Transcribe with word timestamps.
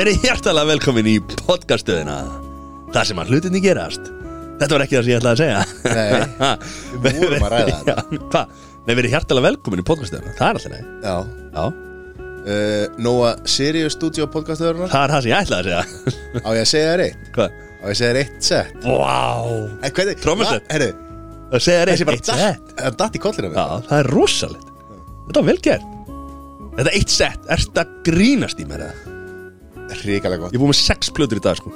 Verið 0.00 0.22
hjertalega 0.24 0.68
velkomin 0.70 1.08
í 1.10 1.18
podcaststöðina. 1.42 2.14
Það 2.94 3.06
sem 3.10 3.18
að 3.20 3.32
hlutinni 3.34 3.60
gerast. 3.60 4.06
Þetta 4.60 4.72
var 4.72 4.84
ekki 4.86 4.96
það 4.96 5.02
sem 5.04 5.12
ég 5.12 5.18
ætlaði 5.20 5.34
að 5.34 5.40
segja. 5.42 5.60
Nei, 5.98 6.12
við 7.04 7.18
vorum 7.20 7.44
að 7.44 7.52
ræða 7.52 7.74
þetta. 7.80 8.20
Hvað? 8.32 8.54
Nei, 8.86 8.94
verið 8.96 9.12
hjertalega 9.14 9.46
velkomin 9.50 9.82
í 9.82 9.84
podcaststöðina. 9.90 10.32
Það 10.38 10.46
er 10.46 10.60
alltaf 10.60 10.72
nei 10.72 10.80
Já. 11.04 11.16
Já, 11.50 11.64
uh, 12.54 12.96
Nóa 13.04 13.34
Sirius 13.56 13.96
Studio 13.98 14.28
podcastöðurinnar 14.32 14.88
það 14.94 15.04
er 15.04 15.14
það 15.16 15.26
sem 15.26 15.34
ég 15.34 15.44
ætlaði 15.44 15.76
að 15.76 15.92
segja. 15.92 16.14
Á 16.40 16.48
ég 16.56 16.62
að 16.64 16.70
segja 16.72 16.88
þér 16.94 17.04
eitt? 17.08 17.28
Hvað? 17.36 17.60
Á 17.60 17.84
ég 17.84 17.92
að 17.92 18.00
segja 18.00 18.10
þér 18.14 18.20
eitt 18.24 18.48
set 18.48 18.88
Vá. 18.88 19.20
Na- 20.64 20.72
Herru 20.72 20.90
Það 21.50 21.64
segja 21.66 21.84
Þessi 21.90 22.06
reynd 22.06 22.08
bara 22.08 22.16
eitt 22.16 22.32
sett. 22.32 22.74
Það 23.60 23.86
það 23.90 23.96
er 24.00 24.10
rosalegt. 24.14 24.68
Þetta 25.28 25.40
var 25.42 25.48
vel 25.50 25.60
gert. 25.68 25.94
Þetta 26.80 26.92
eitt 27.00 27.10
sett, 27.20 27.48
ertu 27.50 27.82
að 27.82 27.96
grínast 28.06 28.60
í 28.62 28.66
mér 28.70 28.84
eða? 28.86 29.09
Ríkalega 30.04 30.36
Ég 30.36 30.42
gott 30.44 30.54
er 30.54 30.62
búið 30.62 30.72
með 30.72 30.80
sex 30.80 31.10
plötur 31.14 31.40
í 31.40 31.44
dag 31.44 31.58
sko. 31.58 31.72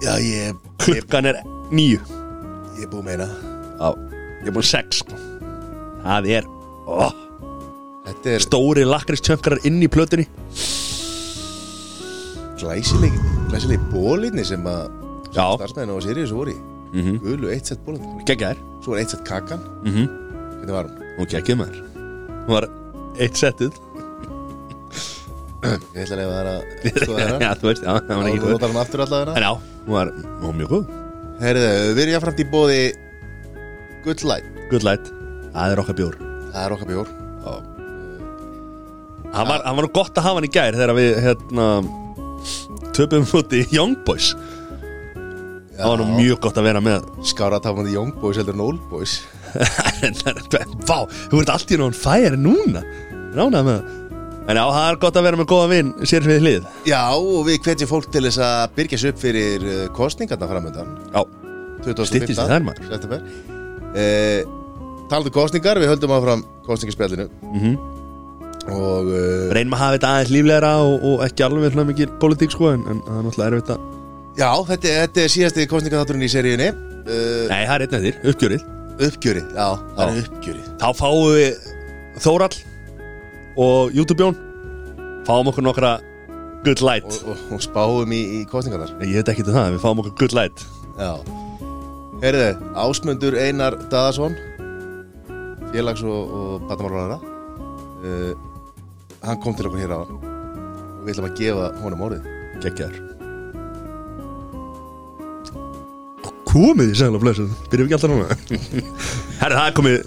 Já, 0.00 0.12
ég 0.18 0.50
ég, 0.50 0.60
Klukkan 0.80 1.28
er 1.30 1.40
nýju 1.70 2.00
ég 2.80 2.86
er 2.86 2.92
búið 2.92 3.04
með 3.06 3.12
hérna 3.14 3.28
Já, 3.80 3.88
ég 4.40 4.46
er 4.46 4.54
búið 4.54 4.60
með 4.60 4.70
sex 4.70 5.02
sko. 5.02 5.18
Það 6.04 6.30
er 6.36 6.48
ó, 6.88 7.10
Þetta 8.08 8.32
er 8.34 8.44
Stóri 8.44 8.86
lakristjöfkarar 8.88 9.66
inn 9.68 9.78
í 9.84 9.88
plötunni. 9.92 10.26
Glæsileg 12.60 13.14
Glæsileg 13.50 13.84
bólinni 13.92 14.44
sem 14.48 14.64
að 14.66 14.88
Já. 15.30 15.44
Starfsmæðin 15.60 15.94
á 15.94 15.96
Sirius 16.02 16.32
voru 16.34 16.56
í. 16.56 16.58
Mm 16.90 17.02
-hmm. 17.04 17.20
Gulu 17.22 17.52
eitt 17.54 17.66
set 17.70 17.84
bólinni 17.86 18.24
Gekkjaðir 18.26 18.58
Svo 18.82 18.92
var 18.92 19.00
eitt 19.00 19.10
set 19.10 19.24
kakan. 19.24 19.60
Mm 19.84 19.92
-hmm. 19.94 20.06
Hvernig 20.56 20.74
var 20.74 20.84
hún? 20.84 20.96
Hún 21.18 21.28
gekkið 21.30 21.56
maður. 21.56 21.78
Hún 22.46 22.54
var 22.54 22.68
eitt 23.18 23.36
settið 23.36 23.72
Ég 25.60 26.02
ætla 26.04 26.16
að 26.16 26.20
lefa 26.20 26.36
þær 26.38 26.48
að 26.50 26.60
Skoða 27.04 27.20
Já, 27.20 27.26
þeirra 27.30 27.50
þú 27.60 27.68
veist, 27.70 27.82
já, 27.84 27.92
það 27.92 28.16
var 28.20 28.28
ekki 28.30 28.40
þú 28.40 28.46
góð. 28.46 28.52
notar 28.54 28.70
hann 28.72 28.80
aftur 28.82 29.02
allavega 29.04 29.34
En 29.36 29.44
já, 29.44 29.50
hún 29.86 29.94
var, 29.96 30.12
hún 30.40 30.46
var 30.46 30.54
mjög 30.60 30.70
góð. 30.74 30.84
Herðu, 31.40 31.66
við 31.96 32.02
erum 32.04 32.14
jáfnframt 32.16 32.40
í 32.40 32.46
bóði 32.54 32.78
Good 34.06 34.24
Light. 34.28 34.48
Good 34.70 34.86
light 34.88 35.10
Það 35.50 35.74
er 35.74 35.82
okkar 35.82 35.98
bjór. 35.98 36.16
Það 36.50 36.62
er 36.64 36.74
okkar 36.76 36.88
bjór. 36.92 37.10
Já. 37.44 37.52
Hann 39.30 39.46
var, 39.50 39.60
hann 39.66 39.76
var 39.78 39.86
nú 39.86 39.90
gott 39.94 40.16
að 40.18 40.26
hafa 40.26 40.40
hann 40.40 40.46
í 40.48 40.52
gær 40.54 40.74
Þegar 40.78 40.94
við, 40.98 41.10
hérna 41.26 41.66
Töpum 42.96 43.26
múti 43.30 43.60
Young 43.74 43.94
Boys. 44.06 44.32
Það 45.80 45.92
var 45.94 46.00
nú 46.02 46.06
mjög 46.18 46.40
gott 46.44 46.58
að 46.60 46.66
vera 46.66 46.80
með. 46.84 47.04
Skára 47.24 47.60
tafandi 47.64 47.94
Young 47.94 48.10
Boys 48.20 48.36
heldur 48.40 48.56
en 48.56 48.64
Old 48.64 48.80
Boys. 48.90 49.18
Vá, 50.88 50.98
þú 51.30 51.40
ert 51.40 51.52
allt 51.54 51.72
í 51.72 51.78
náttúrulega 51.80 52.00
færi 52.00 52.40
núna. 52.40 52.82
Ránað 53.36 53.64
með 53.68 53.78
það 53.78 53.96
En 54.48 54.56
já, 54.56 54.62
það 54.72 54.86
er 54.86 54.98
gott 55.02 55.18
að 55.20 55.26
vera 55.28 55.38
með 55.38 55.48
góða 55.50 55.66
vinn 55.70 55.90
Sér 56.08 56.24
við 56.26 56.40
hlið. 56.44 56.64
Já, 56.88 57.02
og 57.12 57.42
við 57.46 57.60
hvetjum 57.66 57.90
fólk 57.90 58.08
til 58.10 58.24
þess 58.24 58.40
að 58.44 58.62
byrja 58.78 59.00
sig 59.02 59.12
upp 59.12 59.20
fyrir 59.20 59.66
uh, 59.66 59.82
kostningarna 59.96 60.48
framöndan 60.50 60.94
Já, 61.12 61.20
2015 61.84 62.08
Styttist 62.08 62.34
í 62.34 62.48
þær, 62.48 62.64
maður. 62.64 62.88
eh, 63.94 64.40
Talandi 65.10 65.32
um 65.32 65.36
kostningar, 65.36 65.80
við 65.82 65.92
höldum 65.92 66.14
áfram 66.16 66.44
kostningarspjallinu 66.66 67.28
mhm. 67.50 67.78
Og 68.70 69.08
uh, 69.12 69.46
Reynum 69.56 69.74
að 69.76 69.82
hafa 69.82 69.96
þetta 69.96 70.10
aðeins 70.14 70.34
líflegra 70.34 70.74
og, 70.84 71.06
og 71.10 71.24
ekki 71.26 71.46
alveg 71.46 71.72
svona 71.72 71.88
mikið 71.88 72.12
politík 72.22 72.54
sko 72.54 72.74
en, 72.74 72.84
en 72.86 73.00
það 73.06 73.16
er 73.16 73.26
náttúrulega 73.26 73.50
erfitt 73.54 73.72
að 73.74 73.86
já, 74.40 74.50
þetta, 74.68 74.94
þetta 75.04 75.22
er 75.24 75.32
síðasti 75.34 75.66
kostningarþátturinn 75.70 76.24
í 76.26 76.30
seríunni. 76.32 76.68
Uh, 77.00 77.46
Nei, 77.50 77.62
það 77.66 77.74
er 77.74 77.84
einn 77.84 77.96
eftir, 77.98 78.20
uppgjörið. 78.30 78.66
Uppgjörið, 79.00 79.52
já, 79.56 79.66
það 79.96 80.00
Já. 80.00 80.10
er 80.12 80.20
uppgjörið. 80.28 80.68
Þá 80.80 80.88
fáum 81.00 81.22
við 81.34 81.68
Þórall 82.20 82.56
og 83.56 83.94
YouTube-jón 83.96 84.36
Fáum 85.26 85.50
okkur 85.50 85.64
nokkra 85.64 85.98
good 86.64 86.80
light. 86.84 87.06
Og, 87.24 87.32
og, 87.32 87.42
og 87.56 87.64
spáum 87.64 88.12
í, 88.14 88.20
í 88.40 88.44
kostningarnar 88.48 88.92
Ég 89.04 89.20
veit 89.20 89.32
ekki 89.32 89.44
til 89.46 89.54
það, 89.56 89.74
við 89.76 89.84
fáum 89.84 90.02
okkur 90.02 90.16
good 90.24 90.36
light. 90.36 90.64
Já. 91.00 91.12
Herðu, 92.20 92.48
Ásmundur 92.76 93.36
Einar 93.40 93.76
Daðarsson 93.92 94.34
félags- 95.70 96.02
og, 96.04 96.32
og 96.34 96.64
batamálaræðara 96.68 97.20
uh, 98.04 98.32
hann 99.22 99.40
kom 99.40 99.54
til 99.56 99.68
okkur 99.70 99.80
hér 99.80 99.94
á 99.94 100.00
og 100.02 101.06
við 101.06 101.14
ætlum 101.14 101.30
að 101.30 101.38
gefa 101.38 101.70
honum 101.84 102.04
orðið. 102.08 102.28
Gekkjaður. 102.60 103.06
Komið 106.50 106.90
í 106.90 106.96
segla 106.98 107.20
blessuð 107.22 107.52
Byrjum 107.70 107.86
ekki 107.86 107.96
alltaf 107.96 108.10
núna? 108.10 108.36
Herri, 109.40 109.54
það 109.54 109.66
er 109.68 109.76
komið 109.78 110.00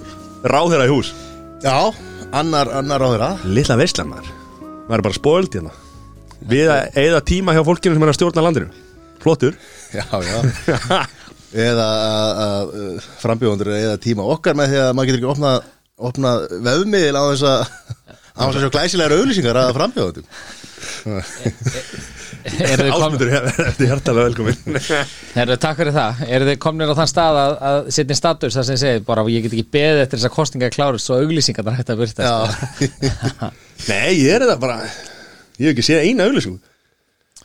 ráðherra 0.53 0.89
í 0.89 0.91
hús. 0.91 1.13
Já, 1.63 1.77
annar, 2.39 2.71
annar 2.81 3.05
áður 3.05 3.25
að 3.27 3.43
Lilla 3.55 3.77
veislan 3.79 4.09
maður. 4.11 4.31
Maður 4.87 4.99
er 4.99 5.05
bara 5.07 5.17
spóild 5.19 5.57
hérna. 5.57 5.73
Við 6.53 6.71
að 6.73 6.97
eigða 6.99 7.21
tíma 7.29 7.55
hjá 7.55 7.63
fólkinu 7.67 7.95
sem 7.95 8.05
er 8.05 8.11
að 8.11 8.17
stjórna 8.19 8.45
landinu. 8.47 8.85
Flottur. 9.23 9.59
Já, 9.93 10.07
já. 10.25 10.37
Eða 11.53 11.87
að 12.43 12.71
frambjóðundur 13.21 13.69
eða 13.77 13.97
tíma 14.01 14.25
okkar 14.33 14.57
með 14.57 14.71
því 14.73 14.79
að 14.81 14.95
maður 14.97 15.09
getur 15.09 15.19
ekki 15.21 15.31
opnað, 15.35 15.67
opnað 16.09 16.45
vefmiðil 16.65 17.13
á 17.13 17.23
þess 17.29 17.45
að 17.51 17.59
á 18.33 18.41
þess 18.41 18.57
að 18.57 18.63
sjá 18.63 18.73
glæsilegar 18.73 19.13
auðlýsingar 19.13 19.59
að 19.61 19.75
frambjóðundum 19.77 20.25
þið, 21.03 21.53
kom, 21.53 22.07
Ásmundur, 22.43 23.29
þetta 23.31 23.69
er 23.69 23.87
hjartalega 23.87 24.25
velkomin 24.27 24.57
eru, 25.43 25.55
takk 25.61 25.77
fyrir 25.79 25.95
það. 25.95 26.23
Eru 26.27 26.47
þið 26.49 26.57
komnir 26.65 26.91
á 26.91 26.95
þann 26.97 27.09
stað 27.11 27.39
að, 27.39 27.53
að 27.69 27.77
setja 27.95 28.17
status 28.19 28.57
það 28.57 28.67
sem 28.69 28.79
segir 28.81 29.05
bara 29.07 29.23
ég 29.31 29.45
get 29.45 29.55
ekki 29.55 29.71
beðið 29.77 30.01
eftir 30.03 30.19
þess 30.19 30.29
að 30.29 30.35
kostninga 30.35 30.69
klárust 30.73 31.07
svo 31.07 31.19
auglýsingar 31.21 31.67
það 31.69 31.77
hægt 31.79 31.93
að 31.93 32.01
byrta 32.03 32.27
Já, 32.27 32.35
Nei, 33.91 34.11
ég 34.19 34.29
er 34.35 34.45
þetta 34.45 34.57
bara 34.59 34.77
Ég 34.83 35.63
hef 35.69 35.71
ekki 35.73 35.85
séð 35.87 36.03
eina 36.09 36.27
auglýsingu. 36.27 36.59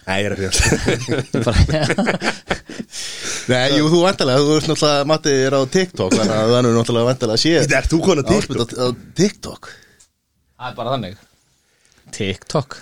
Nei, 0.08 0.16
ég 0.18 0.26
er 0.26 0.32
að 0.34 0.40
fyrir 0.42 1.48
Nei, 3.52 3.76
jú, 3.76 3.86
þú 3.92 4.02
vantalega, 4.02 4.42
þú 4.44 4.56
ert 4.58 4.68
náttúrulega 4.72 5.06
Matti 5.08 5.32
er 5.44 5.56
á 5.56 5.60
TikTok, 5.68 6.16
þannig 6.16 6.34
að 6.34 6.52
það 6.52 6.58
er 6.58 6.68
náttúrulega 6.78 7.10
vantalega 7.12 7.36
að 7.38 7.42
sé 7.44 7.54
Þetta 7.62 7.78
er 7.78 7.88
þú 7.92 8.02
konar 8.08 8.24
TikTok. 9.18 9.70
Það 10.58 10.70
er 10.72 10.76
bara 10.80 10.94
þannig. 10.96 11.24
TikTok 12.16 12.78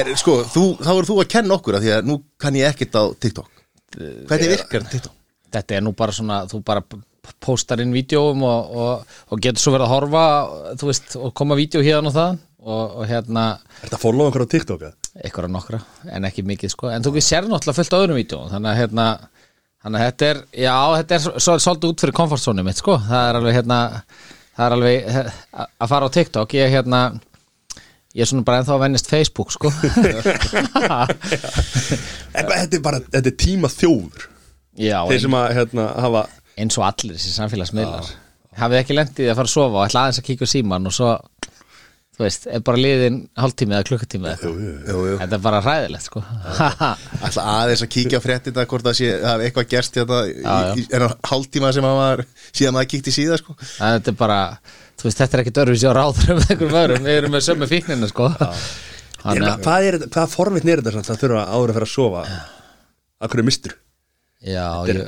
er, 0.00 0.10
Sko, 0.20 0.36
þú, 0.50 0.64
þá 0.82 0.90
er 0.98 1.08
þú 1.08 1.16
að 1.22 1.28
kenna 1.36 1.56
okkur 1.58 1.78
að 1.78 1.84
því 1.86 1.92
að 1.96 2.08
nú 2.10 2.16
kann 2.40 2.58
ég 2.58 2.70
ekkert 2.72 2.98
á 2.98 3.02
TikTok 3.24 3.50
Hvernig 3.94 4.50
virkar 4.56 4.86
TikTok? 4.90 5.12
Þetta 5.54 5.76
er 5.78 5.84
nú 5.86 5.92
bara 5.94 6.12
svona 6.16 6.40
þú 6.50 6.58
bara 6.66 6.82
p- 6.82 6.98
póstar 7.40 7.80
inn 7.84 7.92
vídjóum 7.94 8.42
og, 8.44 8.72
og, 8.74 9.12
og 9.32 9.40
getur 9.44 9.62
svo 9.62 9.72
verið 9.76 9.86
að 9.86 9.92
horfa 9.94 10.24
þú 10.80 10.88
veist, 10.90 11.14
og 11.20 11.30
koma 11.38 11.56
vídjó 11.58 11.80
hérna 11.86 12.10
og 12.10 12.16
það 12.16 12.34
og, 12.64 12.82
og 12.98 13.06
hérna 13.08 13.44
Er 13.54 13.84
þetta 13.86 13.98
að 14.00 14.02
followa 14.02 14.32
okkur 14.32 14.44
á 14.44 14.52
TikTok? 14.56 14.82
eða? 14.88 14.98
einhverja 15.14 15.52
nokkra, 15.54 15.78
en 16.10 16.24
ekki 16.26 16.42
mikið 16.42 16.72
sko 16.72 16.88
en 16.90 17.04
þú 17.06 17.12
sér 17.22 17.46
náttúrulega 17.46 17.76
fullt 17.78 17.92
á 17.94 17.98
öðrum 18.02 18.16
vídjóum 18.18 18.48
þannig 18.50 18.70
að 18.72 18.78
hérna 18.80 19.04
þannig 19.84 20.00
að 20.00 20.08
þetta 20.08 20.26
er, 20.32 20.40
já, 20.64 20.74
þetta 20.98 21.14
er 21.14 21.22
svo- 21.22 21.34
svo- 21.44 21.60
svolítið 21.62 21.92
út 21.92 22.02
fyrir 22.02 22.16
komfortzónu 22.18 22.64
mitt 22.66 22.80
sko 22.82 22.96
það 23.04 23.28
er 23.28 23.38
alveg 23.38 23.54
hérna 23.60 23.78
það 24.56 24.64
er 24.66 24.74
alveg 24.78 25.06
eh, 25.12 25.38
að 25.62 25.92
fara 25.92 26.08
á 26.10 26.14
TikTok 26.18 26.56
ég 26.58 26.74
hérna 26.74 27.00
ég 28.14 28.24
er 28.24 28.30
svona 28.30 28.46
bara 28.46 28.60
ennþá 28.62 28.76
að 28.76 28.84
vennist 28.84 29.10
Facebook 29.10 29.50
sko. 29.54 29.72
Þetta 32.34 32.78
er 32.78 32.82
bara, 32.84 33.00
þetta 33.10 33.30
er 33.30 33.36
tíma 33.38 33.70
þjófur. 33.72 34.28
Já, 34.78 34.98
Þeir 35.06 35.22
sem 35.22 35.36
að 35.38 35.52
hérna, 35.58 35.84
hafa 36.02 36.24
eins 36.58 36.78
og 36.78 36.86
allir 36.88 37.18
þessi 37.18 37.34
samfélagsmiðlar. 37.36 38.08
Hafið 38.58 38.80
ekki 38.80 38.96
lendið 38.96 39.30
að 39.30 39.38
fara 39.38 39.50
að 39.50 39.54
sofa 39.54 39.80
og 39.80 39.86
ætla 39.88 40.04
aðeins 40.04 40.20
að 40.20 40.26
kíkja 40.28 40.46
á 40.46 40.54
síman 40.54 40.90
og 40.90 40.94
svo 40.94 41.10
þú 42.14 42.22
veist, 42.22 42.44
er 42.46 42.62
bara 42.62 42.78
liðin 42.78 43.16
hálftími 43.38 43.74
eða 43.74 43.86
klukkutími 43.88 44.28
eða 44.30 44.36
eitthvað. 44.36 45.08
Þetta 45.22 45.38
er 45.38 45.42
bara 45.42 45.62
ræðilegt 45.64 46.06
sko. 46.06 46.22
Alltaf 46.54 47.40
aðeins 47.54 47.82
að 47.82 47.90
kíkja 47.96 48.20
á 48.22 48.24
fréttina 48.26 48.66
hvort 48.70 48.86
það 48.86 48.98
sé, 49.00 49.08
það 49.18 49.32
hafi 49.32 49.48
eitthvað 49.48 49.70
gerst 49.74 49.98
hérna 49.98 50.20
í 50.30 50.86
enn 50.94 51.06
hálftíma 51.30 51.72
sem 51.74 51.88
að 51.88 51.98
maður 51.98 52.22
síðan 52.52 52.76
maður 52.78 52.90
kíkti 52.94 53.14
síða, 53.16 53.40
sko. 53.42 53.56
Það 53.58 53.96
þetta 53.98 54.14
er 54.14 54.18
bara, 54.22 54.38
þú 54.98 55.08
veist, 55.08 55.20
þetta 55.20 55.36
er 55.38 55.42
ekki 55.44 55.54
dörfis 55.58 55.84
á 55.86 55.92
ráður 55.96 56.34
um 56.34 56.42
einhverjum 56.44 56.76
öðrum, 56.80 57.06
við 57.08 57.20
erum 57.20 57.34
með 57.34 57.46
sömu 57.48 57.68
fíknina 57.70 58.10
sko. 58.10 58.28
Ég 58.34 58.66
Þannig 59.24 59.46
að, 59.48 59.62
Hvað 59.64 59.86
er 59.88 59.96
þetta, 59.98 60.10
hvað 60.12 60.32
forvitn 60.34 60.70
er 60.70 60.82
þetta 60.82 60.92
samt? 60.98 61.10
Að 61.14 61.22
þurfa 61.22 61.44
áður 61.48 61.70
að 61.72 61.78
fara 61.78 61.88
að 61.88 61.92
sofa. 61.94 62.24
Akkur 63.24 63.40
er 63.40 63.46
mistur 63.48 63.76
já, 64.44 64.66
ég, 64.90 64.98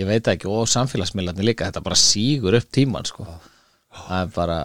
ég 0.00 0.08
veit 0.08 0.30
ekki. 0.32 0.48
Og 0.48 0.70
samfélagsmiðlarnir 0.72 1.44
líka, 1.50 1.68
þetta 1.68 1.82
bara 1.84 1.98
sígur 2.00 2.56
upp 2.56 2.70
tíman 2.72 3.04
sko. 3.08 3.26
Það 3.94 4.22
er 4.22 4.32
bara 4.34 4.58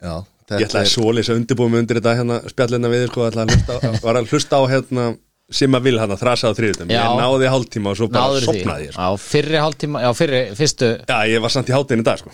Já, 0.00 0.14
Ég 0.50 0.64
ætlaði 0.66 0.86
að 0.88 0.90
svoleiðis 0.90 1.28
að 1.30 1.38
undirbúið 1.38 1.70
mig 1.70 1.82
undir 1.84 1.98
þetta 2.00 2.12
hérna 2.18 2.36
spjallina 2.50 2.90
við 2.90 3.04
sko, 3.06 3.26
ætlaði 3.28 3.52
að 3.54 3.60
hlusta 3.60 3.76
á, 3.76 3.90
var 4.02 4.18
að 4.18 4.30
hlusta 4.32 4.58
á 4.58 4.62
hérna 4.72 5.04
sem 5.50 5.74
að 5.74 5.88
vil 5.88 5.96
hann 6.00 6.14
að 6.14 6.22
þrasa 6.22 6.50
á 6.50 6.52
þriðutum. 6.54 6.92
Ég 6.94 7.18
náði 7.18 7.50
hálftíma 7.50 7.92
og 7.92 7.98
svo 7.98 8.08
bara 8.12 8.40
sopnaði 8.44 8.88
ég 8.88 8.94
sko. 8.94 9.02
á 9.02 9.10
fyrri 9.18 9.60
hálftíma, 9.64 10.02
já 10.06 10.10
fyrri, 10.14 10.42
fyrstu 10.58 10.90
Já, 11.08 11.18
ég 11.30 11.42
var 11.42 11.54
samt 11.54 11.70
í 11.70 11.74
hátinn 11.74 12.02
í 12.04 12.06
dag 12.06 12.20
sko. 12.22 12.32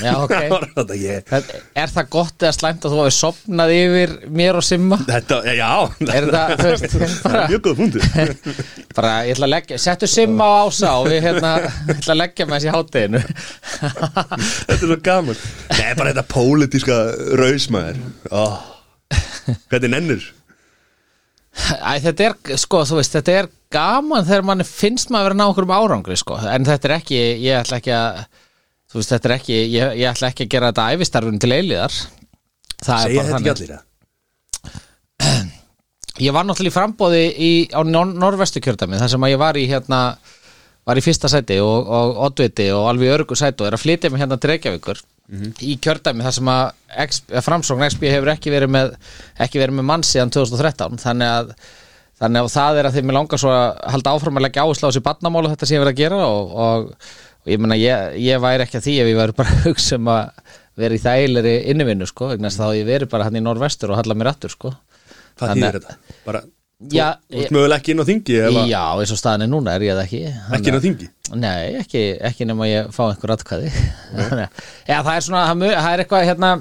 Já, 0.00 0.12
ok. 0.20 0.34
Það 0.76 0.90
ég, 1.00 1.22
Það- 1.28 1.52
Er 1.80 1.92
það 1.94 2.08
gott 2.12 2.44
eða 2.44 2.52
slæmt 2.56 2.84
að 2.84 2.94
þú 2.94 2.98
hafi 3.00 3.14
sopnað 3.16 3.72
yfir 3.74 4.12
mér 4.40 4.58
og 4.60 4.66
Simma? 4.66 4.98
þetta, 5.08 5.38
já 5.56 5.70
Er 6.04 6.26
það, 6.34 6.52
veist, 6.66 6.96
Það 6.96 7.14
bara, 7.24 7.44
er 7.44 7.54
mjög 7.54 7.62
góð 7.64 7.78
punktur 7.80 8.02
bara 8.98 9.14
ég 9.24 9.34
ætla 9.36 9.48
að 9.48 9.54
leggja, 9.54 9.78
settu 9.80 10.10
Simma 10.10 10.48
á 10.50 10.54
ása 10.66 10.92
og 11.00 11.08
við 11.08 11.24
hérna, 11.28 11.54
ég 11.64 11.94
ætla 11.96 12.16
að 12.16 12.20
leggja 12.20 12.48
með 12.50 12.58
þessi 12.58 12.74
hátteginu 12.76 13.22
Þetta 13.80 14.76
er 14.76 14.82
svo 14.84 14.98
gaman 15.08 15.40
Nei, 15.78 15.94
bara 15.96 16.12
þetta 16.12 16.26
pólitíska 16.34 17.00
rausmaður 17.40 18.04
oh. 18.36 18.60
Hvernig 19.72 19.94
nennir 19.96 20.28
Æ, 21.58 21.92
þetta 22.04 22.28
er, 22.28 22.36
sko, 22.60 22.84
þú 22.86 23.00
veist, 23.00 23.16
þetta 23.18 23.36
er 23.40 23.50
gaman 23.74 24.26
þegar 24.26 24.46
mann 24.46 24.66
finnst 24.66 25.10
maður 25.10 25.20
að 25.20 25.28
vera 25.30 25.38
ná 25.40 25.44
okkur 25.50 25.66
um 25.66 25.74
árangri, 25.74 26.16
sko, 26.18 26.38
en 26.46 26.66
þetta 26.68 26.88
er 26.88 26.96
ekki, 26.96 27.20
ég 27.42 27.60
ætla 27.60 27.80
ekki 27.80 27.94
að, 27.96 28.20
þú 28.90 29.00
veist, 29.00 29.12
þetta 29.14 29.30
er 29.30 29.36
ekki, 29.36 29.60
ég, 29.74 29.94
ég 30.00 30.10
ætla 30.10 30.30
ekki 30.30 30.46
að 30.46 30.52
gera 30.54 30.72
þetta 30.72 30.88
æfistarfun 30.94 31.40
til 31.42 31.52
eilíðar. 31.56 32.00
Það 32.80 33.06
Segja 33.06 33.24
þetta 33.28 33.40
ekki 33.40 33.54
allir, 33.54 33.72
ja? 33.76 33.80
Ég 36.20 36.34
var 36.36 36.44
náttúrulega 36.44 36.72
í 36.72 36.74
frambóði 36.74 37.22
í, 37.32 37.50
á 37.72 37.80
nor 37.86 38.10
norvestu 38.12 38.60
kjördæmi 38.60 38.98
þar 39.00 39.12
sem 39.12 39.24
að 39.24 39.32
ég 39.32 39.40
var 39.40 39.56
í 39.56 39.64
hérna 39.70 40.00
var 40.88 40.98
í 40.98 41.04
fyrsta 41.04 41.30
sæti 41.32 41.56
og, 41.62 41.86
og 41.86 42.20
oddviti 42.26 42.66
og 42.74 42.88
alveg 42.90 43.08
í 43.08 43.14
örgu 43.14 43.38
sæti 43.38 43.62
og 43.62 43.70
er 43.70 43.76
að 43.76 43.84
flytja 43.84 44.10
mig 44.12 44.20
hérna 44.20 44.36
til 44.40 44.50
Reykjavíkur 44.52 45.00
í 45.30 45.76
kjördæmi 45.82 46.24
þar 46.26 46.36
sem 46.36 46.50
að, 46.50 46.62
að 47.06 47.44
framsókn 47.46 47.86
XB 47.86 48.08
hefur 48.10 48.32
ekki 48.32 48.52
verið 48.54 48.72
með 48.74 48.94
ekki 49.44 49.60
verið 49.62 49.78
með 49.78 49.88
mann 49.92 50.06
síðan 50.06 50.32
2013 50.34 51.00
þannig 51.04 51.34
að, 51.36 51.52
þannig 52.22 52.46
að 52.46 52.52
það 52.56 52.80
er 52.80 52.88
að 52.88 52.96
því 52.96 53.04
mér 53.06 53.18
langar 53.20 53.42
svo 53.42 53.52
að 53.54 53.66
halda 53.94 54.14
áfram 54.16 54.40
að 54.40 54.46
leggja 54.48 54.66
áherslu 54.66 54.88
á 54.88 54.90
þessi 54.90 55.04
barnamálu 55.06 55.52
þetta 55.52 55.68
sem 55.70 55.78
ég 55.78 55.84
verið 55.84 55.94
að 55.94 56.02
gera 56.02 56.20
og, 56.26 56.54
og, 56.66 57.10
og 57.44 57.52
ég 57.54 57.62
meina 57.62 57.78
ég, 57.78 58.18
ég 58.26 58.42
væri 58.42 58.66
ekki 58.66 58.80
að 58.80 58.86
því 58.88 58.96
ef 59.04 59.12
ég 59.12 59.20
væri 59.20 59.38
bara 59.38 59.58
hugsa 59.66 60.00
um 60.00 60.12
að 60.16 60.54
vera 60.80 60.96
í 60.96 61.02
þægilegri 61.02 61.56
innivinnu 61.70 62.08
sko, 62.08 62.30
vegna 62.32 62.50
þess 62.50 62.62
að 62.62 62.70
þá 62.70 62.80
ég 62.80 62.88
verið 62.88 63.12
bara 63.12 63.26
hann 63.28 63.38
í 63.38 63.44
norvestur 63.44 63.92
og 63.92 64.00
halla 64.00 64.16
mér 64.16 64.32
aftur 64.32 64.54
sko 64.54 64.74
Hvað 65.40 65.54
þýðir 65.56 65.78
þetta? 65.78 65.96
Bara, 66.26 66.42
Já, 66.88 67.18
þú 67.28 67.42
ert 67.42 67.52
mögulega 67.52 67.76
ekki 67.76 67.92
inn 67.92 68.00
á 68.00 68.08
þingi 68.08 68.36
eða? 68.40 68.60
Já, 68.70 68.82
eins 69.02 69.10
og 69.12 69.18
staðan 69.20 69.44
er 69.44 69.50
núna 69.52 69.74
er 69.76 69.82
ég 69.84 69.98
það 69.98 70.06
ekki. 70.06 70.20
Ekki 70.56 70.70
inn 70.70 70.78
á 70.80 70.84
þingi? 70.86 71.08
Nei, 71.36 71.64
ekki, 71.82 72.04
ekki 72.30 72.46
nema 72.48 72.68
ég 72.70 72.88
fá 72.96 73.02
einhver 73.10 73.34
atkvæði. 73.34 73.68
Já, 74.90 74.96
það 74.96 75.12
er 75.12 75.26
svona 75.26 75.42
það, 75.50 75.64
er 75.90 76.02
eitthvað 76.06 76.24
hérna 76.30 76.54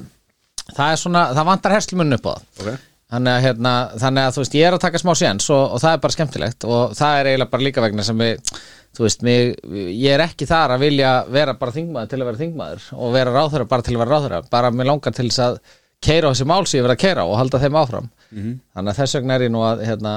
það 0.75 0.91
er 0.91 1.01
svona, 1.05 1.23
það 1.37 1.49
vantar 1.53 1.75
herslumunn 1.77 2.17
upp 2.19 2.27
á 2.27 2.31
það. 2.33 2.43
Ok. 2.59 2.85
þannig 3.09 3.31
að, 3.37 3.45
hérna, 3.47 3.73
þannig 4.03 4.27
að 4.27 4.35
þú 4.35 4.43
veist, 4.43 4.59
ég 4.59 4.67
er 4.67 4.75
að 4.75 4.83
taka 4.83 5.01
smá 5.01 5.13
séns 5.17 5.49
og, 5.55 5.63
og 5.77 5.81
það 5.85 5.95
er 5.95 6.03
bara 6.03 6.17
skemmtilegt 6.17 6.67
og 6.67 6.93
það 6.99 7.21
er 7.21 7.29
eiginlega 7.31 7.53
bara 7.55 7.65
líka 7.69 7.85
vegna 7.87 8.05
sem 8.05 8.21
við 8.21 8.53
þú 8.99 9.05
veist, 9.05 9.23
mig, 9.25 9.55
ég 9.95 10.13
er 10.17 10.25
ekki 10.27 10.49
þar 10.49 10.75
að 10.75 10.83
vilja 10.83 11.13
vera 11.31 11.55
bara 11.57 11.73
þingmaður 11.73 12.11
til 12.11 12.19
að 12.19 12.27
vera 12.29 12.41
þingmaður 12.43 12.87
og 12.99 13.15
vera 13.15 13.33
ráðherra 13.33 13.71
bara 13.71 13.87
til 13.87 13.95
að 13.95 14.03
vera 14.03 14.17
ráðherra. 14.17 14.43
Bara 14.51 14.71
mér 14.75 14.91
langar 14.91 15.15
til 15.15 15.29
þess 15.29 15.45
að 15.47 15.59
keira 16.03 16.29
á 16.29 16.31
þessi 16.33 16.49
mál 16.51 16.65
sem 16.67 16.79
ég 16.79 16.85
verið 16.85 16.97
að 16.99 17.03
keira 17.07 17.25
og 17.29 17.39
halda 17.39 17.63
þeim 17.63 17.79
áfram 17.79 18.11
þannig 18.29 18.93
að 18.93 19.01
þess 19.01 19.17
vegna 19.19 19.35
er 19.39 19.45
ég 19.47 19.51
nú 19.53 19.61
að 19.65 19.83
hérna, 19.87 20.13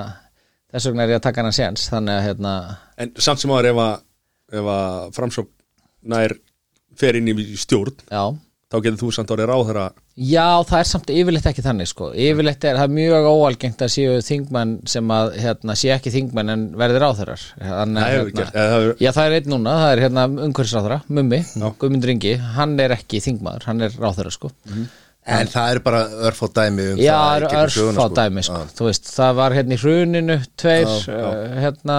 þess 0.72 0.86
vegna 0.90 1.02
er 1.06 1.14
ég 1.14 1.20
að 1.20 1.26
taka 1.26 1.42
hann 1.46 1.56
séns 1.56 1.88
þannig 1.92 2.14
að 2.18 2.24
hérna, 2.28 2.54
En 2.98 3.12
samt 3.18 3.40
sem 3.40 3.50
áður 3.50 3.70
ef 3.72 3.82
að, 3.82 4.06
að 4.76 5.12
framsókn 5.16 5.52
nær 6.12 6.34
fer 6.98 7.16
inn 7.16 7.30
í 7.32 7.56
stjórn 7.56 7.94
já. 8.10 8.24
þá 8.72 8.76
getur 8.84 9.00
þú 9.00 9.10
samt 9.16 9.30
orðið 9.32 9.48
ráðherra. 9.48 9.84
Já, 10.12 10.60
það 10.68 10.78
er 10.78 10.88
samt 10.90 11.10
yfirleitt 11.12 11.46
ekki 11.48 11.62
þannig 11.64 11.88
sko. 11.88 12.10
yfirleitt 12.12 12.64
er 12.68 12.76
það 12.76 12.84
er 12.90 12.96
mjög 12.98 13.28
óalgengt 13.30 13.84
að 13.84 13.92
séu 13.94 14.18
þingmenn 14.26 14.74
sem 14.92 15.12
að 15.16 15.30
hérna, 15.40 15.76
sé 15.80 15.92
ekki 15.94 16.12
þingmenn 16.12 16.52
en 16.52 16.64
að, 18.02 18.10
hefur 18.12 18.32
gert, 18.36 18.52
eða 18.52 18.66
það 18.68 18.74
hefur 18.76 19.00
Já, 19.00 19.10
það 19.16 19.24
er 19.24 19.36
einn 19.38 19.48
núna, 19.54 19.76
það 19.80 19.92
er 19.94 20.02
hérna 20.04 20.26
umhverfisráþara, 20.48 20.98
Mummi, 21.08 21.40
Guðmundur 21.80 22.12
Ingi 22.12 22.34
hann 22.58 22.74
er 22.84 22.96
ekki 22.98 23.22
þingmaður, 23.24 23.68
hann 23.70 23.86
er 23.88 23.96
ráþara 24.04 24.34
sko. 24.36 24.52
En 25.22 25.46
það 25.46 25.68
eru 25.76 25.82
bara 25.84 26.00
örfá 26.28 26.48
dæmi 26.50 26.86
um 26.94 26.98
Já, 26.98 27.14
það 27.14 27.44
gegnum 27.44 27.60
örf 27.62 27.74
söguna, 27.76 28.02
á 28.02 28.06
dæmi 28.18 28.42
sko. 28.42 28.62
Þú 28.78 28.86
veist, 28.88 29.10
það 29.14 29.36
var 29.38 29.54
hérna 29.54 29.76
í 29.76 29.80
hruninu 29.82 30.36
tveir, 30.58 30.88
Já, 30.88 31.12
já. 31.14 31.28
uh, 31.28 31.60
hérna 31.62 31.98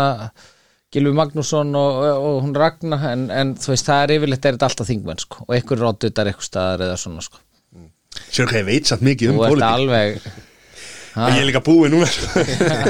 Gilvi 0.94 1.14
Magnússon 1.18 1.72
og, 1.80 2.02
og 2.14 2.36
hún 2.44 2.52
Ragna 2.58 3.00
en, 3.14 3.24
en 3.32 3.54
þú 3.58 3.72
veist, 3.74 3.88
það 3.88 4.04
er 4.04 4.16
yfirleitt 4.18 4.46
er 4.46 4.58
þetta 4.58 4.68
alltaf 4.70 4.90
þingmenn 4.92 5.24
sko. 5.24 5.46
og 5.48 5.56
einhver 5.56 5.80
rótutar 5.82 6.30
eitthvað 6.30 6.50
staðar 6.50 6.84
eða 6.90 6.98
svona 7.00 7.24
sko. 7.26 7.40
Sér 8.28 8.50
hvað 8.52 8.60
ég 8.60 8.68
veit 8.68 8.92
samt 8.92 9.06
mikið 9.08 9.32
um 9.32 9.40
Þú 9.40 9.46
ert 9.48 9.54
pólitík 9.56 9.70
alveg 9.72 10.34
Ha? 11.14 11.28
En 11.30 11.36
ég 11.38 11.44
er 11.44 11.46
líka 11.46 11.60
búið 11.62 11.92
núna 11.94 12.08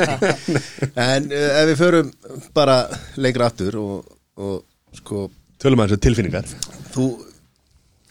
En 1.12 1.26
uh, 1.28 1.48
ef 1.60 1.66
við 1.68 1.80
förum 1.82 2.12
bara 2.56 2.78
lengra 3.20 3.50
aftur 3.52 3.76
og, 3.82 4.06
og 4.40 4.62
sko 4.96 5.26
Tölum 5.60 5.84
að 5.84 5.92
þessu 5.92 6.04
tilfinningar 6.06 6.48
þú, 6.94 7.08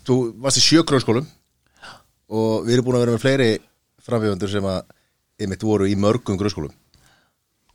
þú 0.04 0.16
varst 0.44 0.60
í 0.60 0.64
sjö 0.66 0.84
grunnskólum 0.88 1.24
og 2.32 2.64
við 2.66 2.76
erum 2.78 2.86
búin 2.88 2.98
að 2.98 3.04
vera 3.06 3.16
með 3.16 3.24
fleiri 3.26 3.50
framfjöfundur 4.06 4.50
sem 4.52 4.66
að 4.72 4.80
einmitt 5.42 5.64
voru 5.66 5.88
í 5.90 5.96
mörgum 5.98 6.38
grunnskólum. 6.40 6.72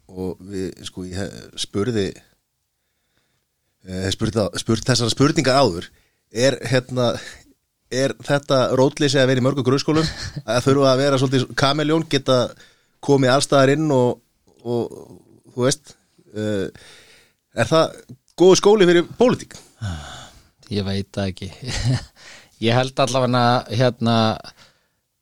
Og 0.08 0.40
við, 0.50 0.70
sko, 0.88 1.04
ég 1.08 1.18
hef- 1.20 1.60
spurði 1.62 2.08
eh, 3.88 4.08
spurt 4.14 4.88
þessar 4.88 5.12
spurningar 5.14 5.60
áður. 5.62 5.90
Er 6.32 6.58
hérna 6.68 7.12
er 7.94 8.14
þetta 8.28 8.62
rótleysi 8.76 9.20
að 9.22 9.30
vera 9.32 9.42
í 9.42 9.46
mörgum 9.46 9.68
grunnskólum? 9.68 10.08
Að 10.44 10.64
þurfa 10.66 10.90
að 10.94 11.02
vera 11.04 11.20
svolítið 11.22 11.46
kameljón 11.60 12.08
geta 12.12 12.40
komið 13.08 13.34
allstaðar 13.36 13.72
inn 13.78 13.88
og, 13.96 14.18
og 14.68 14.98
þú 15.54 15.64
veist 15.68 15.94
uh, 16.36 16.68
er 17.56 17.70
það 17.70 17.96
góð 18.38 18.56
skóli 18.60 18.88
fyrir 18.90 19.08
pólitík? 19.20 19.56
Ég 20.74 20.84
veit 20.84 21.08
það 21.16 21.30
ekki 21.32 21.48
Ég 22.64 22.74
held 22.74 23.00
allavega 23.04 23.44
hérna 23.70 24.16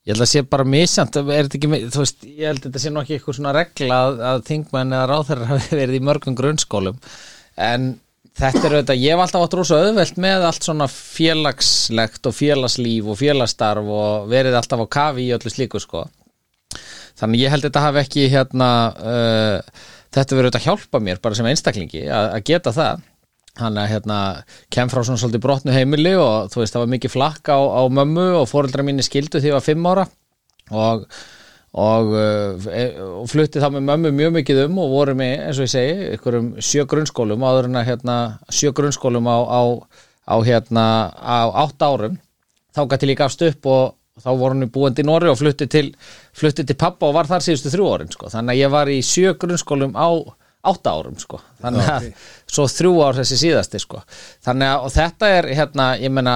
ég 0.05 0.13
held 0.13 0.23
að 0.23 0.31
sé 0.31 0.43
bara 0.45 0.65
misjant 0.69 1.17
ekki, 1.17 1.67
veist, 1.67 2.25
ég 2.27 2.45
held 2.45 2.61
að 2.61 2.67
þetta 2.67 2.81
sé 2.83 2.91
nú 2.93 3.01
ekki 3.01 3.15
eitthvað 3.17 3.37
svona 3.39 3.53
regla 3.55 4.01
að, 4.07 4.19
að 4.31 4.43
þingmenn 4.49 4.95
eða 4.95 5.07
ráþærar 5.11 5.47
hafi 5.53 5.79
verið 5.79 5.97
í 5.97 6.03
mörgum 6.05 6.37
grunnskólum. 6.37 6.99
En 7.55 7.95
þetta 8.35 8.61
er 8.67 8.75
auðvitað, 8.75 9.01
ég 9.01 9.15
hef 9.15 9.23
alltaf 9.23 9.47
átt 9.47 9.57
rosa 9.57 9.79
auðvelt 9.81 10.21
með 10.21 10.45
allt 10.49 10.67
svona 10.67 10.87
félagslegt 10.91 12.29
og 12.29 12.37
félagslíf 12.37 13.09
og 13.09 13.19
félagsstarf 13.23 13.91
og 13.97 14.29
verið 14.31 14.59
alltaf 14.59 14.85
á 14.85 14.87
kafi 14.99 15.25
í 15.25 15.33
öllu 15.35 15.53
slíku 15.53 15.81
sko. 15.81 16.05
Þannig 17.15 17.45
ég 17.45 17.53
held 17.53 17.63
að 17.63 17.69
þetta 17.69 17.85
hafi 17.87 18.01
ekki 18.03 18.29
hérna 18.29 18.69
uh, 18.99 19.83
þetta 20.13 20.37
verður 20.37 20.49
auðvitað 20.49 20.61
að 20.61 20.69
hjálpa 20.69 21.01
mér 21.07 21.21
bara 21.23 21.37
sem 21.39 21.49
einstaklingi 21.49 22.05
að, 22.05 22.29
að 22.37 22.47
geta 22.51 22.75
það 22.75 23.05
hann 23.59 23.79
að 23.79 23.91
hérna 23.93 24.19
kem 24.73 24.91
frá 24.91 25.01
svona 25.01 25.21
svolítið 25.21 25.45
brotnu 25.45 25.75
heimili 25.75 26.15
og 26.19 26.51
þú 26.53 26.61
veist 26.61 26.75
það 26.75 26.85
var 26.85 26.93
mikið 26.95 27.15
flakk 27.15 27.51
á, 27.51 27.59
á 27.59 27.81
mömmu 27.87 28.27
og 28.41 28.49
foreldra 28.51 28.85
mínu 28.85 29.05
skildu 29.05 29.39
því 29.39 29.51
ég 29.51 29.57
var 29.57 29.65
fimm 29.65 29.89
ára 29.91 30.05
og 30.75 31.07
og, 31.75 32.13
uh, 32.15 32.67
e, 32.71 32.83
og 33.03 33.27
flutti 33.27 33.59
þá 33.59 33.67
með 33.75 33.87
mömmu 33.89 34.11
mjög 34.15 34.35
mikið 34.37 34.61
um 34.65 34.77
og 34.85 34.93
vorum 34.93 35.23
í, 35.25 35.27
eins 35.43 35.59
og 35.59 35.67
ég 35.67 35.73
segi, 35.73 36.05
ykkurum 36.15 36.53
sjö 36.63 36.85
grunnskólum 36.87 37.43
áður 37.43 37.67
en 37.67 37.81
að 37.81 37.89
hérna, 37.89 38.15
sjö 38.47 38.71
grunnskólum 38.75 39.27
á, 39.27 39.37
á, 39.43 39.61
á 40.23 40.35
hérna 40.47 40.85
á 41.19 41.51
átt 41.65 41.83
árum 41.83 42.15
þá 42.75 42.81
gæti 42.91 43.11
líka 43.11 43.27
afst 43.27 43.43
upp 43.43 43.67
og 43.71 43.83
þá 44.23 44.29
voru 44.39 44.55
hann 44.55 44.71
búandi 44.71 45.03
í 45.03 45.07
Nóri 45.07 45.27
og 45.27 45.39
flutti 45.39 45.67
til, 45.67 45.89
flutti 46.35 46.63
til 46.63 46.77
pappa 46.79 47.09
og 47.09 47.17
var 47.17 47.27
þar 47.27 47.43
síðustu 47.43 47.73
þrjú 47.73 47.91
árin 47.91 48.13
sko. 48.13 48.31
þannig 48.31 48.55
að 48.55 48.61
ég 48.61 48.71
var 48.71 48.91
í 48.91 49.01
sjö 49.03 49.35
grunnskólum 49.39 49.99
á 49.99 50.09
átta 50.71 50.95
árum 50.95 51.19
sko. 51.21 51.41
þannig 51.63 51.91
að 51.95 52.07
svo 52.55 52.65
þrjú 52.71 52.95
ár 53.05 53.19
þessi 53.19 53.37
síðasti 53.43 53.83
sko. 53.83 54.01
þannig 54.45 54.71
að 54.71 54.87
og 54.87 54.95
þetta 54.95 55.31
er 55.37 55.51
hérna, 55.59 55.87
ég 56.01 56.13
meina 56.13 56.35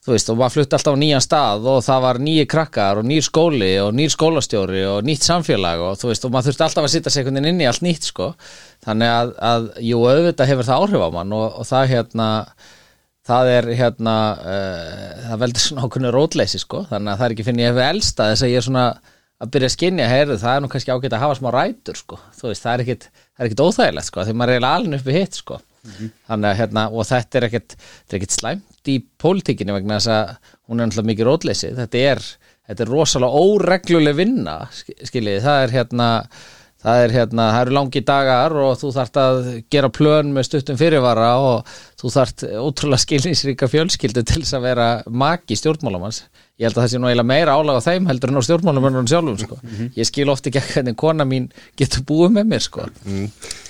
þú 0.00 0.14
veist, 0.14 0.30
og 0.32 0.38
maður 0.40 0.54
flutti 0.56 0.76
alltaf 0.78 0.96
á 0.96 1.02
nýjan 1.02 1.24
stað 1.24 1.66
og 1.68 1.82
það 1.84 2.04
var 2.06 2.20
nýji 2.24 2.48
krakkar 2.48 3.00
og 3.02 3.08
nýr 3.10 3.24
skóli 3.26 3.72
og 3.82 3.90
nýr 3.94 4.12
skólastjóri 4.14 4.82
og 4.88 5.04
nýtt 5.04 5.26
samfélag 5.28 5.84
og 5.84 5.98
þú 6.00 6.10
veist, 6.10 6.24
og 6.24 6.32
maður 6.32 6.50
þurfti 6.50 6.66
alltaf 6.66 6.88
að 6.88 6.94
sitja 6.94 7.12
sekundin 7.12 7.50
inn 7.50 7.60
í 7.60 7.68
allt 7.68 7.84
nýtt 7.84 8.08
sko, 8.08 8.30
þannig 8.86 9.12
að, 9.12 9.32
að 9.52 9.70
jú, 9.84 10.00
auðvitað 10.00 10.52
hefur 10.54 10.70
það 10.70 10.84
áhrif 10.86 11.04
á 11.04 11.10
mann 11.18 11.36
og, 11.36 11.46
og 11.60 11.68
það 11.68 11.92
hérna 11.92 12.28
það 13.30 13.52
er 13.54 13.70
hérna 13.78 14.16
uh, 14.40 15.08
það 15.28 15.42
veldur 15.44 15.64
svona 15.64 15.86
ákveðinu 15.86 16.12
rótleysi 16.14 16.60
sko. 16.62 16.84
Þannig 16.90 17.12
að 17.12 17.20
það 17.20 17.26
er 17.26 17.34
ekki 17.36 17.46
finn 17.46 17.62
ég 17.62 17.72
hefur 17.72 17.86
elsta 17.86 18.28
þess 18.30 18.46
að 18.46 18.52
ég 18.52 18.60
er 18.62 18.66
svona 18.66 18.86
að 19.40 19.52
byrja 19.54 19.70
að 19.70 19.74
skinja 19.76 20.08
heyrðu, 20.10 20.36
það 20.40 20.54
er 20.54 20.62
nú 20.64 20.68
kannski 20.72 20.92
ágætt 20.92 21.14
að 21.16 21.22
hafa 21.24 21.36
smá 21.38 21.46
rætur 21.54 21.96
sko, 21.96 22.18
þú 22.36 22.50
veist, 22.50 22.64
það 22.64 22.72
er 22.72 22.82
ekkit, 22.84 23.06
er 23.40 23.48
ekkit 23.48 23.62
óþægilegt 23.64 24.08
sko, 24.10 24.24
því 24.28 24.34
maður 24.36 24.52
er 24.52 24.58
eiginlega 24.60 24.78
alveg 24.80 25.00
uppi 25.02 25.16
hitt 25.16 25.38
sko. 25.40 25.58
Þannig 26.28 26.50
að 26.50 26.58
hérna, 26.60 26.82
og 26.92 27.06
þetta 27.08 27.38
er 27.40 27.46
ekkit 27.48 27.74
þetta 27.80 28.12
er 28.12 28.18
ekkit 28.20 28.34
slæmt 28.36 28.90
í 28.92 28.96
pólitíkinni 29.22 29.72
vegna 29.78 29.96
þess 29.96 30.10
að 30.12 30.32
hún 30.68 30.80
er 30.82 30.90
náttúrulega 30.90 31.10
mikið 31.10 31.28
rótleysi 31.30 31.70
þetta 31.78 32.02
er, 32.10 32.20
þetta 32.68 32.84
er 32.84 32.92
rosalega 32.92 33.40
óregluleg 33.46 34.18
vinna, 34.18 34.56
sk- 34.76 34.98
skiljiði, 35.08 35.40
það 35.46 35.62
er 35.64 35.74
hérna 35.78 36.08
það 36.80 36.98
er 37.04 37.12
hérna, 37.14 37.46
það 37.52 37.62
eru 37.66 37.74
langi 37.76 38.00
dagar 38.08 38.54
og 38.56 38.76
þú 38.80 38.90
þarft 38.96 39.18
að 39.20 39.40
gera 39.74 39.90
plön 39.92 40.30
með 40.36 40.46
stuttum 40.48 40.78
fyrirvara 40.80 41.30
og 41.44 41.72
þú 42.00 42.12
þarft 42.14 42.44
ótrúlega 42.62 43.02
skilningsríka 43.04 43.68
fjölskyldu 43.68 44.22
til 44.24 44.40
þess 44.44 44.56
að 44.56 44.64
vera 44.70 44.86
maki 45.12 45.58
stjórnmálamanns 45.60 46.22
ég 46.60 46.66
held 46.68 46.76
að 46.76 46.82
það 46.84 46.90
sé 46.92 47.00
nú 47.00 47.08
eiginlega 47.10 47.28
meira 47.30 47.52
álag 47.56 47.78
á 47.80 47.82
þeim 47.84 48.08
heldur 48.10 48.32
en 48.32 48.40
á 48.40 48.42
stjórnmálamannum 48.44 49.06
sjálfum 49.08 49.36
sko. 49.40 49.58
ég 49.96 50.08
skil 50.08 50.28
ofta 50.32 50.50
ekki 50.50 50.60
hvernig 50.74 50.96
kona 51.00 51.24
mín 51.28 51.46
getur 51.80 52.02
búið 52.08 52.34
með 52.36 52.50
mér 52.50 52.64
sko. 52.64 52.84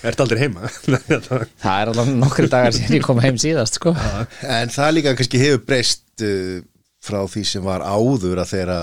Ertu 0.02 0.24
aldrei 0.24 0.40
heima? 0.42 0.70
Þetta- 0.86 1.44
það 1.62 1.82
er 1.84 1.92
alveg 1.92 2.10
nokkri 2.18 2.48
dagar 2.50 2.74
síðan 2.74 2.96
ég 2.98 3.04
kom 3.06 3.22
heim 3.22 3.38
síðast 3.38 3.78
sko. 3.78 3.92
En 4.42 4.74
það 4.74 4.94
líka 4.96 5.14
kannski 5.18 5.38
hefur 5.42 5.62
breyst 5.70 6.24
uh, 6.26 6.58
frá 7.02 7.20
því 7.30 7.44
sem 7.52 7.62
var 7.66 7.86
áður 7.86 8.42
að 8.42 8.50
þeirra 8.56 8.80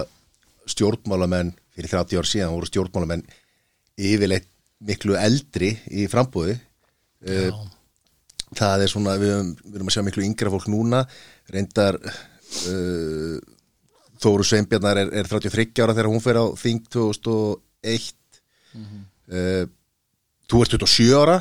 stjórnmálamenn 0.72 1.52
fyrir 1.76 1.92
30 1.94 2.20
ár 2.24 2.28
síðan 2.32 2.56
voru 2.56 2.68
stjórnmálamenn 2.72 3.26
yfirleitt 3.98 4.48
miklu 4.88 5.16
eldri 5.18 5.72
í 5.90 6.06
frambúði 6.12 6.54
uh, 6.58 7.64
það 8.58 8.84
er 8.86 8.92
svona 8.92 9.16
við, 9.18 9.32
höfum- 9.34 9.56
við 9.66 9.76
erum 9.80 9.90
að 9.90 9.96
sjá 9.98 10.04
miklu 10.06 10.26
yngra 10.28 10.52
fólk 10.54 10.68
núna. 10.72 11.00
Reyndar 11.52 11.98
uh, 11.98 13.38
Þóru 14.18 14.46
Sveinbjarnar 14.48 14.98
er, 15.04 15.10
er 15.22 15.28
33 15.30 15.84
ára 15.84 15.94
þegar 15.98 16.08
hún 16.10 16.22
fer 16.24 16.38
á 16.42 16.46
Þing 16.58 16.86
2001 16.94 18.14
uh, 18.78 19.66
Þú 20.48 20.62
ert 20.64 20.74
27 20.78 21.12
ára. 21.20 21.36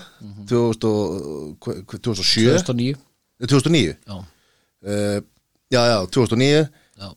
2000 0.51 0.89
og- 0.91 1.57
hva- 1.63 1.79
hva- 1.85 2.01
2007 2.03 2.49
2009 2.65 2.97
Eh, 3.37 3.47
2009 3.53 3.97
Já, 4.09 4.17
uh, 4.17 5.21
Já, 5.71 5.81
já, 5.93 5.99
2009 6.09 6.69
já 6.97 7.09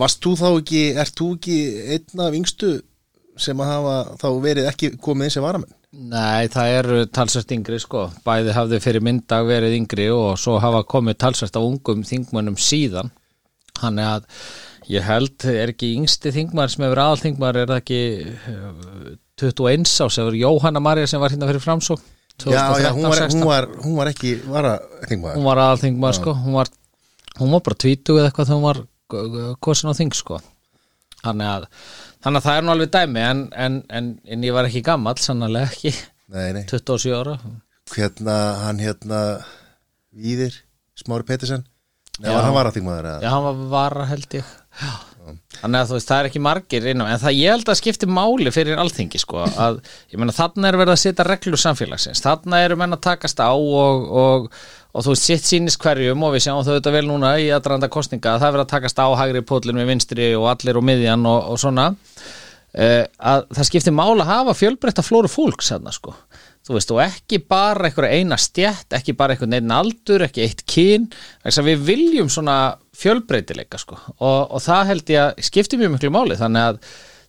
Varst 0.00 0.20
þú 0.24 0.34
þá 0.40 0.46
ekki 0.50 0.82
Ert 1.04 1.14
þú 1.18 1.28
ekki 1.36 1.56
einn 1.96 2.24
af 2.26 2.36
yngstu 2.40 2.72
sem 3.44 3.58
að 3.58 3.70
hafa 3.72 3.94
þá 4.20 4.26
verið 4.44 4.68
ekki 4.70 4.92
komið 5.02 5.26
inn 5.28 5.34
sem 5.34 5.42
varamenn? 5.44 5.72
Nei, 5.94 6.46
það 6.50 6.72
eru 6.76 6.98
talsvært 7.14 7.52
yngri 7.54 7.78
sko. 7.82 8.04
Bæði 8.26 8.54
hafði 8.54 8.78
fyrir 8.82 9.02
myndag 9.06 9.46
verið 9.46 9.76
yngri 9.78 10.08
og 10.14 10.38
svo 10.42 10.56
hafa 10.62 10.84
komið 10.90 11.18
talsvært 11.22 11.58
af 11.58 11.66
ungum 11.66 12.02
þingmönnum 12.06 12.56
síðan. 12.58 13.10
Þannig 13.78 14.08
að 14.10 14.26
ég 14.94 15.06
held 15.06 15.46
er 15.50 15.72
ekki 15.74 15.92
yngsti 15.98 16.32
þingmar 16.34 16.70
sem 16.70 16.86
hefur 16.86 17.02
aðal 17.04 17.20
þingmar 17.22 17.58
er 17.62 17.70
það 17.70 17.82
ekki 17.82 18.00
eh, 18.54 19.12
21 19.42 19.86
ás 19.86 20.14
sem 20.18 20.26
var 20.28 20.38
Jóhanna 20.38 20.82
Marja 20.82 21.10
sem 21.10 21.22
var 21.22 21.34
hérna 21.34 21.48
fyrir 21.50 21.62
framsók 21.64 22.02
Já, 22.42 22.74
já, 22.82 22.90
hún 22.90 23.06
var, 23.06 23.28
hún 23.30 23.44
var, 23.46 23.68
hún 23.84 23.94
var 23.94 24.08
ekki 24.10 24.32
vara, 24.50 24.72
þingmaður. 25.06 25.36
hún 25.38 25.44
var 25.46 25.60
aðal 25.62 25.78
þingmar 25.84 26.16
sko. 26.16 26.32
Hún 26.34 26.56
var, 26.58 26.70
hún 27.38 27.52
var 27.54 27.62
bara 27.62 27.78
tvítu 27.78 28.16
eða 28.18 28.30
eitthvað 28.30 28.48
þegar 28.50 28.58
hún 28.58 28.66
var 28.66 28.80
kosin 29.64 29.92
á 29.92 29.94
þing 29.96 30.16
sko. 30.16 30.40
Þannig 31.24 31.50
að, 31.50 31.68
þannig 32.24 32.40
að 32.40 32.46
það 32.46 32.58
er 32.58 32.64
nú 32.64 32.72
alveg 32.74 32.90
dæmi 32.94 33.22
en, 33.24 33.44
en, 33.66 33.78
en, 33.88 34.10
en 34.28 34.44
ég 34.44 34.56
var 34.56 34.68
ekki 34.68 34.84
gamall 34.84 35.16
sannlega 35.22 35.70
ekki, 35.70 35.94
Nei, 36.34 36.48
nei, 36.56 36.64
27 36.68 37.14
ára. 37.16 37.38
Hérna, 37.94 38.34
hann 38.64 38.80
hérna 38.80 39.20
Víðir, 40.14 40.56
Smári 40.98 41.26
Pettersen 41.28 41.64
var 42.22 42.44
hann 42.44 42.54
var 42.54 42.68
að 42.68 42.76
þingmaður 42.78 43.08
eða? 43.10 43.24
Já, 43.24 43.30
hann 43.32 43.44
var 43.44 43.64
vara 43.72 44.06
held 44.06 44.36
ég. 44.38 44.54
Já. 44.78 44.92
Þannig 45.56 45.78
að 45.78 45.88
þú 45.88 45.96
veist, 45.96 46.08
það 46.10 46.18
er 46.20 46.26
ekki 46.28 46.40
margir 46.44 46.86
innan 46.90 47.08
en 47.08 47.20
það 47.22 47.36
ég 47.38 47.54
held 47.54 47.70
að 47.72 47.78
skipti 47.80 48.08
máli 48.12 48.52
fyrir 48.52 48.80
alþingi 48.80 49.20
sko, 49.22 49.46
að 49.48 49.78
ég 50.12 50.20
meina 50.20 50.34
þarna 50.36 50.68
er 50.68 50.78
verið 50.82 50.94
að 50.94 51.00
setja 51.00 51.24
reglur 51.26 51.62
samfélagsins, 51.62 52.20
þarna 52.24 52.60
eru 52.66 52.76
menn 52.80 52.96
að 52.96 53.04
takast 53.06 53.40
á 53.40 53.48
og, 53.48 54.04
og, 54.20 54.50
og 54.94 55.06
þú 55.06 55.16
sitt 55.18 55.46
sýnis 55.46 55.76
hverjum 55.80 56.22
og 56.22 56.36
við 56.36 56.46
sjáum 56.46 56.62
þau 56.62 56.76
þetta 56.76 56.94
vel 56.94 57.04
núna 57.08 57.34
í 57.42 57.50
aðranda 57.54 57.90
kostninga, 57.92 58.36
að 58.36 58.44
það 58.44 58.48
er 58.48 58.56
verið 58.56 58.64
að 58.64 58.72
takast 58.72 59.02
á 59.02 59.06
hægri 59.18 59.44
pótlinn 59.46 59.78
með 59.80 59.90
vinstri 59.90 60.30
og 60.38 60.48
allir 60.52 60.78
og 60.78 60.86
miðjan 60.86 61.26
og, 61.30 61.50
og 61.50 61.60
svona. 61.60 61.90
Uh, 62.74 63.04
að 63.22 63.44
það 63.54 63.68
skipti 63.68 63.94
máli 63.94 64.22
að 64.24 64.30
hafa 64.32 64.56
fjölbreytta 64.58 65.04
flóru 65.06 65.30
fólks 65.30 65.70
þarna 65.70 65.94
sko. 65.94 66.14
Þú 66.64 66.78
veist, 66.78 66.92
og 66.94 67.00
ekki 67.04 67.38
bara 67.44 67.90
einhverja 67.90 68.20
eina 68.22 68.38
stjætt, 68.40 68.94
ekki 68.96 69.12
bara 69.18 69.34
einhvern 69.34 69.52
einn 69.58 69.74
aldur, 69.74 70.22
ekki 70.24 70.46
eitt 70.46 70.62
að 71.44 71.66
við 71.68 71.82
viljum 71.90 72.30
svona 72.32 72.78
fjölbreytileika 72.96 73.76
sko. 73.82 73.98
Og, 74.16 74.54
og 74.56 74.62
það 74.64 74.88
held 74.90 75.12
ég 75.12 75.20
að 75.26 75.42
skipti 75.44 75.76
mjög 75.76 75.92
miklu 75.92 76.10
máli. 76.14 76.38
Þannig 76.40 76.70
að 76.70 76.78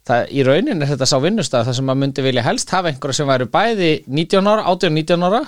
það, 0.06 0.28
í 0.32 0.44
raunin 0.46 0.82
er 0.84 0.92
þetta 0.94 1.08
sá 1.10 1.16
vinnustaf 1.24 1.66
þar 1.68 1.78
sem 1.80 1.88
maður 1.88 2.02
myndi 2.04 2.26
vilja 2.26 2.46
helst 2.46 2.74
hafa 2.76 2.92
einhverja 2.92 3.20
sem 3.22 3.30
væri 3.30 3.50
bæði 3.52 3.92
19 4.08 4.52
ára, 4.52 4.68
18-19 4.74 5.26
ára 5.30 5.42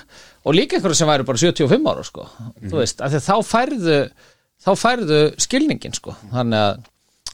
og 0.44 0.56
líka 0.56 0.78
einhverja 0.78 1.02
sem 1.02 1.10
væri 1.10 1.28
bara 1.28 1.42
75 1.44 1.92
ára 1.92 2.06
sko, 2.06 2.26
þú 2.64 2.80
veist, 2.80 3.02
af 3.04 3.14
því 3.14 3.20
að 3.22 3.28
þá 3.28 3.52
færðu 3.52 4.00
þá 4.64 4.70
færðu 4.78 5.20
skilningin 5.40 5.96
sko. 5.96 6.14
Þannig 6.32 6.62
að, 6.62 6.88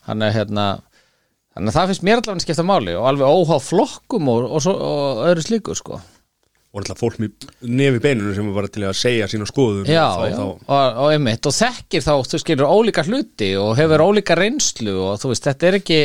þannig 0.04 0.26
að 0.28 0.37
hérna 0.38 0.66
þannig 1.54 1.71
að 1.71 1.76
það 1.78 1.93
finnst 1.93 2.07
mér 2.09 2.21
allavega 2.21 2.45
skipta 2.45 2.66
máli 2.66 2.97
og 2.99 3.07
alveg 3.11 3.38
óháð 3.38 3.69
flokkum 3.69 4.33
og, 4.33 4.49
og, 4.49 4.64
svo, 4.64 4.75
og 4.75 5.23
öðru 5.31 5.47
slíku 5.47 5.76
sko. 5.78 6.00
Og 6.75 6.81
alltaf 6.81 6.99
fólk 6.99 7.21
með 7.23 7.47
nefi 7.71 8.00
beinunum 8.02 8.35
sem 8.35 8.47
er 8.50 8.57
bara 8.57 8.71
til 8.75 8.83
að 8.83 8.97
segja 8.99 9.28
sína 9.31 9.47
skoðum 9.47 9.87
Já, 9.87 10.09
þá, 10.11 10.25
já, 10.26 10.35
þá, 10.35 10.47
og, 10.75 10.97
og 11.04 11.12
einmitt 11.14 11.47
og 11.47 11.54
þekkir 11.54 12.02
þá, 12.02 12.14
þú 12.33 12.40
skilur 12.43 12.73
ólíka 12.75 13.04
hluti 13.07 13.52
og 13.61 13.76
hefur 13.78 14.02
ólíka 14.02 14.35
reynslu 14.38 14.97
og 15.04 15.21
þú 15.23 15.31
veist, 15.31 15.47
þetta 15.47 15.69
er 15.69 15.78
ekki 15.78 16.00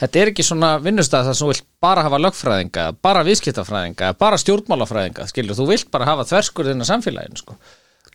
þetta 0.00 0.22
er 0.22 0.32
ekki 0.32 0.46
svona 0.46 0.72
vinnustæð 0.82 1.28
þar 1.28 1.36
sem 1.36 1.44
þú 1.44 1.52
vilt 1.52 1.68
bara 1.84 2.04
hafa 2.06 2.20
lögfræðinga, 2.24 2.86
bara 3.04 3.24
viðskiptafræðinga 3.28 4.10
bara 4.20 4.40
stjórnmálafræðinga, 4.40 5.28
skilur, 5.30 5.58
þú 5.58 5.68
vilt 5.70 5.92
bara 5.92 6.08
hafa 6.08 6.26
þverskurðina 6.30 6.88
samfélaginu, 6.88 7.40
sko. 7.40 7.56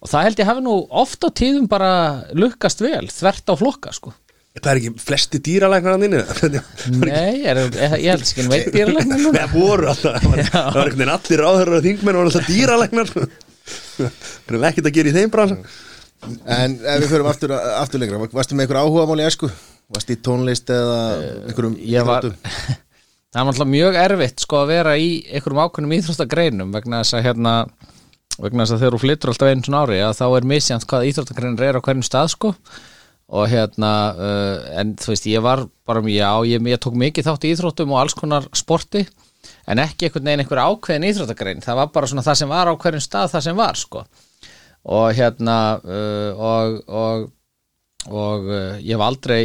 Og 0.01 0.11
það 0.11 0.27
held 0.27 0.41
ég 0.41 0.49
hafi 0.49 0.65
nú 0.65 0.75
oft 1.01 1.25
á 1.25 1.29
tíðum 1.33 1.69
bara 1.71 1.89
lukkast 2.35 2.83
vel, 2.83 3.07
þvert 3.13 3.49
á 3.49 3.53
flokka, 3.61 3.95
sko. 3.95 4.13
Það 4.55 4.69
er 4.71 4.79
ekki 4.79 5.03
flesti 5.03 5.39
dýralæknar 5.43 5.97
hann 5.97 6.05
inni 6.07 6.19
Nei, 7.01 7.41
er, 7.43 7.57
er, 7.59 7.95
ég 7.99 8.13
held 8.13 8.23
ekki 8.23 8.45
veit 8.47 8.69
dýralæknir 8.71 9.19
núna? 9.25 9.41
Það 9.41 9.55
voru 9.57 9.89
alltaf 9.91 10.15
það 10.21 10.29
var, 10.31 10.43
einhvern 10.45 11.01
veginn 11.01 11.11
allir 11.11 11.43
ráður 11.43 11.71
og 11.75 11.83
þingmenn 11.83 12.19
og 12.21 12.29
alltaf 12.29 12.47
dýralæknar. 12.47 13.11
Það 13.97 14.55
er 14.55 14.67
ekkert 14.69 14.87
að 14.87 14.95
gera 14.95 15.11
í 15.11 15.15
þeim 15.17 15.33
bransa. 15.33 15.59
En 16.55 16.77
ef 16.79 17.03
við 17.03 17.11
förum 17.11 17.27
aftur, 17.33 17.51
aftur 17.51 18.01
lengra. 18.01 18.21
Varstu 18.31 18.55
með 18.55 18.69
einhver 18.69 18.79
áhuga 18.85 19.09
máli 19.11 19.27
æsku? 19.27 19.51
Varstu 19.93 20.15
í 20.15 20.21
tónlist 20.25 20.71
eða 20.73 20.99
einhverjum 21.49 21.75
Eh, 21.77 22.01
var 22.05 22.25
íþróttum? 22.25 22.55
það 23.35 23.41
er 23.41 23.47
náttúrulega 23.49 23.71
mjög 23.73 23.99
erfitt 24.01 24.41
sko 24.45 24.61
að 24.63 24.71
vera 24.71 24.95
í 24.97 25.09
einhverjum 25.29 25.61
ákveðnum 25.65 25.93
íþróttagreinum 25.99 26.73
vegna 26.73 27.03
þess 27.03 27.17
að 27.19 27.25
hérna 27.27 27.53
vegna 28.39 28.65
þess 28.65 28.75
að 28.75 28.81
þegar 28.83 28.95
þú 28.95 29.01
flyttur 29.03 29.31
alltaf 29.31 29.51
einu 29.51 29.67
svona 29.67 29.83
ári 29.85 30.01
að 30.03 30.17
þá 30.17 30.25
er 30.27 30.49
misjant 30.51 30.87
hvað 30.89 31.07
íþróttagreinir 31.11 31.67
er 31.69 31.79
á 31.79 31.85
hverjum 31.85 32.05
stað 32.07 32.31
sko. 32.33 32.53
Og 33.35 33.47
hérna 33.49 33.91
uh, 34.13 34.65
en 34.81 34.91
þú 35.01 35.11
veist 35.13 35.29
ég 35.29 35.41
var 35.41 35.63
bara 35.87 36.01
já 36.13 36.29
ég, 36.45 36.61
ég 36.69 36.81
tók 36.81 36.97
mikið 37.01 37.25
þátt 37.29 37.47
í 37.47 37.53
íþróttum 37.55 37.93
og 37.95 38.01
alls 38.03 38.13
konar 38.17 38.45
sporti 38.53 39.05
en 39.65 39.81
ekki 39.81 40.07
einhvern 40.07 40.27
veginn 40.29 40.43
einhver 40.43 40.61
ákveðin 40.61 41.07
íþróttagrein. 41.09 41.63
Það 41.65 41.79
var 41.79 41.89
bara 41.95 42.09
svona 42.11 42.25
það 42.25 42.37
sem 42.41 42.53
var 42.53 42.69
á 42.69 42.73
hverjum 42.73 43.05
stað 43.05 43.31
það 43.33 43.45
sem 43.47 43.57
var 43.57 43.81
sko. 43.81 44.03
Og 44.95 45.07
hérna 45.17 45.57
uh, 45.81 46.45
og, 46.51 46.77
og 46.85 47.25
og 48.05 48.47
uh, 48.49 48.77
ég 48.81 48.93
hef 48.93 49.03
aldrei 49.05 49.39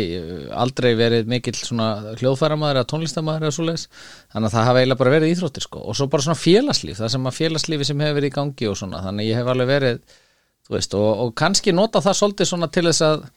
aldrei 0.52 0.90
verið 0.98 1.30
mikill 1.30 1.56
svona 1.56 2.14
hljóðfæramæður 2.20 2.80
eða 2.80 2.88
tónlistamæður 2.92 3.46
eða 3.46 3.56
svoleiðis. 3.56 3.86
Þannig 4.32 4.50
að 4.50 4.56
það 4.56 4.66
hafa 4.68 4.82
eiginlega 4.82 5.02
bara 5.02 5.14
verið 5.14 5.34
íþróttir 5.34 5.66
sko. 5.66 5.84
Og 5.84 5.96
svo 5.96 6.08
bara 6.12 6.26
svona 6.26 6.40
félagslíf, 6.40 6.98
það 7.00 7.12
sem 7.14 7.30
að 7.30 7.38
félagslífi 7.38 7.88
sem 7.88 8.02
hefur 8.04 8.18
verið 8.20 8.32
í 8.32 8.36
gangi 8.36 8.70
og 8.70 8.80
svona, 8.80 9.04
þannig 9.06 9.24
að 9.24 9.30
ég 9.30 9.40
hef 9.40 9.52
alveg 9.54 9.70
verið 9.70 10.02
þú 10.70 10.76
veist, 10.76 10.96
og, 10.98 11.10
og 11.24 11.36
kannski 11.40 11.74
nota 11.74 12.02
það 12.04 12.18
svolítið 12.20 12.50
svona 12.52 12.70
til 12.70 12.86
þess 12.90 13.06
að 13.08 13.28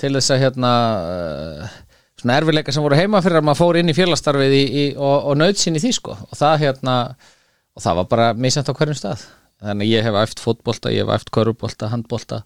til 0.00 0.10
þess 0.16 0.34
að 0.34 0.42
hérna 0.42 0.72
uh, 0.98 1.78
svona 2.18 2.38
erfileika 2.40 2.74
sem 2.74 2.84
voru 2.84 2.98
heima 2.98 3.22
fyrir 3.22 3.40
að 3.40 3.46
maður 3.48 3.60
fór 3.60 3.78
inn 3.80 3.92
í 3.92 3.96
félagsstarfið 3.96 4.56
í, 4.56 4.64
í, 4.64 4.84
og, 4.96 5.30
og 5.30 5.38
nöðsinn 5.38 5.78
í 5.78 5.82
því 5.82 5.92
sko. 5.98 6.16
Og 6.30 6.38
það 6.38 6.60
hérna 6.64 6.96
og 7.74 7.82
það 7.84 8.00
var 8.00 8.08
bara 8.10 8.28
misjant 8.38 8.70
á 8.70 8.74
hverjum 8.74 8.98
stað. 8.98 9.26
Þannig 9.64 9.90
ég 9.92 10.06
hef 10.06 10.16
æft 10.18 10.42
fótbolta, 10.42 10.92
ég 10.92 11.06
hef 11.06 11.14
æft 11.14 11.30
körubólta, 11.34 11.90
handbolta 11.92 12.42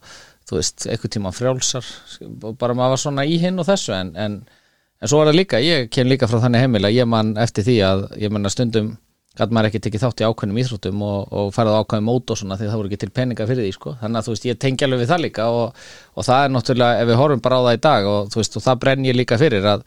þú 0.49 0.61
veist, 0.61 0.87
einhvern 0.89 1.15
tíma 1.17 1.35
frjálsar 1.35 1.91
bara 2.61 2.77
maður 2.77 2.95
var 2.95 3.03
svona 3.05 3.27
í 3.29 3.37
hinn 3.43 3.61
og 3.61 3.69
þessu 3.69 3.95
en, 3.97 4.15
en, 4.17 4.39
en 4.99 5.11
svo 5.11 5.21
er 5.23 5.31
það 5.31 5.41
líka, 5.41 5.61
ég 5.65 5.91
kem 5.93 6.09
líka 6.09 6.31
frá 6.31 6.41
þannig 6.45 6.65
heimil 6.65 6.89
að 6.89 6.97
ég 6.97 7.11
man 7.11 7.35
eftir 7.41 7.67
því 7.69 7.77
að 7.89 8.09
ég 8.23 8.35
menna 8.35 8.53
stundum 8.53 8.97
gæt 9.39 9.53
maður 9.55 9.71
ekki 9.71 9.81
tekið 9.85 10.03
þátt 10.03 10.23
í 10.23 10.27
ákveðnum 10.27 10.61
íþróttum 10.63 11.03
og, 11.07 11.19
og 11.31 11.51
farið 11.55 11.77
á 11.79 11.81
ákveðum 11.85 12.09
mót 12.09 12.33
og 12.33 12.39
svona 12.41 12.57
því 12.59 12.71
það 12.71 12.81
voru 12.81 12.91
ekki 12.91 13.01
til 13.05 13.11
peninga 13.15 13.47
fyrir 13.47 13.67
því 13.67 13.75
sko. 13.77 13.95
þannig 14.01 14.19
að 14.19 14.27
þú 14.27 14.35
veist 14.35 14.47
ég 14.49 14.61
tengi 14.65 14.87
alveg 14.87 15.03
við 15.03 15.13
það 15.13 15.25
líka 15.25 15.49
og, 15.55 15.83
og 16.15 16.27
það 16.27 16.45
er 16.45 16.55
náttúrulega 16.55 17.03
ef 17.03 17.11
við 17.11 17.21
horfum 17.21 17.43
bara 17.45 17.61
á 17.61 17.63
það 17.69 17.77
í 17.77 17.83
dag 17.87 18.09
og 18.13 18.33
þú 18.33 18.41
veist 18.41 18.59
og 18.59 18.65
það 18.65 18.81
brenn 18.83 19.07
ég 19.07 19.19
líka 19.19 19.39
fyrir 19.39 19.69
að, 19.75 19.85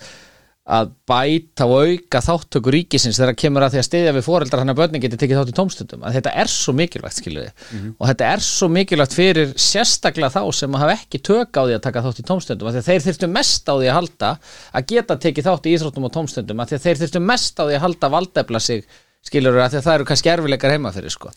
að 0.61 0.91
bæta 1.09 1.65
og 1.65 1.89
auka 1.89 2.19
þáttöku 2.21 2.71
ríkisins 2.75 3.17
þegar 3.17 3.37
kemur 3.41 3.65
að 3.65 3.73
því 3.73 3.79
að 3.81 3.85
stiðja 3.87 4.13
við 4.13 4.25
foreldrar 4.27 4.61
hann 4.61 4.71
að 4.71 4.77
börnin 4.77 5.01
geti 5.01 5.17
tekið 5.17 5.39
þátt 5.39 5.51
í 5.51 5.55
tómstundum. 5.57 6.03
Að 6.05 6.17
þetta 6.19 6.33
er 6.43 6.51
svo 6.53 6.75
mikilvægt 6.77 7.17
skiljuði 7.17 7.49
og 7.97 8.11
þetta 8.11 8.29
er 8.29 8.45
svo 8.45 8.69
mikilvægt 8.69 9.17
fyrir 9.17 9.53
sérstaklega 9.57 10.29
þá 10.37 10.41
sem 10.53 10.77
hafa 10.83 10.97
ekki 10.99 11.21
tök 11.25 11.57
á 11.57 11.61
því 11.65 11.77
að 11.79 11.85
taka 11.87 12.03
þátt 12.05 12.21
í 12.21 12.27
tómstundum 12.29 12.71
því 12.71 12.83
að 12.83 12.89
þeir 12.91 13.05
þyrftu 13.07 13.31
mest 13.33 13.71
á 13.71 13.73
því 13.73 13.89
að 13.89 13.97
halda 13.97 14.33
að 14.71 14.89
geta 14.93 15.17
tekið 15.25 15.49
þátt 15.49 15.65
í 15.65 15.73
íþróttum 15.75 16.07
og 16.07 16.13
tómstundum 16.19 16.61
því 16.61 16.77
að 16.77 16.85
þeir 16.85 17.01
þyrftu 17.01 17.23
mest 17.25 17.57
á 17.57 17.63
því 17.65 17.79
að 17.79 17.85
halda 17.87 18.11
valdefla 18.13 18.61
sig 18.61 18.85
skilur 19.25 19.59
að 19.61 19.77
að 19.77 19.85
það 19.85 19.95
eru 19.97 20.07
kannski 20.09 20.31
erfileikar 20.33 20.73
heima 20.73 20.91
fyrir 20.93 21.13
sko. 21.13 21.31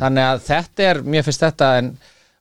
þannig 0.00 0.26
að 0.26 0.42
þetta 0.48 0.88
er, 0.90 1.00
mér 1.14 1.24
finnst 1.26 1.44
þetta 1.44 1.70
en, 1.80 1.88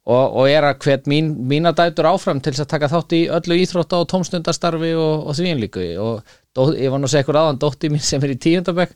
og, 0.10 0.24
og 0.41 0.50
er 0.50 0.65
að 0.65 0.79
hvet 0.86 1.08
mín, 1.10 1.31
mína 1.50 1.75
dætur 1.77 2.10
áfram 2.10 2.41
til 2.41 2.55
þess 2.55 2.65
að 2.65 2.74
taka 2.74 2.89
þátt 2.91 3.15
í 3.17 3.22
öllu 3.38 3.60
íþrótta 3.62 4.01
og 4.01 4.10
tómstundastarfi 4.10 4.91
og, 4.98 5.27
og 5.29 5.38
því 5.38 5.53
einlíku 5.53 5.86
og 6.01 6.36
dó, 6.55 6.72
ég 6.74 6.89
var 6.91 7.01
nú 7.01 7.10
ykkur 7.10 7.41
aðan 7.41 7.62
dótti 7.62 7.91
mín 7.93 8.01
sem 8.03 8.24
er 8.25 8.34
í 8.34 8.39
tíundabæk 8.41 8.96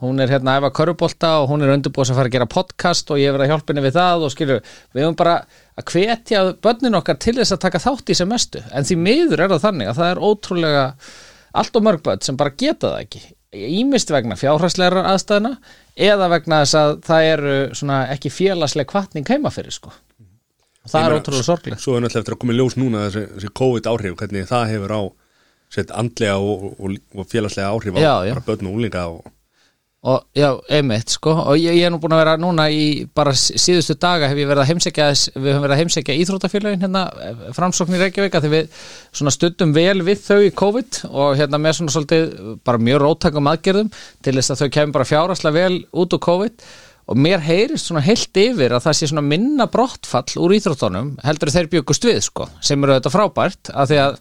hún 0.00 0.20
er 0.22 0.32
hérna 0.32 0.56
að 0.56 0.62
efa 0.62 0.72
körubólta 0.80 1.32
og 1.42 1.50
hún 1.50 1.64
er 1.64 1.74
undirbúið 1.74 2.12
að 2.12 2.18
fara 2.18 2.30
að 2.30 2.36
gera 2.36 2.50
podcast 2.50 3.10
og 3.12 3.20
ég 3.20 3.28
er 3.30 3.36
verið 3.36 3.46
að 3.46 3.52
hjálpa 3.52 3.72
henni 3.72 3.84
við 3.84 3.98
það 3.98 4.24
og 4.26 4.32
skilur, 4.34 4.62
við 4.94 5.04
höfum 5.04 5.18
bara 5.20 5.34
að 5.76 5.92
hvetja 5.92 6.44
börnin 6.64 6.98
okkar 7.00 7.20
til 7.20 7.36
þess 7.36 7.56
að 7.56 7.62
taka 7.66 7.82
þátt 7.84 8.12
í 8.12 8.16
sem 8.16 8.30
mestu, 8.30 8.62
en 8.72 8.88
því 8.88 8.96
miður 9.04 9.44
er 9.44 9.52
það 9.52 9.66
þannig 9.66 9.90
að 9.90 10.00
það 10.00 10.14
er 10.14 10.22
ótrúlega 10.24 10.86
allt 11.60 11.76
og 11.76 11.84
mörg 11.84 12.04
börn 12.06 12.24
sem 12.24 12.38
bara 12.40 12.56
geta 12.56 12.94
það 12.94 13.04
ekki. 13.04 13.22
Ímist 13.80 14.12
vegna 14.14 14.38
fjárhæslegar 14.38 15.10
aðstæðina 15.10 15.56
eða 15.98 16.28
vegna 16.30 16.62
þess 16.62 16.78
að 16.80 16.92
það 17.08 17.32
eru 17.32 17.56
ekki 18.14 18.32
félagsleg 18.32 18.88
kvartning 18.88 19.26
heima 19.28 19.52
fyrir 19.52 19.74
sko 19.74 19.92
það 20.88 21.06
er 21.06 21.16
ótrúlega 21.18 21.48
sorglega 21.48 21.80
Svo 21.80 21.96
er 21.96 22.04
náttúrulega 22.04 22.22
eftir 22.24 22.36
að 22.36 22.40
koma 22.44 22.54
í 22.54 22.60
ljós 22.60 22.78
núna 22.80 23.08
þessi, 23.08 23.26
þessi 23.34 23.52
COVID 23.60 23.90
áhrif, 23.90 24.16
hvernig 24.20 24.48
það 24.48 24.70
hefur 24.74 24.96
á 24.96 25.02
sett 25.70 25.92
andlega 25.94 26.38
og, 26.38 26.70
og, 26.78 26.96
og 27.14 27.28
félagslega 27.30 27.68
áhrif 27.70 27.98
á 27.98 28.00
Já, 28.00 28.14
bara 28.32 28.46
börn 28.48 28.70
og 28.70 28.80
úlinga 28.80 29.04
og 29.10 29.28
já, 30.32 30.56
einmitt 30.72 31.12
sko. 31.12 31.34
Og 31.52 31.58
ég, 31.60 31.76
ég 31.76 31.84
er 31.84 31.92
nú 31.92 31.98
búin 32.00 32.14
að 32.16 32.22
vera 32.22 32.36
núna 32.40 32.70
í 32.72 33.04
bara 33.14 33.34
síðustu 33.36 33.98
daga 34.00 34.30
hef 34.30 34.38
ég 34.40 34.48
verið 34.48 34.62
að 34.62 34.70
heimsækja 34.70 35.08
við 35.34 35.50
höfum 35.50 35.64
verið 35.66 35.74
að 35.74 35.80
heimsækja 35.82 36.16
íþrótafélagin 36.22 36.84
hérna 36.86 37.02
framsókn 37.56 37.98
í 37.98 38.00
Reykjavík 38.00 38.38
því 38.40 38.52
við 38.54 38.78
svona 39.12 39.34
stundum 39.34 39.74
vel 39.76 40.00
við 40.06 40.22
þau 40.24 40.38
í 40.46 40.54
COVID 40.56 41.02
og 41.10 41.36
hérna 41.36 41.60
með 41.60 41.76
svona 41.78 41.94
svolítið 41.96 42.32
bara 42.64 42.80
mjög 42.80 43.02
róttakum 43.04 43.52
aðgerðum 43.52 43.92
til 44.24 44.36
þess 44.38 44.54
að 44.54 44.62
þau 44.62 44.72
kemur 44.78 44.96
bara 44.96 45.10
fjáraslega 45.12 45.58
vel 45.58 45.82
út 45.92 46.16
úr 46.16 46.24
COVID 46.30 46.66
og 47.10 47.18
mér 47.18 47.42
heyrist 47.42 47.90
svona 47.90 48.02
heilt 48.06 48.38
yfir 48.38 48.76
að 48.76 48.84
það 48.86 48.98
sé 48.98 49.10
svona 49.10 49.26
minna 49.26 49.66
brottfall 49.70 50.38
úr 50.38 50.54
íþróttunum 50.58 51.16
heldur 51.26 51.50
þeir 51.50 51.70
byggust 51.72 52.06
við 52.06 52.20
sko 52.28 52.46
sem 52.62 52.82
eru 52.86 52.98
þetta 52.98 53.12
frábært 53.14 53.72
af 53.74 53.90
því 53.90 53.98
að 54.04 54.20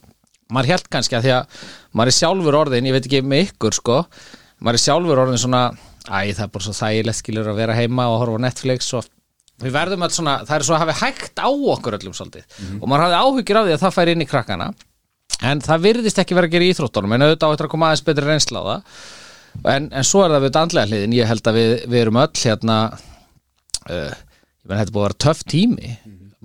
maður 0.50 0.72
held 0.74 0.90
kannski 0.90 1.20
að 1.20 1.28
því 1.28 1.36
að 1.36 1.60
maður 1.94 2.12
er 2.12 2.18
sjálfur 2.18 2.58
orðin, 2.64 2.90
ég 2.90 2.96
veit 2.96 3.06
ekki 3.06 3.22
með 3.22 3.46
ykkur 3.50 3.78
sko 3.78 4.00
maður 4.66 4.80
er 4.80 4.86
sjálfur 4.88 5.24
orðin 5.26 5.42
svona 5.44 5.64
æ, 6.10 6.34
það 6.34 6.44
er 6.48 6.52
bara 6.56 6.66
svo 6.66 6.76
þægilegt 6.80 7.20
skilur 7.22 7.52
að 7.52 7.62
vera 7.62 7.78
heima 7.78 8.10
og 8.10 8.22
horfa 8.24 8.42
Netflix 8.42 8.90
og 8.98 9.08
við 9.60 9.76
verðum 9.76 10.06
alls 10.06 10.18
svona, 10.18 10.36
það 10.48 10.56
er 10.56 10.66
svo 10.66 10.76
að 10.76 10.84
hafi 10.86 10.98
hægt 11.04 11.42
á 11.44 11.50
okkur 11.52 11.98
öllum 11.98 12.16
svolítið. 12.16 12.46
Og 12.80 12.86
maður 12.88 13.04
hafði 13.06 13.18
áhyggjur 13.20 13.60
af 13.60 13.66
því 13.68 13.74
að 13.76 13.82
það 13.84 13.96
færi 13.98 14.14
inn 14.16 14.24
í 14.24 14.30
krakkana 14.30 14.70
en 15.50 15.64
það 15.64 15.84
virðist 15.86 16.22
ekki 16.24 16.38
vera 16.38 16.50
að 16.50 16.54
gera 16.56 16.66
í 16.66 16.72
íþróttunum 16.74 17.16
en 17.16 17.26
auðvitað 17.28 17.52
á 17.52 17.54
en, 19.64 19.90
en 19.90 20.08
svo 20.08 20.24
er 20.26 20.36
það 20.36 20.46
við 20.46 20.56
dandlega 20.58 20.92
hliðin. 20.92 21.18
Ég 21.20 21.30
held 21.30 21.50
að 21.50 21.60
við, 21.60 21.74
við 21.90 22.04
erum 22.04 22.22
öll 22.24 22.44
hérna 22.44 22.78
uh, 23.90 24.14
ég 24.14 24.70
menn 24.70 24.82
þetta 24.82 24.96
búið 24.96 25.04
að 25.04 25.08
vera 25.10 25.22
töff 25.26 25.44
tími. 25.50 25.94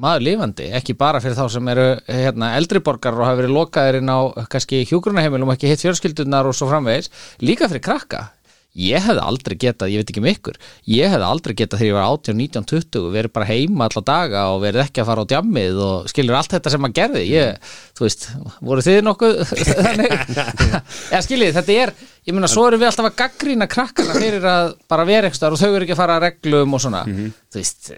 Maður 0.05 0.25
lifandi, 0.27 0.71
ekki 0.75 0.97
bara 0.99 1.21
fyrir 1.23 1.37
þá 1.39 1.45
sem 1.55 1.69
eru 1.71 1.85
hérna, 2.09 2.55
eldri 2.59 2.81
borgar 2.83 3.15
og 3.15 3.29
hafa 3.29 3.39
verið 3.39 3.53
lokaðir 3.55 4.01
inn 4.01 4.11
á 4.11 4.19
kannski 4.51 4.81
hjúgrunaheimilum 4.91 5.53
og 5.53 5.55
ekki 5.55 5.71
hitt 5.71 5.85
fjölskyldunar 5.85 6.49
og 6.51 6.57
svo 6.59 6.67
framvegis, 6.67 7.13
líka 7.47 7.69
fyrir 7.71 7.85
krakka 7.85 8.25
ég 8.75 9.05
hefði 9.05 9.23
aldrei 9.23 9.57
getað, 9.61 9.93
ég 9.93 10.03
veit 10.03 10.11
ekki 10.11 10.23
um 10.23 10.29
ykkur 10.31 10.59
ég 10.91 11.13
hefði 11.13 11.27
aldrei 11.29 11.55
getað 11.55 11.81
þegar 11.81 11.91
ég 11.91 11.97
var 11.97 12.09
18, 12.11 12.39
19, 12.41 12.67
20 12.73 13.09
verið 13.15 13.35
bara 13.35 13.49
heima 13.49 13.89
alla 13.89 14.03
daga 14.11 14.45
og 14.53 14.63
verið 14.65 14.85
ekki 14.85 15.03
að 15.03 15.11
fara 15.11 15.25
á 15.25 15.31
djammið 15.31 15.81
og 15.87 16.11
skilur 16.11 16.39
allt 16.39 16.55
þetta 16.57 16.73
sem 16.75 16.83
maður 16.85 16.97
gerði. 16.99 17.25
Ég, 17.31 17.73
þú 17.95 18.07
veist, 18.07 18.29
voru 18.61 18.85
þið 18.85 19.01
nokkuð 19.07 19.43
þannig, 19.87 20.15
eða 21.13 21.25
skiljið 21.29 21.59
þetta 21.59 21.79
er, 21.85 21.95
ég 22.27 22.37
meina, 22.37 22.51
svo 22.51 22.69
erum 22.69 22.83
við 22.83 22.91
alltaf 22.91 23.11
að 23.11 23.19
gaggrína 23.23 23.71
krakkana 23.71 24.17
fyrir 24.19 24.49
að 24.51 24.73
bara 24.91 25.09
vera 25.09 25.31
ekstar 25.31 25.55
og 25.55 25.63
þau 25.63 25.71
eru 25.73 25.87
ekki 25.87 25.97
að 25.97 26.03
fara 26.03 26.19
að 26.19 26.27
reglum 26.29 26.75
og 26.77 26.83
svona. 26.85 27.05
Þú 27.07 27.61
veist, 27.63 27.93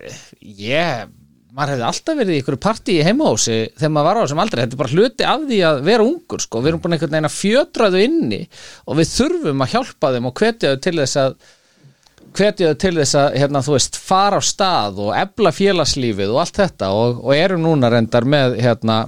ég 0.44 1.06
maður 1.56 1.72
hefði 1.72 1.86
alltaf 1.88 2.18
verið 2.18 2.34
í 2.34 2.38
ykkur 2.42 2.58
partí 2.60 2.96
í 2.98 3.04
heimahósi 3.06 3.58
þegar 3.78 3.92
maður 3.94 4.08
var 4.08 4.18
á 4.18 4.22
þessum 4.22 4.40
aldrei, 4.42 4.62
þetta 4.62 4.76
er 4.76 4.80
bara 4.82 4.94
hluti 4.94 5.26
af 5.26 5.44
því 5.48 5.60
að 5.70 5.78
vera 5.86 6.06
ungur 6.06 6.42
sko, 6.44 6.60
við 6.60 6.72
erum 6.72 6.82
búin 6.84 6.96
einhvern 6.96 7.14
veginn 7.14 7.28
að 7.30 7.36
fjötra 7.36 7.92
þau 7.94 8.00
inni 8.02 8.40
og 8.84 8.98
við 8.98 9.12
þurfum 9.14 9.64
að 9.64 9.72
hjálpa 9.72 10.10
þeim 10.16 10.28
og 10.28 10.42
hvetja 10.42 10.72
þau 10.74 10.82
til 10.84 10.96
þess 11.00 11.20
að 11.22 11.38
hvetja 12.36 12.72
þau 12.72 12.80
til 12.82 12.92
þess 12.98 13.18
að 13.22 13.38
hérna, 13.40 13.62
þú 13.64 13.76
veist, 13.76 13.96
fara 13.96 14.40
á 14.40 14.42
stað 14.44 15.00
og 15.06 15.14
ebla 15.16 15.52
félagslífið 15.56 16.34
og 16.34 16.42
allt 16.42 16.60
þetta 16.60 16.90
og, 16.92 17.22
og 17.24 17.32
erum 17.36 17.64
núna 17.64 17.90
reyndar 17.92 18.28
með 18.28 18.58
hérna 18.60 18.98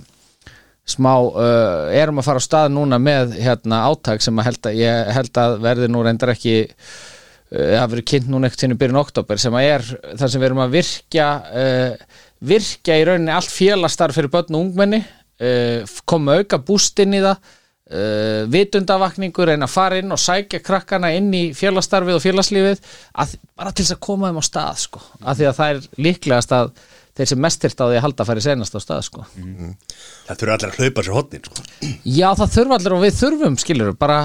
smá, 0.89 1.13
uh, 1.21 1.93
erum 1.93 2.23
að 2.23 2.31
fara 2.31 2.41
á 2.41 2.49
stað 2.49 2.73
núna 2.73 2.99
með 3.03 3.37
hérna 3.43 3.85
áttak 3.91 4.25
sem 4.25 4.41
að 4.41 4.49
held 4.49 4.71
að, 4.71 4.81
ég 4.81 5.13
held 5.19 5.41
að 5.43 5.59
verði 5.67 5.91
nú 5.93 6.05
reyndar 6.07 6.33
ekki 6.33 6.57
uh, 6.65 7.75
það 7.75 7.91
verið 7.93 8.09
kynnt 8.13 8.33
núna 8.33 8.49
ekkert 8.49 8.65
í 8.73 8.79
byrjun 8.81 9.03
oktober 9.03 9.43
sem 9.43 9.59
að 9.59 9.69
er 9.75 9.87
þar 10.15 10.33
sem 10.33 10.41
við 10.41 10.49
erum 10.49 10.65
að 10.65 10.79
virkja 10.79 11.29
uh, 11.53 12.17
virkja 12.41 12.99
í 12.99 13.07
rauninni 13.09 13.35
allt 13.35 13.53
félagstarf 13.53 14.19
fyrir 14.19 14.31
börn 14.33 14.55
og 14.55 14.67
ungmenni 14.67 15.03
uh, 15.03 15.87
koma 16.09 16.39
auka 16.39 16.61
búst 16.63 16.99
inn 17.03 17.17
í 17.19 17.23
það 17.25 17.39
uh, 17.39 18.45
vitundavakningur, 18.53 19.51
reyna 19.51 19.69
að 19.69 19.75
fara 19.75 19.99
inn 20.03 20.15
og 20.15 20.23
sækja 20.23 20.63
krakkana 20.65 21.13
inn 21.17 21.33
í 21.35 21.49
félagsstarfið 21.57 22.19
og 22.19 22.25
félagslífið 22.25 22.85
að, 23.19 23.35
bara 23.59 23.73
til 23.73 23.85
þess 23.85 23.97
að 23.97 24.05
koma 24.09 24.31
þeim 24.31 24.41
á 24.43 24.45
stað 24.51 24.85
sko, 24.85 25.03
af 25.25 25.39
því 25.39 25.51
að 25.51 25.59
það 25.61 25.75
er 25.75 26.07
líklegast 26.09 26.57
að 26.59 26.73
þeir 27.19 27.31
sem 27.33 27.41
mest 27.43 27.65
þyrft 27.65 27.81
á 27.83 27.87
því 27.89 27.97
að 27.99 28.05
halda 28.05 28.23
að 28.23 28.29
fara 28.31 28.43
í 28.43 28.45
senast 28.45 28.77
á 28.79 28.81
stað 28.83 29.01
sko. 29.09 29.25
Það 30.29 30.43
þurfa 30.43 30.55
allir 30.55 30.69
að 30.69 30.77
hlaupa 30.79 31.03
sér 31.03 31.17
hotnin 31.17 31.49
sko. 31.49 31.65
Já, 32.05 32.29
það 32.39 32.53
þurfa 32.55 32.77
allir 32.79 32.95
og 32.95 33.03
við 33.03 33.17
þurfum, 33.19 33.57
skilur 33.59 33.97
bara, 33.99 34.19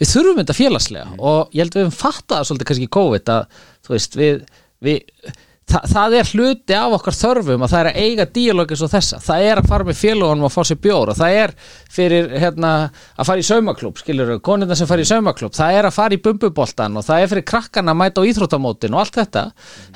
við 0.00 0.12
þurfum 0.14 0.40
þetta 0.40 0.56
félagslega 0.56 1.18
og 1.18 1.52
ég 1.52 1.60
held 1.60 1.74
að 1.74 1.82
við 1.82 1.84
höfum 1.84 1.98
fattað 1.98 2.46
svolítið 2.48 2.70
kannski 2.70 2.88
COVID 2.96 3.34
að, 3.34 3.60
þú 3.84 3.94
veist, 3.94 4.16
við, 4.16 4.40
við 4.88 5.36
þa 5.68 5.80
það 5.92 6.16
er 6.18 6.30
hluti 6.32 6.76
af 6.76 6.96
okkar 6.98 7.16
þörfum 7.18 7.64
að 7.64 7.72
það 7.74 7.80
er 7.80 7.90
að 7.90 8.00
eiga 8.04 8.26
díalógis 8.38 8.84
og 8.84 8.92
þessa, 8.92 9.20
það 9.24 9.46
er 9.50 9.60
að 9.60 9.70
fara 9.72 9.88
með 9.88 10.00
félagunum 10.00 10.48
og 10.48 10.54
fá 10.54 10.60
sér 10.64 10.80
bjór 10.84 11.12
og 11.12 11.18
það 11.18 11.38
er 11.42 11.54
fyrir, 11.92 12.30
hérna, 12.42 12.72
að 13.16 13.30
fara 13.30 13.42
í 13.42 13.48
saumaklúb, 13.48 14.00
skilur 14.00 14.32
við, 14.32 14.42
konirna 14.48 14.78
sem 14.78 14.88
fara 14.90 15.04
í 15.04 15.08
saumaklúb 15.08 15.56
það 15.58 15.78
er 15.78 15.88
að 15.88 15.96
fara 15.98 16.16
í 16.16 16.22
bumbuboltan 16.24 16.98
og 16.98 17.06
það 17.06 17.24
er 17.24 17.32
fyrir 17.32 17.48
krakkana 17.52 17.94
að 17.94 18.00
mæta 18.02 18.24
á 18.24 18.28
íþróttamótin 18.28 18.96
og 18.96 19.02
allt 19.04 19.18
þetta. 19.20 19.44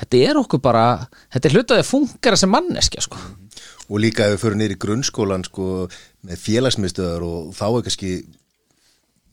Þetta 0.02 0.22
er 0.28 0.42
okkur 0.42 0.62
bara, 0.62 0.84
þetta 1.32 1.48
er 1.48 1.56
hluti 1.56 1.74
að 1.74 1.82
það 1.82 1.90
fungera 1.90 2.40
sem 2.40 2.52
manneskja, 2.52 3.06
sko. 3.06 3.22
Og 3.92 4.00
líka 4.00 4.26
ef 4.26 4.36
við 4.36 4.44
förum 4.44 4.62
nýr 4.62 4.76
í 4.76 4.80
grunnskólan 4.80 5.44
sko, 5.48 5.88
með 6.26 6.44
félagsmiðstöðar 6.46 7.26
og 7.26 7.52
þá 7.56 7.66
er 7.68 7.84
kannski 7.88 8.12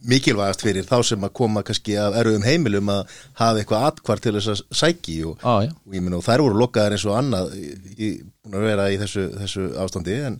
mikilvægast 0.08 0.62
fyrir 0.64 0.86
þá 0.88 0.98
sem 1.04 1.26
að 1.28 1.34
koma 1.36 1.64
kannski 1.68 1.98
af 2.00 2.16
erfiðum 2.22 2.46
heimilum 2.48 2.92
að 2.94 3.16
hafa 3.42 3.60
eitthvað 3.60 3.88
atkvar 3.90 4.22
til 4.24 4.36
þess 4.38 4.52
að 4.54 4.62
sæki 4.82 5.18
og, 5.28 5.42
Á, 5.44 5.54
já. 5.68 5.72
og 5.76 5.98
ég 5.98 6.06
meina 6.06 6.20
og 6.22 6.24
þær 6.28 6.44
voru 6.46 6.62
lokaðar 6.62 6.96
eins 6.96 7.04
og 7.10 7.18
annað 7.20 7.52
í, 7.60 8.14
búin 8.46 8.56
að 8.62 8.68
vera 8.70 8.86
í 8.94 9.00
þessu, 9.02 9.26
þessu 9.42 9.66
ástandi 9.84 10.16
en, 10.30 10.38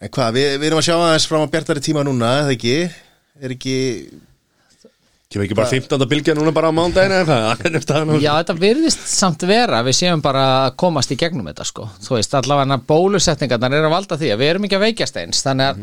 en 0.00 0.14
hvað, 0.14 0.32
við, 0.38 0.48
við 0.62 0.70
erum 0.70 0.80
að 0.80 0.88
sjá 0.88 0.96
aðeins 0.96 1.28
fram 1.28 1.44
á 1.44 1.52
bjartari 1.52 1.84
tíma 1.84 2.06
núna, 2.08 2.32
eða 2.46 2.56
ekki 2.56 2.78
er 3.44 3.54
ekki 3.58 3.76
Kemur 5.28 5.44
ekki 5.44 5.56
bara 5.58 5.68
15. 5.68 6.04
bylgja 6.08 6.32
núna 6.38 6.54
bara 6.56 6.70
á 6.70 6.72
mándaginu? 6.72 7.18
Já, 8.24 8.30
þetta 8.40 8.54
virðist 8.56 9.02
samt 9.12 9.42
vera 9.44 9.82
við 9.84 9.98
séum 9.98 10.22
bara 10.24 10.44
að 10.62 10.78
komast 10.80 11.12
í 11.12 11.18
gegnum 11.20 11.50
þetta 11.50 11.66
sko. 11.68 11.84
þú 12.00 12.14
veist, 12.16 12.32
allavega 12.38 12.78
bólusetningarnar 12.88 13.76
er 13.76 13.84
að 13.90 13.92
valda 13.92 14.16
því 14.16 14.30
að 14.32 14.40
við 14.40 14.52
erum 14.54 14.64
ekki 14.70 14.78
að 14.78 14.84
veikjast 14.86 15.20
eins 15.20 15.44
þannig 15.44 15.68
að 15.74 15.82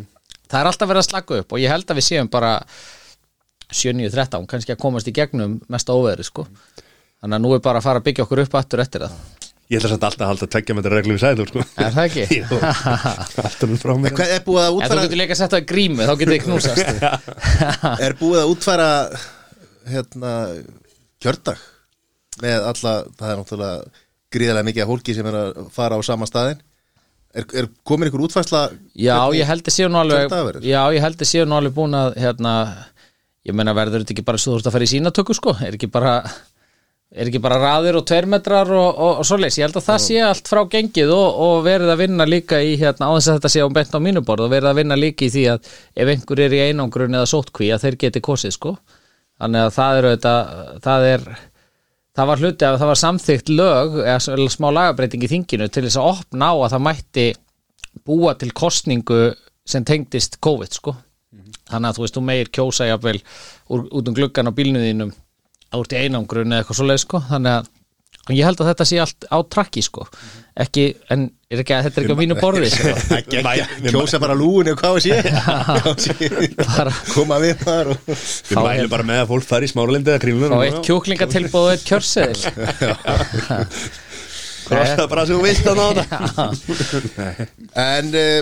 það 0.49 0.59
er 0.63 0.69
alltaf 0.71 0.89
verið 0.89 1.03
að 1.03 1.09
slaka 1.11 1.37
upp 1.43 1.53
og 1.53 1.61
ég 1.61 1.73
held 1.75 1.93
að 1.93 1.99
við 2.01 2.07
séum 2.09 2.31
bara 2.33 2.55
7-9-13 3.71 4.45
kannski 4.51 4.75
að 4.75 4.81
komast 4.81 5.09
í 5.09 5.13
gegnum 5.15 5.59
mest 5.71 5.89
óveðri 5.89 6.25
sko. 6.27 6.45
þannig 7.21 7.37
að 7.37 7.43
nú 7.45 7.53
er 7.55 7.63
bara 7.65 7.81
að 7.81 7.87
fara 7.87 8.01
að 8.01 8.07
byggja 8.09 8.25
okkur 8.25 8.43
upp 8.45 8.57
aftur 8.59 8.83
eftir 8.83 9.05
það. 9.05 9.17
Ég 9.65 9.79
ætla 9.79 9.89
samt 9.95 10.03
alltaf 10.05 10.21
að 10.21 10.29
halda 10.29 10.45
að 10.45 10.51
tveggja 10.53 10.73
með 10.75 10.83
þetta 10.85 10.95
reglu 10.95 11.13
við 11.15 11.21
sæður 11.23 11.47
sko. 11.49 11.63
Er 11.81 11.93
það 11.95 12.03
ekki? 12.05 12.25
Jú, 12.37 12.59
alltaf 12.61 13.69
nú 13.71 13.77
frá 13.81 13.93
mér. 13.97 14.13
Hvað 14.19 14.33
er 14.35 14.43
búið 14.45 14.61
að 14.61 14.75
En 14.75 14.91
þú 14.91 14.97
getur 14.99 15.19
líka 15.21 15.33
að 15.33 15.39
setja 15.39 15.53
það 15.55 15.63
í 15.63 15.69
grímu 15.71 16.05
þá 16.05 16.13
getur 16.19 16.33
þið 16.35 16.43
knúsast. 16.43 16.85
Er 18.05 18.17
búið 18.19 18.41
að 18.43 18.51
útfæra 18.53 18.89
hérna 19.89 20.33
kjördag? 21.25 21.63
Með 22.43 22.67
alla, 22.69 22.93
það 23.17 23.31
er 23.31 23.41
náttúrulega 23.41 23.75
gríðarlega 24.35 24.69
mikið 24.69 24.89
hólki 24.91 25.15
sem 25.17 25.29
er 25.31 25.37
að 25.39 25.59
fara 25.73 25.97
á 25.97 26.01
sama 26.05 26.27
staðin 26.29 26.61
er, 27.35 27.45
er 27.57 27.69
komin 27.87 28.09
ykkur 28.09 28.25
útfærsla 28.27 28.67
Já, 28.93 29.17
ég 29.35 29.47
held 29.47 29.65
að 29.65 29.75
séu 29.75 29.89
nú 29.89 29.99
alveg 30.01 31.73
ég 33.45 33.55
meina 33.55 33.75
verður 33.77 34.03
þetta 34.03 34.15
ekki 34.15 34.25
bara 34.27 34.41
svo 34.41 34.55
þú 34.55 34.59
ert 34.59 34.69
að 34.69 34.75
fara 34.75 34.87
í 34.87 34.91
sínatöku 34.91 35.37
sko, 35.37 35.55
er 35.61 35.77
ekki 35.77 35.89
bara 35.93 36.19
er 37.15 37.29
ekki 37.29 37.39
bara 37.43 37.59
raðir 37.61 37.95
og 37.99 38.05
tveirmetrar 38.09 38.69
og, 38.75 38.87
og, 38.89 39.19
og 39.21 39.27
svoleiðis, 39.27 39.59
ég 39.61 39.67
held 39.67 39.79
að 39.79 39.85
það 39.85 39.99
sé 40.03 40.19
allt 40.25 40.49
frá 40.51 40.61
gengið 40.71 41.13
og, 41.15 41.41
og 41.45 41.55
verið 41.67 41.91
að 41.93 42.01
vinna 42.01 42.27
líka 42.27 42.59
í 42.59 42.75
hérna, 42.81 43.07
á 43.07 43.15
þess 43.15 43.29
að 43.29 43.37
þetta 43.37 43.51
sé 43.53 43.63
á 43.63 43.69
bent 43.77 43.95
á 43.95 43.99
mínu 44.03 44.23
borð 44.25 44.47
og 44.47 44.53
verið 44.55 44.71
að 44.71 44.79
vinna 44.81 44.97
líka 44.99 45.27
í 45.27 45.31
því 45.31 45.45
að 45.53 45.69
ef 45.95 46.11
einhver 46.11 46.43
er 46.43 46.55
í 46.57 46.61
einangrun 46.65 47.15
eða 47.15 47.29
sótkví 47.31 47.69
að 47.71 47.85
þeir 47.85 47.99
geti 48.03 48.23
kosið 48.25 48.55
sko. 48.57 48.75
Þannig 49.39 49.65
að 49.67 49.73
það 49.75 49.99
er 49.99 50.09
auðvitað 50.09 50.51
það 50.83 51.07
er 51.13 51.25
það 52.15 52.29
var 52.31 52.43
hluti 52.43 52.67
að 52.67 52.77
það 52.81 52.91
var 52.91 53.01
samþykkt 53.01 53.49
lög 53.51 53.97
eða 54.03 54.51
smá 54.55 54.69
lagabreiting 54.71 55.25
í 55.25 55.31
þinginu 55.31 55.67
til 55.69 55.83
þess 55.87 55.99
að 55.99 56.11
opna 56.13 56.51
á 56.51 56.55
að 56.55 56.69
það 56.75 56.85
mætti 56.89 57.25
búa 58.07 58.35
til 58.39 58.51
kostningu 58.55 59.19
sem 59.67 59.87
tengdist 59.87 60.39
COVID 60.43 60.79
sko 60.79 60.95
þannig 61.69 61.89
að 61.89 61.97
þú 61.97 62.05
veist, 62.05 62.17
þú 62.17 62.25
meir 62.29 62.51
kjósa 62.53 62.89
jafnvel 62.89 63.19
úr, 63.19 63.87
út 63.89 64.11
um 64.11 64.17
gluggan 64.17 64.51
á 64.51 64.57
bílnu 64.57 64.83
þínum 64.83 65.15
út 65.75 65.91
í 65.95 66.03
einangrun 66.05 66.53
eða 66.53 66.63
eitthvað 66.63 66.79
svoleið 66.79 67.01
sko. 67.03 67.23
Þannig 67.29 67.57
að 67.59 67.73
og 68.25 68.33
ég 68.33 68.47
held 68.47 68.61
að 68.61 68.69
þetta 68.71 68.85
sé 68.89 68.97
allt 69.03 69.27
á 69.29 69.37
trakki 69.53 69.81
sko. 69.85 70.05
Ekki, 70.65 70.85
en 71.13 71.27
er 71.51 71.61
ekki 71.61 71.73
að 71.75 71.83
þetta 71.85 71.99
er 71.99 72.05
ekki 72.05 72.15
á 72.15 72.21
mínu 72.21 72.37
borði 72.39 72.69
sko. 72.73 72.93
Kjósa 73.91 74.21
bara 74.23 74.37
lúin 74.37 74.71
eða 74.71 74.79
hvað 74.81 74.95
sé. 75.03 75.13
Bara 76.63 76.93
koma 77.11 77.37
við 77.43 77.61
þar 77.61 77.91
og 77.93 77.97
Við 78.07 78.23
Fá 78.49 78.61
mælum 78.65 78.93
bara 78.95 79.07
með 79.11 79.21
að 79.25 79.29
fólk 79.33 79.45
fari 79.49 79.69
í 79.69 79.73
smáralindi 79.73 80.17
fá 80.17 80.57
eitt 80.63 80.81
kjúklingatilbóð 80.87 81.67
og 81.67 81.71
eitt 81.75 81.85
kjörseðil. 81.85 82.41
Krossa 84.65 85.05
bara 85.11 85.27
sem 85.29 85.37
þú 85.37 85.43
vilt 85.45 85.67
að 85.69 85.75
ná 85.77 85.85
þetta? 85.99 87.33
En 87.83 88.05
uh, 88.17 88.41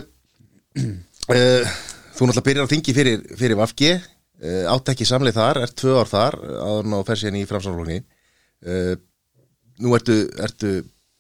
uh, 1.28 1.74
þú 2.14 2.30
náttúrulega 2.30 2.48
byrjar 2.48 2.70
á 2.70 2.72
þingi 2.74 2.96
fyrir, 2.96 3.24
fyrir 3.40 3.60
Vafgi 3.60 3.92
uh, 3.96 4.66
átt 4.74 4.94
ekki 4.94 5.08
samleið 5.10 5.40
þar, 5.40 5.62
ert 5.66 5.76
tvö 5.80 5.98
ár 6.02 6.12
þar 6.12 6.40
áður 6.40 6.90
ná 6.94 6.98
fer 7.08 7.22
síðan 7.22 7.42
í 7.42 7.48
framsamflóknin 7.50 8.06
uh, 8.06 8.96
Nú 9.82 9.96
ertu, 9.98 10.14
ertu 10.38 10.72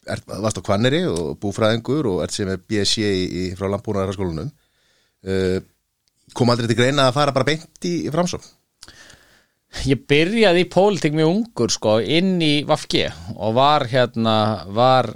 ert, 0.05 0.27
varst 0.29 0.59
á 0.61 0.65
Kvanneri 0.65 1.01
og 1.09 1.37
búfræðingur 1.41 2.05
og 2.11 2.19
ert 2.25 2.35
sem 2.35 2.49
er 2.53 2.61
BSC 2.61 3.01
í, 3.01 3.23
í, 3.25 3.45
frá 3.57 3.65
Lampúnaðarskólanum 3.73 4.51
uh, 4.51 5.59
kom 6.37 6.51
aldrei 6.53 6.69
til 6.69 6.77
greina 6.77 7.07
að 7.09 7.17
fara 7.17 7.33
bara 7.35 7.47
beint 7.47 7.87
í, 7.87 8.03
í 8.07 8.13
framsókn? 8.13 8.45
Ég 9.89 10.03
byrjaði 10.05 10.67
í 10.67 10.69
pólitík 10.69 11.15
mjög 11.17 11.31
ungur 11.31 11.73
sko 11.73 11.97
inn 12.01 12.35
í 12.45 12.61
Vafge 12.67 13.07
og 13.33 13.55
var 13.57 13.87
hérna 13.89 14.35
var 14.69 15.09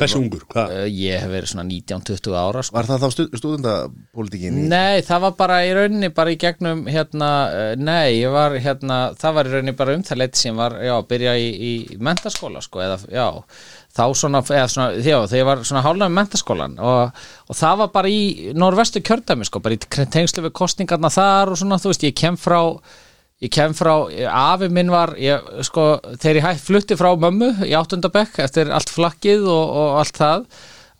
Hversu 0.00 0.18
ungur? 0.22 0.42
Hvað? 0.48 0.70
uh, 0.72 0.86
ég 0.88 1.20
hef 1.20 1.30
verið 1.34 1.50
svona 1.52 1.64
19-20 1.68 2.36
ára 2.40 2.62
sko. 2.64 2.76
Var 2.78 2.88
það 2.88 3.02
þá 3.04 3.08
í- 3.24 4.68
Nei, 4.72 5.02
það 5.04 5.20
var 5.26 5.34
bara 5.38 5.58
í 5.66 5.70
rauninni 5.76 6.10
bara 6.16 6.32
í 6.32 6.38
gegnum 6.40 6.84
hérna, 6.88 7.30
uh, 7.52 7.74
nei, 7.76 8.16
ég 8.22 8.32
var 8.32 8.56
hérna, 8.64 8.98
það 9.20 9.34
var 9.38 9.50
í 9.50 9.54
rauninni 9.54 9.76
bara 9.76 9.94
um 9.98 10.02
það 10.08 10.20
leitt 10.22 10.40
sem 10.40 10.56
var, 10.56 10.78
já, 10.80 10.94
byrja 11.12 11.36
í, 11.36 11.48
í 11.54 11.98
mentaskóla 12.00 12.62
sko, 12.64 12.80
eða, 12.86 12.98
já, 13.12 13.26
þá 13.94 14.04
svona, 14.18 14.40
eða 14.42 14.66
svona, 14.72 14.88
já, 14.98 15.18
þegar 15.28 15.38
ég 15.42 15.48
var 15.52 15.64
svona 15.68 15.84
hálflega 15.84 16.08
með 16.10 16.18
mentaskólan 16.22 16.78
og, 16.82 17.24
og 17.52 17.56
það 17.60 17.80
var 17.84 17.92
bara 17.94 18.08
í 18.10 18.52
norvestu 18.56 19.04
kjördæmi 19.04 19.46
sko, 19.50 19.60
bara 19.64 19.76
í 19.76 19.82
tengslu 20.16 20.46
við 20.48 20.56
kostningarna 20.58 21.12
þar 21.14 21.52
og 21.54 21.60
svona, 21.60 21.78
þú 21.82 21.92
veist, 21.92 22.06
ég 22.08 22.16
kem 22.18 22.40
frá 22.40 22.58
ég 23.42 23.50
kem 23.52 23.74
frá, 23.76 23.94
afi 24.30 24.70
minn 24.72 24.92
var 24.92 25.16
ég, 25.20 25.42
sko, 25.66 25.88
þegar 26.20 26.38
ég 26.38 26.46
hætt 26.46 26.62
flutti 26.62 26.98
frá 26.98 27.10
mömmu 27.18 27.50
í 27.66 27.74
áttundabekk 27.74 28.38
eftir 28.44 28.70
allt 28.72 28.92
flakkið 28.94 29.48
og, 29.50 29.74
og 29.82 29.98
allt 30.02 30.20
það 30.20 30.46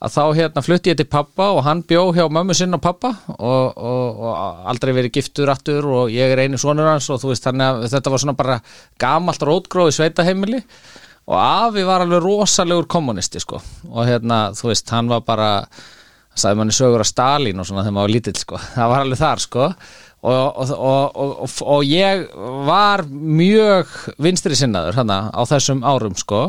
að 0.04 0.12
þá 0.12 0.24
hérna 0.36 0.64
flutti 0.64 0.90
ég 0.92 0.98
til 0.98 1.06
pappa 1.08 1.46
og 1.54 1.62
hann 1.64 1.80
bjó 1.88 2.08
hjá 2.16 2.26
mömmu 2.32 2.56
sinn 2.56 2.76
og 2.76 2.82
pappa 2.84 3.14
og, 3.38 3.78
og, 3.78 4.20
og 4.26 4.66
aldrei 4.72 4.92
verið 4.96 5.14
giftur 5.16 5.52
aftur 5.52 5.86
og 5.88 6.12
ég 6.12 6.34
er 6.34 6.44
einu 6.44 6.60
sonur 6.60 6.90
hans 6.90 7.08
og 7.12 7.22
þú 7.22 7.32
veist 7.32 7.46
þannig 7.46 7.70
að 7.70 7.88
þetta 7.94 8.12
var 8.12 8.24
svona 8.24 8.36
bara 8.36 8.58
gamalt 9.00 9.46
rótgróði 9.48 9.96
sveitaheimili 9.96 10.60
og 11.24 11.36
afi 11.40 11.84
var 11.88 12.04
alveg 12.04 12.20
rosalegur 12.20 12.88
kommunisti 12.90 13.40
sko. 13.40 13.60
Og 13.88 14.08
hérna 14.08 14.50
þú 14.56 14.72
veist 14.72 14.90
hann 14.92 15.08
var 15.08 15.22
bara 15.24 15.50
hann 15.64 16.42
sagði 16.42 16.60
manni 16.60 16.76
sögur 16.76 17.04
af 17.04 17.08
Stalin 17.08 17.62
og 17.62 17.68
svona 17.68 17.86
þegar 17.86 17.96
maður 17.96 18.10
var 18.10 18.14
lítill 18.18 18.36
sko. 18.42 18.60
Það 18.76 18.92
var 18.92 19.06
alveg 19.06 19.22
þar 19.22 19.44
sko 19.46 19.68
og, 20.24 20.70
og, 20.72 21.16
og, 21.20 21.48
og, 21.60 21.82
ég 21.84 22.24
var 22.64 23.04
mjög 23.08 23.90
vinstri 24.24 24.56
sinnaður 24.56 25.02
hana, 25.02 25.18
á 25.28 25.42
þessum 25.48 25.84
árum 25.84 26.16
sko. 26.16 26.46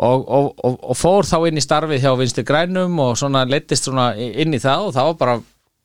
Og 0.00 0.94
fór 0.96 1.28
þá 1.28 1.36
inn 1.50 1.60
í 1.60 1.64
starfið 1.64 2.06
hjá 2.06 2.14
vinstri 2.16 2.44
grænum 2.48 2.94
og 3.04 3.18
svona 3.20 3.44
leittist 3.44 3.84
svona 3.84 4.14
inn 4.16 4.56
í 4.56 4.62
það 4.62 4.86
og 4.86 4.94
það 4.96 5.10
var 5.10 5.18
bara 5.20 5.34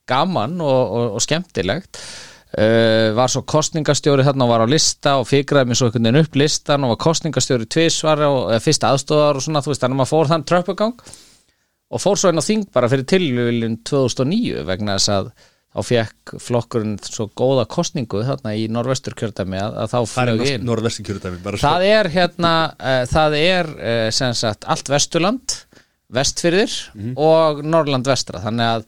gaman 0.07 0.61
og 0.63 1.19
skemmtilegt. 1.25 1.99
Uh, 2.55 3.11
var 3.11 3.27
svo 3.27 3.41
kostningastjóri 3.43 4.23
þarna 4.23 4.45
og 4.45 4.51
var 4.53 4.61
á 4.63 4.67
lista 4.71 5.17
og 5.19 5.25
fikraði 5.27 5.67
mér 5.67 5.75
svo 5.75 5.89
einhvern 5.89 6.05
veginn 6.07 6.21
upp 6.21 6.37
listan 6.39 6.85
og 6.87 6.93
var 6.93 6.99
kostningastjóri 7.03 7.65
tvísvar 7.67 8.21
og 8.23 8.37
eða 8.53 8.63
fyrsta 8.63 8.91
aðstofar 8.93 9.35
og 9.35 9.43
svona 9.43 9.63
þú 9.65 9.73
veist 9.73 9.83
þannig 9.83 9.97
að 9.97 9.99
maður 9.99 10.11
fór 10.13 10.29
þann 10.29 10.45
tröppugang. 10.51 10.93
Og 11.91 12.01
fór 12.05 12.21
svo 12.21 12.31
inn 12.31 12.39
á 12.39 12.47
þing 12.47 12.63
bara 12.71 12.87
fyrir 12.93 13.09
tilvílun 13.11 13.75
2009 13.83 14.63
vegna 14.69 14.95
þess 14.95 15.11
að 15.17 15.27
þá 15.75 15.81
fekk 15.89 16.35
flokkurinn 16.39 16.95
svo 17.03 17.25
góða 17.35 17.65
kostningu 17.67 18.21
þarna 18.23 18.53
í 18.55 18.67
norvestur 18.71 19.15
kjördæmi 19.19 19.59
að, 19.59 19.73
að 19.83 19.91
þá 19.91 19.97
flög 20.13 20.43
inn. 20.47 20.69
Kjördæmi 21.09 21.57
það 21.59 21.87
er 21.89 22.09
hérna 22.13 22.53
uh, 22.79 23.01
það 23.11 23.35
er 23.41 23.71
uh, 23.75 24.05
sem 24.15 24.35
sagt 24.39 24.63
allt 24.71 24.91
vesturland 24.93 25.57
vestfyrðir 26.15 26.71
og 27.19 27.59
Norrland 27.65 28.07
vestra. 28.07 28.39
Þannig 28.43 28.71
að 28.71 28.85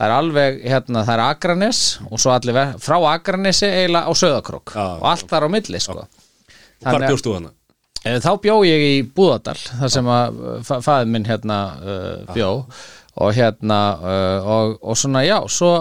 það 0.00 0.04
er 0.06 0.14
alveg 0.16 0.60
hérna 0.70 1.02
það 1.04 1.14
er 1.18 1.22
Akranes 1.26 1.80
og 2.08 2.20
svo 2.22 2.32
allir 2.32 2.60
frá 2.80 2.96
Akranesi 3.10 3.68
eiginlega 3.68 4.08
á 4.08 4.12
Söðakrók 4.16 4.72
Já, 4.78 4.84
og 4.96 5.08
allt 5.12 5.26
þar 5.28 5.44
á 5.44 5.48
milli 5.52 5.80
sko. 5.82 5.98
Hvar 6.00 6.86
Þannig 6.86 7.04
að- 7.04 7.12
bjóst 7.12 7.26
þú 7.28 7.34
hana? 7.36 7.52
Eh, 8.00 8.16
Þá 8.16 8.30
bjó 8.40 8.54
ég 8.64 8.80
í 8.86 8.94
Búðardal 9.04 9.58
þar 9.60 9.92
sem 9.92 10.06
að 10.08 10.40
fa 10.64 10.78
fæði 10.80 11.10
minn 11.12 11.28
hérna 11.28 11.58
uh, 11.84 12.32
bjó. 12.32 12.48
Og 13.20 13.34
hérna 13.36 13.76
og, 14.46 14.76
og 14.80 14.96
svona 14.96 15.20
já 15.26 15.36
svo, 15.52 15.74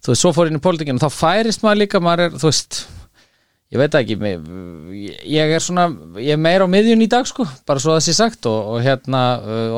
þú 0.00 0.12
veist, 0.12 0.22
svo 0.24 0.32
fór 0.36 0.50
inn 0.50 0.58
í 0.58 0.64
pólitíkinu 0.64 1.02
þá 1.02 1.10
færist 1.12 1.64
maður 1.64 1.82
líka, 1.84 2.02
maður 2.02 2.26
er, 2.26 2.36
þú 2.40 2.50
veist 2.50 2.80
ég 3.70 3.78
veit 3.78 3.96
ekki, 4.00 4.16
ég 5.30 5.54
er 5.54 5.62
svona 5.62 5.86
ég 6.18 6.34
er 6.34 6.40
meira 6.42 6.66
á 6.66 6.72
miðjun 6.72 7.04
í 7.04 7.10
dag 7.10 7.28
sko 7.28 7.46
bara 7.68 7.82
svo 7.82 7.94
það 7.94 8.06
sé 8.08 8.16
sagt 8.18 8.48
og, 8.50 8.74
og 8.74 8.84
hérna 8.86 9.20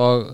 og, 0.06 0.30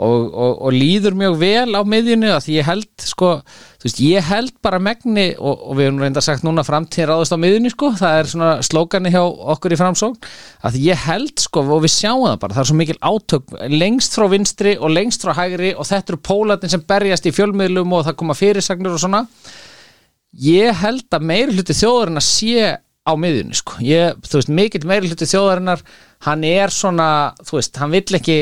og, 0.00 0.30
og, 0.32 0.54
og 0.64 0.72
líður 0.72 1.16
mjög 1.18 1.36
vel 1.40 1.76
á 1.76 1.82
miðjunni 1.84 2.30
að 2.32 2.48
ég 2.54 2.64
held 2.64 3.04
sko, 3.04 3.32
þú 3.80 3.86
veist, 3.86 4.00
ég 4.04 4.26
held 4.30 4.54
bara 4.64 4.80
megni 4.82 5.26
og, 5.36 5.64
og 5.70 5.78
við 5.78 5.90
höfum 5.90 6.00
reynda 6.04 6.22
sagt 6.24 6.46
núna 6.46 6.64
framtíð 6.64 7.10
ráðast 7.10 7.36
á 7.36 7.42
miðjunni 7.42 7.72
sko, 7.74 7.92
það 8.00 8.18
er 8.18 8.30
svona 8.32 8.50
slókani 8.64 9.12
hjá 9.12 9.20
okkur 9.54 9.76
í 9.76 9.80
framsókn, 9.80 10.30
að 10.64 10.80
ég 10.86 11.04
held 11.04 11.44
sko 11.44 11.64
og 11.66 11.84
við 11.84 11.94
sjáum 11.98 12.26
það 12.30 12.38
bara, 12.44 12.56
það 12.56 12.64
er 12.64 12.70
svo 12.72 12.78
mikil 12.80 12.98
átök 13.10 13.56
lengst 13.76 14.16
frá 14.16 14.28
vinstri 14.32 14.76
og 14.80 14.94
lengst 14.96 15.26
frá 15.26 15.34
hægri 15.36 15.74
og 15.76 15.88
þetta 15.90 16.14
eru 16.14 16.22
pólatin 16.30 16.72
sem 16.72 16.86
berjast 16.88 17.28
í 17.28 17.34
fjölmiðlum 17.36 17.98
og 17.98 18.06
það 18.08 18.20
koma 18.22 18.38
fyrirsagnir 18.38 18.96
og 18.96 19.04
svona 19.04 19.26
ég 20.46 20.80
held 20.80 21.08
að 21.12 21.26
meiri 21.26 21.58
hluti 21.58 21.76
þjóðarinnar 21.76 22.24
sé 22.24 22.78
á 23.00 23.12
miðjunni 23.16 23.56
sko. 23.56 23.78
ég, 23.84 24.16
þú 24.24 24.38
veist, 24.38 24.52
mikill 24.54 24.86
meiri 24.88 25.10
hluti 25.10 25.28
þjóðarinnar 25.28 25.82
hann 26.26 26.44
er 26.44 26.72
svona, 26.72 27.08
þú 27.46 27.58
veist, 27.58 27.80
hann 27.80 27.94
vill 27.94 28.18
ekki 28.18 28.38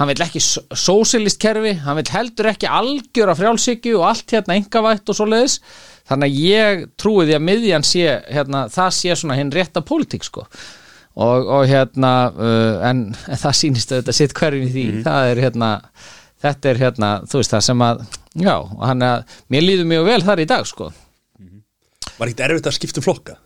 hann 0.00 0.08
vill 0.08 0.24
ekki 0.24 0.40
sósilist 0.40 1.36
kerfi 1.42 1.74
hann 1.84 1.98
vill 1.98 2.08
heldur 2.14 2.48
ekki 2.54 2.68
algjör 2.72 3.34
af 3.34 3.40
frjálsíkju 3.40 3.98
og 3.98 4.06
allt 4.08 4.32
hérna 4.32 4.56
engavætt 4.56 5.12
og 5.12 5.18
svoleiðis. 5.18 5.58
Þannig 6.08 6.30
að 6.30 6.38
ég 6.42 6.86
trúi 6.98 7.26
því 7.28 7.34
að 7.36 7.44
miðjan 7.46 7.84
sé, 7.86 8.06
hérna, 8.32 8.64
það 8.72 8.94
sé 8.96 9.16
svona 9.20 9.36
hinn 9.38 9.52
rétta 9.54 9.82
pólitík 9.86 10.24
sko. 10.26 10.46
Og, 11.20 11.50
og 11.52 11.66
hérna, 11.68 12.14
uh, 12.32 12.80
en 12.88 13.10
það 13.28 13.58
sýnist 13.58 13.92
auðvitað 13.92 14.16
sitt 14.16 14.34
hverjum 14.38 14.64
í 14.66 14.72
því. 14.72 14.86
Það 15.04 15.34
er 15.34 15.42
hérna, 15.44 15.70
þetta 16.40 16.72
er 16.72 16.82
hérna 16.86 17.12
þú 17.28 17.42
veist 17.42 17.54
það 17.54 17.66
sem 17.68 17.84
að, 17.84 18.02
já, 18.40 18.56
hann 18.88 19.06
að 19.06 19.38
mér 19.52 19.66
líður 19.66 19.92
mjög 19.92 20.08
vel 20.08 20.20
þar 20.30 20.42
í 20.42 20.50
dag 20.54 20.66
sko. 20.70 20.90
Var 22.16 22.32
ekkert 22.32 22.44
erfitt 22.48 22.72
að 22.72 22.78
skipta 22.78 23.02
um 23.02 23.06
flokka? 23.10 23.36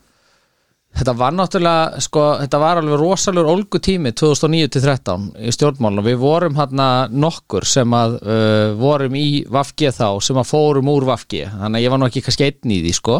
Þetta 0.94 1.12
var 1.18 1.34
náttúrulega, 1.34 2.00
sko, 2.04 2.22
þetta 2.44 2.58
var 2.62 2.78
alveg 2.78 3.00
rosalur 3.00 3.48
olgu 3.50 3.80
tími 3.82 4.12
2009-13 4.14 5.24
í 5.42 5.54
stjórnmálunum. 5.56 6.06
Við 6.06 6.20
vorum 6.22 6.54
hérna 6.58 6.88
nokkur 7.10 7.66
sem 7.66 7.96
að 7.98 8.14
uh, 8.20 8.68
vorum 8.78 9.16
í 9.18 9.42
Vafge 9.50 9.90
þá, 9.94 10.06
sem 10.22 10.38
að 10.38 10.50
fórum 10.52 10.92
úr 10.92 11.08
Vafge. 11.08 11.48
Þannig 11.50 11.80
að 11.80 11.86
ég 11.86 11.94
var 11.94 12.02
nú 12.02 12.06
ekki 12.06 12.22
kannski 12.22 12.46
einn 12.46 12.76
í 12.76 12.78
því, 12.84 12.94
sko. 13.00 13.18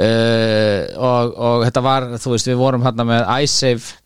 uh, 0.00 0.80
og, 0.96 1.36
og 1.50 1.66
þetta 1.68 1.84
var, 1.84 2.08
þú 2.16 2.34
veist, 2.34 2.48
við 2.48 2.60
vorum 2.64 2.88
hérna 2.88 3.08
með 3.12 3.28
iSafe 3.44 3.98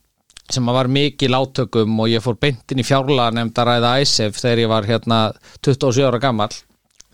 sem 0.52 0.66
að 0.68 0.76
var 0.76 0.90
mikið 0.92 1.32
látökum 1.32 2.00
og 2.04 2.10
ég 2.12 2.20
fór 2.20 2.36
beintin 2.36 2.82
í 2.82 2.84
fjárlega 2.84 3.30
nefnd 3.32 3.60
að 3.62 3.68
ræða 3.70 3.92
iSafe 4.02 4.42
þegar 4.42 4.60
ég 4.60 4.72
var 4.74 4.88
hérna 4.90 5.18
27 5.64 6.04
ára 6.04 6.20
gammal 6.20 6.50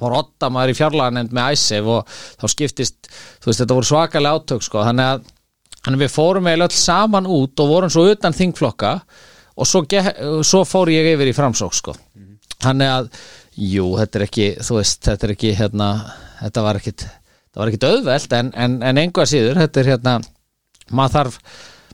og 0.00 0.14
rotta 0.14 0.50
maður 0.52 0.74
í 0.74 0.78
fjárlaganend 0.78 1.34
með 1.36 1.56
æsef 1.56 1.90
og 1.96 2.14
þá 2.40 2.46
skiptist, 2.54 3.10
þú 3.40 3.50
veist, 3.50 3.62
þetta 3.62 3.76
voru 3.78 3.90
svakalega 3.90 4.40
átök 4.40 4.66
sko, 4.66 4.84
þannig 4.88 5.12
að 5.14 5.28
þannig 5.80 5.96
að 5.96 6.04
við 6.04 6.14
fórum 6.14 6.48
eiginlega 6.50 6.68
öll 6.68 6.80
saman 6.80 7.28
út 7.30 7.62
og 7.62 7.70
vorum 7.70 7.92
svo 7.92 8.06
utan 8.10 8.36
þingflokka 8.36 8.94
og 9.60 9.68
svo, 9.68 9.84
svo 10.44 10.64
fór 10.68 10.92
ég 10.92 11.14
yfir 11.14 11.30
í 11.30 11.36
framsók 11.36 11.76
sko, 11.76 11.94
þannig 12.60 12.92
að 12.92 13.08
jú, 13.60 13.86
þetta 14.00 14.20
er 14.20 14.26
ekki, 14.26 14.50
þú 14.64 14.76
veist, 14.78 15.00
þetta 15.06 15.26
er 15.26 15.34
ekki 15.34 15.54
hérna, 15.56 15.88
þetta 16.42 16.64
var 16.66 16.80
ekkit 16.80 17.06
það 17.50 17.62
var 17.62 17.72
ekkit 17.72 17.88
auðvelt 17.88 18.38
en, 18.38 18.52
en, 18.54 18.78
en 18.86 19.02
engu 19.02 19.22
að 19.22 19.32
síður, 19.32 19.60
þetta 19.64 19.82
er 19.82 19.92
hérna 19.94 20.16
maður 20.94 21.16
þarf 21.16 21.38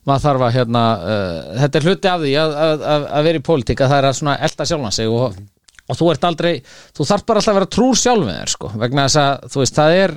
maður 0.07 0.25
þarf 0.27 0.47
að 0.47 0.55
hérna, 0.55 0.83
uh, 1.03 1.39
þetta 1.63 1.79
er 1.79 1.87
hluti 1.89 2.11
af 2.11 2.21
því 2.23 2.33
að, 2.39 2.57
að, 2.63 3.07
að 3.19 3.29
vera 3.29 3.41
í 3.41 3.45
pólitík 3.49 3.83
að 3.83 3.93
það 3.93 4.01
er 4.01 4.09
að 4.09 4.19
svona 4.21 4.37
elda 4.47 4.67
sjálfan 4.71 4.95
sig 4.95 5.11
og, 5.11 5.39
og 5.87 5.99
þú 5.99 6.11
ert 6.13 6.29
aldrei, 6.29 6.53
þú 6.97 7.09
þarf 7.09 7.27
bara 7.27 7.43
alltaf 7.43 7.55
að 7.55 7.59
vera 7.61 7.73
trúr 7.77 7.99
sjálf 8.01 8.27
með 8.27 8.39
þér 8.41 8.55
sko, 8.55 8.71
vegna 8.83 9.07
þess 9.07 9.21
að 9.23 9.51
þú 9.53 9.63
veist, 9.63 9.77
það 9.81 9.99
er, 10.03 10.15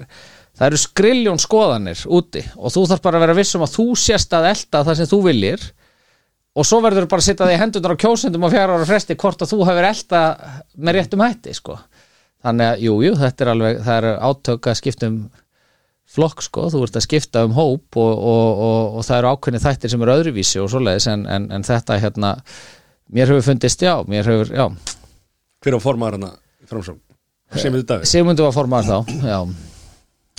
það 0.60 0.70
eru 0.70 0.82
skriljón 0.84 1.44
skoðanir 1.44 2.06
úti 2.20 2.46
og 2.58 2.74
þú 2.76 2.86
þarf 2.92 3.04
bara 3.06 3.20
að 3.20 3.26
vera 3.28 3.38
vissum 3.38 3.66
að 3.66 3.76
þú 3.76 3.88
sést 4.00 4.34
að 4.38 4.50
elda 4.54 4.86
það 4.88 5.00
sem 5.00 5.12
þú 5.14 5.22
viljir 5.30 5.68
og 6.60 6.68
svo 6.68 6.82
verður 6.84 7.08
bara 7.10 7.24
að 7.24 7.30
setja 7.30 7.48
því 7.48 7.60
hendunar 7.62 7.96
á 7.96 8.02
kjósendum 8.02 8.48
á 8.48 8.50
fjara 8.52 8.78
ára 8.78 8.88
fresti 8.90 9.18
hvort 9.20 9.44
að 9.44 9.54
þú 9.54 9.60
hefur 9.70 9.90
elda 9.90 10.24
með 10.76 10.98
réttum 10.98 11.24
hætti 11.24 11.54
sko. 11.56 11.78
Þannig 12.44 12.72
að, 12.72 12.82
jú, 12.86 12.96
jú, 13.04 13.14
þetta 13.20 13.46
er 13.46 13.52
alveg 13.54 13.80
það 13.86 13.98
er 14.00 14.08
átök 14.30 14.68
að 14.72 14.80
skipta 14.80 15.10
um 15.12 15.22
flokk 16.10 16.42
sko, 16.42 16.68
þú 16.74 16.84
ert 16.88 16.98
að 16.98 17.06
skipta 17.06 17.44
um 17.46 17.54
hóp 17.54 18.00
og, 18.00 18.14
og, 18.18 18.62
og, 18.66 18.98
og 19.00 19.06
það 19.06 19.20
eru 19.20 19.34
ákveðni 19.34 19.62
þættir 19.62 19.92
sem 19.94 20.06
eru 20.06 20.16
öðruvísi 20.16 20.62
og 20.64 20.72
svoleiðis 20.74 21.10
en, 21.12 21.26
en, 21.30 21.50
en 21.54 21.66
þetta 21.68 22.00
hérna, 22.02 22.32
mér 23.14 23.30
hefur 23.30 23.46
fundist 23.52 23.84
já, 23.86 23.94
mér 24.10 24.32
hefur, 24.32 24.50
já, 24.56 24.96
Hver 25.64 25.76
á 25.76 25.80
formaður 25.84 26.18
hana 26.20 26.32
framsókn? 26.70 27.02
Sigmundur 28.08 28.46
var 28.48 28.54
formaður 28.56 28.90
þá, 28.90 29.14
já 29.26 29.40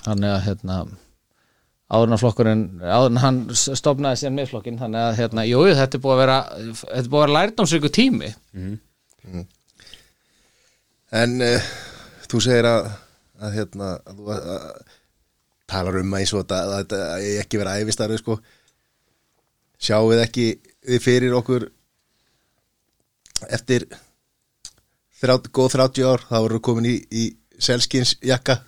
þannig 0.06 0.30
að 0.32 0.44
hérna 0.46 0.76
áður 1.90 2.12
en 2.14 2.20
flokkurinn, 2.22 2.60
áður 2.86 3.08
en 3.10 3.18
hann 3.24 3.40
s- 3.52 3.72
stofnaði 3.80 4.20
síðan 4.20 4.36
miðflokkin, 4.38 4.76
þannig 4.78 5.00
að 5.08 5.16
hérna, 5.18 5.44
jú, 5.50 5.64
jú, 5.66 5.74
þetta 5.76 5.98
er 5.98 6.02
búið 6.04 6.14
að 6.14 6.20
vera, 6.22 6.36
þetta 6.78 7.00
er 7.02 7.08
búið 7.10 7.18
að 7.20 7.24
vera 7.26 7.34
lærdómsvíku 7.36 7.90
tími 7.96 8.30
En 11.10 11.34
uh, 11.42 11.70
þú 12.30 12.40
segir 12.44 12.68
að, 12.70 12.86
að 13.42 13.56
hérna, 13.58 13.88
að 14.06 14.20
að, 14.36 14.48
að, 14.54 14.94
talar 15.70 15.98
um 16.00 16.14
að 16.70 16.74
þetta, 16.78 17.00
ekki 17.42 17.58
vera 17.60 17.74
æfistarfið 17.82 18.20
sko. 18.22 18.36
Sjáum 19.80 20.10
við 20.12 20.22
ekki 20.24 20.46
við 20.86 21.02
fyrir 21.02 21.34
okkur 21.38 21.66
eftir 23.50 23.86
þrjá, 25.20 25.36
góð 25.52 25.76
30 25.76 26.08
ár, 26.08 26.26
þá 26.30 26.36
voru 26.40 26.60
komin 26.64 26.90
í, 26.90 26.96
í 27.10 27.28
selskins 27.60 28.16
jakka. 28.24 28.60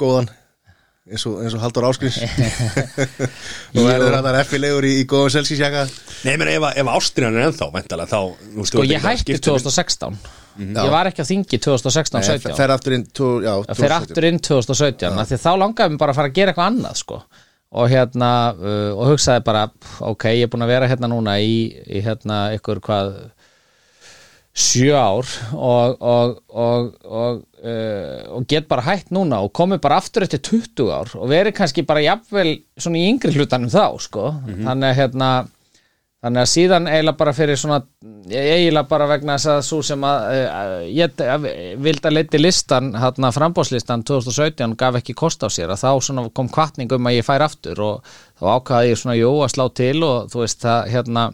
Góðan 0.00 0.28
eins 1.06 1.22
og, 1.28 1.36
eins 1.44 1.54
og 1.54 1.62
Haldur 1.62 1.86
Áskrins 1.86 2.16
og 2.18 3.84
verður 3.86 4.16
hann 4.18 4.38
effilegur 4.40 4.86
í, 4.88 4.96
í 5.02 5.04
góðum 5.08 5.30
selskísjaka 5.36 5.84
Nei, 6.26 6.34
menn 6.34 6.50
ef, 6.50 6.66
ef 6.82 6.90
Ástriðan 6.96 7.38
er 7.38 7.46
ennþá 7.46 7.68
Væntalega 7.74 8.10
þá 8.10 8.50
nú 8.56 8.66
Sko 8.66 8.82
ég 8.86 9.04
hætti 9.04 9.36
skiptir 9.36 9.54
um- 9.54 9.62
2016 9.62 10.18
Ég 10.56 10.90
var 10.90 11.10
ekki 11.10 11.20
á 11.22 11.26
þingi 11.28 11.60
2016-17 11.62 12.56
fer 12.56 12.72
aftur 12.72 12.96
inn 12.96 13.02
tó, 13.14 13.26
já, 13.44 13.52
fer 13.76 13.92
aftur 13.92 14.26
inn 14.26 14.40
2017 14.40 15.20
af 15.20 15.28
Því 15.30 15.38
þá 15.42 15.50
langaði 15.60 15.92
mér 15.94 16.00
bara 16.00 16.14
að 16.14 16.18
fara 16.22 16.32
að 16.32 16.38
gera 16.38 16.54
eitthvað 16.54 16.70
annað 16.72 17.00
sko. 17.02 17.18
og 17.76 17.90
hérna 17.92 18.30
uh, 18.56 18.92
og 18.96 19.10
hugsaði 19.12 19.42
bara, 19.44 19.66
ok, 20.08 20.24
ég 20.32 20.46
er 20.46 20.50
búin 20.50 20.64
að 20.64 20.72
vera 20.72 20.88
hérna 20.88 21.10
núna 21.12 21.34
í, 21.42 21.58
í 21.86 22.00
hérna 22.00 22.38
ykkur 22.56 22.80
hvað 22.86 23.10
sjö 24.56 24.94
ár 24.96 25.28
og, 25.52 25.98
og, 26.00 26.38
og, 26.48 26.86
og, 27.04 27.42
og 28.32 28.46
get 28.48 28.68
bara 28.70 28.86
hætt 28.86 29.10
núna 29.12 29.42
og 29.44 29.52
komið 29.56 29.82
bara 29.84 29.98
aftur 30.00 30.24
eftir 30.24 30.40
20 30.40 30.92
ár 30.96 31.12
og 31.18 31.28
verið 31.28 31.58
kannski 31.58 31.84
bara 31.84 32.04
jafnvel 32.04 32.54
svona 32.80 33.02
í 33.02 33.10
yngri 33.10 33.34
hlutanum 33.36 33.72
þá 33.72 34.00
sko. 34.00 34.30
þannig 34.48 34.88
að 34.88 34.98
hérna 35.02 35.30
Þannig 36.26 36.42
að 36.42 36.48
síðan 36.50 36.86
eiginlega 36.90 37.18
bara 37.20 37.32
fyrir 37.36 37.58
svona 37.60 37.76
eiginlega 38.32 38.88
bara 38.90 39.06
vegna 39.06 39.34
þess 39.36 39.50
að 39.52 39.58
svo 39.68 39.76
sem 39.86 40.06
að 40.08 40.24
uh, 40.32 40.78
ég 40.90 41.20
vildi 41.84 42.08
að 42.08 42.16
leiti 42.16 42.40
listan, 42.40 42.88
hérna 42.98 43.30
frambóðslistan 43.36 44.02
2017 44.08 44.74
gaf 44.80 44.98
ekki 44.98 45.14
kost 45.14 45.44
á 45.46 45.48
sér 45.52 45.70
að 45.70 45.84
þá 45.84 45.90
svona 46.08 46.24
kom 46.34 46.48
kvartning 46.50 46.90
um 46.96 47.06
að 47.06 47.18
ég 47.20 47.28
fær 47.28 47.44
aftur 47.46 47.82
og 47.84 48.16
þá 48.40 48.46
ákvaði 48.56 48.90
ég 48.90 49.00
svona 49.02 49.18
jú 49.20 49.30
að 49.44 49.52
slá 49.54 49.64
til 49.78 49.98
og 50.08 50.32
þú 50.32 50.42
veist 50.42 50.66
það 50.66 50.90
hérna 50.96 51.26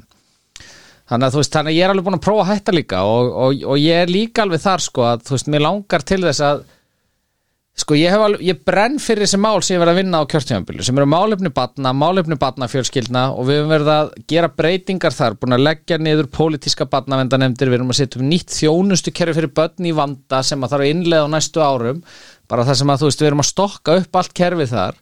þannig 1.13 1.29
að 1.29 1.35
þú 1.35 1.43
veist 1.43 1.57
þannig 1.57 1.75
að 1.75 1.79
ég 1.79 1.87
er 1.87 1.95
alveg 1.95 2.07
búin 2.09 2.19
að 2.19 2.27
prófa 2.27 2.45
að 2.47 2.53
hætta 2.53 2.77
líka 2.77 3.03
og, 3.07 3.33
og, 3.47 3.67
og 3.75 3.83
ég 3.83 4.05
er 4.05 4.13
líka 4.13 4.47
alveg 4.47 4.65
þar 4.65 4.87
sko 4.89 5.09
að 5.11 5.27
þú 5.29 5.37
veist 5.37 5.53
mér 5.53 5.67
langar 5.69 6.07
til 6.09 6.23
þess 6.25 6.47
að 6.49 6.65
Sko 7.73 7.97
ég 7.97 8.13
hef 8.13 8.21
alveg, 8.21 8.43
ég 8.45 8.59
brenn 8.69 8.99
fyrir 9.01 9.25
þessi 9.25 9.39
mál 9.41 9.63
sem 9.65 9.79
ég 9.79 9.81
verið 9.81 9.95
að 9.95 9.99
vinna 10.03 10.19
á 10.21 10.29
kjörtíðanbílu 10.29 10.85
sem 10.85 10.99
eru 10.99 11.07
málefni 11.09 11.49
batna, 11.57 11.95
málefni 11.97 12.37
batna 12.37 12.69
fjölskyldna 12.69 13.23
og 13.33 13.47
við 13.49 13.63
höfum 13.63 13.73
verið 13.73 13.89
að 13.95 14.11
gera 14.29 14.51
breytingar 14.53 15.17
þar 15.17 15.39
búin 15.41 15.57
að 15.57 15.65
leggja 15.65 15.97
niður 15.97 16.29
pólitíska 16.37 16.85
batnavendanemndir, 16.93 17.73
við 17.73 17.79
erum 17.79 17.95
að 17.95 17.99
setja 18.03 18.21
um 18.21 18.29
nýtt 18.29 18.53
þjónustu 18.59 19.15
kerfi 19.17 19.39
fyrir 19.39 19.55
börn 19.57 19.89
í 19.89 19.95
vanda 19.97 20.43
sem 20.45 20.61
að 20.61 20.75
þarf 20.75 20.85
að 20.85 20.93
innlega 20.93 21.25
á 21.25 21.33
næstu 21.33 21.65
árum 21.65 22.05
bara 22.53 22.69
það 22.69 22.81
sem 22.83 22.93
að 22.93 23.01
þú 23.01 23.09
veist, 23.09 23.25
við 23.25 23.31
erum 23.31 23.45
að 23.47 23.51
stokka 23.55 23.99
upp 24.03 24.21
allt 24.21 24.37
kerfið 24.37 24.75
þar 24.77 25.01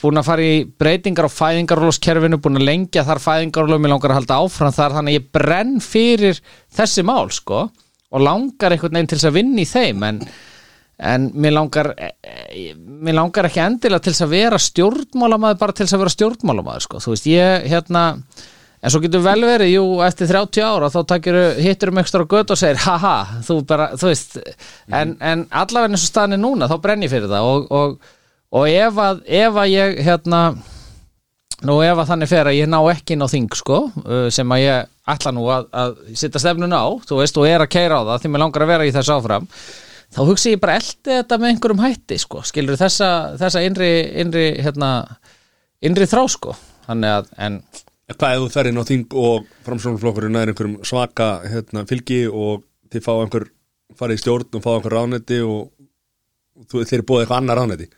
búin 0.00 0.16
að 0.16 0.28
fara 0.30 0.44
í 0.44 0.60
breytingar 0.80 1.28
á 1.28 1.36
fæðingaróloskerfinu 1.36 2.38
búin 2.40 2.56
að 2.56 2.68
lengja 2.70 3.04
þar 3.04 3.20
fæðingarólum 3.20 3.84
ég 3.84 3.92
langar 3.92 4.14
að 4.14 4.20
halda 4.22 4.38
áfram 4.40 4.72
þar, 4.72 4.94
þannig 4.96 5.12
að 5.12 5.18
ég 5.18 5.26
brenn 5.36 5.74
fyrir 5.84 6.38
þessi 6.72 7.04
mál 7.04 7.28
sko 7.34 7.66
og 8.08 8.22
langar 8.24 8.72
einhvern 8.72 8.96
veginn 8.96 9.10
til 9.10 9.18
þess 9.18 9.28
að 9.28 9.36
vinna 9.36 9.60
í 9.60 9.68
þeim 9.68 10.06
en 10.08 10.22
en 10.98 11.28
mér 11.38 11.54
langar 11.54 11.92
eh, 11.94 12.74
mér 12.74 13.14
langar 13.20 13.46
ekki 13.46 13.62
endilega 13.62 14.02
til 14.02 14.12
þess 14.12 14.24
að 14.26 14.32
vera 14.34 14.58
stjórnmálamaður 14.62 15.60
bara 15.60 15.74
til 15.76 15.84
þess 15.86 15.94
að 15.94 16.02
vera 16.02 16.14
stjórnmálamaður 16.14 16.86
sko. 16.86 17.02
þú 17.04 17.12
veist 17.12 17.28
ég 17.30 17.68
hérna 17.70 18.04
en 18.78 18.92
svo 18.94 19.00
getur 19.02 19.22
vel 19.22 19.40
verið, 19.42 19.72
jú, 19.74 19.84
eftir 20.06 20.30
30 20.30 20.66
ára 20.66 20.90
þá 20.94 20.98
takir, 21.12 21.38
hittur 21.62 21.92
um 21.92 22.02
ekstra 22.02 22.26
gött 22.30 22.50
og 22.54 22.58
segir 22.58 22.78
haha, 22.82 23.16
þú 23.46 23.60
bara, 23.66 23.88
þú 23.98 24.10
veist 24.10 24.38
en, 24.38 25.16
en 25.18 25.46
allavega 25.50 25.92
eins 25.92 26.06
og 26.06 26.12
staðin 26.12 26.38
er 26.38 26.42
núna 26.42 26.70
þá 26.70 26.76
brenn 26.82 27.06
ég 27.06 27.12
fyrir 27.14 27.30
það 27.30 27.50
og, 27.52 27.72
og, 27.74 28.14
og 28.54 28.68
ef, 28.70 29.00
að, 29.02 29.22
ef 29.26 29.58
að 29.62 29.72
ég 29.72 29.98
hérna 30.06 30.42
nú 31.66 31.80
ef 31.82 31.98
að 31.98 32.12
þannig 32.12 32.30
fer 32.30 32.48
að 32.48 32.58
ég 32.60 32.70
ná 32.70 32.78
ekki 32.92 33.16
inn 33.16 33.26
á 33.26 33.28
þing 33.28 33.58
sko, 33.58 33.80
uh, 34.04 34.28
sem 34.34 34.54
að 34.54 34.62
ég 34.62 34.92
ætla 35.10 35.32
nú 35.34 35.48
að, 35.50 35.68
að 35.74 35.98
sitta 36.20 36.40
stefnun 36.42 36.76
á, 36.76 36.86
þú 37.08 37.20
veist, 37.20 37.40
og 37.40 37.48
er 37.48 37.64
að 37.64 37.72
keira 37.74 37.98
á 37.98 38.06
það 38.12 38.22
því 38.22 38.32
mér 38.32 38.44
langar 38.44 38.64
að 38.64 38.72
vera 38.72 38.86
í 38.86 38.94
þessu 38.94 39.16
áfram 39.16 39.48
þá 40.14 40.20
hugsi 40.28 40.54
ég 40.54 40.62
bara 40.62 40.78
eldi 40.78 41.10
þetta 41.10 41.38
með 41.40 41.52
einhverjum 41.52 41.82
hætti 41.84 42.20
sko, 42.22 42.44
skilur 42.46 42.78
þessa, 42.80 43.10
þessa 43.40 43.64
innri, 43.66 43.90
innri, 44.22 44.46
hérna, 44.64 44.92
innri 45.84 46.08
þrá 46.08 46.24
sko, 46.32 46.56
þannig 46.86 47.18
að 47.18 47.30
en, 47.48 47.60
Hvað 48.08 48.34
ef 48.34 48.40
þú 48.40 48.48
fer 48.54 48.68
inn 48.70 48.80
á 48.80 48.88
þing 48.88 49.14
og 49.20 49.48
framsóknarflokkurinn 49.66 50.38
er 50.40 50.48
einhverjum 50.48 50.78
svaka 50.88 51.26
hérna, 51.44 51.82
fylgi 51.90 52.22
og 52.24 52.62
þið 52.88 53.04
fá 53.04 53.10
einhver 53.18 53.44
farið 53.98 54.16
í 54.16 54.22
stjórn 54.22 54.56
og 54.56 54.64
fá 54.64 54.70
einhver 54.72 54.94
ráðneti 54.96 55.42
og 55.44 55.66
þú, 56.70 56.86
þeir 56.88 57.04
búið 57.04 57.26
eitthvað 57.26 57.42
annar 57.42 57.60
ráðneti 57.60 57.90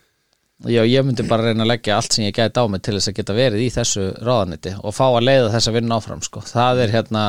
já, 0.69 0.83
ég 0.85 1.05
myndi 1.05 1.25
bara 1.29 1.49
reyna 1.49 1.65
að 1.65 1.73
leggja 1.73 1.97
allt 1.97 2.13
sem 2.15 2.27
ég 2.27 2.37
gæti 2.37 2.61
á 2.61 2.65
mig 2.69 2.83
til 2.85 2.95
þess 2.97 3.11
að 3.11 3.17
geta 3.19 3.37
verið 3.37 3.65
í 3.65 3.73
þessu 3.73 4.07
ráðaniti 4.21 4.75
og 4.81 4.95
fá 4.95 5.05
að 5.09 5.25
leiða 5.27 5.51
þess 5.55 5.71
að 5.71 5.77
vinna 5.79 5.97
áfram 5.97 6.23
sko, 6.25 6.43
það 6.45 6.85
er 6.85 6.95
hérna 6.95 7.25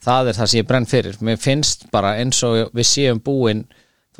það 0.00 0.30
er 0.30 0.38
það 0.38 0.50
sem 0.52 0.60
ég 0.60 0.68
brenn 0.68 0.88
fyrir, 0.88 1.20
mér 1.20 1.40
finnst 1.40 1.86
bara 1.92 2.16
eins 2.20 2.42
og 2.46 2.70
við 2.76 2.88
séum 2.88 3.22
búin 3.24 3.64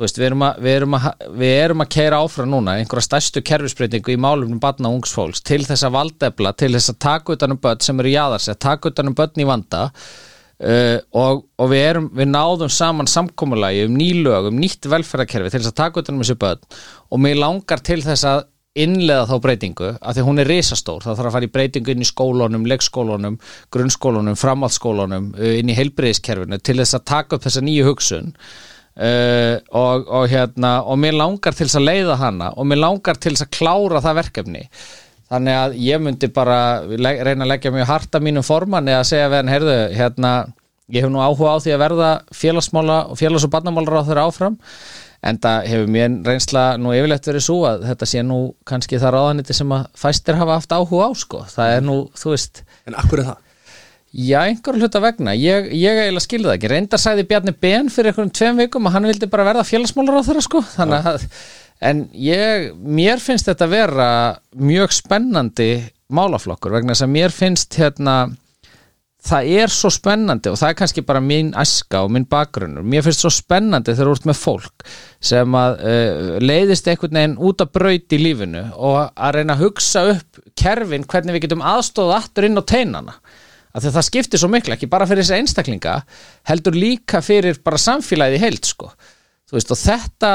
veist, 0.01 0.17
við 0.17 0.31
erum 0.31 0.45
að, 0.45 0.59
við 0.65 0.75
erum 0.79 0.97
að, 0.97 1.07
við 1.37 1.53
erum 1.59 1.83
að 1.83 1.91
keira 1.95 2.19
áfram 2.25 2.51
núna 2.51 2.75
einhverja 2.79 3.05
stærstu 3.05 3.43
kerfisbreytingu 3.45 4.15
í 4.15 4.19
málumnum 4.21 4.61
barna 4.61 4.89
og 4.89 5.01
ungsfólks 5.01 5.43
til 5.45 5.61
þess 5.67 5.85
að 5.87 5.95
valdefla, 5.97 6.53
til 6.57 6.71
þess 6.75 6.93
að 6.93 6.99
taka 7.05 7.35
utanum 7.37 7.61
börn 7.61 7.83
sem 7.85 8.01
eru 8.01 8.13
jáðarsett, 8.15 8.61
taka 8.61 8.91
utanum 8.91 9.17
börn 9.17 9.43
í 9.43 9.47
vanda 9.47 9.83
uh, 10.61 10.97
og, 11.17 11.43
og 11.57 11.69
við 11.71 11.83
erum, 11.87 12.07
við 12.17 12.31
náðum 12.31 12.71
saman 12.71 13.09
samkómulagi 13.09 13.85
um 13.87 13.97
nýlög, 13.97 14.49
um 14.51 14.61
nýtt 14.61 14.87
velferðarkerfi 14.91 15.51
til 15.51 15.61
þess 15.61 15.73
að 15.73 15.79
taka 15.81 16.03
utanum 16.03 16.23
þessu 16.23 16.37
börn. 16.41 16.65
Og 17.11 17.21
mér 17.21 17.41
langar 17.41 17.83
til 17.85 18.01
þess 18.05 18.27
að 18.29 18.43
innlega 18.81 19.27
þá 19.27 19.35
breytingu, 19.43 19.89
af 19.99 20.15
því 20.15 20.25
hún 20.27 20.39
er 20.39 20.47
risastór. 20.47 21.03
Það 21.03 21.17
þarf 21.19 21.29
að 21.29 21.35
fara 21.35 21.47
í 21.47 21.53
breytingu 21.57 21.91
inn 21.91 22.03
í 22.05 22.07
skólunum 22.07 22.67
leikskólunum, 22.71 23.39
grunnskólunum, 23.75 24.37
framhaldsskólunum 24.39 25.31
uh, 25.35 25.55
inn 25.59 25.71
í 25.71 25.77
heilbriðiskerfinu 25.77 26.61
til 26.63 26.77
þess 26.79 26.99
að 26.99 27.07
taka 27.11 27.37
upp 27.37 27.47
þessa 27.47 27.65
nýju 27.67 27.89
hugsun. 27.89 28.35
Uh, 28.91 29.55
og, 29.71 30.09
og 30.11 30.25
hérna 30.27 30.81
og 30.83 30.97
mér 30.99 31.15
langar 31.15 31.55
til 31.55 31.63
þess 31.63 31.79
að 31.79 31.85
leiða 31.87 32.17
hana 32.19 32.49
og 32.59 32.65
mér 32.67 32.81
langar 32.81 33.15
til 33.23 33.31
þess 33.31 33.45
að 33.45 33.53
klára 33.55 34.01
það 34.03 34.17
verkefni 34.17 34.63
þannig 35.31 35.57
að 35.57 35.77
ég 35.81 36.01
myndi 36.03 36.29
bara 36.35 36.57
reyna 36.91 37.45
að 37.45 37.51
leggja 37.53 37.73
mjög 37.75 37.87
harta 37.89 38.21
mínum 38.23 38.45
forman 38.45 38.89
eða 38.91 39.05
segja 39.07 39.29
við 39.31 39.39
hann, 39.41 39.53
heyrðu, 39.55 39.77
hérna 39.97 40.31
ég 40.91 41.05
hef 41.05 41.13
nú 41.13 41.21
áhuga 41.23 41.55
á 41.55 41.57
því 41.63 41.75
að 41.75 41.83
verða 41.85 42.09
félagsmála 42.35 42.97
og 43.11 43.19
félags- 43.19 43.47
og 43.47 43.53
barnamálar 43.53 44.01
á 44.03 44.07
þeirra 44.09 44.25
áfram 44.27 44.57
en 45.21 45.37
það 45.37 45.67
hefur 45.69 45.93
mér 45.93 46.17
reynsla 46.25 46.65
nú 46.81 46.91
yfirlegt 46.97 47.29
verið 47.29 47.45
svo 47.45 47.61
að 47.69 47.85
þetta 47.91 48.09
sé 48.09 48.23
nú 48.25 48.41
kannski 48.67 48.99
það 48.99 49.15
ráðaniti 49.15 49.55
sem 49.55 49.71
að 49.71 49.87
fæstir 50.01 50.39
hafa 50.39 50.57
haft 50.57 50.75
áhuga 50.75 51.07
á 51.07 51.11
sko, 51.15 51.45
það 51.47 51.77
er 51.77 51.87
nú, 51.87 51.97
þú 52.17 52.35
veist 52.35 52.63
En 52.89 52.97
akkur 52.97 53.21
er 53.21 53.31
það? 53.31 53.47
Já, 54.11 54.41
einhver 54.43 54.75
hluta 54.75 54.99
vegna, 54.99 55.31
ég, 55.39 55.69
ég 55.71 55.95
eiginlega 56.01 56.25
skilði 56.25 56.49
það 56.49 56.55
ekki. 56.57 56.69
Reynda 56.73 56.97
sæði 56.99 57.23
Bjarni 57.29 57.53
Ben 57.63 57.87
fyrir 57.87 58.11
einhverjum 58.11 58.31
tveim 58.35 58.57
vikum 58.59 58.89
að 58.89 58.97
hann 58.97 59.07
vildi 59.07 59.29
bara 59.31 59.45
verða 59.47 59.63
félagsmálar 59.69 60.19
á 60.19 60.27
þeirra 60.27 60.43
sko. 60.43 60.61
Þannig 60.73 61.07
að, 61.13 61.23
en 61.81 62.05
ég 62.13 62.71
mér 62.77 63.21
finnst 63.23 63.49
þetta 63.49 63.67
vera 63.71 64.11
mjög 64.57 64.93
spennandi 64.95 65.71
málaflokkur 66.11 66.75
vegna 66.75 66.93
þess 66.93 67.07
að 67.07 67.13
mér 67.15 67.33
finnst 67.33 67.77
hérna 67.79 68.15
það 69.21 69.51
er 69.61 69.71
svo 69.71 69.91
spennandi 69.93 70.49
og 70.49 70.57
það 70.59 70.71
er 70.71 70.77
kannski 70.79 71.03
bara 71.05 71.21
mín 71.23 71.51
aska 71.57 72.01
og 72.05 72.11
minn 72.13 72.25
bakgrunnur. 72.29 72.85
Mér 72.85 73.05
finnst 73.05 73.21
svo 73.23 73.31
spennandi 73.33 73.93
þegar 73.93 74.09
þú 74.09 74.15
ert 74.17 74.27
með 74.31 74.39
fólk 74.39 74.85
sem 75.31 75.57
að 75.57 75.77
uh, 75.91 76.31
leiðist 76.41 76.89
einhvern 76.89 77.19
veginn 77.19 77.37
út 77.49 77.61
að 77.61 77.71
braut 77.77 78.17
í 78.17 78.21
lífinu 78.21 78.65
og 78.73 78.97
að 79.13 79.37
reyna 79.37 79.57
að 79.57 79.63
hugsa 79.67 80.05
upp 80.15 80.41
kerfin 80.57 81.05
hvernig 81.05 81.37
við 81.37 81.45
getum 81.45 81.65
aðstóða 81.73 82.17
aftur 82.17 82.49
inn 82.49 82.57
á 82.57 82.63
teinana. 82.65 83.17
Að 83.71 83.87
það 83.93 84.07
skiptir 84.09 84.41
svo 84.41 84.49
miklu, 84.51 84.73
ekki 84.75 84.89
bara 84.91 85.05
fyrir 85.07 85.23
þessa 85.23 85.37
einstaklinga 85.39 85.95
heldur 86.49 86.75
líka 86.75 87.21
fyrir 87.23 87.61
bara 87.63 87.79
samfélagið 87.79 88.39
í 88.39 88.41
heild 88.41 88.67
sko. 88.67 88.89
Þú 89.47 89.55
veist 89.55 89.71
og 89.71 89.79
þetta 89.79 90.31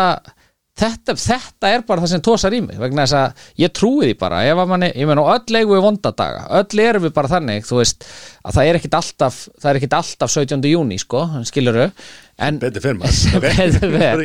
þetta, 0.77 1.15
þetta 1.17 1.71
er 1.73 1.85
bara 1.89 2.03
það 2.05 2.12
sem 2.12 2.23
tósar 2.25 2.57
í 2.57 2.61
mig 2.65 2.79
vegna 2.81 3.07
þess 3.07 3.17
að 3.17 3.47
ég 3.62 3.73
trúi 3.77 4.11
því 4.11 4.17
bara 4.21 4.43
manni, 4.69 4.91
ég 4.93 5.09
menn 5.09 5.21
og 5.23 5.31
öll 5.33 5.59
eigum 5.59 5.77
við 5.77 5.85
vondadaga 5.87 6.45
öll 6.61 6.83
erum 6.85 7.07
við 7.07 7.15
bara 7.17 7.33
þannig, 7.33 7.67
veist 7.71 8.07
að 8.45 8.59
það 8.59 8.71
er 8.71 8.79
ekkit 8.81 8.99
alltaf, 9.01 9.41
það 9.57 9.71
er 9.71 9.81
ekkit 9.81 9.99
alltaf 10.01 10.35
17. 10.37 10.71
júni 10.71 11.01
sko, 11.01 11.25
skiluru 11.49 11.87
en, 11.89 12.61
Betur 12.61 12.85
fyrir 12.85 12.99
maður 13.01 13.37
ok. 13.39 13.47
Betur 13.47 13.97
fer. 13.97 14.25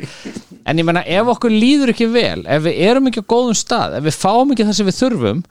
en 0.67 0.81
ég 0.83 0.87
menna 0.87 1.05
ef 1.07 1.35
okkur 1.35 1.55
líður 1.55 1.93
ekki 1.95 2.09
vel 2.11 2.41
ef 2.43 2.65
við 2.67 2.81
erum 2.89 3.11
ekki 3.11 3.23
á 3.23 3.31
góðum 3.31 3.57
stað 3.57 4.01
ef 4.01 4.09
við 4.09 4.19
fáum 4.19 4.51
ekki 4.51 4.67
það 4.67 4.81
sem 4.81 4.91
við 4.91 4.99
þurfum 4.99 5.45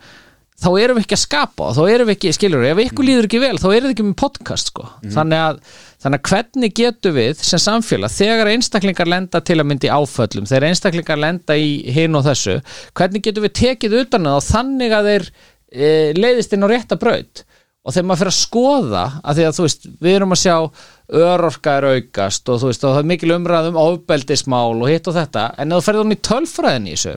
þá 0.60 0.68
erum 0.80 0.98
við 0.98 1.06
ekki 1.06 1.16
að 1.16 1.22
skapa 1.24 1.68
og 1.70 1.76
þá 1.76 1.82
erum 1.94 2.10
við 2.10 2.16
ekki, 2.16 2.32
skilur 2.36 2.66
ef 2.68 2.80
ykkur 2.84 3.08
líður 3.08 3.28
ekki 3.28 3.42
vel, 3.42 3.54
þá 3.60 3.68
erum 3.70 3.88
við 3.88 3.94
ekki 3.94 4.06
með 4.08 4.16
podcast 4.20 4.72
sko. 4.72 4.86
þannig, 5.14 5.44
að, 5.44 5.60
þannig 6.04 6.20
að 6.20 6.32
hvernig 6.32 6.74
getum 6.80 7.16
við 7.16 7.44
sem 7.50 7.62
samfélag, 7.64 8.14
þegar 8.14 8.52
einstaklingar 8.54 9.10
lenda 9.10 9.42
til 9.44 9.58
að 9.58 9.70
myndi 9.70 9.92
áföllum, 9.92 10.48
þegar 10.50 10.68
einstaklingar 10.70 11.22
lenda 11.22 11.56
í 11.56 11.70
hinn 11.96 12.18
og 12.18 12.26
þessu 12.28 12.58
hvernig 12.92 13.24
getum 13.24 13.46
við 13.46 13.56
tekið 13.62 14.00
utan 14.02 14.28
það 14.28 14.40
og 14.40 14.48
þannig 14.50 14.96
að 14.96 15.10
þeir 15.10 15.30
e, 15.70 15.88
leiðist 16.18 16.56
inn 16.56 16.68
á 16.68 16.72
rétta 16.74 17.00
braut 17.00 17.44
og 17.80 17.94
þegar 17.94 18.06
maður 18.10 18.20
fyrir 18.20 18.34
að 18.34 18.40
skoða 18.40 19.04
að 19.24 19.38
því 19.38 19.44
að 19.48 19.56
þú 19.56 19.64
veist, 19.64 19.86
við 20.04 20.16
erum 20.18 20.34
að 20.36 20.42
sjá 20.42 20.56
örorka 21.20 21.76
er 21.78 21.86
aukast 21.94 22.52
og 22.52 22.60
þú 22.60 22.68
veist, 22.70 22.84
og 22.84 22.92
það 22.92 23.00
er 23.00 23.10
mikil 23.14 23.32
umræð 23.38 23.70
um 23.70 23.80
ofbeldismál 23.80 24.76
og 24.76 24.90
hitt 24.90 25.08
og 25.08 25.16
þetta 25.16 25.46
en 25.56 25.72
ef 25.72 25.80
þú 25.80 25.86
ferði 25.88 26.04
hún 26.04 26.14
í 26.14 26.20
tölfræðin 26.28 26.90
í 26.90 26.96
þessu 26.98 27.14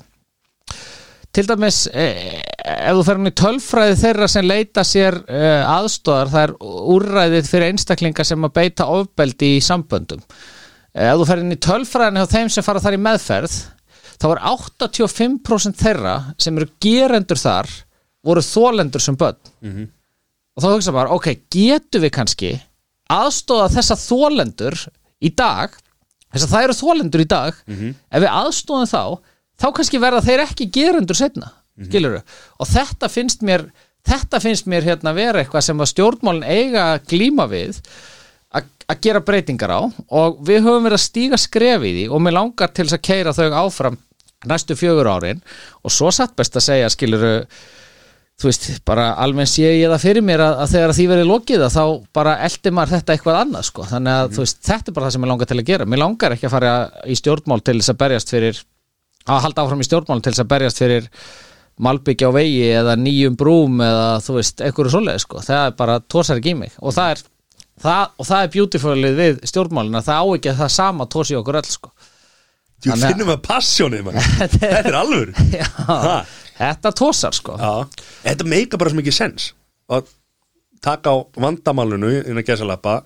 til 1.33 1.47
dæmis 1.49 1.83
eh, 1.89 2.41
ef 2.63 2.97
þú 2.97 3.03
fer 3.07 3.19
hann 3.19 3.29
í 3.29 3.35
tölfræði 3.41 3.95
þeirra 4.01 4.27
sem 4.29 4.45
leita 4.45 4.83
sér 4.85 5.17
eh, 5.25 5.63
aðstóðar 5.65 6.31
það 6.33 6.43
er 6.45 6.53
úrræðið 6.93 7.49
fyrir 7.49 7.71
einstaklingar 7.71 8.27
sem 8.27 8.45
að 8.45 8.53
beita 8.59 8.89
ofbeldi 8.93 9.55
í 9.57 9.63
samböndum. 9.65 10.21
Ef 10.93 11.17
þú 11.17 11.25
fer 11.29 11.41
hann 11.41 11.55
í 11.55 11.61
tölfræðin 11.67 12.21
hjá 12.21 12.29
þeim 12.35 12.51
sem 12.53 12.65
fara 12.65 12.83
þar 12.83 12.99
í 12.99 13.01
meðferð 13.01 13.55
þá 14.21 14.27
er 14.29 14.43
85% 14.53 15.81
þeirra 15.81 16.15
sem 16.37 16.57
eru 16.59 16.69
gerendur 16.85 17.41
þar 17.41 17.71
voru 18.23 18.45
þólendur 18.45 19.03
sem 19.03 19.17
börn. 19.19 19.39
Og 20.53 20.61
þá 20.61 20.69
hugsa 20.69 20.93
bara, 20.93 21.09
ok, 21.11 21.31
getum 21.51 22.03
við 22.05 22.13
kannski 22.13 22.51
aðstóða 23.11 23.71
þessa 23.73 23.97
þólendur 23.99 24.77
í 25.25 25.33
dag 25.33 25.73
þess 26.33 26.45
að 26.45 26.51
það 26.53 26.63
eru 26.67 26.75
þólendur 26.77 27.23
í 27.23 27.29
dag 27.29 27.57
ef 28.13 28.21
við 28.21 28.29
aðstóðum 28.29 28.89
þá 28.89 29.03
þá 29.63 29.67
kannski 29.71 30.03
verða 30.03 30.23
þeir 30.27 30.45
ekki 30.45 30.69
gerendur 30.75 31.17
setna 31.17 31.53
skilur 31.87 32.19
og 32.19 32.69
þetta 32.69 33.09
finnst 33.09 33.41
mér 33.47 33.69
þetta 34.03 34.41
finnst 34.43 34.67
mér 34.69 34.85
hérna 34.85 35.15
vera 35.15 35.41
eitthvað 35.41 35.69
sem 35.69 35.79
að 35.79 35.93
stjórnmálin 35.93 36.43
eiga 36.43 36.89
að 36.91 37.07
glíma 37.13 37.47
við 37.49 37.79
að 38.93 39.03
gera 39.03 39.21
breytingar 39.23 39.73
á. 39.73 39.81
Og 40.13 40.41
við 40.45 40.65
höfum 40.65 40.87
verið 40.87 40.99
að 40.99 41.05
stíga 41.05 41.39
skref 41.39 41.85
í 41.85 41.93
því 41.97 42.09
og 42.11 42.23
mér 42.23 42.37
langar 42.39 42.73
til 42.73 42.87
þess 42.87 42.97
að 42.97 43.05
keira 43.07 43.35
þau 43.35 43.47
áfram 43.63 44.01
næstu 44.49 44.75
fjögur 44.75 45.09
árin. 45.09 45.39
Og 45.83 45.93
svo 45.93 46.11
satt 46.11 46.35
best 46.35 46.57
að 46.59 46.67
segja 46.67 46.91
skiluru 46.91 47.33
þú 48.41 48.49
veist, 48.49 48.67
bara 48.83 49.11
almenn 49.21 49.47
sé 49.47 49.69
ég 49.77 49.91
það 49.91 50.03
fyrir 50.03 50.25
mér 50.25 50.41
að, 50.43 50.55
að 50.63 50.71
þegar 50.73 50.95
því 50.97 51.07
verið 51.11 51.27
lokið 51.29 51.63
að 51.63 51.75
þá 51.75 51.83
bara 52.17 52.33
eldi 52.47 52.71
maður 52.73 52.95
þetta 52.97 53.13
eitthvað 53.13 53.39
annað 53.39 53.67
sko. 53.69 53.85
þannig 53.87 54.19
að 54.19 54.31
þú 54.33 54.43
veist, 54.43 54.61
þetta 54.67 54.89
er 54.89 54.95
bara 54.97 55.05
það 55.05 55.15
sem 55.15 55.25
ég 55.25 55.31
langar 55.31 55.51
til 55.51 55.59
að 55.59 55.69
gera. 55.69 55.87
Mér 55.87 56.01
langar 56.03 56.35
ekki 56.35 56.49
að 56.49 56.55
fara 56.57 56.73
í 57.05 57.17
stjórnmál 57.19 57.61
til 57.61 57.77
þess 57.79 57.93
að 57.93 57.99
berjast 58.03 58.33
fyrir 58.33 58.63
að 59.29 59.43
halda 59.45 59.63
áfram 59.65 59.83
í 59.83 59.87
stjórnmál 59.87 60.21
til 60.23 60.33
þess 60.33 60.43
að 60.43 60.49
berjast 60.53 60.81
fyrir 60.83 61.09
malbyggja 61.83 62.29
á 62.29 62.31
vegi 62.35 62.63
eða 62.77 62.95
nýjum 63.01 63.35
brúm 63.39 63.79
eða 63.81 64.07
þú 64.25 64.35
veist, 64.37 64.61
einhverju 64.61 64.93
svoleið 64.93 65.21
sko. 65.23 65.41
það 65.41 65.67
er 65.67 65.77
bara 65.79 65.99
tósar 66.05 66.41
ekki 66.41 66.53
í 66.53 66.57
mig 66.59 66.73
og 66.79 66.93
það 66.93 67.13
er, 67.15 67.21
það, 67.85 68.03
og 68.19 68.27
það 68.29 68.43
er 68.45 68.51
beautifulið 68.57 69.15
við 69.21 69.39
stjórnmálina, 69.49 70.03
það 70.05 70.19
á 70.21 70.25
ekki 70.37 70.51
að 70.51 70.59
það 70.61 70.73
sama 70.75 71.07
tósi 71.09 71.37
okkur 71.39 71.59
öll 71.61 71.69
sko. 71.71 71.93
Að- 72.83 73.05
finnum 73.07 73.29
við 73.31 73.39
passjónið. 73.47 74.09
Þetta 74.59 74.69
er 74.83 74.97
alvör 74.99 75.29
Já, 75.55 75.67
þetta 76.57 76.91
tósar 76.99 77.33
sko. 77.37 77.55
Já, 77.55 78.03
þetta 78.25 78.47
meika 78.51 78.77
bara 78.77 78.91
svo 78.91 78.99
mikið 78.99 79.15
sens 79.15 79.45
að 79.87 80.11
taka 80.83 81.13
á 81.15 81.15
vandamálinu 81.39 82.11
innan 82.27 82.43
gæsalappa 82.43 82.99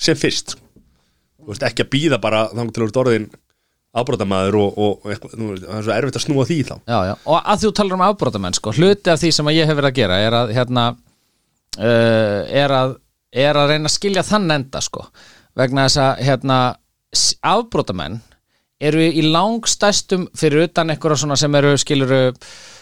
sem 0.00 0.16
fyrst. 0.16 0.56
Þú 1.36 1.52
veist 1.52 1.66
ekki 1.68 1.84
að 1.84 1.92
býða 1.92 2.18
bara 2.22 2.46
þannig 2.48 2.72
til 2.74 2.86
að 2.86 3.00
orðin 3.04 3.28
afbrótamaður 3.90 4.58
og, 4.60 4.78
og, 4.78 4.96
og 5.02 5.12
eitthvað, 5.12 5.32
það 5.34 5.76
er 5.76 5.84
svo 5.86 5.94
erfitt 5.96 6.18
að 6.20 6.24
snúa 6.24 6.46
því 6.46 6.58
þá 6.68 6.74
já, 6.78 6.98
já. 7.10 7.14
og 7.26 7.38
að 7.40 7.62
þú 7.64 7.70
talar 7.74 7.96
um 7.96 8.04
afbrotamenn 8.06 8.56
sko, 8.56 8.74
hluti 8.78 9.10
af 9.10 9.20
því 9.22 9.30
sem 9.34 9.52
ég 9.56 9.70
hef 9.70 9.78
verið 9.78 9.90
að 9.90 9.98
gera 9.98 10.18
er 10.22 10.36
að 10.38 10.52
hérna 10.54 10.84
uh, 10.94 12.40
er, 12.46 12.74
að, 12.76 12.96
er 13.34 13.58
að 13.58 13.72
reyna 13.72 13.90
að 13.90 13.96
skilja 13.96 14.26
þann 14.26 14.50
enda 14.54 14.82
sko, 14.84 15.06
vegna 15.58 15.88
þess 15.88 16.02
að 16.04 16.26
hérna, 16.28 16.58
afbrotamenn 17.50 18.20
eru 18.80 19.02
í 19.02 19.24
langstæstum 19.26 20.28
fyrir 20.38 20.68
utan 20.68 20.94
svona 20.96 21.36
sem 21.36 21.54
eru 21.58 21.74
skiluru 21.78 22.20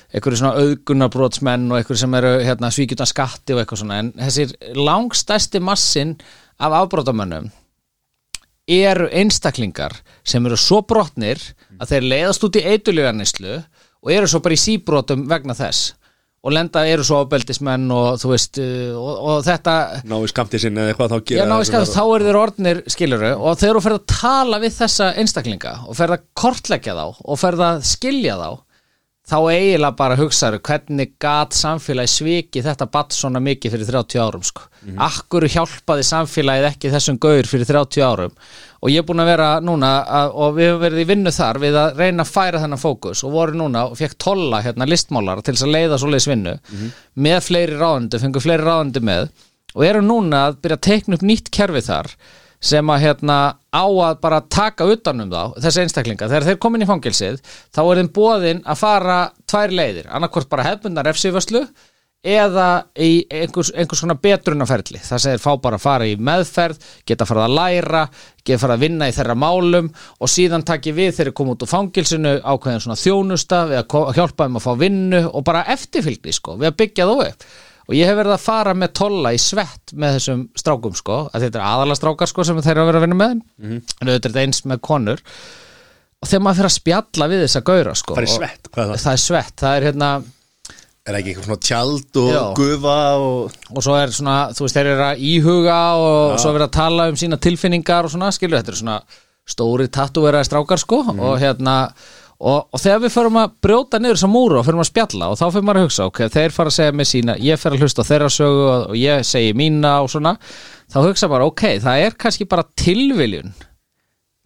einhverju 0.08 0.40
svona 0.40 0.60
auðgunarbrotsmenn 0.62 1.70
og 1.72 1.80
einhverju 1.80 2.02
sem 2.04 2.14
eru 2.20 2.34
hérna, 2.44 2.70
svíkjutan 2.72 3.08
skatti 3.08 3.56
og 3.56 3.62
eitthvað 3.62 3.82
svona 3.82 3.98
en 4.02 4.12
þessir 4.16 4.54
langstæsti 4.76 5.60
massin 5.60 6.14
af 6.58 6.76
afbrotamönnum 6.84 7.50
eru 8.68 9.08
einstaklingar 9.08 9.96
sem 10.26 10.44
eru 10.46 10.58
svo 10.60 10.82
brotnir 10.86 11.40
að 11.78 11.94
þeir 11.94 12.08
leiðast 12.12 12.44
út 12.44 12.58
í 12.60 12.64
eitulegarnislu 12.74 13.54
og 13.58 14.12
eru 14.12 14.28
svo 14.30 14.42
bara 14.44 14.56
í 14.56 14.60
síbrotum 14.60 15.24
vegna 15.30 15.56
þess 15.56 15.94
og 16.38 16.54
lenda 16.54 16.84
eru 16.86 17.02
svo 17.04 17.24
ábeldismenn 17.24 17.88
og 17.90 18.20
þú 18.22 18.30
veist 18.30 18.60
uh, 18.62 18.94
og, 18.94 19.14
og 19.18 19.40
þetta 19.46 19.74
ná 20.06 20.14
í 20.22 20.30
skamtið 20.30 20.62
sinni 20.64 20.84
eða 20.84 20.92
eitthvað 20.92 21.14
þá 21.14 21.32
Já, 21.34 21.44
sem 21.66 21.88
þá 21.96 22.02
eru 22.04 22.28
þeir 22.28 22.40
orðnir 22.40 22.82
skiluru 22.94 23.32
og 23.34 23.58
þegar 23.58 23.78
þú 23.78 23.84
ferð 23.88 23.98
að 23.98 24.06
tala 24.14 24.60
við 24.62 24.76
þessa 24.78 25.10
einstaklinga 25.18 25.74
og 25.88 25.98
ferð 25.98 26.18
að 26.18 26.24
kortleggja 26.38 26.96
þá 26.98 27.04
og 27.08 27.40
ferð 27.42 27.64
að 27.66 27.84
skilja 27.90 28.38
þá 28.38 28.48
þá 29.28 29.36
eiginlega 29.52 29.96
bara 29.98 30.16
hugsaður 30.16 30.62
hvernig 30.64 31.10
gat 31.20 31.52
samfélagi 31.56 32.10
sviki 32.14 32.62
þetta 32.64 32.86
batt 32.88 33.12
svona 33.12 33.42
mikið 33.44 33.74
fyrir 33.74 33.90
30 33.90 34.22
árum 34.24 34.46
sko. 34.46 34.64
Akkur 35.04 35.44
hjálpaði 35.52 36.06
samfélagið 36.08 36.68
ekki 36.70 36.92
þessum 36.94 37.18
gaur 37.20 37.48
fyrir 37.50 37.68
30 37.68 38.06
árum? 38.06 38.32
Og 38.78 38.92
ég 38.94 39.02
er 39.02 39.06
búin 39.08 39.20
að 39.20 39.30
vera 39.32 39.48
núna 39.60 39.90
að, 40.06 40.32
og 40.32 40.56
við 40.56 40.70
höfum 40.70 40.82
verið 40.86 41.02
í 41.02 41.06
vinnu 41.10 41.34
þar 41.34 41.58
við 41.60 41.78
að 41.82 41.98
reyna 41.98 42.24
að 42.24 42.32
færa 42.32 42.62
þennan 42.62 42.80
fókus 42.80 43.24
og 43.26 43.34
voru 43.34 43.58
núna 43.58 43.84
og 43.90 43.98
fekk 43.98 44.16
tolla 44.22 44.62
hérna 44.64 44.86
listmálar 44.88 45.42
til 45.42 45.56
þess 45.56 45.66
að 45.66 45.74
leiða 45.74 45.98
svoleiðis 45.98 46.28
vinnu 46.30 46.56
með 47.18 47.40
fleiri 47.48 47.78
ráðandi, 47.80 48.20
fengu 48.22 48.40
fleiri 48.40 48.64
ráðandi 48.64 49.02
með 49.02 49.28
og 49.74 49.84
eru 49.84 50.00
núna 50.06 50.46
að 50.46 50.60
byrja 50.62 50.78
að 50.78 50.86
teikna 50.88 51.18
upp 51.18 51.26
nýtt 51.26 51.50
kerfi 51.50 51.82
þar 51.90 52.14
sem 52.60 52.90
að 52.90 53.04
hérna 53.04 53.38
á 53.70 53.84
að 53.86 54.16
bara 54.22 54.40
taka 54.42 54.88
utanum 54.90 55.30
þá, 55.30 55.58
þessi 55.62 55.84
einstaklinga. 55.84 56.30
Þegar 56.30 56.48
þeir 56.48 56.58
komin 56.62 56.82
í 56.82 56.88
fangilsið, 56.88 57.38
þá 57.74 57.82
er 57.84 58.00
þeim 58.00 58.10
bóðin 58.16 58.64
að 58.66 58.80
fara 58.82 59.20
tvær 59.46 59.76
leiðir, 59.78 60.10
annarkvort 60.10 60.50
bara 60.50 60.66
hefbundar 60.70 61.06
refsiföslu 61.08 61.66
eða 62.26 62.88
í 62.98 63.22
einhvers, 63.30 63.70
einhvers 63.78 64.00
svona 64.02 64.16
betrunaferli 64.18 64.98
það 64.98 65.20
sem 65.22 65.34
þeir 65.36 65.42
fá 65.42 65.52
bara 65.62 65.78
að 65.78 65.84
fara 65.84 66.08
í 66.08 66.16
meðferð 66.18 66.80
geta 67.06 67.26
farið 67.28 67.44
að 67.44 67.54
læra, 67.54 68.00
geta 68.42 68.62
farið 68.64 68.74
að 68.74 68.82
vinna 68.82 69.06
í 69.08 69.14
þeirra 69.14 69.36
málum 69.38 69.90
og 70.18 70.32
síðan 70.32 70.66
taki 70.66 70.92
við 70.96 71.12
þeir 71.14 71.30
koma 71.38 71.54
út 71.54 71.62
úr 71.62 71.70
fangilsinu 71.70 72.34
ákveðin 72.42 72.82
svona 72.82 72.98
þjónusta 72.98 73.62
við 73.70 73.80
að 73.84 74.18
hjálpa 74.18 74.48
þeim 74.48 74.58
að 74.58 74.66
fá 74.66 74.72
vinnu 74.82 75.22
og 75.30 75.46
bara 75.46 75.62
eftirfylgni 75.76 76.34
sko, 76.34 76.58
við 76.58 76.72
að 76.72 76.78
byggja 76.82 77.06
þó 77.06 77.14
upp 77.28 77.48
og 77.88 77.94
ég 77.96 78.04
hef 78.10 78.18
verið 78.18 78.34
að 78.36 78.42
fara 78.44 78.74
með 78.76 78.92
tolla 79.00 79.32
í 79.32 79.38
svett 79.40 79.94
með 79.96 80.18
þessum 80.18 80.42
strákum 80.60 80.94
sko. 80.98 81.18
Að 81.32 81.46
þetta 81.46 81.58
er 81.62 81.68
aðalega 81.70 82.00
strákar 82.02 82.28
sko 82.30 82.44
sem 82.44 82.60
þeir 82.60 82.74
eru 82.76 82.82
að 82.84 82.90
vera 82.92 82.98
að 83.00 83.06
vinna 83.06 83.20
með. 83.22 83.38
En 83.64 83.80
auðvitað 83.80 84.14
er 84.18 84.24
þetta 84.28 84.42
eins 84.44 84.60
með 84.68 84.82
konur. 84.88 85.22
Og 86.18 86.26
þegar 86.28 86.42
maður 86.44 86.58
fyrir 86.58 86.68
að 86.70 86.76
spjalla 86.78 87.28
við 87.30 87.44
þessa 87.46 87.62
gaura 87.68 87.94
sko 87.94 88.16
í 88.18 88.24
og- 88.26 88.32
svett, 88.34 88.68
hvað 88.74 88.82
er 88.84 88.90
það? 88.92 89.02
það 89.06 89.12
er 89.16 89.22
svett, 89.24 89.56
það 89.62 89.76
er 89.78 89.88
hérna 89.88 90.10
Er 91.08 91.14
það 91.14 91.20
ekki 91.22 91.30
eitthvað 91.32 91.46
svona 91.48 91.64
tjald 91.64 92.16
og 92.20 92.26
Já. 92.34 92.40
gufa 92.58 92.96
og 93.16 93.52
og 93.78 93.82
svo 93.86 93.94
er 93.96 94.10
svona, 94.12 94.34
þú 94.52 94.60
veist, 94.66 94.74
þeir 94.76 94.88
eru 94.92 95.04
að 95.06 95.22
íhuga 95.24 95.76
og 95.96 96.34
svo 96.42 96.50
er 96.52 96.64
að 96.66 96.72
tala 96.76 97.06
um 97.08 97.14
sína 97.16 97.38
tilfinningar 97.40 98.04
og 98.04 98.12
svona, 98.12 98.28
skilur, 98.36 98.58
þetta 98.60 98.74
eru 98.74 98.80
svona 98.82 98.98
stóri 99.48 99.86
tattúveraði 99.88 100.44
strákar 100.50 100.76
sko. 100.82 100.98
Og 101.16 101.38
hérna 101.40 101.78
og, 102.38 102.68
og 102.70 102.80
þegar 102.80 103.00
við 103.02 103.14
förum 103.14 103.38
að 103.40 103.54
brjóta 103.66 104.00
niður 104.00 104.18
þessa 104.18 104.30
múru 104.30 104.58
og 104.60 104.66
förum 104.66 104.82
að 104.82 104.90
spjalla 104.92 105.30
og 105.32 105.38
þá 105.40 105.44
fyrir 105.46 105.66
maður 105.66 105.80
að 105.80 105.86
hugsa, 105.88 106.08
ok, 106.10 106.20
þeir 106.34 106.54
fara 106.54 106.72
að 106.72 106.76
segja 106.76 106.94
með 106.94 107.10
sína 107.12 107.36
ég 107.42 107.60
fer 107.60 107.74
að 107.74 107.84
hlusta 107.84 108.06
þeirra 108.06 108.30
sögu 108.32 108.64
og, 108.68 108.96
ég 108.98 109.26
segi 109.26 109.56
mína 109.58 109.94
og 110.04 110.12
svona, 110.12 110.36
þá 110.92 110.98
hugsa 111.02 111.30
bara 111.32 111.48
ok, 111.50 111.64
það 111.82 112.04
er 112.06 112.18
kannski 112.24 112.48
bara 112.50 112.66
tilviljun 112.78 113.54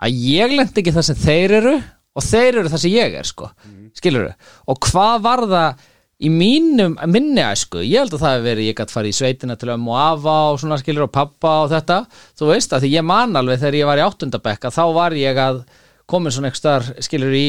að 0.03 0.25
ég 0.33 0.57
lendi 0.57 0.83
ekki 0.83 0.97
það 0.97 1.09
sem 1.11 1.23
þeir 1.27 1.57
eru 1.61 1.77
og 1.79 2.27
þeir 2.27 2.63
eru 2.63 2.73
það 2.73 2.85
sem 2.85 2.97
ég 2.97 3.19
er 3.21 3.29
sko, 3.29 3.53
skilur 3.99 4.33
og 4.33 4.81
hvað 4.89 5.27
var 5.29 5.47
það 5.53 5.89
í 6.23 6.31
mínum, 6.31 6.95
minni 7.11 7.43
æsku, 7.43 7.81
ég 7.83 8.05
held 8.05 8.15
að 8.15 8.23
það 8.23 8.35
hefur 8.37 8.47
verið 8.47 8.69
ég 8.69 8.77
gætt 8.79 8.93
farið 8.95 9.13
í 9.13 9.17
sveitina 9.17 9.57
til 9.59 9.73
ömmu 9.75 9.91
og 9.91 9.99
afa 9.99 10.35
og 10.53 10.59
svona 10.63 10.79
skilur 10.79 11.09
og 11.09 11.15
pappa 11.15 11.55
og 11.65 11.73
þetta. 11.73 11.97
Þú 12.39 12.51
veist 12.53 12.75
að 12.77 12.85
því 12.85 12.91
ég 12.93 13.07
man 13.09 13.39
alveg 13.39 13.59
þegar 13.59 13.79
ég 13.81 13.89
var 13.91 13.99
í 13.99 14.05
áttundabekka 14.07 14.71
þá 14.71 14.83
var 14.95 15.17
ég 15.19 15.41
að 15.43 15.65
komin 16.11 16.35
svona 16.35 16.51
eitthvað 16.51 16.63
starf 16.63 17.05
skilur 17.07 17.35
í 17.37 17.47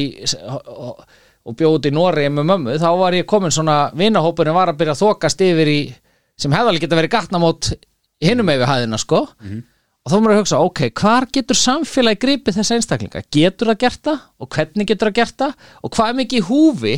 og, 0.47 1.03
og 1.43 1.57
bjóð 1.59 1.77
út 1.79 1.89
í 1.89 1.93
Noregi 1.93 2.31
með 2.31 2.49
mömmu 2.51 2.77
þá 2.81 2.89
var 2.99 3.17
ég 3.17 3.27
komin 3.29 3.53
svona, 3.53 3.77
vinahópurinn 3.97 4.55
var 4.55 4.71
að 4.71 4.79
byrja 4.81 4.95
að 4.97 5.03
þokast 5.03 5.43
yfir 5.45 5.71
í, 5.71 5.79
sem 6.39 6.55
hefði 6.55 6.73
alveg 6.73 6.85
geta 6.85 6.99
verið 6.99 7.13
gatnamót 7.17 7.71
hinum 8.23 8.47
með 8.47 8.63
við 8.63 8.71
hæðina 8.71 8.99
sko 9.01 9.25
og 10.03 10.11
þá 10.11 10.17
maður 10.17 10.33
að 10.33 10.41
hugsa, 10.41 10.59
ok, 10.59 10.81
hvar 10.99 11.27
getur 11.31 11.55
samfélagi 11.55 12.19
gripið 12.19 12.57
þessa 12.57 12.75
einstaklinga? 12.75 13.21
Getur 13.31 13.69
það 13.71 13.77
gert 13.85 14.01
það? 14.03 14.23
Og 14.43 14.49
hvernig 14.51 14.89
getur 14.89 15.09
það 15.09 15.19
gert 15.19 15.37
það? 15.39 15.53
Og 15.79 15.93
hvað 15.95 16.09
er 16.09 16.17
mikið 16.17 16.41
í 16.41 16.47
húfi? 16.49 16.95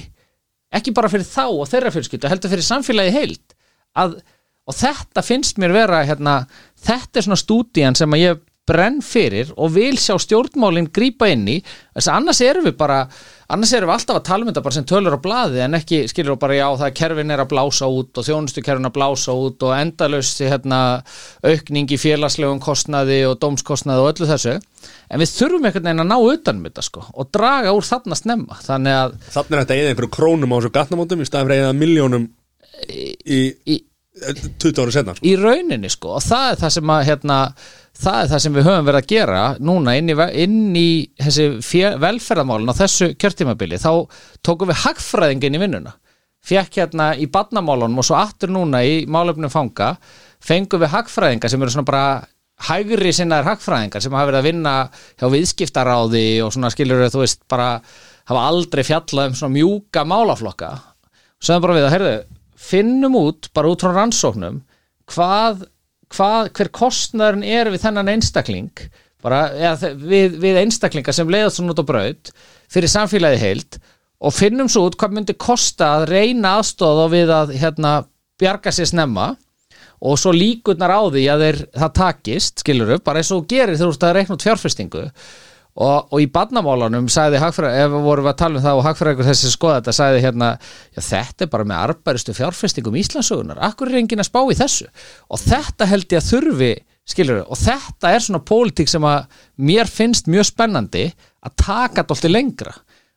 Ekki 0.74 0.94
bara 0.98 1.12
fyrir 1.14 1.28
þá 1.30 1.44
og 1.46 1.68
þeirra 1.70 1.92
fjölskyldu, 1.94 2.32
heldur 2.32 2.52
fyrir 2.52 2.66
samfélagi 2.66 3.14
heild 3.14 3.54
að, 3.96 4.18
og 4.66 4.76
þetta 4.76 5.24
finnst 5.26 5.62
mér 5.62 5.76
vera 5.76 6.02
hérna, 6.08 6.40
þetta 6.82 7.22
er 7.22 7.28
svona 7.28 7.40
stúdían 7.40 7.98
sem 7.98 8.18
að 8.18 8.24
ég 8.24 8.42
brenn 8.66 9.02
fyrir 9.06 9.52
og 9.56 9.76
vil 9.76 9.96
sjá 10.02 10.16
stjórnmálin 10.22 10.90
grípa 10.94 11.30
inn 11.30 11.46
í. 11.50 11.60
Þess 11.96 12.10
að 12.10 12.20
annars 12.20 12.42
erum 12.46 12.66
við 12.66 12.78
bara 12.80 13.00
annars 13.54 13.74
erum 13.78 13.92
við 13.92 13.96
alltaf 13.96 14.18
að 14.18 14.26
tala 14.26 14.46
um 14.46 14.50
þetta 14.50 14.64
bara 14.66 14.76
sem 14.78 14.88
tölur 14.90 15.18
á 15.18 15.22
blaði 15.22 15.62
en 15.62 15.78
ekki 15.78 16.00
skilur 16.10 16.34
við 16.34 16.42
bara 16.42 16.58
já 16.58 16.66
það 16.66 16.86
er 16.88 16.96
kerfin 17.00 17.34
er 17.36 17.44
að 17.44 17.52
blása 17.54 17.90
út 17.94 18.22
og 18.22 18.26
þjónustu 18.26 18.64
kerfin 18.66 18.90
að 18.90 18.96
blása 18.98 19.36
út 19.38 19.66
og 19.68 19.76
endalaust 19.78 20.42
hérna, 20.42 20.80
aukning 21.46 21.94
í 21.94 22.00
félagslegum 22.02 22.62
kostnaði 22.64 23.22
og 23.30 23.38
dómskostnaði 23.44 24.02
og 24.02 24.14
öllu 24.14 24.30
þessu. 24.34 24.58
En 25.14 25.22
við 25.22 25.34
þurfum 25.36 25.70
einhvern 25.70 25.90
veginn 25.92 26.06
að 26.06 26.10
ná 26.10 26.18
utanum 26.18 26.70
þetta 26.70 26.86
sko 26.90 27.06
og 27.14 27.30
draga 27.34 27.74
úr 27.76 27.86
þarna 27.86 28.18
snemma. 28.18 28.58
Þannig 28.66 29.02
að 29.04 29.18
Þannig 29.36 29.58
er 29.58 29.62
þetta 29.62 29.80
eða 29.82 29.94
einhverju 29.94 30.16
krónum 30.18 30.56
á 30.56 30.58
þessu 30.58 30.76
gatnamótum 30.80 31.22
í 31.22 31.30
staðan 31.30 31.52
fyrir 31.52 31.68
eða 31.68 31.78
miljónum 31.78 32.30
í, 32.90 33.42
í, 33.70 33.78
20 34.16 34.82
ára 34.82 34.94
setna 34.96 35.16
sko. 35.16 35.26
í 35.28 35.36
rauninni 35.40 35.90
sko 35.92 36.16
og 36.18 36.24
það 36.24 36.52
er 36.52 36.62
það 36.62 36.74
sem 36.78 36.94
að 36.96 37.08
hérna, 37.10 37.40
það 37.96 38.20
er 38.22 38.32
það 38.32 38.44
sem 38.44 38.56
við 38.56 38.68
höfum 38.68 38.88
verið 38.90 39.02
að 39.02 39.12
gera 39.12 39.42
núna 39.64 39.96
inn 40.00 40.12
í, 40.12 40.16
inn 40.44 40.76
í 40.80 40.88
velferðarmálin 42.04 42.72
á 42.72 42.80
þessu 42.82 43.12
kjörtímabili. 43.20 43.80
Þá 43.82 43.92
tókum 44.46 44.72
við 44.72 44.82
hagfræðingin 44.84 45.58
í 45.58 45.62
vinnuna. 45.64 45.96
Fekk 46.46 46.80
hérna 46.82 47.10
í 47.18 47.26
badnamálunum 47.32 48.04
og 48.04 48.06
svo 48.06 48.20
aftur 48.20 48.52
núna 48.54 48.84
í 48.86 49.06
málefnum 49.10 49.50
fanga 49.50 49.96
fengum 50.46 50.84
við 50.84 50.94
hagfræðinga 50.94 51.50
sem 51.50 51.64
eru 51.64 51.74
svona 51.74 51.90
bara 51.90 52.08
hægri 52.68 53.12
sinnaðir 53.16 53.50
hagfræðingar 53.50 54.04
sem 54.04 54.14
hafa 54.14 54.30
verið 54.30 54.40
að 54.40 54.50
vinna 54.52 54.76
hjá 55.18 55.26
viðskiptaráði 55.34 56.28
og 56.46 56.54
svona 56.54 56.72
skilur 56.72 57.08
þú 57.10 57.24
veist 57.24 57.42
bara 57.52 57.70
hafa 58.30 58.46
aldrei 58.52 58.84
fjallað 58.86 59.32
um 59.32 59.40
svona 59.40 59.56
mjúka 59.58 60.06
málaflokka. 60.08 60.72
Sögum 61.42 61.66
bara 61.66 61.78
við 61.78 61.88
að, 61.88 61.94
heyrðu, 61.96 62.14
finnum 62.56 63.18
út 63.20 63.50
bara 63.56 63.72
út 63.74 63.84
frá 63.84 63.92
rannsóknum 63.94 64.62
hvað, 65.12 65.66
hvað 66.16 66.52
hver 66.58 66.72
kostnæðurinn 66.80 67.48
er 67.48 67.72
við 67.74 67.84
þennan 67.86 68.14
einstakling 68.16 68.86
bara, 69.26 69.48
eða, 69.54 69.94
við, 70.00 70.38
við 70.42 70.62
einstaklinga 70.64 71.14
sem 71.16 71.32
leiðast 71.32 71.60
svona 71.60 71.76
út 71.76 71.82
á 71.82 71.90
braut 71.92 72.34
fyrir 72.72 72.92
samfélagi 72.92 73.42
heild 73.42 73.80
og 74.26 74.34
finnum 74.36 74.70
svo 74.72 74.88
út 74.90 74.98
hvað 75.00 75.18
myndi 75.18 75.38
kosta 75.38 75.96
að 76.00 76.10
reyna 76.14 76.58
aðstóða 76.60 77.08
við 77.14 77.34
að 77.36 77.56
hérna, 77.60 77.96
bjarga 78.42 78.74
sér 78.74 78.90
snemma 78.92 79.34
og 80.06 80.20
svo 80.20 80.34
líkurnar 80.36 80.92
á 80.92 81.02
því 81.08 81.26
að 81.32 81.44
þeir, 81.46 81.60
það 81.76 81.94
takist, 82.00 82.62
skilur 82.62 82.96
upp, 82.98 83.06
bara 83.08 83.22
eins 83.22 83.32
og 83.34 83.46
gerir 83.50 83.76
þegar 83.76 83.92
þú 83.92 83.96
ert 83.96 84.08
að 84.08 84.16
reikna 84.18 84.38
út 84.38 84.46
fjárfestingu 84.46 85.04
og, 85.76 86.08
og 86.14 86.24
í 86.24 86.28
barnamálunum 86.32 87.10
sagði 87.12 87.42
hagfræð, 87.44 87.78
ef 87.84 87.94
við 87.94 88.08
vorum 88.08 88.30
að 88.32 88.38
tala 88.40 88.60
um 88.60 88.64
það 88.64 88.80
og 88.80 88.86
hagfræðingur 88.88 89.28
þessi 89.28 89.52
skoða 89.52 89.80
þetta, 89.82 89.96
sagði 89.98 90.24
hérna 90.24 90.50
já, 90.96 91.02
þetta 91.10 91.46
er 91.46 91.52
bara 91.52 91.68
með 91.68 91.82
arbæristu 91.90 92.36
fjárfestingum 92.38 93.00
Íslandsugunar, 93.02 93.60
akkur 93.68 93.92
er 93.92 94.00
enginn 94.00 94.24
að 94.24 94.30
spá 94.30 94.42
í 94.48 94.58
þessu? 94.60 94.88
Og 95.28 95.42
þetta 95.44 95.90
held 95.92 96.08
ég 96.16 96.22
að 96.22 96.30
þurfi 96.32 96.72
skilur 97.06 97.44
og 97.44 97.60
þetta 97.60 98.16
er 98.16 98.24
svona 98.24 98.42
pólitík 98.42 98.90
sem 98.90 99.04
að 99.06 99.28
mér 99.62 99.92
finnst 99.92 100.32
mjög 100.32 100.50
spennandi 100.50 101.10
að 101.46 101.58
taka 101.60 102.02
þetta 102.02 102.16
alltaf 102.16 102.32
lengra 102.32 102.74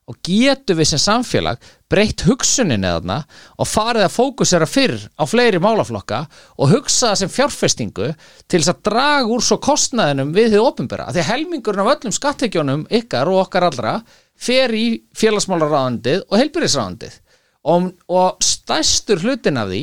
og 0.09 0.17
getum 0.25 0.79
við 0.79 0.89
sem 0.93 1.01
samfélag 1.03 1.61
breytt 1.91 2.25
hugsunin 2.25 2.87
eðna 2.89 3.19
og 3.61 3.69
farið 3.69 4.07
að 4.07 4.15
fókusera 4.15 4.69
fyrr 4.69 4.97
á 5.21 5.25
fleiri 5.29 5.61
málaflokka 5.63 6.23
og 6.57 6.73
hugsa 6.73 7.11
það 7.11 7.21
sem 7.23 7.33
fjárfestingu 7.35 8.09
til 8.49 8.61
þess 8.61 8.73
að 8.73 8.83
draga 8.89 9.29
úr 9.35 9.45
svo 9.45 9.61
kostnaðinum 9.65 10.33
við 10.37 10.55
þið 10.55 10.65
opinbera. 10.65 11.09
Því 11.13 11.27
helmingurinn 11.29 11.85
af 11.85 11.93
öllum 11.97 12.17
skattekjónum 12.17 12.87
ykkar 13.01 13.31
og 13.31 13.43
okkar 13.45 13.69
allra 13.69 13.99
fer 14.39 14.75
í 14.77 14.87
félagsmálaráðandið 15.19 16.25
og 16.29 16.39
heilbyrðisráðandið 16.41 17.21
og, 17.69 17.93
og 18.09 18.45
stærstur 18.45 19.21
hlutin 19.25 19.61
af 19.61 19.69
því 19.73 19.83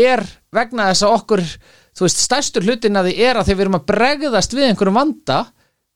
er 0.00 0.24
vegna 0.54 0.90
þess 0.90 1.06
að 1.06 1.16
okkur 1.18 1.44
þú 2.00 2.06
veist, 2.06 2.22
stærstur 2.24 2.66
hlutin 2.66 2.98
af 2.98 3.06
því 3.06 3.16
er 3.26 3.38
að 3.38 3.48
því 3.48 3.56
við 3.56 3.64
erum 3.66 3.78
að 3.80 3.88
bregðast 3.90 4.54
við 4.56 4.68
einhverjum 4.70 5.00
vanda 5.00 5.40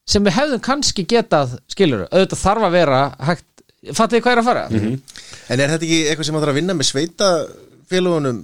sem 0.09 0.24
við 0.24 0.36
hefðum 0.38 0.64
kannski 0.64 1.05
getað 1.09 1.59
skilur, 1.72 2.07
auðvitað 2.11 2.42
þarf 2.42 2.66
að 2.68 2.74
vera 2.78 3.02
hægt, 3.30 3.46
fattið 3.92 4.18
þið 4.18 4.24
hvað 4.26 4.34
er 4.34 4.42
að 4.42 4.48
fara? 4.50 4.64
En 4.74 5.61
er 5.61 5.72
þetta 5.74 5.86
ekki 5.86 6.00
eitthvað 6.09 6.28
sem 6.28 6.36
maður 6.36 6.46
þarf 6.46 6.55
að 6.55 6.61
vinna 6.61 6.76
með 6.78 6.90
sveitafélagunum 6.90 8.42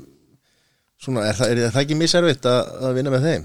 Svona, 1.00 1.22
er 1.30 1.36
það, 1.38 1.50
er 1.54 1.70
það 1.72 1.80
ekki 1.80 1.96
miservitt 1.96 2.46
að, 2.48 2.58
að 2.84 2.96
vinna 2.98 3.12
með 3.14 3.22
þeim? 3.24 3.44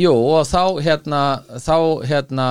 Jú, 0.00 0.12
og 0.16 0.46
þá 0.48 0.62
hérna 0.80 1.18
þá 1.60 1.74
hérna 2.08 2.46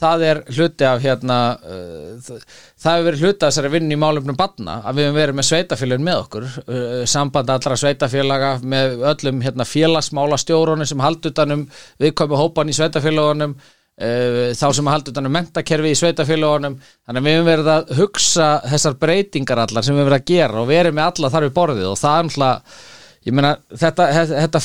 það 0.00 0.24
er 0.26 0.40
hluti 0.50 0.86
af 0.88 1.02
hérna 1.04 1.38
uh, 1.60 2.14
það, 2.24 2.84
hefur 2.84 3.08
verið 3.08 3.24
hluti 3.24 3.38
af 3.38 3.50
þessari 3.50 3.72
vinnu 3.74 3.96
í 3.96 4.00
málefnum 4.00 4.38
badna 4.38 4.78
að 4.84 5.00
við 5.00 5.08
höfum 5.08 5.18
verið 5.20 5.38
með 5.38 5.48
sveitafélagin 5.50 6.06
með 6.06 6.22
okkur 6.24 6.46
uh, 6.46 7.02
samband 7.10 7.52
allra 7.54 7.80
sveitafélaga 7.82 8.52
með 8.62 9.04
öllum 9.12 9.42
hérna 9.44 9.66
félagsmála 9.68 10.40
stjórunum 10.40 10.88
sem 10.88 11.04
haldutanum 11.04 11.66
viðkomi 12.02 12.40
hópan 12.40 12.72
í 12.72 12.76
sveitafélagunum 12.78 13.56
uh, 13.56 14.46
þá 14.56 14.66
sem 14.78 14.92
haldutanum 14.94 15.36
mentakerfi 15.38 15.92
í 15.92 16.00
sveitafélagunum 16.00 16.78
þannig 16.80 17.20
að 17.20 17.28
við 17.28 17.36
höfum 17.38 17.52
verið 17.52 17.74
að 17.74 17.92
hugsa 18.00 18.54
þessar 18.70 18.96
breytingar 19.04 19.66
allar 19.66 19.86
sem 19.86 19.94
við 19.94 20.02
höfum 20.04 20.12
verið 20.12 20.24
að 20.24 20.32
gera 20.32 20.64
og 20.64 20.72
verið 20.72 20.96
með 20.96 21.12
alla 21.12 21.34
þar 21.36 21.48
við 21.48 21.54
borðið 21.60 21.92
og 21.92 22.00
það 22.00 22.16
er 22.16 22.30
alltaf 22.30 22.88
ég 23.26 23.36
meina 23.36 23.54
þetta, 23.76 24.06
þetta, 24.30 24.60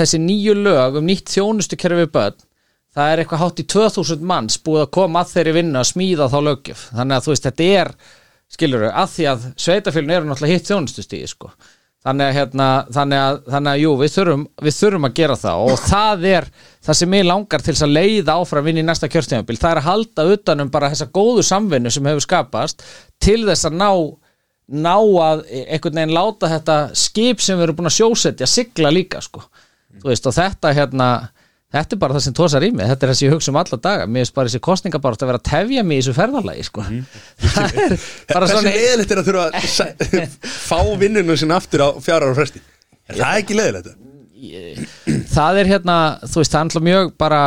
þessi 0.00 0.18
nýju 0.22 0.54
lög 0.64 0.98
um 0.98 1.06
nýtt 1.06 1.30
þjónustu 1.30 1.78
kerfi 1.78 2.08
börn 2.10 2.38
það 3.00 3.12
er 3.12 3.22
eitthvað 3.24 3.42
hátt 3.42 3.60
í 3.62 3.66
2000 3.74 4.24
manns 4.30 4.60
búið 4.62 4.84
að 4.84 4.94
koma 4.96 5.24
að 5.24 5.34
þeirri 5.34 5.56
vinnu 5.56 5.80
að 5.80 5.90
smíða 5.90 6.30
þá 6.30 6.38
löggjöf. 6.46 6.86
Þannig 6.94 7.16
að 7.16 7.26
þú 7.26 7.34
veist 7.34 7.48
þetta 7.48 7.68
er 7.80 7.92
skilur 8.50 8.86
við 8.86 8.96
að 9.02 9.12
því 9.14 9.28
að 9.30 9.44
sveitafélun 9.64 10.16
eru 10.16 10.30
náttúrulega 10.30 10.58
hitt 10.58 10.70
þjónustustíði 10.70 11.30
sko. 11.30 11.52
Þannig 12.00 12.30
að, 12.30 12.36
hérna, 12.38 12.66
þannig 12.96 13.20
að, 13.20 13.38
þannig 13.52 13.70
að 13.70 13.82
jú, 13.82 13.90
við 14.00 14.12
þurfum, 14.14 14.44
við 14.64 14.76
þurfum 14.78 15.06
að 15.06 15.16
gera 15.18 15.34
það. 15.36 15.64
Og 15.66 15.82
það 15.84 16.22
er 16.30 16.46
það 16.86 16.98
sem 17.00 17.16
ég 17.18 17.26
langar 17.28 17.64
til 17.66 17.74
að 17.76 17.92
leiða 17.92 18.36
áfram 18.40 18.70
inn 18.70 18.80
í 18.80 18.84
næsta 18.88 19.10
kjörstæðanbíl, 19.12 19.58
það 19.60 19.74
er 19.74 19.80
að 19.82 19.88
halda 19.90 20.26
utanum 20.32 20.70
bara 20.72 20.88
þessa 20.94 21.10
góðu 21.12 21.44
samvinnu 21.44 21.92
sem 21.92 22.08
hefur 22.08 22.24
skapast 22.24 22.86
til 23.20 23.42
þess 23.44 23.68
að 23.68 23.76
ná 23.82 23.90
ná 24.70 24.94
að 24.96 25.44
einhvern 25.50 25.98
veginn 25.98 26.14
láta 26.14 26.48
þetta 26.50 26.76
skip 26.96 27.42
sem 27.42 27.58
við 27.58 27.66
erum 27.66 27.80
búin 27.80 27.90
að 27.90 27.96
sjósetja 27.96 28.48
sigla 28.48 28.92
líka 28.94 29.20
sko, 29.24 29.42
þú 29.98 30.12
veist 30.12 30.28
og 30.30 30.36
þetta 30.36 30.72
hérna 30.76 31.08
Þetta 31.70 31.94
er 31.94 32.00
bara 32.02 32.16
það 32.16 32.24
sem 32.24 32.34
tósar 32.34 32.64
í 32.66 32.70
mig, 32.74 32.88
þetta 32.90 33.06
er 33.06 33.10
það 33.12 33.18
sem 33.20 33.26
ég 33.28 33.34
hugsa 33.36 33.52
um 33.52 33.58
alla 33.60 33.76
daga. 33.78 34.06
Mér 34.10 34.24
finnst 34.24 34.34
bara 34.34 34.50
þessi 34.50 34.60
kostningabárt 34.66 35.22
að 35.22 35.28
vera 35.30 35.38
að 35.38 35.46
tefja 35.46 35.84
mig 35.86 36.00
í 36.00 36.02
þessu 36.02 36.14
ferðalagi 36.16 36.64
sko. 36.66 36.86
Það 37.54 37.78
er 37.84 37.94
bara 38.32 38.48
svona 38.50 38.72
leðilegt 38.74 39.14
er 39.14 39.20
að 39.22 39.28
þurfa 39.30 39.44
að 39.46 39.68
se- 39.70 40.26
fá 40.70 40.80
vinnunum 40.98 41.38
sinna 41.38 41.60
aftur 41.62 41.84
á 41.86 41.88
fjara 42.02 42.26
ára 42.26 42.38
fresti? 42.40 42.62
Er 43.06 43.20
það 43.22 43.38
ekki 43.44 43.58
leðilegt? 43.60 43.94
Það 45.30 45.60
er 45.62 45.70
hérna, 45.76 45.96
þú 46.26 46.42
veist, 46.42 46.52
það 46.54 46.60
er 46.60 46.66
alltaf 46.66 46.86
mjög 46.90 47.10
bara 47.20 47.40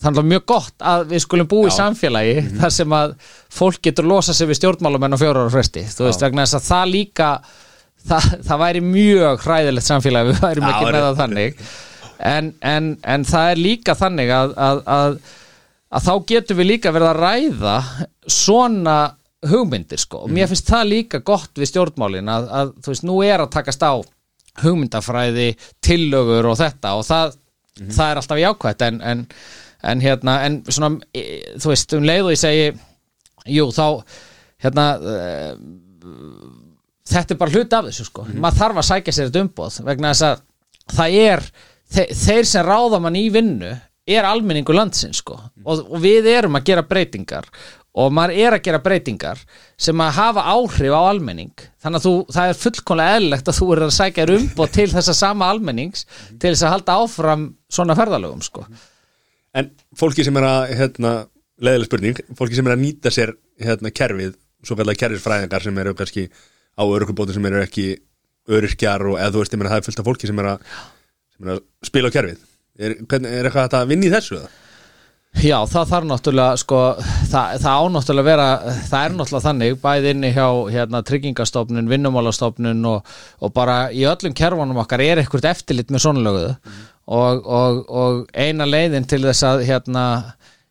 Það 0.00 0.06
er 0.06 0.12
alltaf 0.14 0.28
mjög 0.30 0.44
gott 0.48 0.84
að 0.94 1.02
við 1.10 1.22
skulum 1.26 1.48
búa 1.50 1.68
í 1.68 1.72
samfélagi 1.76 2.36
þar 2.62 2.72
sem 2.72 2.94
að 2.96 3.10
fólk 3.52 3.82
getur 3.84 4.06
losa 4.08 4.32
sig 4.36 4.48
við 4.48 4.56
stjórnmálamenn 4.62 5.12
á 5.12 5.20
fjóra 5.20 5.42
ára 5.44 5.52
fresti. 5.52 5.82
Þú 5.92 6.06
veist, 6.06 6.22
vegna 6.24 6.46
þess 6.46 6.56
að 6.56 6.68
það 6.70 6.92
líka 6.94 7.28
það, 8.08 8.28
það 8.46 8.62
væri 8.62 8.82
mjög 8.86 9.44
hræðilegt 9.44 9.88
samfélagi 9.90 10.30
við 10.30 10.40
værum 10.46 10.64
Já, 10.64 10.70
ekki 10.72 10.86
með 10.94 11.04
það 11.04 11.18
þannig 11.20 11.64
en, 12.26 12.52
en, 12.66 12.90
en 13.02 13.24
það 13.28 13.52
er 13.52 13.62
líka 13.64 13.96
þannig 13.98 14.32
að, 14.34 14.52
að, 14.60 14.82
að, 14.94 15.16
að 15.90 16.06
þá 16.06 16.12
getum 16.32 16.60
við 16.60 16.70
líka 16.70 16.92
verið 16.94 17.10
að 17.10 17.20
ræða 17.24 17.76
svona 18.30 18.96
hugmyndir 19.50 20.00
sko. 20.00 20.24
Og 20.26 20.32
mér 20.34 20.50
finnst 20.50 20.68
það 20.68 20.90
líka 20.90 21.22
gott 21.24 21.56
við 21.56 21.70
stjórnmálin 21.72 22.28
að, 22.28 22.48
að 22.60 22.72
þú 22.84 22.92
veist, 22.92 23.06
nú 23.08 23.20
er 23.24 23.44
að 23.44 23.52
takast 23.56 23.84
á 23.84 23.92
hugmyndafræði, 24.60 25.54
tillögur 25.84 26.50
og 26.50 26.58
þetta 26.60 26.94
og 26.98 27.06
það, 27.08 27.36
það 27.80 28.06
er 28.06 28.20
alltaf 28.20 28.42
jákvætt. 28.42 28.86
En, 28.88 29.00
en, 29.12 29.26
en 29.92 30.04
hérna 30.04 30.36
en 30.44 30.60
svona, 30.68 30.98
e, 31.16 31.24
þú 31.56 31.72
veist, 31.72 31.96
um 31.96 32.08
leið 32.08 32.28
og 32.28 32.34
ég 32.34 32.42
segi 32.42 32.66
jú, 33.56 33.70
þá 33.72 33.86
hérna 34.60 34.86
e, 35.00 35.16
þetta 37.10 37.34
er 37.34 37.40
bara 37.40 37.54
hluti 37.54 37.78
af 37.78 37.88
þessu 37.88 38.06
sko. 38.10 38.26
Maður 38.34 38.60
þarf 38.60 38.82
að 38.82 38.88
sækja 38.90 39.16
sér 39.16 39.30
þetta 39.30 39.44
umboð 39.46 39.80
vegna 39.88 40.12
þess 40.12 40.28
að 40.28 40.46
það 40.90 41.18
er 41.24 41.46
þe 41.90 42.06
þeir 42.16 42.48
sem 42.48 42.66
ráða 42.66 43.00
mann 43.02 43.18
í 43.18 43.26
vinnu 43.32 43.74
er 44.10 44.26
almenningu 44.26 44.74
landsins 44.74 45.20
sko. 45.22 45.36
Og, 45.64 45.84
og 45.86 46.00
við 46.02 46.30
erum 46.32 46.58
að 46.58 46.70
gera 46.70 46.86
breytingar. 46.86 47.46
Og 48.00 48.12
maður 48.14 48.36
er 48.38 48.54
að 48.54 48.64
gera 48.68 48.80
breytingar 48.82 49.40
sem 49.80 50.02
að 50.02 50.12
hafa 50.18 50.44
áhrif 50.52 50.94
á 50.94 51.02
almenning. 51.02 51.64
Þannig 51.82 52.00
að 52.00 52.06
þú, 52.06 52.12
það 52.36 52.52
er 52.52 52.60
fullkomlega 52.60 53.16
eðlilegt 53.16 53.50
að 53.50 53.58
þú 53.58 53.70
er 53.74 53.82
að 53.86 53.96
sækja 53.96 54.26
þér 54.26 54.34
umboð 54.36 54.76
til 54.76 54.86
þessa 54.92 55.16
sama 55.18 55.48
almennings 55.50 56.06
til 56.30 56.52
þess 56.52 56.66
að 56.66 56.74
halda 56.76 56.98
áfram 57.02 57.48
svona 57.70 57.96
ferðalögum 57.98 58.44
sko. 58.46 58.62
En 59.58 59.72
fólki 59.98 60.22
sem 60.26 60.38
er 60.38 60.46
að, 60.46 60.76
hérna, 60.78 61.14
leðileg 61.58 61.90
spurning 61.90 62.22
Fólki 62.38 62.54
sem 62.54 62.68
er 62.70 62.76
að 62.76 62.84
nýta 62.84 63.10
sér, 63.10 63.34
hérna, 63.58 63.90
kerfið 63.90 64.36
Svo 64.66 64.76
kallar 64.76 64.96
kerfisfræðingar 64.98 65.64
sem 65.64 65.78
eru 65.80 65.94
kannski 65.96 66.26
á 66.76 66.82
örkubóti 66.84 67.32
sem 67.32 67.46
eru 67.48 67.62
ekki 67.64 67.86
öryrkjar 68.50 69.06
og 69.08 69.16
eða 69.18 69.32
þú 69.32 69.42
veist, 69.42 69.54
ég 69.54 69.60
meina 69.60 69.72
það 69.72 69.80
er 69.80 69.86
fullt 69.86 70.02
af 70.02 70.08
fólki 70.08 70.26
að, 70.26 70.32
sem 70.32 70.42
er 70.42 70.48
að 70.50 70.64
spila 71.86 72.10
á 72.10 72.14
kerfið. 72.16 72.42
Er, 72.80 72.96
hvernig, 73.04 73.30
er 73.30 73.48
eitthvað 73.48 73.66
hægt 73.66 73.78
að 73.80 73.90
vinna 73.90 74.08
í 74.08 74.12
þessu? 74.12 74.40
Já, 75.38 75.60
það 75.70 75.90
þarf 75.92 76.06
náttúrulega 76.10 76.58
sko, 76.58 76.78
það, 77.30 77.52
það 77.62 77.76
á 77.78 77.82
náttúrulega 77.94 78.22
að 78.24 78.28
vera 78.28 78.46
það 78.90 79.04
er 79.04 79.12
náttúrulega 79.14 79.44
þannig, 79.44 79.76
bæði 79.84 80.10
inni 80.10 80.30
hjá 80.34 80.46
hérna, 80.74 81.02
tryggingastofnun, 81.06 81.90
vinnumálastofnun 81.92 82.88
og, 82.90 83.12
og 83.38 83.52
bara 83.54 83.76
í 83.94 84.02
öllum 84.10 84.34
kerfunum 84.36 84.80
okkar 84.82 85.04
er 85.04 85.22
eitthvað 85.22 85.46
eftirlit 85.52 85.94
með 85.94 86.02
svona 86.02 86.24
löguðu 86.26 86.50
og, 86.50 87.46
og, 87.46 87.78
og 87.86 88.20
eina 88.34 88.66
leiðin 88.66 89.06
til 89.08 89.22
þess 89.22 89.46
að 89.46 89.64
hérna, 89.70 90.04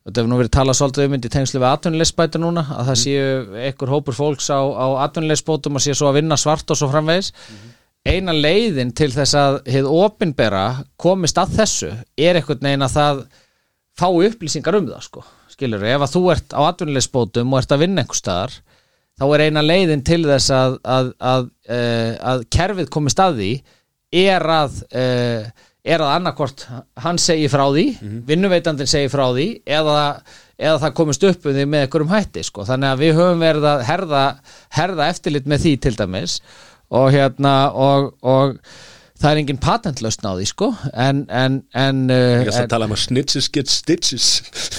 þetta 0.03 0.21
hefur 0.21 0.31
nú 0.33 0.41
verið 0.43 0.53
talað 0.59 0.79
svolítið 0.81 1.07
um 1.07 1.17
í 1.17 1.33
tengslu 1.37 1.63
við 1.63 1.69
atvinnuleysbæti 1.71 2.43
núna 2.43 2.67
að 2.75 2.91
það 2.91 3.01
séu 3.05 3.33
einhver 3.63 3.95
hópur 3.95 4.19
fólks 4.19 4.51
á, 4.51 4.59
á 4.59 5.07
atvinnuleysbótum 5.07 5.79
og 5.79 5.87
séu 5.87 5.95
svo 5.95 6.11
að 6.11 6.19
vinna 6.19 6.39
svart 6.39 6.67
og 6.67 6.79
svo 6.79 6.91
framvegis 6.91 7.31
eina 8.09 8.33
leiðin 8.35 8.93
til 8.95 9.09
þess 9.13 9.35
að 9.37 9.59
hefð 9.69 9.91
opinbera 9.99 10.63
komist 10.99 11.37
að 11.41 11.55
þessu 11.59 11.91
er 12.17 12.39
einhvern 12.39 12.65
veginn 12.65 12.85
að 12.87 12.95
það 12.95 13.21
fái 13.99 14.29
upplýsingar 14.29 14.79
um 14.79 14.89
það 14.89 15.05
sko. 15.05 15.23
Skilur, 15.53 15.83
ef 15.83 16.05
að 16.05 16.13
þú 16.15 16.23
ert 16.33 16.55
á 16.55 16.61
atvinnuleysbótum 16.69 17.53
og 17.53 17.61
ert 17.61 17.73
að 17.75 17.83
vinna 17.83 18.03
einhver 18.03 18.19
staðar 18.19 18.59
þá 19.19 19.25
er 19.27 19.45
eina 19.47 19.63
leiðin 19.65 20.05
til 20.07 20.21
þess 20.27 20.53
að 20.55 20.77
að, 20.97 21.09
að, 21.31 21.49
uh, 21.67 22.13
að 22.31 22.45
kerfið 22.55 22.91
komist 22.93 23.19
að 23.23 23.41
því 23.41 23.49
er 24.21 24.45
að 24.53 24.77
uh, 24.89 25.49
er 25.89 26.03
að 26.03 26.13
annarkvort 26.13 26.65
hann 27.03 27.19
segi 27.21 27.49
frá 27.51 27.65
því 27.71 27.85
vinnuveitandinn 28.27 28.89
segi 28.89 29.11
frá 29.11 29.25
því 29.31 29.47
eða, 29.65 29.99
eða 30.59 30.79
það 30.85 30.95
komist 30.99 31.23
upp 31.27 31.45
um 31.47 31.55
því 31.55 31.67
með 31.71 31.85
einhverjum 31.85 32.13
hætti 32.13 32.43
sko, 32.45 32.65
þannig 32.67 32.89
að 32.93 33.03
við 33.03 33.13
höfum 33.19 33.45
verið 33.45 33.69
að 33.71 33.85
herða, 33.87 34.23
herða 34.75 35.07
eftirlit 35.13 35.47
með 35.49 35.63
því 35.65 35.73
til 35.85 35.95
dæmis 35.99 36.39
og 36.89 37.11
hérna 37.13 37.55
og, 37.75 38.13
og 38.25 38.55
það 39.19 39.31
er 39.31 39.41
engin 39.41 39.59
patentlausn 39.61 40.29
á 40.29 40.33
því 40.37 40.47
sko 40.49 40.69
en, 40.93 41.25
en, 41.27 41.59
en, 41.75 42.05
uh, 42.07 42.21
Ég 42.39 42.47
ætla 42.47 42.63
en 42.63 42.69
að 42.69 42.71
tala 42.75 42.87
um 42.89 42.95
að 42.95 43.03
snitches 43.03 43.49
get 43.53 43.71
stitches 43.71 44.29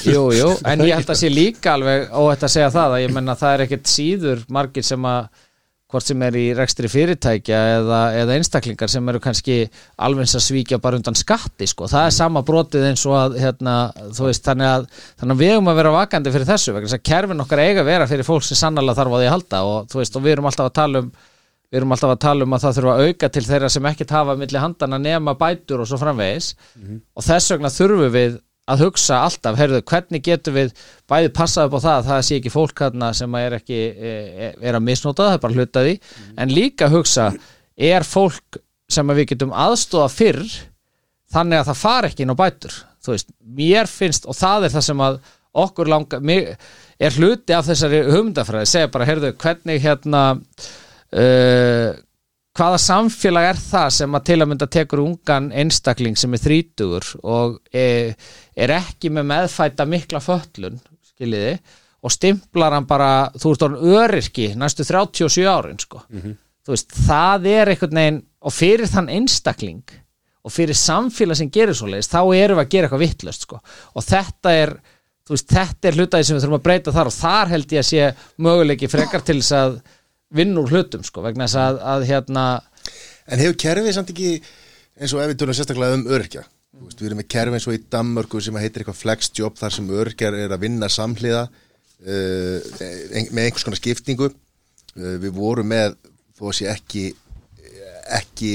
Jú, 0.09 0.31
jú, 0.35 0.55
en 0.67 0.87
ég 0.87 0.97
held 0.97 1.13
að 1.13 1.23
sé 1.23 1.31
líka 1.41 1.77
alveg 1.77 2.09
óhætt 2.11 2.49
að 2.49 2.57
segja 2.57 2.73
það 2.75 2.97
að 2.97 3.05
ég 3.05 3.15
menna 3.15 3.39
það 3.39 3.55
er 3.55 3.65
ekkert 3.67 3.93
síður 3.93 4.45
margir 4.51 4.87
sem 4.87 5.09
að 5.11 5.31
hvort 5.91 6.07
sem 6.07 6.21
er 6.23 6.37
í 6.39 6.45
rekstri 6.55 6.89
fyrirtækja 6.91 7.61
eða, 7.81 8.01
eða 8.21 8.37
einstaklingar 8.39 8.91
sem 8.91 9.09
eru 9.11 9.21
kannski 9.23 9.57
alveg 9.99 10.23
eins 10.23 10.37
að 10.39 10.45
svíkja 10.45 10.79
bara 10.83 11.01
undan 11.01 11.19
skatti 11.19 11.67
sko. 11.67 11.89
það 11.91 12.07
er 12.07 12.15
sama 12.15 12.45
brotið 12.47 12.87
eins 12.93 13.03
og 13.11 13.17
að 13.19 13.39
hérna, 13.43 13.75
veist, 14.21 14.45
þannig 14.47 14.71
að, 14.71 14.87
þannig 15.19 15.35
að 15.35 15.43
við 15.43 15.53
erum 15.57 15.73
að 15.73 15.81
vera 15.81 15.95
vakandi 15.97 16.35
fyrir 16.37 16.51
þessu, 16.53 17.01
kerfin 17.11 17.43
okkar 17.43 17.65
eiga 17.65 17.83
að 17.83 17.91
vera 17.91 18.09
fyrir 18.11 18.29
fólk 18.29 18.47
sem 18.47 18.61
sannlega 18.61 19.01
þarf 19.01 19.17
á 19.17 19.19
því 19.19 19.27
að 19.27 19.35
halda 19.35 19.63
og 19.67 19.99
veist, 19.99 20.15
og 20.15 20.27
við 20.27 20.37
erum 20.37 20.51
alltaf 20.51 20.71
að 20.71 20.79
tala 20.79 21.03
um 21.03 21.11
við 21.71 21.81
erum 21.81 21.95
alltaf 21.95 22.14
að 22.14 22.23
tala 22.25 22.47
um 22.47 22.55
að 22.57 22.64
það 22.64 22.77
þurfa 22.79 22.95
að 22.95 23.09
auka 23.09 23.29
til 23.31 23.43
þeirra 23.47 23.68
sem 23.71 23.89
ekkert 23.91 24.14
hafa 24.14 24.37
milli 24.39 24.62
handana 24.62 24.99
nema 24.99 25.37
bætur 25.39 25.83
og 25.85 25.91
svo 25.91 25.99
framvegis. 26.01 26.55
Og 27.14 27.27
þess 27.27 27.53
vegna 27.55 27.71
þurfum 27.71 28.14
við 28.14 28.39
að 28.71 28.85
hugsa 28.85 29.21
alltaf, 29.25 29.57
heyrðu, 29.59 29.83
hvernig 29.89 30.23
getum 30.23 30.55
við 30.55 30.75
bæði 31.11 31.31
passað 31.35 31.68
upp 31.68 31.79
á 31.79 31.85
það 31.85 31.97
að 31.97 32.09
það 32.11 32.21
sé 32.27 32.37
ekki 32.39 32.53
fólk 32.55 32.83
þarna 32.83 33.12
sem 33.18 33.39
er 33.41 33.57
ekki 33.59 33.79
e, 33.79 34.11
e, 34.11 34.51
er 34.61 34.79
að 34.79 34.85
misnota, 34.87 35.27
það 35.27 35.37
er 35.37 35.43
bara 35.45 35.57
hlutaði 35.57 35.95
en 36.37 36.53
líka 36.55 36.91
hugsa, 36.93 37.31
er 37.75 38.07
fólk 38.07 38.61
sem 38.91 39.11
að 39.11 39.23
við 39.23 39.33
getum 39.33 39.55
aðstóða 39.55 40.11
fyrr 40.12 40.45
þannig 41.35 41.61
að 41.62 41.71
það 41.71 41.81
far 41.83 42.09
ekki 42.11 42.25
inn 42.27 42.35
á 42.35 42.43
bætur? 42.43 42.77
Þú 43.01 43.14
veist, 43.14 43.35
mér 43.59 43.91
finnst 43.91 44.29
og 44.29 44.39
það 44.39 44.68
er 44.68 44.75
það 44.77 44.87
sem 44.91 45.05
að 45.07 45.18
okkur 45.64 45.91
langa 45.91 46.21
mér, 46.23 46.53
er 47.01 47.16
hluti 47.16 47.57
af 47.57 47.66
þessari 47.66 48.05
hugmyndafræði. 48.07 48.71
Segja 48.71 48.91
bara, 48.93 49.09
heyrðu, 49.09 49.33
hvernig 49.41 49.83
hérna 49.83 50.23
uh, 51.17 51.91
hvaða 52.57 52.81
samfélag 52.83 53.49
er 53.53 53.61
það 53.61 53.91
sem 53.97 54.17
að 54.17 54.27
til 54.31 54.39
að 54.41 54.51
mynda 54.51 54.69
tekur 54.71 55.03
ungan 55.05 55.51
einstakling 55.63 56.19
sem 56.19 56.35
er 56.35 56.43
þrítugur 56.43 57.13
og 57.23 57.61
er, 57.73 58.17
er 58.57 58.75
ekki 58.81 59.13
með 59.15 59.31
meðfæta 59.31 59.87
mikla 59.89 60.23
föllun 60.25 60.81
skiljiði 61.13 61.55
og 62.01 62.15
stimplar 62.15 62.75
hann 62.75 62.89
bara, 62.89 63.31
þú 63.37 63.55
ert 63.55 63.65
orðin 63.67 63.97
öryrki 63.97 64.53
næstu 64.59 64.87
37 64.89 65.45
árin 65.49 65.81
sko. 65.81 66.01
þú 66.65 66.75
veist, 66.75 66.95
það 67.07 67.51
er 67.51 67.73
einhvern 67.73 68.01
veginn 68.01 68.23
og 68.41 68.55
fyrir 68.57 68.89
þann 68.89 69.13
einstakling 69.13 69.85
og 70.41 70.53
fyrir 70.55 70.77
samfélag 70.77 71.37
sem 71.37 71.51
gerir 71.53 71.77
svo 71.77 71.91
leiðist 71.91 72.15
þá 72.15 72.23
erum 72.35 72.57
við 72.59 72.65
að 72.65 72.73
gera 72.73 72.89
eitthvað 72.89 73.05
vittlust 73.05 73.47
sko. 73.47 73.61
og 73.95 74.05
þetta 74.05 74.57
er 74.57 74.75
þú 75.27 75.37
veist, 75.37 75.49
þetta 75.53 75.89
er 75.89 75.99
hlutaði 75.99 76.27
sem 76.27 76.37
við 76.37 76.45
þurfum 76.45 76.59
að 76.59 76.67
breyta 76.67 76.95
þar 76.97 77.11
og 77.11 77.15
þar 77.15 77.53
held 77.55 77.73
ég 77.73 77.85
að 77.85 77.91
sé 77.91 78.07
möguleiki 78.41 78.91
frekar 78.91 79.23
til 79.23 79.39
þess 79.39 79.53
að 79.55 79.81
vinna 80.35 80.62
úr 80.62 80.72
hlutum 80.74 81.05
sko, 81.07 81.24
vegna 81.24 81.49
þess 81.49 81.61
að, 81.61 81.83
að 81.95 82.09
hérna 82.11 82.47
En 83.31 83.39
hefur 83.43 83.59
kerfið 83.62 83.95
samt 83.95 84.11
ekki 84.14 84.33
eins 85.01 85.12
og 85.14 85.22
ef 85.22 85.31
við 85.31 85.41
tölum 85.43 85.57
sérstaklega 85.57 85.99
um 85.99 86.09
örkja 86.11 86.45
veist, 86.81 87.01
við 87.01 87.11
erum 87.11 87.20
með 87.20 87.31
kerfið 87.35 87.59
eins 87.59 87.68
og 87.68 87.76
í 87.76 87.83
Danmörku 87.93 88.43
sem 88.43 88.61
heitir 88.61 88.83
eitthvað 88.83 89.01
flexjob 89.01 89.59
þar 89.59 89.74
sem 89.76 89.91
örkjar 90.03 90.39
er 90.39 90.55
að 90.55 90.62
vinna 90.64 90.91
samhliða 90.93 91.43
uh, 91.51 92.70
með 93.31 93.43
einhvers 93.45 93.66
konar 93.66 93.81
skiptingu. 93.81 94.31
Uh, 94.97 95.16
við 95.22 95.35
vorum 95.37 95.70
með 95.70 95.99
þó 96.39 96.47
að 96.51 96.57
sé 96.61 96.70
ekki 96.72 97.11
ekki 98.11 98.55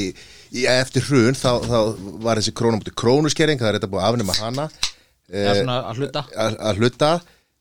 í, 0.51 0.65
eftir 0.67 1.05
hrun 1.07 1.38
þá, 1.38 1.51
þá 1.63 1.78
var 2.26 2.41
þessi 2.41 2.55
krónumóti 2.57 2.91
krónuskering 2.97 3.61
það 3.61 3.69
er 3.69 3.78
þetta 3.78 3.91
búið 3.93 4.03
að 4.03 4.09
afnema 4.09 4.38
hana. 4.39 4.65
Uh, 5.26 5.61
að 5.76 6.01
hluta. 6.01 6.26
að 6.34 6.59
að 6.69 6.82
hluta. 6.82 7.13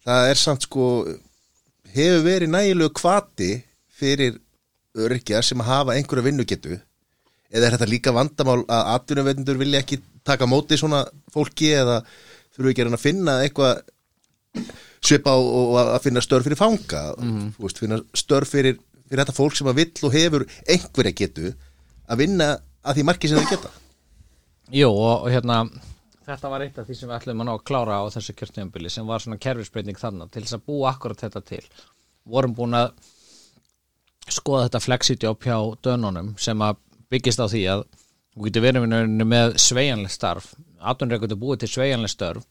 Það 0.05 0.31
er 0.31 0.41
samt 0.41 0.67
sko 0.67 0.89
hefur 1.95 2.25
verið 2.27 2.53
nægilegu 2.53 2.93
kvati 2.99 3.53
fyrir 3.95 4.39
örkjar 4.95 5.45
sem 5.47 5.63
hafa 5.67 5.95
einhverja 5.95 6.29
vinnugetu 6.29 6.79
eða 7.55 7.67
er 7.69 7.77
þetta 7.77 7.91
líka 7.91 8.15
vandamál 8.15 8.63
að 8.63 8.91
atvinnuveitendur 8.95 9.59
vilja 9.61 9.83
ekki 9.83 10.01
taka 10.27 10.49
móti 10.51 10.79
svona 10.81 11.05
fólki 11.33 11.71
eða 11.77 12.01
þurfu 12.55 12.73
ekki 12.73 12.87
að 12.89 13.03
finna 13.03 13.39
eitthvað 13.45 13.83
svipa 15.05 15.35
og 15.37 15.79
að 15.83 16.03
finna 16.07 16.23
störf 16.25 16.47
fyrir 16.47 16.59
fanga? 16.59 17.07
Mm. 17.21 17.49
veist, 17.59 17.81
finna 17.83 18.01
störf 18.17 18.55
fyrir, 18.55 18.79
fyrir 19.09 19.25
þetta 19.25 19.37
fólk 19.37 19.59
sem 19.59 19.71
að 19.71 19.81
vill 19.83 20.07
og 20.07 20.15
hefur 20.15 20.47
einhverja 20.71 21.19
getu 21.21 21.51
að 22.09 22.23
vinna 22.23 22.55
að 22.85 22.99
því 22.99 23.09
marki 23.11 23.31
sem 23.31 23.41
þau 23.41 23.51
geta? 23.51 23.73
Jú 24.75 24.89
og, 24.91 25.27
hérna 25.33 25.65
þetta 26.25 26.53
var 26.53 26.65
eitt 26.65 26.79
af 26.81 26.89
því 26.89 26.97
sem 26.99 27.11
við 27.11 27.19
ætlum 27.19 27.43
að 27.43 27.51
ná 27.51 27.55
að 27.55 27.67
klára 27.69 27.99
á 28.01 28.05
þessu 28.15 28.35
kjörtjöfambili 28.39 28.93
sem 28.93 29.09
var 29.09 29.23
svona 29.23 29.41
kerfisbreyting 29.43 30.01
þannig 30.01 30.33
til 30.33 30.45
þess 30.45 30.57
að 30.57 30.65
búa 30.71 30.95
akkurat 30.95 31.21
þetta 31.21 31.43
til 31.51 31.65
vorum 32.25 32.55
búin 32.57 32.79
að 32.79 32.95
skoða 34.29 34.69
þetta 34.69 34.83
flexitjóp 34.85 35.45
hjá 35.45 35.59
dönunum 35.85 36.35
sem 36.41 36.61
að 36.65 36.81
byggist 37.13 37.43
á 37.43 37.47
því 37.47 37.63
að 37.75 37.85
þú 38.35 38.47
getur 38.49 38.65
verið 38.65 38.89
með 39.25 39.57
sveigjanleg 39.63 40.13
starf. 40.13 40.53
Atvinnreikundur 40.81 41.41
búið 41.41 41.65
til 41.65 41.73
sveigjanleg 41.77 42.13
störf 42.13 42.47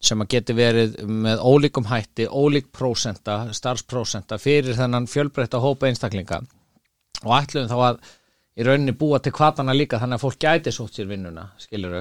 sem 0.00 0.22
að 0.22 0.30
geti 0.32 0.54
verið 0.56 0.94
með 1.04 1.42
ólíkum 1.44 1.88
hætti, 1.90 2.24
ólík 2.24 2.70
prósenta 2.72 3.42
starfsprósenta 3.52 4.38
fyrir 4.40 4.78
þennan 4.78 5.08
fjölbreytta 5.10 5.60
hópa 5.60 5.90
einstaklinga. 5.90 6.40
Og 7.26 7.34
ætlum 7.36 7.68
þá 7.68 7.76
að 7.90 7.98
í 8.56 8.64
rauninni 8.64 8.96
búa 8.96 9.20
til 9.20 9.34
kvatana 9.36 9.76
líka 9.76 10.00
þannig 10.00 10.16
að 10.16 10.24
fólk 10.24 10.40
gæti 10.40 10.72
sótt 10.72 10.96
sér 10.96 11.10
vinnuna, 11.10 11.50
skilur 11.60 12.00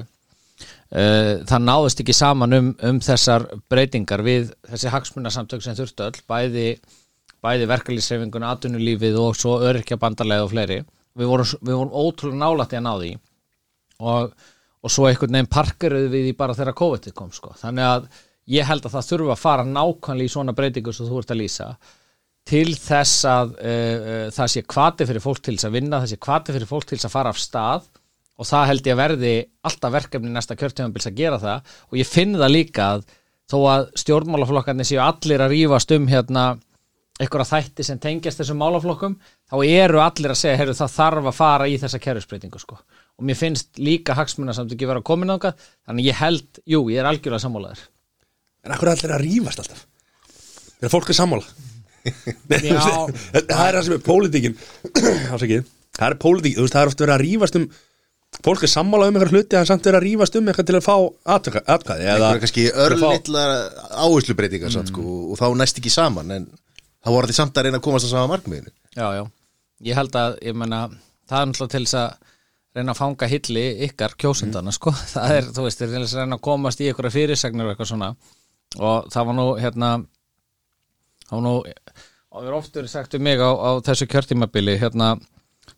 það 0.90 1.62
náðist 1.64 2.02
ekki 2.04 2.16
saman 2.16 2.56
um, 2.58 2.70
um 2.84 2.98
þessar 3.04 3.46
breytingar 3.72 4.24
við 4.26 4.50
þessi 4.68 4.92
hagsmunasamtök 4.92 5.64
sem 5.64 5.78
þurftu 5.78 6.08
öll 6.08 6.24
bæði, 6.28 6.66
bæði 7.44 7.68
verkalýsreifinguna, 7.72 8.54
atvinnulífið 8.56 9.20
og 9.22 9.38
svo 9.40 9.58
öryrkja 9.66 10.00
bandarlega 10.02 10.46
og 10.46 10.54
fleiri. 10.54 10.80
Við 11.20 11.30
vorum, 11.32 11.52
við 11.62 11.78
vorum 11.80 11.94
ótrúlega 11.96 12.42
nálætti 12.44 12.80
að 12.80 12.86
ná 12.86 12.92
því. 12.96 13.12
Og, 14.00 14.34
og 14.84 14.94
svo 14.94 15.08
einhvern 15.10 15.38
veginn 15.38 15.52
parkeruð 15.52 16.10
við 16.12 16.28
því 16.30 16.36
bara 16.40 16.58
þegar 16.58 16.78
COVID 16.80 17.14
kom 17.16 17.32
sko. 17.36 17.54
þannig 17.60 17.88
að 17.88 18.10
ég 18.50 18.68
held 18.68 18.86
að 18.86 18.96
það 18.98 19.08
þurfa 19.10 19.34
að 19.36 19.42
fara 19.44 19.66
nákvæmlega 19.68 20.30
í 20.30 20.34
svona 20.34 20.56
breytingu 20.58 20.94
sem 20.96 21.10
þú 21.10 21.20
ert 21.22 21.34
að 21.34 21.42
lýsa 21.42 21.74
til 22.50 22.74
þess 22.74 23.26
að 23.30 23.52
uh, 23.60 23.70
uh, 23.70 24.28
það 24.34 24.52
sé 24.54 24.64
kvati 24.66 25.08
fyrir 25.10 25.24
fólk 25.24 25.42
til 25.46 25.56
þess 25.56 25.68
að 25.70 25.76
vinna, 25.76 26.00
það 26.02 26.14
sé 26.14 26.20
kvati 26.24 26.56
fyrir 26.56 26.70
fólk 26.70 26.88
til 26.90 26.98
þess 26.98 27.10
að 27.10 27.16
fara 27.16 27.34
af 27.34 27.42
stað. 27.42 27.90
Og 28.40 28.48
það 28.48 28.70
held 28.70 28.86
ég 28.88 28.96
að 28.96 29.02
verði 29.02 29.34
alltaf 29.68 29.92
verkefni 29.92 30.30
næsta 30.32 30.56
kjörtjöfambils 30.56 31.10
að 31.10 31.18
gera 31.18 31.40
það. 31.42 31.74
Og 31.92 31.98
ég 32.00 32.08
finn 32.08 32.38
það 32.40 32.54
líka 32.54 32.86
að 32.96 33.02
þó 33.52 33.58
að 33.68 33.86
stjórnmálaflokkarnir 34.00 34.88
séu 34.88 35.02
allir 35.04 35.44
að 35.44 35.56
rífast 35.56 35.92
um 35.92 36.06
hérna 36.08 36.46
einhverja 37.20 37.48
þætti 37.50 37.86
sem 37.86 38.00
tengjast 38.00 38.40
þessum 38.40 38.60
málaflokkum 38.62 39.18
þá 39.50 39.56
eru 39.66 40.02
allir 40.04 40.34
að 40.34 40.40
segja, 40.40 40.60
heyrðu 40.62 40.76
það 40.80 40.94
þarf 40.96 41.30
að 41.32 41.38
fara 41.40 41.68
í 41.68 41.76
þessa 41.82 42.00
kerfisbreytingu 42.04 42.62
sko. 42.62 42.78
Og 43.20 43.28
mér 43.28 43.40
finnst 43.40 43.82
líka 43.82 44.16
hagsmuna 44.16 44.56
samt 44.56 44.72
ekki 44.76 44.88
vera 44.88 45.02
að 45.02 45.10
komin 45.10 45.34
ángað 45.34 45.60
þannig 45.88 46.08
ég 46.08 46.20
held, 46.22 46.62
jú, 46.64 46.86
ég 46.94 47.02
er 47.02 47.10
algjörlega 47.10 47.44
sammálaður. 47.44 47.84
En 48.64 48.76
akkur 48.76 48.92
er 48.92 48.96
allir 48.96 49.16
að 49.18 49.26
rífast 49.26 49.64
alltaf? 49.64 49.84
Þegar 50.80 50.96
fólk 50.96 51.12
er 51.12 51.20
sammála. 51.20 51.58
Það 52.48 53.66
er 53.66 53.76
það 53.76 53.84
sem 53.84 53.98
er 53.98 54.04
pólitíkin. 54.06 54.58
Það 56.00 56.08
er 56.08 56.16
pólitíkin, 56.22 56.56
þú 56.56 56.64
veist, 56.64 56.76
það 56.78 56.82
er 56.86 56.90
oft 56.94 57.02
verið 57.04 57.16
að 57.18 57.24
rífast 57.26 57.58
um 57.60 57.66
Fólk 58.46 58.62
er 58.64 58.70
sammála 58.72 59.10
um 59.10 59.18
eitthvað 59.18 59.34
hluti 59.34 59.58
en 59.58 59.66
samt 59.68 59.88
verið 59.88 59.98
að 59.98 60.06
rífast 60.06 60.36
um 60.38 60.48
eitthvað 60.48 60.68
til 60.70 60.76
að 60.78 60.86
fá 60.86 60.96
atkvæði 61.34 62.06
eða 62.14 62.28
er 62.30 62.42
kannski 62.44 62.66
örlittlar 62.86 63.54
áherslubreitingar 63.90 64.70
mm. 64.70 64.92
sko, 64.94 65.06
og 65.34 65.40
þá 65.42 65.48
næst 65.60 65.82
ekki 65.82 65.92
saman 65.92 66.36
en 66.36 66.46
þá 67.04 67.12
voru 67.14 67.30
þetta 67.30 67.38
samt 67.40 67.60
að 67.60 67.68
reyna 67.68 67.80
að 67.80 67.86
komast 67.88 68.08
að 68.08 68.16
sama 68.16 68.32
markmiðinu. 68.34 68.74
Já, 68.96 69.08
já, 69.20 69.24
ég 69.90 70.00
held 70.00 70.20
að 70.20 70.38
ég 70.50 70.60
menna, 70.60 70.82
það 71.30 71.42
er 71.42 71.50
náttúrulega 71.52 71.76
til 71.76 71.84
þess 71.86 72.00
að 72.02 72.36
reyna 72.80 72.94
að 72.94 73.02
fanga 73.02 73.30
hilli 73.32 73.66
ykkar 73.88 74.16
kjósindana 74.20 74.76
sko, 74.76 74.94
það 75.16 75.36
er, 75.38 75.50
þú 75.56 75.66
veist, 75.68 75.82
til 75.82 75.92
þess 75.94 76.16
að 76.16 76.24
reyna 76.24 76.40
að 76.40 76.46
komast 76.50 76.84
í 76.84 76.92
ykkur 76.92 77.12
fyrirsagnir 77.14 77.68
og 77.68 77.74
eitthvað 77.74 77.92
svona. 77.94 78.14
Og 78.78 79.10
það 79.10 79.30
var 79.32 79.38
nú, 79.40 79.48
hérna 79.58 79.92
það 81.26 81.36
var 81.36 81.46
nú, 81.46 81.56
og 82.30 82.44
við 82.44 82.50
erum 82.50 82.62
oft 82.62 82.80
verið 82.80 82.92
sagt 82.92 83.16
um 83.18 83.24
mig 83.26 83.42
á, 83.42 83.50
á 83.50 83.70
þessu 83.86 84.08
kjörtímabili 84.10 84.76
hérna, 84.82 85.16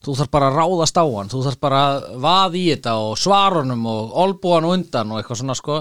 þú 0.04 0.16
þarf 0.20 0.32
bara 0.34 0.50
að 0.52 0.58
ráðast 0.60 1.00
á 1.00 1.06
hann 1.06 1.32
þú 1.32 1.44
þarf 1.48 1.60
bara 1.64 1.82
að 1.88 2.08
vaða 2.24 2.60
í 2.60 2.64
þetta 2.74 2.96
og 3.06 3.20
svara 3.20 3.62
honum 3.62 3.86
og 3.92 4.16
olbúa 4.24 4.60
hann 4.60 4.70
undan 4.72 5.14
og 5.14 5.22
eitthvað 5.22 5.42
svona 5.42 5.58
sko, 5.58 5.80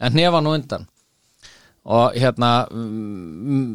en 0.00 0.16
hnefa 0.16 0.40
hann 0.40 0.52
undan 0.52 0.86
og 1.86 2.16
hérna 2.18 2.50
mm, 2.66 3.66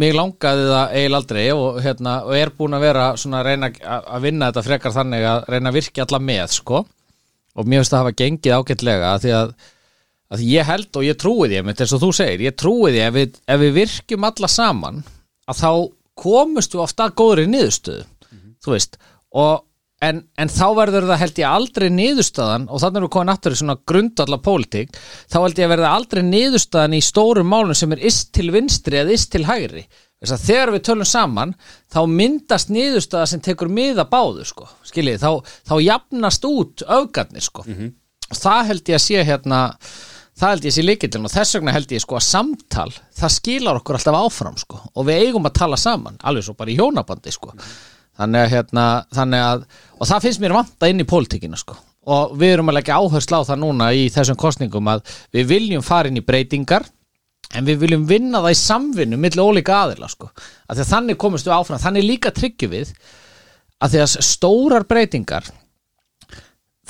mig 0.00 0.14
langaði 0.14 0.64
það 0.66 0.94
eiginlega 0.94 1.20
aldrei 1.20 1.44
og, 1.54 1.80
hérna, 1.84 2.14
og 2.26 2.38
er 2.38 2.52
búin 2.56 2.74
að 2.74 2.86
vera 2.86 3.04
svona 3.20 3.40
að 3.40 3.50
reyna 3.50 3.70
að 3.70 4.08
að 4.14 4.24
vinna 4.26 4.48
þetta 4.50 4.66
frekar 4.66 4.96
þannig 4.96 5.26
að 5.30 5.44
reyna 5.54 5.70
að 5.70 5.78
virkja 5.78 6.06
alla 6.06 6.22
með 6.30 6.56
sko. 6.56 6.82
Og 7.58 7.66
mér 7.66 7.82
finnst 7.82 7.94
það 7.94 8.04
hafa 8.04 8.18
gengið 8.18 8.56
ágætlega 8.56 9.12
að 9.14 9.24
því 9.24 9.32
að, 9.38 9.54
að 10.30 10.44
ég 10.46 10.68
held 10.70 10.98
og 11.00 11.06
ég 11.06 11.18
trúi 11.18 11.48
því 11.50 11.62
eins 11.62 11.94
og 11.96 12.02
þú 12.04 12.12
segir, 12.20 12.46
ég 12.46 12.58
trúi 12.58 12.92
því 12.94 13.02
ef 13.06 13.16
við, 13.16 13.40
ef 13.54 13.62
við 13.64 13.74
virkjum 13.80 14.28
alla 14.30 14.50
saman 14.50 15.02
að 15.50 15.62
þá 15.62 15.72
komust 16.20 16.74
við 16.74 16.84
ofta 16.84 17.08
að 17.08 17.16
góðri 17.18 17.46
niðurstöðu 17.50 18.06
þú 18.64 18.74
veist. 18.74 18.98
Og 19.36 19.64
En, 20.00 20.22
en 20.40 20.48
þá 20.48 20.66
verður 20.78 21.10
það 21.10 21.18
held 21.20 21.38
ég 21.42 21.54
aldrei 21.54 21.86
niðurstaðan 21.92 22.62
og 22.72 22.80
þannig 22.80 23.02
erum 23.02 23.08
við 23.10 23.14
komin 23.18 23.32
aftur 23.34 23.52
í 23.52 23.58
svona 23.60 23.74
grundalla 23.90 24.38
pólitík, 24.40 24.94
þá 25.28 25.36
held 25.42 25.60
ég 25.60 25.66
að 25.66 25.72
verða 25.74 25.90
aldrei 25.92 26.20
niðurstaðan 26.24 26.96
í 26.96 27.00
stórum 27.04 27.50
málum 27.52 27.76
sem 27.76 27.92
er 27.92 28.06
ist 28.08 28.30
til 28.32 28.48
vinstri 28.54 29.02
eða 29.02 29.12
ist 29.12 29.28
til 29.34 29.44
hægri. 29.44 29.84
Þess 30.20 30.34
að 30.36 30.46
þegar 30.46 30.72
við 30.72 30.82
tölum 30.88 31.08
saman 31.08 31.52
þá 31.92 32.00
myndast 32.08 32.72
niðurstaða 32.72 33.28
sem 33.28 33.44
tekur 33.44 33.68
miða 33.72 34.06
báðu 34.08 34.48
sko, 34.48 34.70
skiljið, 34.88 35.20
þá, 35.20 35.52
þá 35.68 35.76
jafnast 35.84 36.48
út 36.48 36.86
öfgarnir 36.88 37.44
sko. 37.44 37.66
Og 38.30 38.40
það 38.40 38.66
held 38.72 38.88
ég 38.88 39.00
að 39.00 39.04
sé 39.04 39.28
hérna 39.28 39.60
það 40.40 40.50
held 40.54 40.64
ég 40.64 40.72
að 40.72 40.76
sé 40.78 40.88
líkillin 40.88 41.28
og 41.28 41.32
þess 41.36 41.56
vegna 41.56 41.76
held 41.76 41.92
ég 41.92 42.00
sko 42.00 42.16
að 42.16 42.28
samtal, 42.28 42.90
það 43.20 43.36
skilar 43.36 43.80
okkur 43.80 44.00
alltaf 44.00 44.20
áfram 44.24 44.60
sko. 44.60 44.80
Og 44.96 45.08
við 45.08 45.26
eigum 45.26 45.48
að 45.48 45.58
tala 45.60 45.76
saman 45.80 46.20
alveg 46.24 46.48
svo 46.48 46.56
bara 46.56 46.72
í 46.72 46.80
hjónabandi 46.80 47.36
sko 47.36 47.52
þannig 48.20 48.44
að 48.44 48.52
hérna, 48.54 48.86
þannig 49.16 49.44
að 49.46 49.64
og 49.96 50.10
það 50.10 50.26
finnst 50.26 50.42
mér 50.42 50.56
vanta 50.56 50.90
inn 50.90 51.02
í 51.02 51.08
pólitíkina 51.08 51.60
sko. 51.60 51.76
Og 52.10 52.34
við 52.40 52.54
erum 52.54 52.70
að 52.72 52.78
leggja 52.78 52.96
áherslu 53.00 53.40
á 53.40 53.48
það 53.50 53.60
núna 53.60 53.90
í 53.92 54.06
þessum 54.12 54.38
kostningum 54.40 54.88
að 54.90 55.02
við 55.36 55.50
viljum 55.50 55.84
fara 55.84 56.08
inn 56.08 56.20
í 56.20 56.24
breytingar 56.24 56.86
en 57.56 57.66
við 57.66 57.82
viljum 57.82 58.06
vinna 58.08 58.40
það 58.44 58.54
í 58.54 58.60
samvinnu 58.60 59.18
milli 59.20 59.42
ólíka 59.42 59.82
aðila 59.84 60.08
sko. 60.10 60.30
Að 60.70 60.84
að 60.84 60.92
þannig 60.94 61.18
komumst 61.20 61.48
við 61.48 61.56
áfram, 61.56 61.82
þannig 61.82 62.06
líka 62.06 62.32
tryggjum 62.34 62.72
við 62.72 62.92
að 63.80 63.94
því 63.94 64.02
að 64.04 64.14
stórar 64.28 64.86
breytingar 64.88 65.48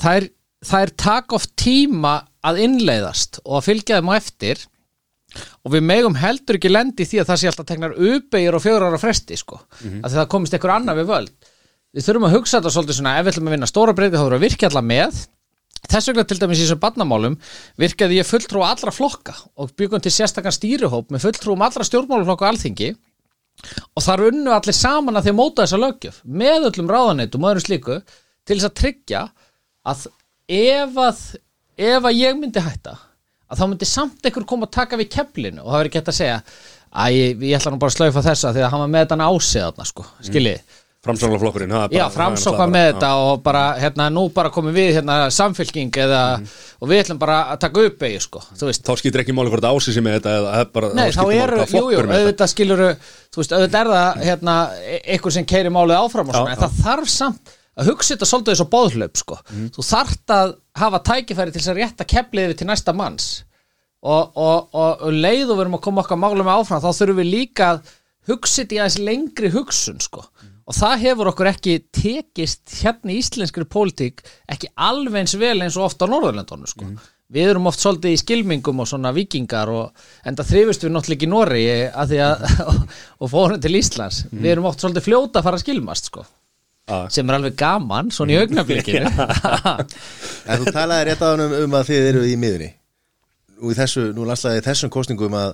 þær, 0.01 0.27
þær 0.65 0.93
taka 0.99 1.37
oft 1.37 1.53
tíma 1.59 2.17
að 2.45 2.61
innleiðast 2.65 3.41
og 3.45 3.59
að 3.59 3.67
fylgja 3.69 3.99
þeim 3.99 4.11
á 4.11 4.17
eftir 4.17 4.63
og 5.63 5.73
við 5.75 5.83
megum 5.87 6.17
heldur 6.19 6.57
ekki 6.59 6.71
lendi 6.71 7.07
því 7.07 7.21
að 7.21 7.29
það 7.31 7.41
sé 7.41 7.51
alltaf 7.51 7.67
teknar 7.69 7.95
uppegir 7.95 8.57
og 8.57 8.63
fjögur 8.63 8.87
ára 8.89 9.01
fresti 9.01 9.37
sko, 9.39 9.59
að 9.81 10.07
því 10.07 10.17
það 10.19 10.31
komist 10.33 10.57
einhver 10.57 10.73
annar 10.75 10.97
við 10.99 11.11
völd. 11.11 11.51
Við 11.91 12.07
þurfum 12.07 12.27
að 12.29 12.35
hugsa 12.37 12.57
þetta 12.57 12.71
svolítið 12.71 12.97
svona 12.97 13.13
ef 13.19 13.25
við 13.25 13.33
ætlum 13.33 13.47
að 13.49 13.55
vinna 13.57 13.69
stóra 13.69 13.93
breyti 13.95 14.15
þá 14.15 14.21
þurfum 14.21 14.33
við 14.33 14.39
að 14.39 14.45
virkja 14.45 14.71
alla 14.71 14.83
með. 14.87 15.21
Þess 15.91 16.07
vegna 16.11 16.23
til 16.29 16.37
dæmis 16.39 16.59
í 16.59 16.65
þessum 16.65 16.79
barnamálum 16.79 17.37
virkaði 17.81 18.19
ég 18.19 18.27
fulltrú 18.29 18.61
allra 18.63 18.93
flokka 18.93 19.33
og 19.59 19.73
byggum 19.75 20.03
til 20.03 20.13
sérstakann 20.13 20.55
stýrihóp 20.55 21.11
með 21.11 21.25
fulltrúum 21.25 21.63
allra 21.65 21.87
stjórnmáluflokka 21.87 22.47
á 22.47 22.51
alþingi. 22.53 22.91
Og 23.97 24.05
þar 24.05 24.27
unnu 24.29 24.53
allir 24.55 24.77
saman 24.77 25.19
að 25.19 25.31
að 25.33 25.37
móta 25.39 25.65
þessa 25.65 25.81
löggjöf 25.81 26.21
með 26.23 26.69
öllum 26.69 26.91
ráðaneitum 26.91 27.43
og 27.43 27.51
öðru 27.51 27.65
slíku 27.65 27.97
til 28.47 28.57
þess 28.57 28.69
að 28.69 28.77
tryggja 28.79 29.23
að 29.83 30.07
ef 30.47 31.01
að 31.01 31.23
ef 31.81 32.07
að 32.07 32.19
ég 32.21 32.39
myndi 32.39 32.63
hætta 32.63 32.95
að 33.51 33.61
þá 33.61 33.65
myndi 33.67 33.89
samt 33.89 34.27
einhver 34.29 34.47
koma 34.47 34.69
að 34.69 34.75
taka 34.79 34.99
við 35.01 35.11
keflinu. 35.17 35.63
Og 35.65 35.71
það 35.73 35.81
verður 35.81 35.99
hægt 35.99 36.13
að 36.13 36.19
segja 36.21 36.37
að 36.91 37.17
ég, 37.17 37.43
ég 37.51 37.57
ætla 37.59 37.73
nú 37.73 37.81
bara 37.81 37.93
að 37.93 37.97
slaufa 37.99 38.23
þessa 38.25 38.53
því 38.55 38.63
að 38.65 38.71
hann 38.73 38.83
var 38.85 38.93
með 38.95 39.03
þetta 39.05 39.27
ásiðarna 39.31 39.87
sko, 39.91 40.07
skiljið 40.27 40.79
Framsóknarflokkurinn 41.01 41.71
það 41.73 41.83
er 41.87 41.95
Já, 41.97 42.03
framsóknar 42.13 42.69
með 42.69 42.83
þetta 42.91 43.07
og 43.17 43.39
bara, 43.41 43.61
hérna, 43.81 44.05
nú 44.13 44.27
bara 44.35 44.51
komum 44.53 44.75
við 44.75 44.91
hérna 44.99 45.15
samfélking 45.33 45.95
eða 46.03 46.19
og 46.77 46.91
við 46.91 46.99
ætlum 47.01 47.21
bara 47.23 47.37
að 47.55 47.61
taka 47.63 47.85
upp 47.87 48.05
eigi, 48.05 48.19
sko, 48.21 48.41
þú 48.59 48.67
veist. 48.69 48.83
Þá 48.85 49.01
skýtur 49.01 49.23
ekki 49.23 49.33
máli 49.33 49.49
hvort 49.49 49.65
það 49.65 49.79
sem 49.87 50.05
með 50.05 50.19
þetta 50.19 50.35
eða 50.37 50.67
bara, 50.75 50.91
Nei, 50.99 51.07
þá 51.09 51.23
eru, 51.23 51.57
hvaða 51.57 51.65
jú, 51.65 51.71
flokkur 51.71 51.95
jú, 51.95 52.03
er 52.03 52.11
með 52.11 52.13
þetta. 52.19 52.27
auðvitað 52.27 52.51
skiluru 52.53 52.91
þú 53.01 53.41
veist, 53.41 53.55
auðvitað 53.57 53.79
er 53.81 53.91
það, 53.95 54.21
hérna 54.27 54.57
e- 54.91 55.01
einhver 55.15 55.35
sem 55.39 55.49
keiri 55.49 55.73
málið 55.73 55.97
áfram 56.03 56.29
og 56.29 56.37
svona, 56.37 56.53
en 56.53 56.61
það 56.61 56.77
þarf 56.85 57.11
samt 57.15 57.55
að 57.81 57.91
hugsa 57.91 58.13
þetta 58.13 58.29
svolítið 58.29 58.53
eins 58.53 58.63
og 58.63 58.69
bóðhlaup, 58.73 59.21
sko. 59.21 59.39
Þú 59.75 59.85
þarft 59.87 60.35
að 60.35 60.53
hafa 60.81 61.01
tækifæri 61.11 61.53
til 61.53 61.61
þess 61.61 61.73
að 61.73 61.81
rétta 61.81 62.07
kefliði 62.13 62.59
til 62.59 62.69
næsta 62.69 62.95
manns. 62.97 63.31
Og, 64.01 64.31
og, 64.33 64.69
og, 64.73 65.03
og 65.05 65.13
leið 65.13 65.51
og 65.51 65.57
við 65.57 65.65
erum 65.65 65.77
að 65.77 65.83
koma 65.85 66.01
okkar 66.05 66.21
málum 66.21 66.49
áfram, 66.49 66.81
þá 66.81 66.89
þurfum 66.97 67.19
við 67.21 67.33
líka 67.35 67.67
að 67.75 67.91
hugsa 68.31 68.63
þetta 68.63 68.75
í 68.75 68.79
aðeins 68.81 68.99
lengri 69.09 69.51
hugsun, 69.53 70.01
sko. 70.01 70.25
Og 70.71 70.77
það 70.77 71.01
hefur 71.03 71.29
okkur 71.31 71.49
ekki 71.51 71.73
tekist 71.91 72.77
hérna 72.79 73.11
í 73.11 73.17
íslenskri 73.19 73.65
pólitík 73.67 74.21
ekki 74.51 74.69
alveg 74.79 75.25
eins 75.25 75.33
vel 75.41 75.57
eins 75.65 75.75
og 75.75 75.89
ofta 75.89 76.07
á 76.07 76.11
Norðurlandunum 76.11 76.69
sko. 76.69 76.85
við 77.31 77.49
erum 77.53 77.67
oft 77.69 77.81
svolítið 77.81 78.15
í 78.15 78.19
skilmingum 78.19 78.81
og 78.83 78.89
svona 78.91 79.13
vikingar 79.15 79.71
og 79.71 80.05
enda 80.27 80.43
þrifust 80.47 80.83
við 80.83 80.93
náttúrulega 80.95 81.17
ekki 81.17 81.31
því 82.11 82.21
að 82.25 82.45
og 83.21 83.31
fórum 83.31 83.61
til 83.63 83.75
Íslands. 83.79 84.25
Við 84.31 84.51
erum 84.51 84.69
oft 84.69 84.83
svolítið 84.83 85.07
fljóta 85.07 85.39
að 85.39 85.47
fara 85.47 85.59
að 85.59 85.65
skilmast 85.65 86.11
sko. 86.11 86.25
Ah. 86.89 87.05
sem 87.13 87.29
er 87.29 87.37
alveg 87.37 87.55
gaman 87.59 88.09
svona 88.11 88.33
í 88.33 88.39
augnablikinu. 88.41 89.09
En 90.49 90.63
þú 90.63 90.71
talaði 90.73 91.05
rétt 91.07 91.21
á 91.21 91.27
hann 91.29 91.43
um, 91.45 91.53
um 91.61 91.75
að 91.77 91.91
þið 91.91 92.07
eru 92.09 92.23
í 92.25 92.37
miðunni 92.41 92.69
Nú, 93.61 93.69
í 93.69 93.77
þessu, 93.77 94.07
nú 94.17 94.25
landslaði 94.25 94.63
þessum 94.65 94.91
kostningum 94.91 95.35
að, 95.37 95.51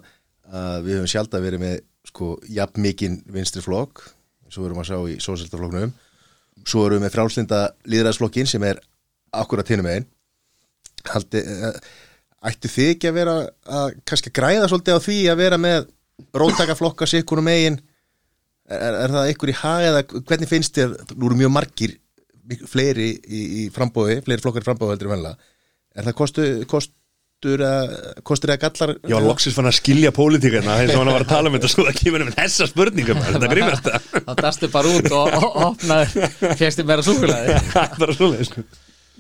að 0.48 0.86
við 0.86 0.96
höfum 0.96 1.12
sjálf 1.12 1.36
að 1.36 1.48
verið 1.50 1.64
með 1.66 1.76
sko, 2.08 2.30
jafn 2.56 2.84
mikinn 2.86 3.18
vinstri 3.36 3.64
flokk 3.66 4.06
svo 4.48 4.64
erum 4.66 4.80
að 4.80 4.88
sjá 4.94 4.98
í 5.12 5.18
sósildaflokknum 5.20 5.92
svo 6.64 6.86
erum 6.86 7.02
við 7.02 7.06
með 7.06 7.16
frálslinda 7.18 7.62
líðræðsflokkin 7.92 8.50
sem 8.50 8.64
er 8.64 8.80
akkurat 9.36 9.68
hinnum 9.68 9.92
einn 9.92 10.08
Haldi, 11.08 11.44
uh, 11.44 11.76
ættu 12.48 12.72
þið 12.72 12.94
ekki 12.94 13.12
að 13.12 13.20
vera 13.20 13.36
að 13.68 14.00
kannski 14.08 14.34
græða 14.36 14.72
svolítið 14.72 14.98
á 14.98 15.06
því 15.06 15.20
að 15.32 15.42
vera 15.44 15.60
með 15.62 15.92
róttaka 16.40 16.76
flokka 16.80 17.08
sikkur 17.10 17.44
um 17.44 17.52
eigin 17.52 17.82
er, 18.68 19.00
er, 19.04 19.16
það 19.16 19.32
ykkur 19.34 19.54
í 19.54 19.58
hag 19.62 19.88
eða 19.92 20.04
hvernig 20.18 20.52
finnst 20.52 20.78
þér, 20.78 20.96
nú 21.16 21.30
eru 21.30 21.40
mjög 21.40 21.54
margir 21.56 21.98
fleiri 22.68 23.12
í, 23.12 23.42
í 23.64 23.66
frambóði 23.76 24.22
fleiri 24.26 24.44
flokkar 24.44 24.64
í 24.64 24.68
frambóði 24.68 24.96
heldur 24.96 25.10
en 25.10 25.16
venlega 25.18 25.52
er 25.98 26.08
það 26.08 26.18
kostu, 26.18 26.48
kostur 26.70 27.64
að 27.66 27.94
kostur 28.28 28.54
eða 28.54 28.62
gallar? 28.64 28.96
Já, 29.10 29.18
loksins 29.24 29.58
fann 29.58 29.70
að 29.70 29.78
skilja 29.80 30.14
pólitíkarna 30.16 30.80
eins 30.82 30.96
og 30.96 31.04
hann 31.04 31.14
var 31.14 31.26
að 31.26 31.32
tala 31.34 31.52
um 31.52 31.58
þetta 31.58 31.72
svo 31.74 31.88
það 31.88 32.02
kemur 32.02 32.26
með 32.28 32.40
þessa 32.40 32.70
spurningum 32.72 33.24
þetta 33.28 33.54
grínast 33.54 33.88
það 33.88 34.10
þá 34.28 34.34
dastu 34.42 34.72
bara 34.74 34.98
út 34.98 35.10
og, 35.12 35.38
og 35.38 35.62
opnaði 35.72 36.30
fjæsti 36.60 36.88
meira 36.88 37.08
súkulæði 37.08 37.62
bara 37.74 38.16
svoleið 38.20 38.52
sko. 38.52 38.68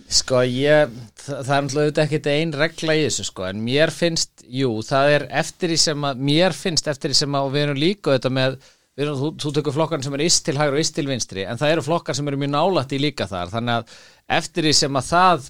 Sko 0.07 0.39
ég, 0.47 0.91
það, 1.19 1.39
það 1.43 1.49
er 1.51 1.63
náttúrulega 1.65 1.87
auðvitað 1.89 2.03
ekkert 2.05 2.27
ein 2.31 2.51
regla 2.55 2.93
í 2.95 3.01
þessu 3.03 3.25
sko 3.27 3.43
en 3.49 3.57
mér 3.59 3.91
finnst, 3.91 4.45
jú, 4.47 4.69
það 4.87 5.15
er 5.17 5.25
eftir 5.41 5.73
því 5.73 5.79
sem 5.81 6.05
að, 6.07 6.21
mér 6.29 6.55
finnst 6.55 6.87
eftir 6.87 7.11
því 7.11 7.17
sem 7.19 7.35
að 7.35 7.47
og 7.49 7.51
við 7.51 7.65
erum 7.65 7.81
líka 7.81 8.13
auðvitað 8.13 8.35
með 8.37 8.55
erum, 9.03 9.19
þú, 9.19 9.29
þú 9.41 9.53
tekur 9.55 9.75
flokkan 9.75 10.03
sem 10.05 10.15
er 10.17 10.23
ist 10.25 10.43
til 10.45 10.57
hægur 10.57 10.77
og 10.77 10.83
ist 10.83 10.95
til 10.95 11.07
vinstri 11.09 11.45
en 11.45 11.59
það 11.59 11.75
eru 11.75 11.85
flokkar 11.85 12.17
sem 12.17 12.27
eru 12.29 12.39
mjög 12.41 12.53
nálætt 12.53 12.95
í 12.97 13.01
líka 13.01 13.27
þar. 13.29 13.51
Þannig 13.53 13.77
að 13.77 13.95
eftir 14.39 14.67
því 14.67 14.73
sem 14.79 14.99
að 14.99 15.09
það 15.11 15.49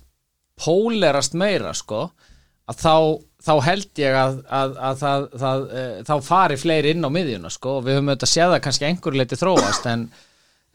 pólerast 0.63 1.37
meira 1.37 1.73
sko 1.77 2.07
að 2.67 2.81
þá, 2.81 2.95
þá 3.47 3.53
held 3.67 4.01
ég 4.03 4.17
að, 4.19 4.39
að, 4.59 4.79
að 4.89 5.03
það, 5.03 5.27
það, 5.43 5.67
e, 5.67 5.83
þá 6.09 6.15
fari 6.25 6.57
fleiri 6.59 6.95
inn 6.95 7.07
á 7.07 7.09
miðjuna 7.13 7.51
sko 7.53 7.77
og 7.77 7.85
við 7.85 7.99
höfum 7.99 8.11
auðvitað 8.11 8.33
séð 8.33 8.55
það 8.55 8.63
kannski 8.65 8.89
einhverju 8.89 9.21
leiti 9.21 9.39
þróast 9.39 9.87
en, 9.93 10.09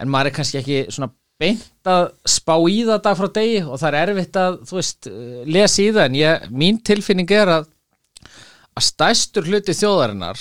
en 0.01 0.13
maður 0.13 0.31
er 0.31 0.37
kannski 0.39 0.63
ekki 0.63 0.79
svona 0.89 1.13
beint 1.43 1.91
að 1.91 2.07
spá 2.29 2.55
í 2.71 2.79
það 2.87 3.03
dag 3.05 3.19
frá 3.19 3.29
degi 3.35 3.61
og 3.67 3.81
það 3.83 3.89
er 3.99 4.13
erfitt 4.15 4.39
að, 4.39 4.59
þú 4.71 4.79
veist, 4.79 5.09
eh, 5.11 5.39
lesa 5.51 5.83
í 5.83 5.89
það. 5.91 6.05
En 6.07 6.19
ég, 6.21 6.51
mín 6.55 6.79
tilfinning 6.87 7.35
er 7.35 7.51
að 7.59 7.71
að 8.77 8.87
stæstur 8.87 9.49
hluti 9.49 9.75
þjóðarinnar 9.77 10.41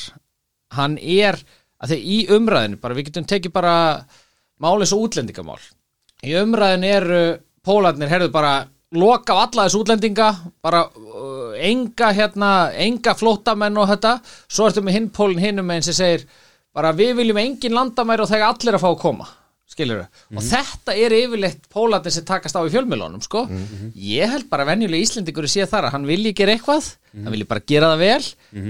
hann 0.77 0.97
er 1.01 1.39
að 1.81 1.93
þegar 1.93 2.11
í 2.15 2.19
umræðinu, 2.37 2.81
bara 2.81 2.97
við 2.97 3.07
getum 3.09 3.27
tekið 3.29 3.55
bara 3.55 3.75
máli 4.61 4.87
svo 4.89 5.01
útlendingamál. 5.07 5.59
Í 6.21 6.35
umræðinu 6.37 6.93
eru 6.97 7.23
pólarnir 7.65 8.11
herðu 8.11 8.29
bara 8.33 8.53
loka 8.91 9.33
á 9.33 9.47
alla 9.47 9.65
þessu 9.65 9.81
útlendinga 9.81 10.29
bara 10.61 10.85
uh, 10.85 11.51
enga 11.57 12.11
hérna 12.13 12.51
enga 12.85 13.15
flóttamenn 13.17 13.79
og 13.81 13.89
þetta. 13.93 14.17
Svo 14.51 14.69
ertu 14.69 14.85
með 14.85 14.97
hinn 14.99 15.11
pólinn 15.15 15.41
hinnum 15.41 15.71
einn 15.73 15.85
sem 15.85 15.97
segir 15.97 16.25
bara 16.75 16.93
við 16.95 17.15
viljum 17.21 17.39
engin 17.41 17.75
landamæri 17.75 18.23
og 18.23 18.29
þegar 18.31 18.53
allir 18.53 18.77
að 18.77 18.83
fá 18.85 18.91
að 18.93 18.99
koma 19.01 19.29
skilur 19.71 20.01
og 20.35 20.43
þetta 20.43 20.93
er 20.99 21.13
yfirleitt 21.15 21.67
pólarnir 21.71 22.11
sem 22.11 22.25
takast 22.27 22.55
á 22.59 22.61
í 22.67 22.71
fjölmjölunum 22.73 23.21
sko. 23.23 23.45
ég 23.95 24.27
held 24.33 24.49
bara 24.51 24.65
venjulega 24.67 25.05
Íslendingur 25.05 25.47
sé 25.47 25.63
þar 25.69 25.87
að 25.87 25.93
hann 25.95 26.07
vilji 26.09 26.33
gera 26.35 26.55
eitthvað 26.57 26.89
hann 27.15 27.31
vilji 27.31 27.47
bara 27.47 27.63
gera 27.71 27.91
það 27.93 28.01
vel 28.03 28.25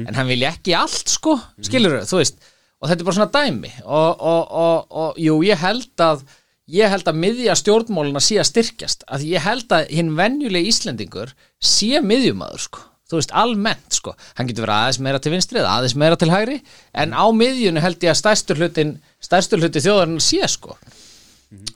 en 0.05 0.13
hann 0.19 0.29
vilji 0.29 0.45
ekki 0.49 0.75
allt 0.77 1.09
sko, 1.09 1.39
skilur 1.65 2.01
þú 2.05 2.21
veist 2.21 2.37
og 2.81 2.89
þetta 2.89 3.03
er 3.03 3.07
bara 3.07 3.17
svona 3.19 3.33
dæmi. 3.35 3.73
Og, 3.85 4.21
og, 4.33 4.53
og, 4.65 4.85
og 5.03 5.19
jú, 5.21 5.39
ég 5.45 5.59
held 5.61 6.05
að 6.05 6.23
ég 6.71 6.91
held 6.91 7.09
að 7.09 7.19
miðja 7.21 7.57
stjórnmáluna 7.59 8.21
sé 8.23 8.39
að 8.41 8.49
styrkjast. 8.51 9.05
Að 9.11 9.25
ég 9.29 9.43
held 9.45 9.73
að 9.75 9.91
hinn 9.93 10.15
venjulegi 10.17 10.71
Íslendingur 10.71 11.35
sé 11.61 12.01
miðjumadur 12.05 12.65
sko. 12.65 12.87
Þú 13.11 13.17
veist, 13.19 13.33
almennt 13.35 13.97
sko, 13.97 14.13
hann 14.37 14.47
getur 14.47 14.63
verið 14.63 14.77
aðeins 14.77 14.99
meira 15.03 15.19
til 15.19 15.33
vinstri 15.33 15.59
eða 15.59 15.73
aðeins 15.75 15.97
meira 15.99 16.15
til 16.15 16.29
hægri. 16.31 16.61
En 16.95 17.11
á 17.11 17.27
miðjunu 17.35 17.83
held 17.83 18.05
ég 18.05 18.13
að 18.13 18.21
stærstur 18.21 18.61
hlutin 18.61 18.93
stærstur 19.19 19.59
hluti 19.59 19.83
þjóðarinn 19.83 20.23
sé 20.23 20.47
sko. 20.47 20.77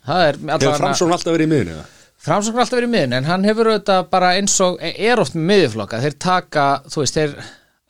Það 0.06 0.24
er 0.30 0.40
Hefur 0.54 0.80
framsókn 0.80 1.12
alltaf 1.18 1.36
verið 1.36 1.58
í? 1.58 1.76
Framsókn 2.24 2.56
er 2.56 2.64
alltaf 2.64 2.80
verið 2.80 2.88
í 2.88 2.94
miðun 2.94 3.18
en 3.18 3.28
hann 3.28 3.44
hefur 3.50 3.74
auðvitað 3.74 4.08
bara 4.16 4.32
eins 4.40 4.56
og 4.64 4.80
er 4.80 5.20
oft 5.20 5.36
með 5.36 5.50
miðjuflokka 5.52 6.00
þeir 6.06 6.18
taka, 6.24 6.66
þú 6.88 7.04
veist, 7.04 7.20
þeir 7.20 7.36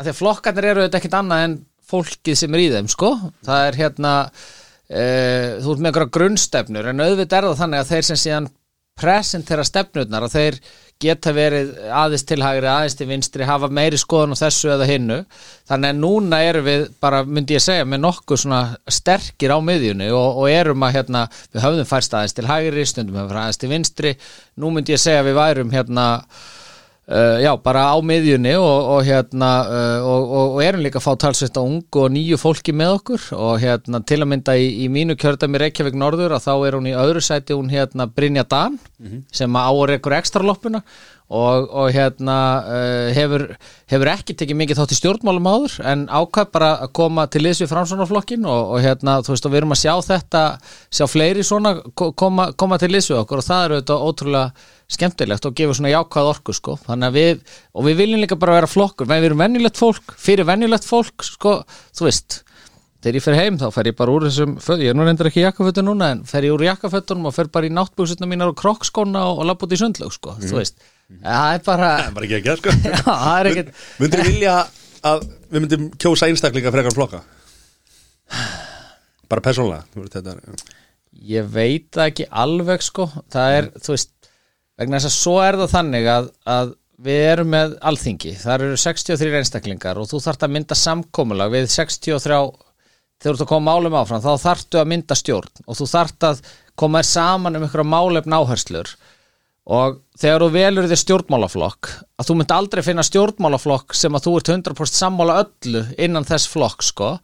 þeir 0.08 0.18
flokkarnir 0.18 0.70
eru 0.72 0.82
auðvitað 0.82 1.00
ekkert 1.04 1.20
annað 1.22 1.46
en 1.46 1.56
fólkið 1.90 2.40
sem 2.40 2.56
er 2.58 2.64
í 2.66 2.70
þeim, 2.74 2.92
sko. 2.92 3.12
Það 3.46 3.70
er 3.70 3.80
hérna 3.82 4.14
e, 4.90 5.06
þú 5.62 5.74
ert 5.74 5.82
með 5.82 5.92
einhverja 5.92 6.16
grunnstefnur 6.20 6.92
en 6.92 7.06
auðvitað 7.06 7.38
er 7.40 7.50
það 7.50 7.62
þannig 7.64 7.84
að 7.84 7.92
þeir 7.94 8.08
sem 8.10 8.22
síðan 8.22 8.52
presentera 8.96 9.64
stefnurnar 9.68 10.24
að 10.24 10.36
þeir 10.38 10.58
geta 11.04 11.34
verið 11.36 11.74
aðeins 11.92 12.24
til 12.24 12.38
hægri, 12.40 12.70
aðeins 12.72 12.96
til 12.96 13.08
vinstri 13.10 13.48
hafa 13.48 13.68
meiri 13.68 13.98
skoðun 14.00 14.32
á 14.32 14.44
þessu 14.46 14.72
eða 14.72 14.88
hinnu. 14.88 15.18
Þannig 15.68 15.92
að 15.92 16.00
núna 16.00 16.40
erum 16.48 16.68
við 16.70 16.86
bara, 17.04 17.20
myndi 17.28 17.58
ég 17.58 17.64
segja, 17.66 17.88
með 17.90 18.06
nokkuð 18.06 18.42
svona 18.46 18.62
sterkir 18.88 19.52
á 19.52 19.60
miðjunni 19.60 20.08
og, 20.16 20.40
og 20.40 20.48
erum 20.54 20.88
að 20.88 20.96
hérna, 20.96 21.26
við 21.52 21.66
höfðum 21.68 21.90
færst 21.90 22.16
aðeins 22.16 22.38
til 22.38 22.48
hægri 22.48 22.86
stundum 22.88 23.20
höfum 23.20 23.34
færst 23.34 23.44
aðeins 23.44 23.62
til 23.66 23.72
vinstri. 23.74 24.14
Nú 24.64 24.72
myndi 24.72 24.96
ég 24.96 25.04
segja 25.04 25.26
við 25.28 25.40
værum 25.42 25.76
hérna 25.76 26.08
Uh, 27.06 27.38
já, 27.38 27.52
bara 27.62 27.84
á 27.94 28.02
miðjunni 28.02 28.56
og, 28.58 28.88
og 28.96 29.04
hérna 29.06 29.50
uh, 29.70 30.06
og, 30.10 30.32
og, 30.40 30.56
erum 30.66 30.82
líka 30.82 30.98
að 30.98 31.04
fá 31.06 31.12
talsveit 31.22 31.54
á 31.54 31.62
ungu 31.62 32.02
og 32.02 32.10
nýju 32.16 32.40
fólki 32.42 32.74
með 32.74 32.96
okkur. 32.96 33.28
Og 33.38 33.60
hérna 33.62 34.02
til 34.02 34.18
að 34.24 34.32
mynda 34.32 34.56
í, 34.58 34.72
í 34.82 34.88
mínu 34.90 35.14
kjördæmi 35.22 35.62
Reykjavík 35.62 36.00
Norður 36.02 36.34
að 36.34 36.48
þá 36.48 36.54
er 36.56 36.80
hún 36.80 36.90
í 36.90 36.96
öðru 36.98 37.22
sæti 37.22 37.54
hún 37.54 37.70
hérna 37.70 38.10
Brynja 38.10 38.48
Dan 38.50 38.80
sem 39.30 39.54
á 39.54 39.70
ykkur 39.70 40.18
ekstra 40.18 40.42
loppuna 40.42 40.82
og, 41.26 41.66
og 41.74 41.88
hérna 41.96 42.36
uh, 42.62 43.08
hefur, 43.16 43.44
hefur 43.90 44.12
ekki 44.12 44.36
tekið 44.38 44.60
mikið 44.60 44.78
þátt 44.82 44.94
í 44.94 44.98
stjórnmálum 45.00 45.48
áður 45.50 45.78
en 45.90 46.04
ákvað 46.14 46.52
bara 46.54 46.70
að 46.86 46.92
koma 47.00 47.26
til 47.34 47.42
liðs 47.48 47.64
við 47.64 47.72
framsvonarflokkin 47.74 48.46
og, 48.46 48.76
og 48.76 48.84
hérna 48.86 49.16
þú 49.26 49.34
veist 49.34 49.48
og 49.50 49.56
við 49.56 49.62
erum 49.64 49.74
að 49.74 49.82
sjá 49.82 49.94
þetta 50.12 50.44
sjá 50.94 51.06
fleiri 51.10 51.46
svona 51.48 51.76
ko- 51.98 52.12
koma, 52.14 52.52
koma 52.54 52.78
til 52.82 52.92
liðs 52.94 53.10
við 53.10 53.24
okkur 53.24 53.42
og 53.42 53.48
það 53.50 53.66
eru 53.70 53.80
þetta 53.82 53.98
ótrúlega 54.06 54.72
skemmtilegt 54.96 55.50
og 55.50 55.56
gefur 55.58 55.80
svona 55.80 55.90
jákvæð 55.96 56.28
orku 56.30 56.54
sko. 56.54 56.76
Þannig 56.86 57.08
að 57.10 57.16
við, 57.18 57.40
og 57.74 57.86
við 57.88 57.96
viljum 58.04 58.20
líka 58.22 58.36
bara 58.38 58.60
vera 58.60 58.68
flokkur. 58.70 59.08
Við 59.10 59.24
erum 59.32 59.40
venjulegt 59.42 59.80
fólk, 59.82 60.14
fyrir 60.22 60.46
venjulegt 60.46 60.86
fólk 60.86 61.26
sko, 61.26 61.56
þú 61.98 62.06
veist. 62.06 62.36
Þegar 63.02 63.18
ég 63.18 63.26
fer 63.26 63.38
heim 63.40 63.58
þá 63.62 63.66
fer 63.74 63.90
ég 63.90 63.98
bara 63.98 64.14
úr 64.14 64.28
þessum 64.28 64.54
ég 64.82 64.92
er 64.94 64.96
nú 64.98 65.08
reyndar 65.10 65.32
ekki 65.32 65.42
í 65.42 65.48
jakkafötu 65.48 65.82
núna 65.86 66.12
en 66.14 66.22
fer 66.30 66.46
ég 66.46 66.54
úr 66.54 66.64
jakkafötunum 66.70 67.28
og 67.30 67.34
fer 67.36 67.50
bara 67.54 67.66
í 67.66 67.74
náttbúksutna 67.74 68.30
mínar 68.30 68.54
og 68.54 68.58
krokkskóna 68.62 69.26
og, 69.30 69.42
og 69.42 69.50
lapp 69.50 69.66
út 69.66 69.74
í 69.74 69.82
sundlaug 69.82 70.14
sko, 70.14 70.38
þú 70.42 70.58
veist 70.62 70.78
það 71.22 71.50
er 71.56 71.62
bara, 71.66 71.90
bara 72.16 72.28
ekki 72.28 72.38
að 72.40 72.46
gera 72.48 72.58
sko. 72.62 72.76
Það 73.06 73.36
er 73.40 73.50
ekkert 73.52 73.84
Myndir 74.02 74.22
þið 74.24 74.32
vilja 74.32 74.56
að 75.06 75.26
við 75.52 75.60
myndum 75.66 75.86
kjósa 76.02 76.30
einstaklinga 76.32 76.74
frekar 76.74 76.96
flokka? 76.98 77.22
Bara 79.30 79.54
er- 79.54 80.66
Ég 81.26 81.46
veit 81.48 81.88
það 81.96 82.10
ekki 82.12 82.26
alveg 82.44 82.84
sko. 82.84 83.06
Það 83.32 83.54
er, 83.60 83.70
þú 83.80 83.94
veist 83.96 84.12
vegna 84.80 85.00
þess 85.00 85.12
að 85.12 85.16
svo 85.16 85.36
er 85.46 85.58
það 85.62 85.72
þannig 85.78 86.10
að, 86.12 86.28
að 86.56 86.74
við 87.06 87.22
erum 87.30 87.50
með 87.52 87.74
alþingi, 87.90 88.34
þar 88.40 88.66
eru 88.68 88.78
63 88.80 89.40
einstaklingar 89.40 90.00
og 90.00 90.08
þú 90.10 90.20
þarft 90.24 90.46
að 90.48 90.54
mynda 90.56 90.78
samkomulag 90.80 91.52
við 91.54 91.68
63 91.74 92.40
þegar 93.24 93.40
þú 93.40 93.48
koma 93.50 93.72
málum 93.74 93.96
áfram, 94.00 94.24
þá 94.24 94.44
þarftu 94.44 94.80
að 94.82 94.90
mynda 94.92 95.18
stjórn 95.18 95.64
og 95.66 95.78
þú 95.80 95.88
þarft 95.92 96.28
að 96.28 96.42
koma 96.80 97.02
þér 97.02 97.10
saman 97.12 97.60
um 97.60 97.66
ykkur 97.68 97.84
málefn 97.88 98.36
áherslur 98.36 98.92
og 99.66 99.98
þegar 100.20 100.44
þú 100.46 100.50
velur 100.54 100.88
þér 100.90 101.02
stjórnmálaflokk 101.02 101.90
að 102.22 102.28
þú 102.28 102.36
myndi 102.38 102.56
aldrei 102.56 102.84
finna 102.86 103.06
stjórnmálaflokk 103.06 103.96
sem 103.98 104.14
að 104.14 104.28
þú 104.28 104.36
ert 104.40 104.52
100% 104.54 105.00
sammála 105.00 105.40
öllu 105.42 105.82
innan 105.98 106.28
þess 106.28 106.52
flokk 106.52 106.86
sko. 106.86 107.16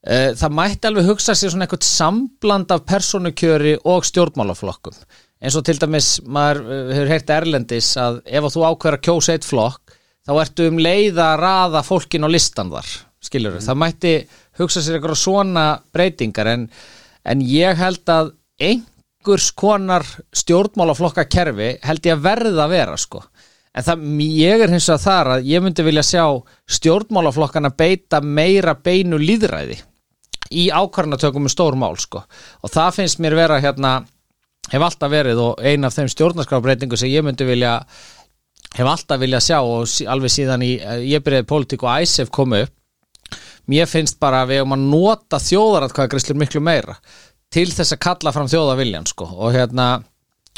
Eh, 0.00 0.32
það 0.32 0.56
mætti 0.56 0.88
alveg 0.88 1.10
hugsa 1.10 1.36
sér 1.36 1.52
svona 1.52 1.66
eitthvað 1.66 1.84
sambland 1.84 2.72
af 2.72 2.86
persónukjöri 2.88 3.74
og 3.84 4.08
stjórnmálaflokkum. 4.08 4.96
Eins 5.40 5.56
og 5.56 5.66
til 5.68 5.76
dæmis 5.80 6.14
maður 6.24 6.62
eh, 6.64 6.94
hefur 6.96 7.12
heyrt 7.12 7.34
erlendis 7.36 7.92
að 8.00 8.22
ef 8.24 8.46
að 8.48 8.56
þú 8.56 8.64
ákveður 8.70 8.96
að 8.96 9.04
kjósa 9.10 9.36
eitt 9.36 9.48
flokk 9.48 9.98
þá 10.24 10.32
ertu 10.40 10.68
um 10.70 10.80
leið 10.80 11.20
að 11.20 11.38
raða 11.42 11.84
fólkin 11.84 12.24
á 12.24 12.28
listan 12.32 12.72
þar 12.72 12.88
skilur 13.24 13.60
það 13.60 13.78
mætti 13.82 14.14
hugsa 14.60 14.82
sér 14.82 14.98
eitthvað 14.98 15.20
svona 15.20 15.64
breytingar 15.94 16.48
en, 16.54 16.66
en 17.24 17.44
ég 17.44 17.76
held 17.80 18.12
að 18.12 18.32
einhvers 19.20 19.52
konar 19.52 20.04
stjórnmálaflokka 20.32 21.26
kerfi 21.28 21.74
held 21.84 22.06
ég 22.06 22.16
að 22.16 22.22
verða 22.24 22.64
að 22.64 22.70
vera 22.72 22.96
sko. 22.96 23.22
En 23.76 23.84
það, 23.84 24.04
ég 24.34 24.62
er 24.64 24.72
hins 24.72 24.88
vegar 24.88 25.02
þar 25.04 25.28
að 25.36 25.44
ég 25.46 25.62
myndi 25.62 25.84
vilja 25.84 26.02
sjá 26.02 26.24
stjórnmálaflokkana 26.66 27.70
beita 27.76 28.20
meira 28.20 28.74
beinu 28.74 29.18
líðræði 29.20 29.76
í 30.50 30.70
ákvarðanatökum 30.72 31.44
með 31.44 31.52
stór 31.52 31.76
mál 31.78 31.96
sko. 31.96 32.24
og 32.62 32.70
það 32.70 32.94
finnst 32.94 33.20
mér 33.20 33.36
vera 33.36 33.60
hérna 33.60 34.04
hef 34.72 34.82
alltaf 34.82 35.10
verið 35.10 35.38
og 35.38 35.60
ein 35.62 35.84
af 35.84 35.94
þeim 35.94 36.08
stjórnarskrábreytingu 36.08 36.96
sem 36.96 37.08
ég 37.12 37.22
myndi 37.22 37.44
vilja 37.44 37.84
hef 38.74 38.86
alltaf 38.86 39.20
vilja 39.20 39.40
sjá 39.40 39.60
og 39.60 39.86
alveg 40.08 40.30
síðan 40.30 40.62
í, 40.62 40.80
eh, 40.80 41.06
ég 41.12 41.22
byrjaði 41.22 41.46
politík 41.46 41.82
og 41.84 42.02
ISF 42.02 42.30
komu 42.30 42.64
upp. 42.64 42.72
Mér 43.68 43.86
finnst 43.86 44.18
bara 44.18 44.42
að 44.42 44.48
við 44.48 44.62
um 44.62 44.72
að 44.72 44.86
nota 44.90 45.38
þjóðaratkvæðagrislur 45.38 46.36
miklu 46.36 46.60
meira 46.60 46.96
til 47.52 47.68
þess 47.70 47.96
að 47.96 48.02
kalla 48.06 48.34
fram 48.34 48.50
þjóðaviljan 48.50 49.08
sko. 49.10 49.26
og 49.26 49.54
hérna 49.56 49.88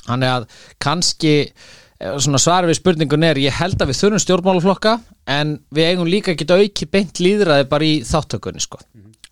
hann 0.08 0.26
er 0.26 0.40
að 0.40 0.48
kannski 0.82 1.34
eh, 1.42 2.18
svar 2.36 2.68
við 2.68 2.80
spurningun 2.80 3.24
er 3.28 3.40
ég 3.40 3.58
held 3.60 3.80
að 3.80 3.92
við 3.92 4.00
þurfum 4.02 4.24
stjórnmálaflokka 4.26 4.98
en 5.30 5.58
við 5.70 5.92
eigum 5.92 6.10
líka 6.10 6.34
ekki 6.34 6.48
auki 6.50 6.90
beint 6.90 7.22
líðræði 7.22 7.68
bara 7.70 7.88
í 7.88 8.00
þáttökunni 8.06 8.62
sko. 8.62 8.80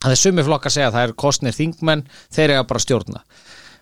það 0.00 0.14
er 0.14 0.22
sumi 0.24 0.46
flokka 0.46 0.70
að 0.70 0.76
segja 0.78 0.90
að 0.90 0.98
það 0.98 1.08
er 1.08 1.16
kostnir 1.24 1.56
þingmenn 1.56 2.06
þeir 2.30 2.56
eiga 2.56 2.68
bara 2.68 2.86
stjórna 2.86 3.24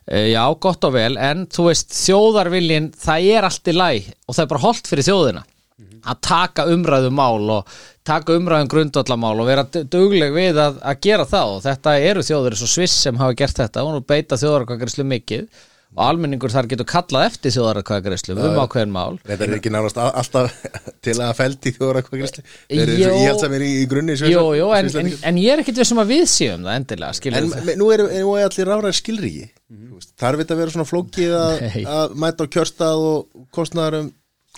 Eh, 0.08 0.30
Já, 0.32 0.42
gott 0.56 0.84
og 0.88 0.94
vel, 0.96 1.18
en 1.20 1.44
þú 1.52 1.68
veist 1.68 1.92
þjóðarviljin, 1.92 2.92
það 2.96 3.26
er 3.34 3.46
allt 3.48 3.68
í 3.68 3.74
læg 3.76 4.06
og 4.24 4.36
það 4.36 4.42
er 4.44 4.50
bara 4.54 4.62
holdt 4.62 4.88
fyrir 4.88 5.04
þjóðina 5.04 5.42
að 5.78 6.20
taka 6.26 6.66
umræðu 6.72 7.10
mál 7.14 7.50
og 7.58 7.72
taka 8.08 8.34
umræðum 8.38 8.70
grundvallamál 8.72 9.34
og 9.42 9.46
vera 9.50 9.64
dugleg 9.70 10.32
við 10.34 10.58
að, 10.62 10.78
að 10.82 11.00
gera 11.06 11.26
það. 11.28 11.56
Og 11.56 11.64
þetta 11.66 11.96
eru 12.10 12.26
þjóður 12.26 12.56
eins 12.56 12.66
og 12.66 12.72
Sviss 12.74 13.00
sem 13.06 13.18
hafa 13.20 13.36
gert 13.38 13.58
þetta 13.62 13.84
og 13.86 13.96
nú 13.98 14.04
beita 14.08 14.38
þjóðarakvæðgræslu 14.40 15.06
mikið. 15.16 15.48
Og 15.96 16.02
almenningur 16.04 16.52
þar 16.52 16.66
getur 16.68 16.84
kallað 16.84 17.22
eftir 17.30 17.52
þjóðarakvæðgræslu 17.54 18.34
um 18.36 18.58
ákveðin 18.60 18.90
mál. 18.92 19.14
Þetta 19.24 19.46
er 19.46 19.54
ekki 19.56 19.70
nánast 19.72 19.96
a- 19.96 20.10
alltaf 20.20 20.52
til 21.06 21.14
að 21.24 21.30
feldi 21.38 21.72
eru 22.84 22.98
Jó. 22.98 23.06
svo 23.08 23.22
íhaldsamir 23.22 23.64
í, 23.64 23.70
í 23.80 23.86
grunni 23.88 24.18
Jú, 24.20 24.42
jú, 24.58 24.66
en, 24.76 24.90
en, 25.00 25.08
en 25.30 25.40
ég 25.40 25.54
er 25.54 25.62
ekkit 25.64 25.80
við 25.80 25.88
sem 25.88 26.02
að 26.02 26.12
við 26.12 26.26
séum 26.28 26.68
það 26.68 26.76
endilega, 26.82 27.16
En 27.40 27.48
me- 27.70 27.78
nú 27.80 27.88
nú 28.12 28.34
er 28.36 28.50
allir 28.50 28.68
ráðar 28.68 28.98
skilríki. 29.00 29.48
Þarf 30.20 30.42
þetta 30.44 30.54
að 30.58 30.60
vera 30.60 30.74
svona 30.76 30.88
flókið 30.92 31.32
að, 31.40 31.64
mæta 32.20 32.44
á 32.44 32.52
kjörstað 32.52 33.06
og 33.08 33.48
kostnaðar 33.56 33.98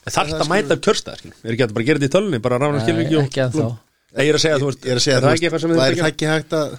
um 0.00 0.14
Þarft 0.16 0.40
að 0.40 0.50
mæta 0.54 0.80
kjörstað 0.88 1.20
skilur. 1.20 1.38
Er 1.44 1.54
ekki 1.54 1.66
að 1.68 1.76
bara 1.76 1.88
gera 1.90 2.00
þetta 2.00 2.10
í 2.10 2.14
tölunni 2.16 2.42
Bara 2.42 2.60
rána. 2.62 3.70
Nei, 4.10 4.24
Ég 4.26 4.32
er 4.32 4.34
að 4.34 4.42
segja, 4.42 4.56
þú 4.58 4.66
veist 4.66 4.86
Ég 4.88 4.90
er 4.90 4.98
að 4.98 5.02
segja 5.04 5.16
er 5.20 5.22
það 5.22 5.34
ekki 5.36 5.46
eitthvað 5.46 5.60
sem 5.62 5.70
þið 5.70 5.76
væri 5.78 5.98
það 6.00 6.02
að 6.02 6.08
ekki 6.10 6.26
hægt 6.26 6.54
að 6.58 6.70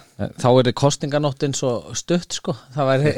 Þá 0.42 0.48
er 0.50 0.66
þið 0.66 0.74
kostninganóttin 0.82 1.54
svo 1.56 1.70
stutt 1.96 2.36
sko. 2.36 2.52
Það 2.74 2.90
væri 2.90 3.12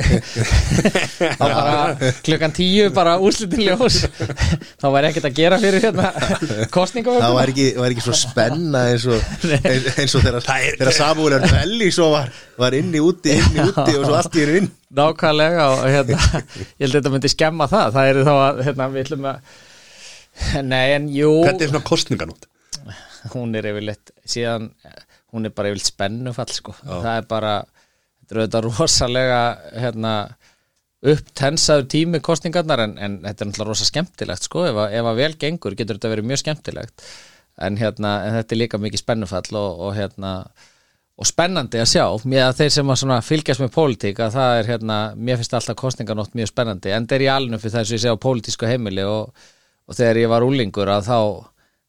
klukkan 2.28 2.54
tíu 2.54 2.84
bara 2.94 3.16
úrslitin 3.18 3.64
ljós. 3.66 3.96
Þá 4.78 4.86
væri 4.94 5.10
ekkert 5.10 5.26
að 5.28 5.34
gera 5.40 5.58
fyrir 5.64 5.82
hérna 5.88 6.12
Það 6.14 6.62
kostningavöku 6.78 7.32
var 7.40 7.52
ekki, 7.56 7.66
var 7.80 7.96
ekki 7.96 8.06
svo 8.06 8.16
spenna 8.20 8.84
eins 8.92 9.08
og, 9.10 9.18
eins, 9.98 10.14
og 10.14 10.24
þegar, 10.28 10.40
Það 10.46 10.70
er- 10.70 10.78
er 11.42 11.50
velli 11.58 11.90
svo 11.98 12.10
var, 12.14 12.30
var 12.62 12.78
inni 12.78 13.02
úti, 13.02 13.34
inni 13.34 13.66
úti 13.66 13.98
og 13.98 14.06
svo 14.06 14.14
allt 14.22 14.38
í 14.38 14.46
hennu 14.46 14.62
inn. 14.62 14.70
Nákvæmlega 14.94 15.68
og 15.74 15.84
hérna 15.90 16.22
ég 16.38 16.86
held 16.86 16.92
að 16.92 16.98
þetta 17.00 17.14
myndi 17.18 17.34
skemma 17.34 17.66
það. 17.66 17.94
Það 17.98 18.10
er 18.14 18.22
þá 18.30 18.34
að 18.38 18.64
hérna 18.70 18.90
við 18.94 19.06
ætlum 19.08 19.30
að 19.34 19.54
Nei 20.72 20.96
en 20.96 21.08
jú 21.12 21.30
Hvernig 21.44 21.68
er 21.68 21.72
svona 21.74 21.86
kostninganótt? 21.86 22.48
hún 23.32 23.54
er 23.56 23.68
yfirleitt 23.70 24.12
síðan 24.28 24.70
hún 25.34 25.48
er 25.48 25.54
bara 25.54 25.70
yfirleitt 25.70 25.92
spennufall 25.92 26.52
sko. 26.52 26.74
það 26.82 27.12
er 27.12 27.28
bara 27.30 27.54
þetta 27.64 28.34
er 28.34 28.40
auðvitað 28.40 28.66
rosalega 28.68 29.40
hérna, 29.84 30.12
upptensaður 31.14 31.88
tími 31.92 32.20
kostningarnar 32.24 32.84
en, 32.86 32.98
en 32.98 33.16
þetta 33.22 33.44
er 33.44 33.50
náttúrulega 33.50 33.70
rosa 33.70 33.88
skemmtilegt 33.88 34.48
sko. 34.48 34.66
ef, 34.68 34.82
að, 34.84 34.98
ef 34.98 35.08
að 35.10 35.22
vel 35.22 35.32
gengur 35.46 35.78
getur 35.78 35.98
þetta 35.98 36.12
verið 36.14 36.30
mjög 36.30 36.44
skemmtilegt 36.44 37.08
en, 37.64 37.80
hérna, 37.80 38.14
en 38.26 38.38
þetta 38.40 38.56
er 38.56 38.62
líka 38.64 38.80
mikið 38.82 39.04
spennufall 39.04 39.60
og, 39.60 39.82
og, 39.86 39.90
hérna, 39.96 40.36
og 41.14 41.28
spennandi 41.28 41.80
að 41.80 41.90
sjá 41.92 42.06
mér 42.26 42.48
að 42.48 42.62
þeir 42.62 42.72
sem 42.78 42.94
að 42.94 43.28
fylgjast 43.28 43.62
með 43.62 43.74
pólitík 43.76 44.22
að 44.24 44.38
það 44.38 44.60
er 44.60 44.72
hérna, 44.72 45.02
mér 45.16 45.40
finnst 45.40 45.58
alltaf 45.60 45.78
kostningarnótt 45.80 46.34
mjög 46.34 46.50
spennandi 46.50 46.94
en 46.96 47.06
er 47.14 47.26
í 47.26 47.30
alinu 47.30 47.60
fyrir 47.62 47.76
þess 47.78 47.92
að 47.92 47.98
ég 47.98 48.04
sé 48.04 48.16
á 48.16 48.24
pólitísku 48.24 48.70
heimili 48.70 49.06
og, 49.06 49.30
og 49.88 49.98
þegar 49.98 50.22
ég 50.22 50.32
var 50.32 50.46
úlingur 50.46 50.90
að 50.92 51.08
þá 51.08 51.18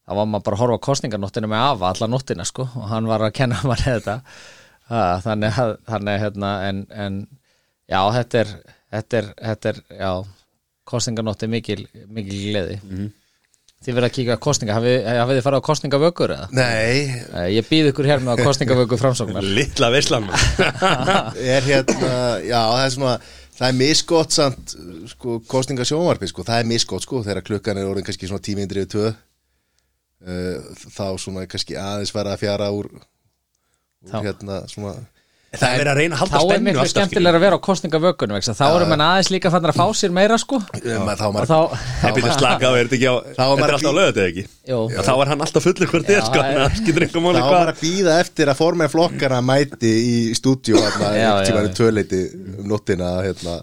þá 0.06 0.14
var 0.20 0.30
maður 0.30 0.46
bara 0.46 0.58
að 0.58 0.64
horfa 0.64 0.84
kostningarnóttinu 0.86 1.50
með 1.50 1.66
afa 1.72 1.91
alla 1.91 2.10
nóttina 2.12 2.46
sko. 2.46 2.68
Og 2.78 2.88
hann 2.91 3.10
var 3.10 3.26
að 3.26 3.36
kenna 3.39 3.58
manni 3.66 3.88
þetta. 3.88 4.20
Ha, 4.86 5.04
þannig 5.26 5.60
að 5.64 5.72
þannig, 5.89 6.12
að, 6.14 6.22
hérna, 6.22 6.50
en, 6.70 6.82
en 6.93 7.22
já 7.89 8.02
þetta 8.14 8.41
er 8.43 8.52
þetta 8.96 9.22
er, 9.22 9.30
þetta 9.41 9.72
er 9.72 9.80
já 9.98 10.12
kostningarnótti 10.86 11.50
mikil, 11.50 11.80
mikil 12.14 12.41
gleði. 12.52 12.80
Þið 13.86 13.98
verða 13.98 14.10
að 14.10 14.16
kíka 14.16 14.36
kostninga 14.41 14.76
hafið, 14.78 14.96
hafið 15.06 15.38
þið 15.38 15.46
farið 15.46 15.62
á 15.62 15.68
kostningavökur 15.68 16.34
eða? 16.34 16.46
Nei, 16.58 17.50
Ég 17.54 17.68
býð 17.70 17.89
ykkur 17.91 18.08
hér 18.10 18.24
með 18.26 18.41
kostningavöku 18.46 18.98
framsóknar. 18.98 19.46
Lilla 19.58 19.89
veislan. 19.93 20.30
Er 21.56 21.66
hérna 21.66 22.22
já, 22.46 22.62
það 22.62 22.84
er 22.86 22.93
svona 22.96 23.16
það 23.56 23.68
er 23.68 23.78
misgott 23.80 24.36
samt 24.36 24.76
sko, 25.12 25.39
kostningasjónvarpi, 25.49 26.30
sko, 26.32 26.45
það 26.47 26.62
er 26.62 26.70
misgott 26.70 27.06
sko, 27.06 27.24
þegar 27.26 27.45
klukkan 27.47 27.80
er 27.80 27.89
orðin 27.89 28.08
kannski 28.08 28.30
svona 28.30 28.43
tími 28.45 28.66
indrið 28.66 28.91
tvö. 28.95 29.10
Uh, 30.26 30.72
þá 30.95 31.08
svona 31.22 31.43
kannski 31.49 31.76
aðeins 31.78 32.14
fara 32.16 32.34
að 32.34 32.45
fjara 32.45 32.72
úr, 32.74 32.88
úr 34.08 34.16
hérna 34.26 34.64
svona 34.72 34.95
Það 35.62 35.72
er 35.74 35.80
verið 35.82 35.91
að 35.91 35.99
reyna 35.99 36.16
að 36.16 36.20
Þá 36.20 36.26
halda 36.26 36.36
er 36.36 36.45
spennu 36.45 36.66
miklu 36.66 36.82
alltaf, 36.84 36.93
skemmtilega 36.95 37.39
að 37.39 37.43
vera 37.45 37.56
á 37.56 37.66
kostningavökunum 37.68 38.36
vegna 38.36 38.45
þess 38.45 38.53
að 38.53 38.60
þá 38.62 38.76
eru 38.80 38.89
menn 38.91 39.03
aðeins 39.06 39.32
líka 39.36 39.51
fannar 39.53 39.74
að 39.74 39.80
fá 39.80 39.86
sér 39.99 40.14
meira 40.16 40.38
sko 40.41 40.60
um, 40.60 41.08
þá 41.16 41.26
og 41.26 41.36
maður 41.36 41.49
þá, 41.51 41.60
er 42.76 42.89
þetta 42.89 42.97
ekki 42.99 43.10
á 43.10 43.16
Þá 43.36 43.43
var 43.45 43.56
Þetta 43.56 43.56
maður 43.56 43.70
er 43.70 43.76
alltaf 43.78 43.95
lögðu 43.99 44.26
ekki. 44.26 44.45
Og 44.76 44.93
þá 44.95 45.14
er 45.16 45.32
hann 45.32 45.45
alltaf 45.45 45.66
fullur 45.66 45.91
sko 46.26 46.41
það 46.41 46.51
er- 46.51 46.62
máli 47.26 47.39
þá 47.39 47.45
hvað 47.45 47.58
var 47.60 47.72
að 47.74 47.82
býða 47.82 48.18
eftir 48.26 48.51
að 48.51 48.60
formen 48.60 48.91
flokkana 48.91 49.41
mæti 49.45 49.91
í 49.95 50.16
stúdíu 50.38 50.78
já. 50.80 51.32
í 51.66 51.74
töleiti 51.78 52.22
um 52.60 52.70
nóttina 52.70 53.12
hérna, 53.26 53.58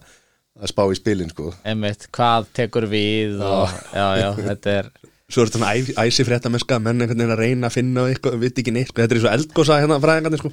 að 0.62 0.70
spá 0.72 0.84
í 0.86 0.98
spilin 0.98 1.30
sko. 1.32 1.52
einmitt, 1.66 2.08
hvað 2.14 2.50
tekur 2.56 2.86
við 2.90 3.40
og 3.42 3.72
já, 3.94 4.06
já, 4.20 4.28
þetta 4.38 4.76
er 4.80 4.90
svo 5.32 5.42
er 5.42 5.48
þetta 5.48 5.58
svona 5.60 5.72
æ- 5.72 5.94
æsi 6.06 6.26
fréttameska 6.28 6.78
menn 6.82 7.00
einhvern 7.02 7.18
veginn 7.22 7.34
að 7.34 7.40
reyna 7.40 7.70
að 7.70 7.76
finna 7.78 8.06
eitthvað, 8.10 8.38
við 8.42 8.58
ekki 8.62 8.74
neitt 8.76 8.90
sko. 8.92 9.00
þetta 9.02 9.16
er 9.16 9.22
svo 9.24 9.32
eldgósa 9.32 9.78
hérna 9.80 10.00
fræðingarnir 10.02 10.42
sko. 10.42 10.52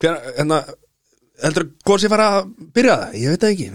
Hver, 0.00 0.22
hérna 0.36 0.62
heldur 1.40 1.66
að 1.66 1.74
góðs 1.88 2.04
ég 2.04 2.12
fara 2.12 2.30
að 2.36 2.48
byrja 2.76 2.96
það, 3.00 3.20
ég 3.20 3.34
veit 3.34 3.44
það 3.44 3.52
ekki. 3.54 3.68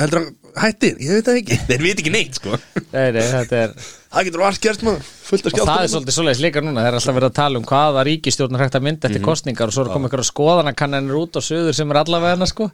Heldur 0.00 0.20
að 0.20 0.28
hættir, 0.64 1.00
ég 1.04 1.16
veit 1.16 1.26
það 1.28 1.40
ekki. 1.40 1.58
Þeir 1.70 1.82
veit 1.84 2.02
ekki 2.02 2.12
neitt 2.14 2.38
sko. 2.40 2.60
Nei, 2.90 3.08
nei, 3.16 3.20
þetta 3.34 3.60
er 3.64 3.74
það 4.10 4.26
getur 4.28 4.44
allt 4.48 4.62
gerst 4.64 4.86
maður, 4.86 5.10
fullt 5.28 5.44
af 5.46 5.50
Og 5.50 5.58
það 5.58 5.60
er 5.60 5.68
skjálftum 5.68 5.92
svolítið 5.94 6.16
svoleiðis 6.16 6.42
líka 6.44 6.62
núna, 6.64 6.80
það 6.80 6.90
er 6.90 6.98
alltaf 6.98 7.18
verið 7.18 7.30
að 7.30 7.36
tala 7.38 7.60
um 7.60 7.68
hvaða 7.68 8.06
ríkistjórnar 8.08 8.64
hægt 8.64 8.78
að 8.78 8.86
mynda 8.88 9.10
eftir 9.10 9.24
kostningar 9.26 9.70
og 9.70 9.76
svo 9.76 9.84
er 9.84 9.92
komið 9.92 10.08
einhverja 10.08 10.30
skoðanakannanir 10.30 11.20
út 11.20 11.38
á 11.38 11.40
söður 11.44 11.76
sem 11.78 11.92
er 11.92 12.00
allavega 12.00 12.34
hana 12.34 12.48
sko 12.50 12.70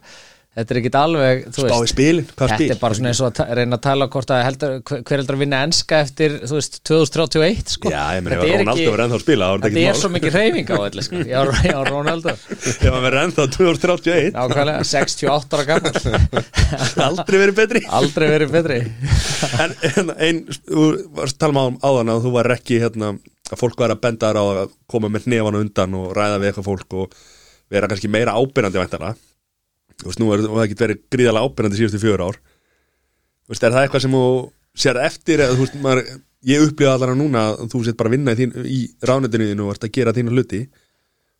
Þetta 0.57 0.73
er 0.73 0.77
ekkit 0.79 0.95
alveg, 0.97 1.41
þú 1.53 1.63
spá 1.67 1.73
veist 1.77 1.93
spilin, 1.93 2.23
hvað 2.31 2.47
Þetta 2.49 2.55
spil? 2.57 2.67
er 2.73 2.79
bara 2.81 2.95
svona 2.97 3.09
eins 3.11 3.19
og 3.21 3.27
að 3.43 3.51
reyna 3.59 3.77
að 3.77 3.81
tala 3.85 4.07
hvort 4.15 4.31
að 4.33 4.39
heldur, 4.47 4.71
hver 4.89 5.13
heldur 5.21 5.35
að 5.37 5.41
vinna 5.43 5.59
enska 5.67 5.99
eftir, 6.01 6.37
þú 6.49 6.55
veist, 6.57 6.79
2031 6.89 7.73
sko. 7.75 7.91
Já, 7.93 7.99
ég 8.17 8.23
meina, 8.25 8.39
ef 8.39 8.63
ekki- 8.63 8.87
verður 8.87 9.03
ennþá 9.05 9.19
að 9.19 9.23
spila 9.27 9.49
Þetta 9.67 9.83
er 9.91 9.99
svo 10.01 10.09
mikið 10.15 10.37
reyfing 10.39 10.71
á 10.73 10.77
öllu 10.87 11.05
sko 11.05 11.21
Já, 11.29 11.37
já, 11.69 11.77
Ronaldo. 11.91 12.33
Ef 12.57 12.81
hann 12.87 13.05
verður 13.05 13.19
ennþá 13.27 13.45
2031 13.53 14.33
Nákvæmlega, 14.39 14.87
68 14.89 15.57
ára 15.59 15.67
gammal 15.69 15.93
aldrei 17.07 17.39
verið 17.43 17.55
betri. 17.61 17.83
Aldrei 18.01 18.27
verið 18.33 18.55
betri. 18.57 18.79
En 19.61 19.77
hérna, 19.85 20.17
ein, 20.25 20.41
þú 20.65 20.87
varst 21.21 21.37
að 21.37 21.43
tala 21.45 21.67
um 21.69 21.77
áðan 21.85 22.13
að 22.15 22.25
þú 22.25 22.33
var 22.39 22.49
ekki 22.57 22.81
hérna, 22.81 23.13
að 23.53 23.61
fólk 23.61 23.77
var 23.85 23.93
að 23.93 24.01
benda 24.09 24.33
þér 24.33 24.41
á 24.41 24.45
að 24.65 24.73
koma 24.89 25.13
með 25.13 25.29
hnefana 25.29 25.61
undan 25.63 25.93
og 26.01 26.09
ræða 26.17 26.41
við 26.41 26.49
eitthvað 26.51 26.69
fólk 26.71 26.97
og 27.03 27.17
vera 27.71 27.87
kannski 27.91 28.09
meira 28.11 28.33
ábyrjandi 28.39 28.81
væntana 28.81 29.13
Þú 29.97 30.09
veist, 30.09 30.21
nú 30.21 30.29
er 30.33 30.43
það 30.45 30.63
ekki 30.63 30.79
verið 30.81 31.03
gríðalega 31.15 31.49
ábyrjandi 31.49 31.79
síðustu 31.79 32.01
fjör 32.03 32.23
ár. 32.27 32.39
Þú 33.47 33.53
veist, 33.53 33.63
er 33.63 33.75
það 33.75 33.85
eitthvað 33.85 34.03
sem 34.05 34.17
þú 34.17 34.25
sér 34.77 34.99
eftir 35.01 35.43
eða 35.45 35.55
þú 35.55 35.63
veist, 35.63 35.79
maður, 35.85 36.03
ég 36.51 36.67
upplifa 36.67 36.93
allar 36.93 37.15
núna 37.17 37.45
að 37.53 37.63
þú 37.73 37.81
sett 37.87 37.97
bara 37.97 38.13
vinna 38.13 38.35
í, 38.35 38.39
þín, 38.41 38.53
í 38.67 38.79
ránetinu 39.09 39.49
þínu 39.49 39.65
og 39.65 39.73
ert 39.73 39.87
að 39.87 39.95
gera 39.97 40.13
þínu 40.17 40.35
hluti 40.35 40.61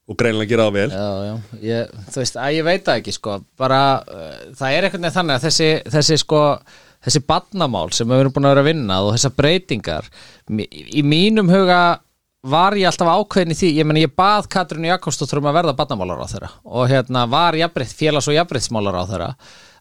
og 0.07 0.17
greinilega 0.17 0.53
gera 0.53 0.67
það 0.69 0.77
vel. 0.79 0.89
Já, 0.95 1.07
já, 1.27 1.61
ég, 1.67 1.95
þú 2.07 2.21
veist, 2.23 2.41
að 2.41 2.57
ég 2.57 2.67
veit 2.67 2.83
það 2.87 2.99
ekki 3.03 3.13
sko, 3.13 3.37
bara, 3.59 3.79
uh, 4.07 4.35
það 4.57 4.73
er 4.73 4.87
einhvern 4.87 5.05
veginn 5.05 5.17
þannig 5.19 5.37
að 5.37 5.47
þessi, 5.49 5.71
þessi 5.97 6.19
sko 6.23 6.43
þessi 7.07 7.21
badnamál 7.27 7.87
sem 7.95 8.09
við 8.09 8.23
erum 8.23 8.33
búin 8.35 8.47
að 8.47 8.55
vera 8.55 8.63
að 8.63 8.69
vinna 8.71 8.97
og 9.05 9.13
þessar 9.15 9.35
breytingar 9.37 10.09
í 10.49 11.03
mínum 11.05 11.51
huga 11.51 11.81
var 12.51 12.77
ég 12.79 12.89
alltaf 12.89 13.09
ákveðin 13.11 13.53
í 13.53 13.57
því, 13.57 13.71
ég 13.79 13.87
meni 13.87 14.03
ég 14.05 14.13
bað 14.17 14.49
Katrínu 14.53 14.89
Jakobsdóttur 14.91 15.41
um 15.41 15.49
að 15.51 15.57
verða 15.61 15.77
badnamálar 15.77 16.21
á 16.23 16.27
þeirra 16.31 16.51
og 16.65 16.91
hérna 16.91 17.25
var 17.29 17.57
jafnbreytt, 17.59 17.95
félags 17.97 18.29
og 18.31 18.37
jafnbreyttsmálar 18.37 18.99
á 18.99 19.03
þeirra 19.09 19.31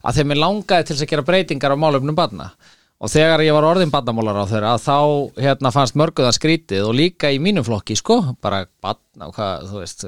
að 0.07 0.19
þeim 0.19 0.33
er 0.33 0.41
langaði 0.43 0.89
til 0.89 0.97
að 0.97 1.11
gera 1.11 1.27
breytingar 1.27 1.75
á 1.75 1.83
málefnum 1.83 2.17
badna 2.17 2.51
og 2.97 3.11
þegar 3.13 3.43
ég 3.45 3.53
var 3.53 3.67
orðin 3.67 3.91
badnamálar 3.93 4.39
á 4.41 4.45
þeirra 4.49 4.71
þá 4.81 4.97
hérna 5.37 5.71
fannst 5.73 5.97
mörguðan 5.99 6.33
skrítið 6.33 6.87
og 6.87 6.95
líka 6.97 7.29
í 7.29 7.37
mínum 7.41 7.65
flokki 7.65 7.97
sko, 7.99 8.19
bara 8.41 8.63
badna 8.81 9.29
og 9.29 9.37
hvað, 9.37 9.67
þú 9.69 9.83
veist 9.83 10.07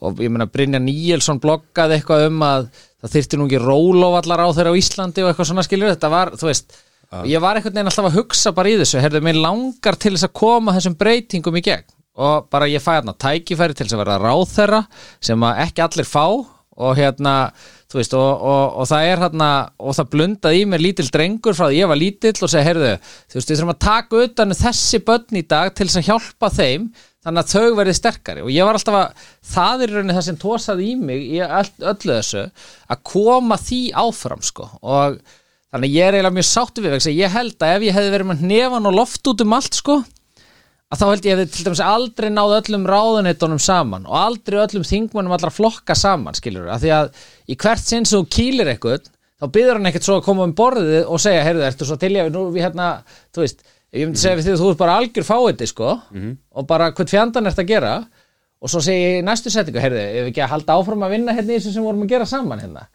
og 0.00 0.24
ég 0.24 0.32
meina 0.32 0.48
Brynja 0.48 0.80
Níelsson 0.80 1.42
bloggaði 1.42 1.98
eitthvað 1.98 2.30
um 2.30 2.42
að 2.46 2.70
það 3.04 3.14
þyrfti 3.18 3.40
nú 3.40 3.48
ekki 3.50 3.60
rólóvallar 3.60 4.40
á 4.40 4.48
þeirra 4.56 4.72
á 4.72 4.80
Íslandi 4.80 5.24
og 5.24 5.30
eitthvað 5.30 5.50
svona 5.50 5.66
skilur 5.66 5.92
þetta 5.92 6.12
var, 6.14 6.32
þú 6.40 6.48
veist 6.48 6.78
og 7.12 7.28
ég 7.28 7.42
var 7.42 7.58
einhvern 7.58 7.76
veginn 7.76 7.90
alltaf 7.90 8.08
að 8.08 8.18
hugsa 8.18 8.54
bara 8.56 8.72
í 8.72 8.78
þessu 8.80 9.02
herðu, 9.02 9.22
mér 9.24 9.38
langar 9.42 9.98
til 10.00 10.14
þess 10.14 10.28
að 10.28 10.34
koma 10.40 10.74
þessum 10.76 10.96
breytingum 11.00 11.60
í 11.60 11.64
gegn. 11.64 11.86
Og 12.14 12.48
bara 12.52 12.70
ég 12.70 12.82
fæ 12.82 12.92
hérna 12.96 13.14
tækifæri 13.18 13.74
til 13.74 13.88
þess 13.88 13.96
að 13.96 14.04
vera 14.04 14.18
ráðherra 14.22 14.84
sem 15.18 15.46
að 15.46 15.64
ekki 15.64 15.82
allir 15.82 16.06
fá 16.06 16.26
og 16.74 16.98
hérna, 16.98 17.34
þú 17.90 17.98
veist, 18.00 18.14
og, 18.18 18.44
og, 18.50 18.76
og 18.82 18.88
það 18.90 19.08
er 19.08 19.22
hérna, 19.22 19.48
og 19.78 19.96
það 19.98 20.10
blundaði 20.14 20.60
í 20.62 20.68
mér 20.70 20.82
lítill 20.82 21.10
drengur 21.14 21.54
frá 21.54 21.68
því 21.68 21.80
ég 21.80 21.90
var 21.90 22.00
lítill 22.00 22.34
og 22.34 22.50
segi, 22.50 22.66
heyrðu, 22.66 22.92
þú 23.30 23.38
veist, 23.38 23.50
við 23.50 23.60
þurfum 23.60 23.74
að 23.74 23.82
taka 23.84 24.22
utan 24.24 24.54
um 24.54 24.58
þessi 24.58 25.00
börn 25.06 25.38
í 25.38 25.44
dag 25.54 25.74
til 25.74 25.86
þess 25.86 26.00
að 26.00 26.08
hjálpa 26.08 26.50
þeim 26.54 26.88
þannig 27.24 27.44
að 27.44 27.54
þau 27.54 27.78
verði 27.78 27.94
sterkari. 27.98 28.42
Og 28.44 28.50
ég 28.52 28.66
var 28.66 28.78
alltaf 28.78 28.98
að, 28.98 29.22
það 29.54 29.86
er 29.86 29.94
rauninni 29.94 30.18
það 30.18 30.26
sem 30.28 30.40
tósaði 30.42 30.90
í 30.90 30.98
mig 31.00 31.24
í 31.30 31.40
öll, 31.46 31.70
öllu 31.94 32.18
þessu 32.18 32.44
að 32.90 33.02
koma 33.14 33.58
því 33.62 33.80
áfram, 34.04 34.44
sko, 34.44 34.68
og 34.82 35.18
þannig 35.74 35.90
að 35.90 35.96
ég 35.98 36.06
er 36.06 36.16
eiginlega 36.16 36.38
mjög 36.38 36.46
sáttu 36.48 36.82
við 36.84 36.92
vegna 36.94 37.10
að 37.10 37.18
ég 37.18 37.32
held 37.34 37.64
að 37.66 37.72
ef 37.76 37.86
ég 37.88 37.96
hefði 37.98 38.12
verið 38.14 38.28
með 38.30 38.44
nefan 38.52 38.90
og 38.90 38.94
loft 38.94 39.30
út 39.32 39.42
um 39.42 39.56
allt, 39.56 39.78
sko 39.80 39.96
að 40.94 41.00
þá 41.00 41.04
held 41.08 41.26
ég 41.26 41.34
að 41.34 41.40
við 41.40 41.54
til 41.54 41.64
dæmis 41.66 41.82
aldrei 41.82 42.28
náð 42.30 42.52
öllum 42.60 42.84
ráðuneytunum 42.86 43.62
saman 43.62 44.06
og 44.06 44.14
aldrei 44.20 44.60
öllum 44.62 44.84
þingmannum 44.86 45.34
allra 45.34 45.50
flokka 45.50 45.96
saman 45.98 46.36
skilur 46.38 46.68
að 46.70 46.84
því 46.84 46.92
að 46.94 47.10
í 47.50 47.56
hvert 47.58 47.82
sinn 47.82 48.06
sem 48.06 48.20
þú 48.20 48.28
kýlir 48.36 48.70
eitthvað 48.70 49.08
þá 49.40 49.46
byður 49.56 49.80
hann 49.80 49.90
ekkert 49.90 50.06
svo 50.06 50.18
að 50.20 50.26
koma 50.28 50.46
um 50.46 50.54
borðið 50.56 51.08
og 51.10 51.22
segja, 51.22 51.44
heyrðu, 51.46 51.64
ertu 51.66 51.88
svo 51.88 51.96
til 52.00 52.12
ég 52.14 52.30
nú 52.32 52.44
við 52.54 52.68
hérna, 52.68 52.90
þú 53.34 53.42
veist, 53.42 53.64
ég 53.94 54.06
myndi 54.06 54.22
segja 54.22 54.38
við 54.38 54.46
því 54.46 54.54
að 54.54 54.62
þú 54.62 54.68
ert 54.70 54.82
bara 54.84 54.98
algjör 55.00 55.26
fáiði, 55.26 55.68
sko 55.70 55.88
og 56.54 56.68
bara 56.70 56.92
hvern 56.94 57.10
fjandan 57.10 57.50
ert 57.50 57.58
að 57.58 57.72
gera. 57.72 57.94
Og 58.64 58.70
svo 58.72 58.80
segi 58.80 59.00
ég 59.02 59.18
í 59.18 59.24
næstu 59.26 59.50
setningu, 59.52 59.80
heyrðu, 59.82 59.98
ef 60.00 60.22
við 60.22 60.30
ekki 60.30 60.44
að 60.46 60.52
halda 60.54 60.76
áfram 60.78 61.02
að 61.04 61.10
vinna 61.12 61.34
hérna 61.36 61.52
í 61.52 61.58
þessu 61.58 61.74
sem 61.74 61.84
vorum 61.84 62.04
að 62.06 62.14
gera 62.14 62.28
saman 62.30 62.62
hérna 62.62 62.86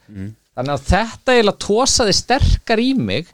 þannig 0.60 0.76
að 0.76 0.88
þetta 0.90 1.36
eiginlega 1.36 1.64
tósaði 1.64 2.16
sterkar 2.18 2.82
í 2.84 2.90
mig 3.00 3.30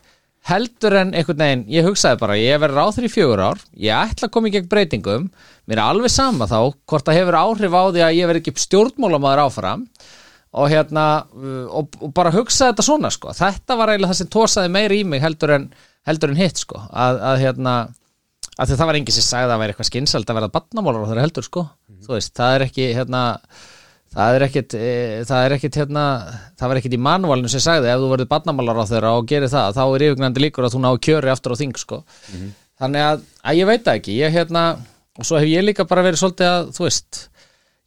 heldur 0.46 0.94
en 1.00 1.16
einhvern 1.18 1.42
veginn, 1.42 1.64
ég 1.74 1.88
hugsaði 1.88 2.20
bara 2.22 2.38
ég 2.38 2.60
verður 2.62 2.86
á 2.86 2.94
þeirri 2.94 3.10
fjögur 3.10 3.42
ár, 3.42 3.64
ég 3.82 3.98
ætla 3.98 4.28
að 4.28 4.34
koma 4.36 4.52
í 4.52 4.54
gegn 4.54 4.70
breytingum, 4.70 5.26
mér 5.66 5.82
er 5.82 5.88
alveg 5.88 6.14
sama 6.14 6.46
þá 6.46 6.60
hvort 6.86 7.08
það 7.08 7.18
hefur 7.18 7.38
áhrif 7.40 7.74
á 7.74 7.84
því 7.90 8.04
að 8.06 8.18
ég 8.20 8.30
verð 8.30 8.42
ekki 8.44 8.54
stjórnmálamaður 8.62 9.42
áfram 9.48 9.88
og 10.56 10.70
hérna, 10.72 11.06
og, 11.66 11.98
og 11.98 12.14
bara 12.16 12.34
hugsaði 12.36 12.76
þetta 12.76 12.86
svona 12.86 13.12
sko, 13.12 13.34
þetta 13.36 13.80
var 13.80 13.92
eiginlega 13.92 14.14
það 14.14 14.22
sem 14.22 14.32
tósaði 14.38 14.74
meira 14.78 14.96
í 14.96 15.02
mig 15.10 15.26
heldur 15.26 15.56
en, 15.58 15.66
heldur 16.06 16.32
en 16.32 16.40
hitt 16.44 16.62
sko, 16.62 16.78
að, 16.94 17.22
að 17.34 17.42
hérna 17.42 17.76
að 18.56 18.76
það 18.78 18.88
var 18.88 19.00
enginn 19.00 19.18
sem 19.18 19.26
sagði 19.26 19.48
að 19.48 19.52
það 19.52 19.62
væri 19.64 19.74
eitthvað 19.74 19.90
skynsald 19.90 20.30
að 20.30 20.38
verða 20.38 20.54
badnamálar 20.54 21.04
á 21.04 21.10
þeirra 21.10 21.26
heldur 21.26 21.44
sko. 21.44 21.64
Þú 22.06 22.14
veist, 22.14 22.32
það 22.38 22.54
er 22.56 22.64
ekki 22.70 22.86
hérna 22.96 23.24
það 24.16 24.38
er 24.38 24.46
ekkit, 24.48 24.76
e, 24.80 24.90
það 25.28 25.46
er 25.46 25.56
ekkit 25.58 25.80
hérna, 25.82 26.06
það 26.56 26.72
var 26.72 26.82
ekkit 26.82 26.96
í 26.96 27.02
manuálinu 27.08 27.52
sem 27.52 27.64
sagði 27.64 27.92
ef 27.92 28.02
þú 28.02 28.12
verður 28.14 28.32
badnamálar 28.32 28.82
á 28.82 28.86
þeirra 28.92 29.14
og 29.20 29.30
gerir 29.30 29.52
það 29.52 29.78
þá 29.78 29.84
er 29.86 30.06
yfirgnandi 30.08 30.44
líkur 30.46 30.68
að 30.68 30.76
þú 30.78 30.84
ná 30.86 30.90
kjöri 31.08 31.34
aftur 31.34 31.56
á 31.56 31.62
þing 31.62 31.80
sko. 31.82 32.02
þannig 32.80 33.08
að, 33.10 33.24
að 33.44 33.60
ég 33.60 33.72
veit 33.72 33.94
ekki 33.96 34.20
ég 34.20 34.36
hérna, 34.36 34.66
og 35.20 35.28
svo 35.28 35.40
hef 35.40 35.52
ég 35.52 35.66
líka 35.68 35.88
bara 35.90 36.06
verið 36.06 36.24
svolítið 36.24 36.52
að, 36.52 36.70
þú 36.78 36.88
veist 36.88 37.26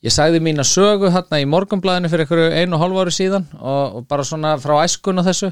ég 0.05 0.14
sagði 0.14 0.41
mína 0.45 0.64
sögu 0.66 1.11
hérna 1.11 1.41
í 1.43 1.47
morgunblæðinu 1.51 2.11
fyrir 2.12 2.26
einhverju 2.26 2.51
einu 2.55 2.76
og 2.76 2.83
hálfu 2.85 3.01
ári 3.03 3.14
síðan 3.16 3.47
og, 3.59 3.97
og 3.99 4.05
bara 4.11 4.26
svona 4.26 4.53
frá 4.62 4.76
æskun 4.85 5.18
og 5.18 5.26
þessu 5.26 5.51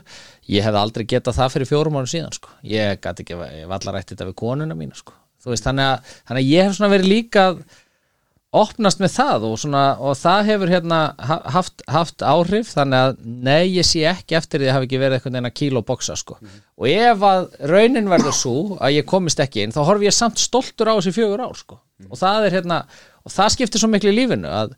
ég 0.53 0.67
hef 0.67 0.79
aldrei 0.79 1.07
getað 1.09 1.41
það 1.41 1.57
fyrir 1.57 1.71
fjórum 1.73 1.99
árum 1.99 2.11
síðan 2.11 2.37
sko. 2.37 2.53
ég 2.63 3.01
gæti 3.03 3.25
ekki, 3.25 3.41
ég 3.41 3.65
hef 3.65 3.75
allar 3.75 3.99
rætt 3.99 4.13
þetta 4.13 4.29
við 4.29 4.37
konuna 4.39 4.79
mína 4.79 4.95
sko. 4.99 5.17
veist, 5.47 5.67
þannig 5.67 5.91
að, 5.91 6.15
þannig 6.29 6.45
að 6.45 6.53
ég 6.53 6.69
hef 6.69 6.79
svona 6.79 6.93
verið 6.95 7.11
líka 7.11 7.49
að 7.51 7.59
opnast 8.57 9.01
með 9.03 9.11
það 9.17 9.45
og, 9.51 9.57
svona, 9.61 9.81
og 10.01 10.15
það 10.17 10.47
hefur 10.51 10.71
hérna 10.71 11.01
ha- 11.19 11.43
haft, 11.57 11.83
haft 11.91 12.23
áhrif 12.25 12.71
þannig 12.73 13.03
að 13.03 13.17
nei, 13.27 13.65
ég 13.75 13.85
sé 13.85 14.05
ekki 14.09 14.37
eftir 14.39 14.63
því 14.63 14.69
að 14.71 14.77
hafi 14.77 14.89
ekki 14.89 15.01
verið 15.03 15.19
einhvern 15.19 15.35
veginn 15.37 15.51
að 15.51 15.57
kíla 15.61 15.83
og 15.83 15.87
boksa 15.91 16.17
sko. 16.17 16.39
og 16.79 16.89
ef 16.89 17.27
að 17.27 17.49
raunin 17.73 18.09
verður 18.09 18.37
svo 18.39 18.55
að 18.81 18.95
ég 18.97 19.09
komist 19.11 19.41
ekki 19.43 19.65
inn, 19.67 19.75
þá 19.75 19.83
horfi 19.85 20.09
ég 20.09 20.15
samt 20.17 20.39
stoltur 20.41 20.89
á 20.89 20.97
þessi 20.97 21.13
fjögur 21.19 21.43
ár 21.45 21.59
sko. 21.59 21.81
og 22.11 22.17
það 22.21 22.47
er 22.47 22.57
hérna 22.61 22.81
og 23.27 23.33
það 23.35 23.53
skiptir 23.57 23.83
svo 23.83 23.91
miklu 23.91 24.13
í 24.15 24.17
lífinu 24.21 24.49
að, 24.49 24.77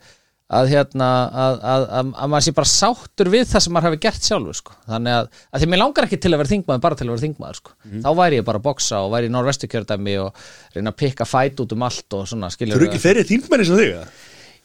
að 0.48 0.70
hérna 0.72 1.06
að, 1.28 1.58
að, 1.60 1.82
að, 1.98 2.12
að 2.16 2.30
maður 2.32 2.44
sé 2.46 2.54
bara 2.56 2.70
sáttur 2.70 3.28
við 3.32 3.42
það 3.50 3.64
sem 3.64 3.74
maður 3.76 3.88
hefur 3.90 4.00
gert 4.06 4.28
sjálfur 4.28 4.56
sko. 4.56 4.76
þannig 4.88 5.16
að, 5.18 5.28
að 5.52 5.60
því 5.60 5.68
mér 5.68 5.80
langar 5.82 6.08
ekki 6.08 6.20
til 6.24 6.32
að 6.32 6.40
vera 6.40 6.52
þingmaður 6.54 6.84
bara 6.86 6.98
til 6.98 7.06
að 7.06 7.12
vera 7.12 7.24
þingmaður 7.26 7.60
sko. 7.60 7.74
þá 8.06 8.08
væri 8.22 8.40
ég 8.40 8.46
bara 8.48 8.62
að 8.62 8.66
boksa 8.70 9.02
og 9.04 9.12
væri 9.12 9.28
í 9.28 9.34
norvestu 9.34 9.68
kjördæmi 9.68 10.16
og 10.22 10.48
reyna 10.72 10.94
að 10.94 10.98
pikka 11.04 11.28
fæt 11.28 11.62
út 11.64 11.76
um 11.76 11.86
allt 11.90 12.16
og 12.16 12.24
svona 12.32 12.48
Þú 12.48 12.56
skilur 12.56 12.80
eru 12.80 12.88
ekki 12.88 13.04
ferið 13.04 13.30
þingmenni 13.34 13.68
sem 13.68 13.80
þig 13.82 13.92
eða? 13.92 14.08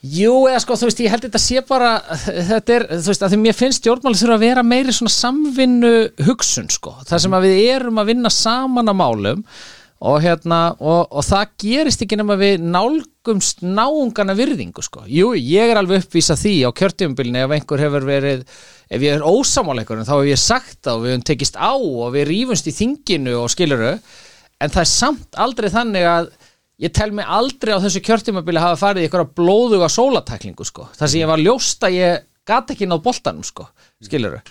Jú, 0.04 0.32
eða 0.50 0.60
sko, 0.60 0.76
þú 0.76 0.88
veist, 0.90 1.00
ég 1.00 1.14
held 1.14 1.24
þetta 1.24 1.40
sé 1.40 1.62
bara 1.68 1.92
þetta 2.24 2.74
er, 2.76 2.84
þú 2.92 3.12
veist, 3.14 3.22
að 3.24 3.32
því 3.32 3.38
mér 3.40 3.56
finnst 3.56 3.80
stjórnmáli 3.80 4.20
þurfa 4.20 4.36
að 4.36 4.44
vera 4.44 4.64
meiri 4.68 4.96
svona 4.96 5.14
samvinnu 5.16 5.94
hugsun, 6.28 6.68
sko, 6.72 6.98
það 7.08 7.22
sem 7.24 7.38
að 7.38 7.48
við 7.48 7.62
erum 7.72 8.02
að 8.04 8.10
vinna 8.12 8.32
saman 8.36 8.92
að 8.92 9.00
málum 9.00 9.46
og 10.04 10.20
hérna, 10.24 10.60
og, 10.84 11.08
og 11.16 11.24
það 11.24 11.52
gerist 11.64 12.02
ekki 12.04 12.18
nema 12.20 12.36
við 12.40 12.64
nálgumst 12.68 13.62
náungana 13.64 14.36
virðingu, 14.36 14.84
sko. 14.84 15.06
Jú, 15.08 15.32
ég 15.38 15.72
er 15.72 15.80
alveg 15.80 16.04
uppvísa 16.04 16.36
því 16.40 16.56
á 16.68 16.70
kjörtjumbilni 16.76 17.44
ef 17.46 17.56
einhver 17.56 17.84
hefur 17.86 18.08
verið, 18.10 18.44
ef 18.92 19.06
ég 19.06 19.16
er 19.16 19.24
ósamáleikurinn 19.24 20.08
þá 20.08 20.16
hef 20.18 20.32
ég 20.34 20.42
sagt 20.44 20.82
það 20.84 20.98
og 20.98 21.06
við 21.06 21.14
höfum 21.14 21.28
tekist 21.30 21.56
á 21.56 21.72
og 21.72 22.10
við 22.18 22.28
rífumst 22.34 22.68
í 22.68 22.76
þinginu 22.76 23.38
og 23.40 23.54
skiluru 23.54 23.94
en 23.94 24.74
það 24.74 24.82
er 24.84 24.92
samt 24.92 25.40
aldrei 25.46 25.70
þannig 25.72 26.10
að 26.10 26.30
ég 26.84 26.94
tel 26.96 27.10
mig 27.16 27.30
aldrei 27.30 27.74
á 27.76 27.84
þessu 27.84 28.04
kjörtímabili 28.04 28.62
hafa 28.62 28.80
farið 28.82 29.06
í 29.06 29.08
eitthvað 29.08 29.34
blóðuga 29.38 29.90
sólataklingu 29.92 30.68
sko. 30.68 30.90
þar 30.98 31.10
sem 31.10 31.24
ég 31.24 31.32
var 31.32 31.42
ljóst 31.42 31.88
að 31.88 31.98
ég 32.00 32.30
gat 32.48 32.74
ekki 32.74 32.90
náð 32.90 33.06
boltanum 33.06 33.48
sko, 33.48 33.70
skilur 34.04 34.42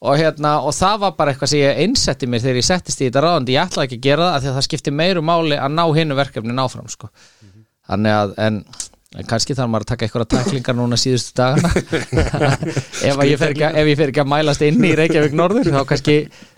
og, 0.00 0.16
hérna, 0.20 0.56
og 0.66 0.74
það 0.76 0.98
var 1.04 1.14
bara 1.18 1.32
eitthvað 1.32 1.52
sem 1.52 1.62
ég 1.62 1.78
einsetti 1.86 2.28
mér 2.28 2.42
þegar 2.44 2.60
ég 2.60 2.66
settist 2.68 3.00
í 3.00 3.06
þetta 3.08 3.22
ráðandi 3.24 3.54
ég 3.56 3.62
ætlaði 3.70 3.88
ekki 3.88 3.98
að 4.00 4.04
gera 4.08 4.26
það 4.26 4.34
af 4.36 4.42
því 4.44 4.50
að 4.50 4.58
það 4.58 4.66
skipti 4.68 4.92
meiru 4.98 5.22
máli 5.24 5.56
að 5.60 5.72
ná 5.78 5.84
hinnu 5.96 6.18
verkefnin 6.18 6.60
áfram 6.66 6.90
sko. 6.92 7.08
þannig 7.86 8.16
að 8.18 8.34
en, 8.46 8.58
en 9.16 9.28
kannski 9.30 9.56
þarf 9.56 9.70
maður 9.72 9.86
að 9.86 9.90
taka 9.94 10.06
eitthvað 10.08 10.28
taklingar 10.34 10.76
núna 10.76 10.98
síðustu 11.00 11.32
dagana. 11.38 11.70
Ef, 13.06 13.16
að 13.16 13.30
ég 13.30 13.44
ekki, 13.46 13.64
að- 13.64 13.78
ef 13.80 13.90
ég 13.92 13.98
fer 14.00 14.12
ekki 14.12 14.22
að 14.24 14.30
mælast 14.34 14.64
inn 14.66 14.84
í 14.84 14.92
Reykjavík 14.98 15.36
Norður 15.38 15.70
þá 15.72 15.80
kannski, 15.88 16.16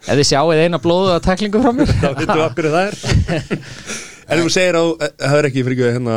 ef 0.09 0.15
þið 0.19 0.27
sjáið 0.33 0.63
eina 0.65 0.81
blóðuga 0.83 1.21
taklingu 1.29 1.63
frá 1.63 1.73
mér. 1.77 1.93
Þá 2.01 2.09
veitum 2.09 2.35
við 2.35 2.45
okkur 2.49 2.71
það 2.75 2.85
er. 2.89 2.99
En 4.29 4.43
þú 4.43 4.51
segir 4.53 4.77
að 4.77 4.91
það 5.23 5.39
er 5.39 5.47
ekki 5.49 5.63
fyrir 5.65 5.95
hérna 5.95 6.17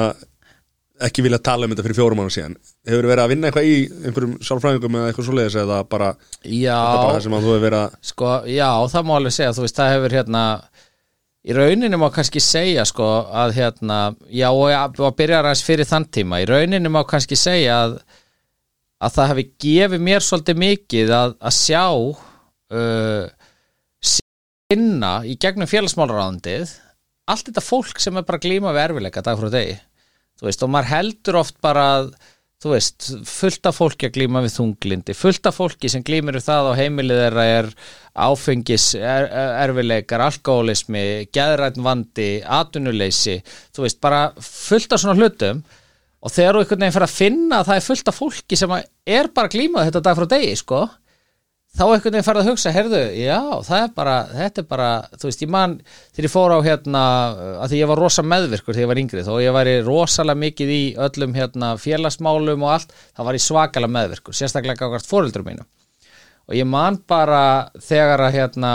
ekki 1.08 1.26
vilja 1.26 1.41
tala 1.43 1.68
um 1.68 1.74
þetta 1.74 1.86
fyrir 1.88 1.97
fjórum 1.97 2.22
mánu 2.22 2.34
síðan. 2.34 2.56
Hefur 2.88 3.08
verið 3.10 3.24
að 3.24 3.34
vinna 3.34 3.49
eitthvað 3.49 3.70
í 3.70 3.76
einhverjum 4.06 4.38
sálfræðingum 4.47 4.97
eða 4.99 5.12
eitthvað 5.12 5.28
svoleiðis 5.30 5.60
eða 5.64 5.82
bara, 5.91 6.14
Já, 6.45 6.78
bara 6.78 7.16
það 7.16 7.26
sem 7.26 7.36
að 7.38 7.45
þú 7.45 7.54
hefur 7.56 7.66
verið 7.66 7.82
að 7.82 7.99
sko, 8.12 8.32
já, 8.52 8.70
það 8.93 9.08
má 9.08 9.14
alveg 9.18 9.36
segja, 9.38 9.56
þú 9.58 9.66
veist, 9.66 9.80
það 9.82 9.93
hefur 9.95 10.18
hérna 10.18 10.45
í 11.41 11.56
rauninni 11.58 11.97
má 11.97 12.08
kannski 12.14 12.41
segja 12.43 12.86
sko 12.86 13.08
að 13.34 13.56
hérna, 13.58 13.99
já 14.30 14.47
og, 14.52 14.68
að 14.70 15.16
byrja 15.18 15.41
aðeins 15.41 15.64
fyrir 15.66 15.89
þann 15.89 16.08
tíma, 16.14 16.41
í 16.43 16.49
rauninni 16.49 16.91
má 16.91 17.02
kannski 17.10 17.38
segja 17.39 17.80
að, 17.88 17.97
að 19.02 19.16
það 19.18 19.32
hefði 19.32 19.47
gefið 19.66 20.06
mér 20.10 20.26
svolítið 20.26 20.62
mikið 20.62 21.14
að, 21.18 21.36
að 21.41 21.58
sjá 21.58 21.86
uh, 22.78 23.26
sinna 24.12 25.14
í 25.26 25.38
gegnum 25.41 25.70
félagsmálaráðandið 25.70 26.76
allt 27.32 27.47
þetta 27.49 27.64
fólk 27.66 28.02
sem 28.02 28.18
er 28.18 28.28
bara 28.28 28.41
glíma 28.41 28.74
við 28.76 28.86
erfileika 28.86 29.24
dag 29.26 29.39
frá 29.39 29.49
degi, 29.54 29.80
þú 30.42 30.50
veist, 30.50 30.64
og 30.66 30.72
maður 30.74 30.94
heldur 30.96 31.42
oft 31.44 31.60
bara 31.62 31.88
að 32.00 32.14
þú 32.62 32.76
veist, 32.76 33.08
fullt 33.26 33.68
af 33.70 33.78
fólki 33.78 34.08
að 34.08 34.18
glíma 34.20 34.42
við 34.46 34.56
þunglindi, 34.60 35.16
fullt 35.18 35.48
af 35.50 35.58
fólki 35.58 35.89
sem 35.89 36.04
glímir 36.06 36.38
við 36.38 36.46
það 36.46 36.70
á 36.70 36.74
heimilið 36.78 37.22
þeirra 37.24 37.46
er 37.56 37.70
áfengis, 38.22 38.88
er, 39.00 39.28
erfileikar, 39.64 40.22
alkoholismi, 40.28 41.04
geðrætn 41.34 41.86
vandi, 41.86 42.30
atvinnuleysi, 42.46 43.39
þú 43.74 43.86
veist, 43.88 44.02
bara 44.04 44.28
fullt 44.38 44.94
af 44.94 45.02
svona 45.02 45.18
hlutum. 45.18 45.64
Og 46.22 46.30
þegar 46.30 46.54
þú 46.54 46.62
einhvern 46.62 46.84
veginn 46.84 46.94
fyrir 46.94 47.08
að 47.08 47.18
finna 47.18 47.60
að 47.62 47.70
það 47.72 47.80
er 47.80 47.86
fullt 47.88 48.10
af 48.12 48.18
fólki 48.20 48.58
sem 48.60 48.74
er 48.78 49.32
bara 49.34 49.50
að 49.50 49.56
glíma 49.56 49.86
þetta 49.88 50.04
dag 50.06 50.20
frá 50.20 50.28
degi, 50.36 50.52
sko, 50.60 50.84
þá 51.72 51.84
einhvern 51.86 52.13
veginn 52.13 52.26
farið 52.28 52.43
að 52.43 52.49
hugsa, 52.51 52.72
herðu, 52.76 53.01
já, 53.15 53.38
það 53.67 53.84
er 53.86 53.91
bara, 53.95 54.15
þetta 54.36 54.61
er 54.61 54.69
bara, 54.69 54.89
þú 55.15 55.30
veist, 55.30 55.43
ég 55.45 55.51
man 55.53 55.76
þegar 56.11 56.28
ég 56.28 56.34
fór 56.34 56.55
á 56.55 56.59
hérna, 56.67 57.03
að 57.63 57.72
því 57.72 57.82
ég 57.82 57.91
var 57.91 58.01
rosa 58.03 58.26
meðvirkur 58.28 58.76
þegar 58.76 58.84
ég 58.84 58.91
var 58.91 59.01
yngri, 59.03 59.24
þó 59.28 59.34
ég 59.41 59.55
væri 59.55 59.76
rosalega 59.88 60.41
mikið 60.45 60.74
í 60.76 60.82
öllum 61.07 61.38
hérna 61.38 61.74
félagsmálum 61.80 62.65
og 62.67 62.74
allt, 62.76 62.95
þá 63.15 63.24
var 63.28 63.39
ég 63.39 63.45
svakalega 63.45 63.95
meðvirkur 63.97 64.36
sérstaklega 64.36 64.89
ákvæmt 64.89 65.07
fóröldur 65.07 65.47
mínu 65.47 65.67
og 66.51 66.57
ég 66.57 66.67
man 66.67 66.97
bara 67.07 67.72
þegar 67.80 68.26
að 68.28 68.36
hérna, 68.36 68.72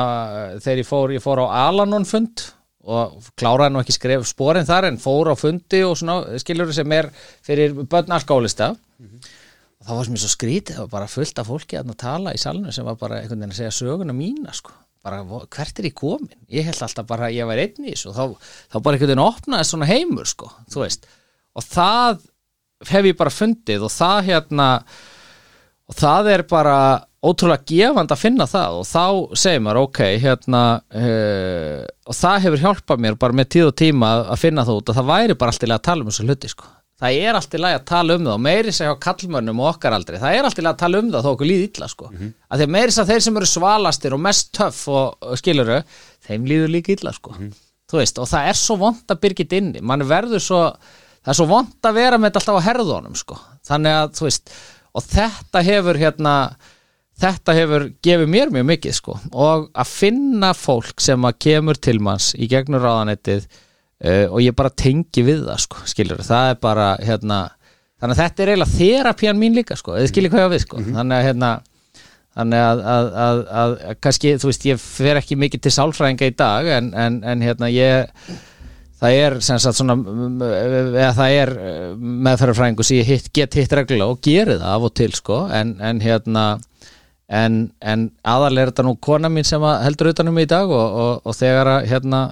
þegar 0.64 0.80
ég 0.80 0.88
fór, 0.88 1.12
ég 1.12 1.24
fór 1.24 1.44
á 1.44 1.46
Alanon 1.68 2.06
fund 2.08 2.46
og 2.86 3.18
kláraði 3.36 3.74
nú 3.74 3.82
ekki 3.82 3.96
skref 3.96 4.24
sporin 4.30 4.64
þar 4.68 4.86
en 4.88 5.00
fór 5.02 5.28
á 5.28 5.36
fundi 5.36 5.82
og 5.84 5.96
svona, 5.98 6.38
skiljur 6.40 6.72
sem 6.72 6.92
er 6.94 7.10
fyrir 7.44 7.74
börn 7.90 8.14
alkoholista 8.14 8.72
og 9.86 9.92
það 9.92 9.98
var 10.00 10.08
sem 10.08 10.16
ég 10.18 10.22
svo 10.24 10.30
skrítið, 10.32 10.74
það 10.80 10.82
var 10.82 10.92
bara 10.96 11.06
fullt 11.12 11.38
af 11.38 11.46
fólki 11.46 11.78
að 11.78 11.92
tala 12.02 12.32
í 12.34 12.40
salinu 12.42 12.72
sem 12.74 12.84
var 12.88 12.96
bara 12.98 13.20
einhvern 13.22 13.38
veginn 13.44 13.54
að 13.54 13.60
segja 13.60 13.74
söguna 13.76 14.16
mína 14.16 14.54
sko, 14.58 14.72
bara 15.06 15.20
hvert 15.22 15.78
er 15.78 15.86
ég 15.86 15.94
komin? 15.94 16.32
Ég 16.50 16.66
held 16.66 16.82
alltaf 16.82 17.06
bara 17.06 17.28
að 17.30 17.36
ég 17.38 17.46
var 17.46 17.62
einn 17.62 17.86
í 17.86 17.92
þessu 17.94 18.10
og 18.10 18.16
þá, 18.18 18.24
þá 18.74 18.76
bara 18.82 18.96
einhvern 18.98 19.12
veginn 19.12 19.22
opnaði 19.26 19.68
svona 19.70 19.90
heimur 19.92 20.26
sko, 20.26 20.50
þú 20.74 20.82
veist, 20.82 21.06
og 21.54 21.62
það 21.70 22.24
hef 22.90 23.06
ég 23.12 23.16
bara 23.22 23.32
fundið 23.32 23.86
og 23.86 23.94
það 23.94 24.18
hérna 24.32 24.70
og 25.86 25.94
það 26.00 26.32
er 26.34 26.42
bara 26.50 26.78
ótrúlega 27.26 27.64
gefand 27.70 28.12
að 28.14 28.20
finna 28.20 28.46
það 28.50 28.74
og 28.80 28.84
þá 28.86 29.04
segir 29.38 29.62
maður 29.64 29.80
ok, 29.86 30.00
hérna 30.22 30.62
uh, 30.94 31.80
og 32.06 32.14
það 32.18 32.42
hefur 32.44 32.62
hjálpað 32.66 33.00
mér 33.06 33.16
bara 33.22 33.34
með 33.38 33.48
tíð 33.54 33.68
og 33.70 33.76
tíma 33.80 34.10
að- 34.26 34.42
finna 34.42 34.66
það 34.66 34.80
út 34.82 34.90
og 34.92 34.98
það 34.98 35.08
væri 35.10 35.38
bara 35.40 35.54
alltaf 35.54 35.72
að 35.78 35.84
tala 35.88 36.04
um 36.04 36.10
þessu 36.12 36.26
hluti 36.26 36.50
sko. 36.52 36.68
Það 37.00 37.18
er 37.20 37.36
alltaf 37.36 37.66
að 37.68 37.84
tala 37.90 38.16
um 38.16 38.26
það 38.26 38.34
og 38.34 38.42
meiri 38.46 38.72
segja 38.72 38.94
á 38.96 39.04
kallmönnum 39.06 39.62
og 39.62 39.70
okkar 39.74 39.96
aldrei 39.96 40.18
það 40.20 40.36
er 40.36 40.48
alltaf 40.48 40.68
að 40.70 40.78
tala 40.80 41.00
um 41.02 41.10
það 41.12 41.26
þó 41.26 41.30
okkur 41.34 41.50
líð 41.50 41.64
illa 41.66 41.88
sko. 41.92 42.10
mm 42.10 42.18
-hmm. 42.18 42.34
að 42.48 42.58
því 42.58 42.66
að 42.66 42.74
meiri 42.76 42.94
segja 42.94 43.08
þeir 43.10 43.24
sem 43.26 43.36
eru 43.36 43.46
svalastir 43.46 44.14
og 44.14 44.20
mest 44.20 44.52
töff 44.52 44.88
og, 44.88 45.16
og 45.20 45.38
skiluru 45.38 45.82
þeim 46.26 46.46
líður 46.46 46.72
líka 46.72 46.92
illa 46.92 47.12
sko. 47.12 47.34
þú 47.90 48.00
veist, 48.00 48.18
og 48.18 48.28
það 48.28 48.48
er 48.48 48.56
svo 48.56 48.76
vond 48.76 49.04
að 49.08 49.20
byrgit 49.20 49.52
inni 49.52 49.80
mann 49.80 50.08
verður 50.08 50.40
svo 50.40 50.62
það 51.26 51.32
er 51.32 51.38
svo 51.40 51.46
vond 51.46 51.82
að 51.82 51.94
vera 51.94 52.18
með 52.18 52.30
þetta 52.30 52.40
alltaf 52.40 52.58
á 52.64 52.66
herðunum 52.68 53.14
sko. 53.14 53.38
þannig 53.66 53.92
að, 53.92 54.22
veist 54.22 54.50
og 54.96 55.02
þetta 55.04 55.62
hefur 55.62 55.96
hérna 56.00 56.56
þetta 57.20 57.54
hefur 57.56 57.86
gefið 58.04 58.28
mér 58.28 58.50
mjög 58.52 58.66
mikið 58.72 58.96
sko. 58.96 59.18
og 59.32 59.70
að 59.74 59.92
finna 59.92 60.54
fólk 60.54 61.00
sem 61.00 61.20
að 61.24 61.38
kemur 61.38 61.76
til 61.76 62.00
manns 62.00 62.34
í 62.34 62.48
gegnum 62.48 62.80
ráðanettið 62.80 63.46
uh, 64.04 64.26
og 64.30 64.40
ég 64.44 64.56
bara 64.58 64.72
tengi 64.72 65.24
við 65.26 65.46
það 65.46 65.62
sko, 65.66 65.84
skilur, 65.88 66.24
það 66.26 66.50
er 66.52 66.60
bara 66.62 66.90
hérna, 67.02 67.40
þannig 68.00 68.16
að 68.16 68.22
þetta 68.22 68.44
er 68.44 68.52
eiginlega 68.52 68.76
þerapían 68.76 69.40
mín 69.40 69.56
líka 69.56 69.78
sko, 69.78 69.96
eða 69.96 70.12
skiljið 70.12 70.34
hvað 70.34 70.44
ég 70.44 70.50
á 70.50 70.54
við 70.54 70.66
sko. 70.66 70.82
Þannig 70.90 71.16
að 71.16 71.26
hérna 71.30 71.54
þannig 72.36 72.66
að, 72.66 72.82
að, 72.92 73.06
að, 73.26 73.38
að, 73.60 73.78
kannski, 74.04 74.34
þú 74.40 74.50
veist, 74.50 74.66
ég 74.68 74.82
fer 74.82 75.20
ekki 75.22 75.38
mikið 75.40 75.64
til 75.64 75.72
sálfræðinga 75.72 76.28
í 76.28 76.36
dag 76.36 76.68
en, 76.74 76.92
en, 76.92 77.22
en 77.24 77.44
hérna 77.44 77.70
ég 77.72 78.10
það 79.00 79.18
er 79.22 79.36
sem 79.44 79.60
sagt 79.60 79.78
svona 79.78 79.96
mm, 79.96 80.38
eða 80.44 81.10
það 81.16 81.36
er 81.40 81.52
meðferðarfræðingu 81.96 82.86
sem 82.86 83.00
ég 83.00 83.10
hitt, 83.10 83.30
get 83.36 83.56
hitt 83.56 83.74
reglulega 83.76 84.12
og 84.12 84.22
geri 84.24 84.56
það 84.56 84.72
af 84.72 84.88
og 84.88 84.96
til 85.00 85.12
sko. 85.16 85.42
En, 85.52 85.74
en 85.84 86.00
hérna 86.04 86.44
en, 87.26 87.60
en 87.80 88.08
aðal 88.26 88.60
er 88.60 88.72
þetta 88.72 88.86
nú 88.86 88.96
kona 89.02 89.30
mín 89.32 89.46
sem 89.46 89.64
heldur 89.84 90.12
utanum 90.12 90.40
í 90.40 90.48
dag 90.48 90.70
og, 90.70 91.00
og, 91.04 91.12
og 91.26 91.36
þegar 91.36 91.72
að 91.76 91.88
hérna 91.92 92.22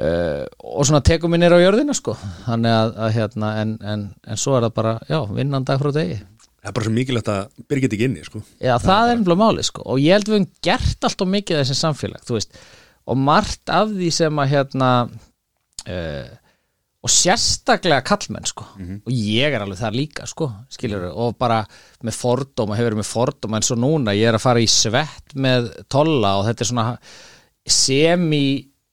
uh, 0.00 0.44
og 0.62 0.86
svona 0.88 1.02
tekum 1.04 1.32
minn 1.34 1.44
er 1.46 1.54
á 1.56 1.60
jörðina 1.62 1.96
sko. 1.96 2.16
Þannig 2.46 2.76
að, 2.76 2.92
að 3.06 3.16
hérna 3.18 3.54
en, 3.62 3.72
en, 3.94 4.04
en 4.26 4.40
svo 4.40 4.58
er 4.58 4.66
það 4.66 4.76
bara, 4.80 4.98
já, 5.10 5.18
vinnan 5.32 5.66
dag 5.68 5.82
frá 5.82 5.92
degi. 5.96 6.20
Það 6.62 6.70
er 6.70 6.76
bara 6.76 6.86
svo 6.86 6.94
mikilvægt 6.94 7.32
að 7.32 7.40
byrja 7.66 7.88
þetta 7.88 7.98
ekki 7.98 8.08
inni 8.10 8.26
sko. 8.28 8.44
Já, 8.62 8.76
það 8.82 9.08
er 9.08 9.16
ennblá 9.16 9.38
máli 9.40 9.64
sko. 9.66 9.86
Og 9.90 10.02
ég 10.02 10.14
held 10.14 10.28
við 10.30 10.38
höfum 10.38 10.52
gert 10.62 11.08
allt 11.08 11.24
og 11.24 11.32
mikið 11.32 11.58
þessi 11.62 11.78
samfélag, 11.80 12.22
þú 12.28 12.38
veist. 12.38 12.62
Og 13.10 13.18
margt 13.18 13.72
af 13.74 13.90
því 13.90 14.12
sem 14.14 14.38
að 14.38 14.52
hérna 14.52 14.92
uh, 15.08 16.30
og 17.02 17.10
sérstaklega 17.10 18.04
kallmenn 18.06 18.46
sko. 18.46 18.64
Og 18.78 19.10
ég 19.10 19.50
er 19.50 19.64
alveg 19.64 19.80
það 19.80 19.96
líka 19.98 20.26
sko 20.30 20.46
skilur 20.70 21.08
og 21.10 21.34
bara 21.40 21.64
með 22.06 22.14
fordóma 22.14 22.78
hefur 22.78 22.94
með 23.00 23.08
fordóma 23.10 23.58
en 23.58 23.66
svo 23.66 23.74
núna. 23.74 24.14
Ég 24.14 24.30
er 24.30 24.38
að 24.38 24.44
fara 24.44 24.62
í 24.62 24.68
svett 24.70 25.34
með 25.34 25.72
tolla 25.90 26.36
og 26.38 26.46
þetta 26.46 26.62
er 26.62 26.70
svona 26.70 26.86
semi 27.66 28.44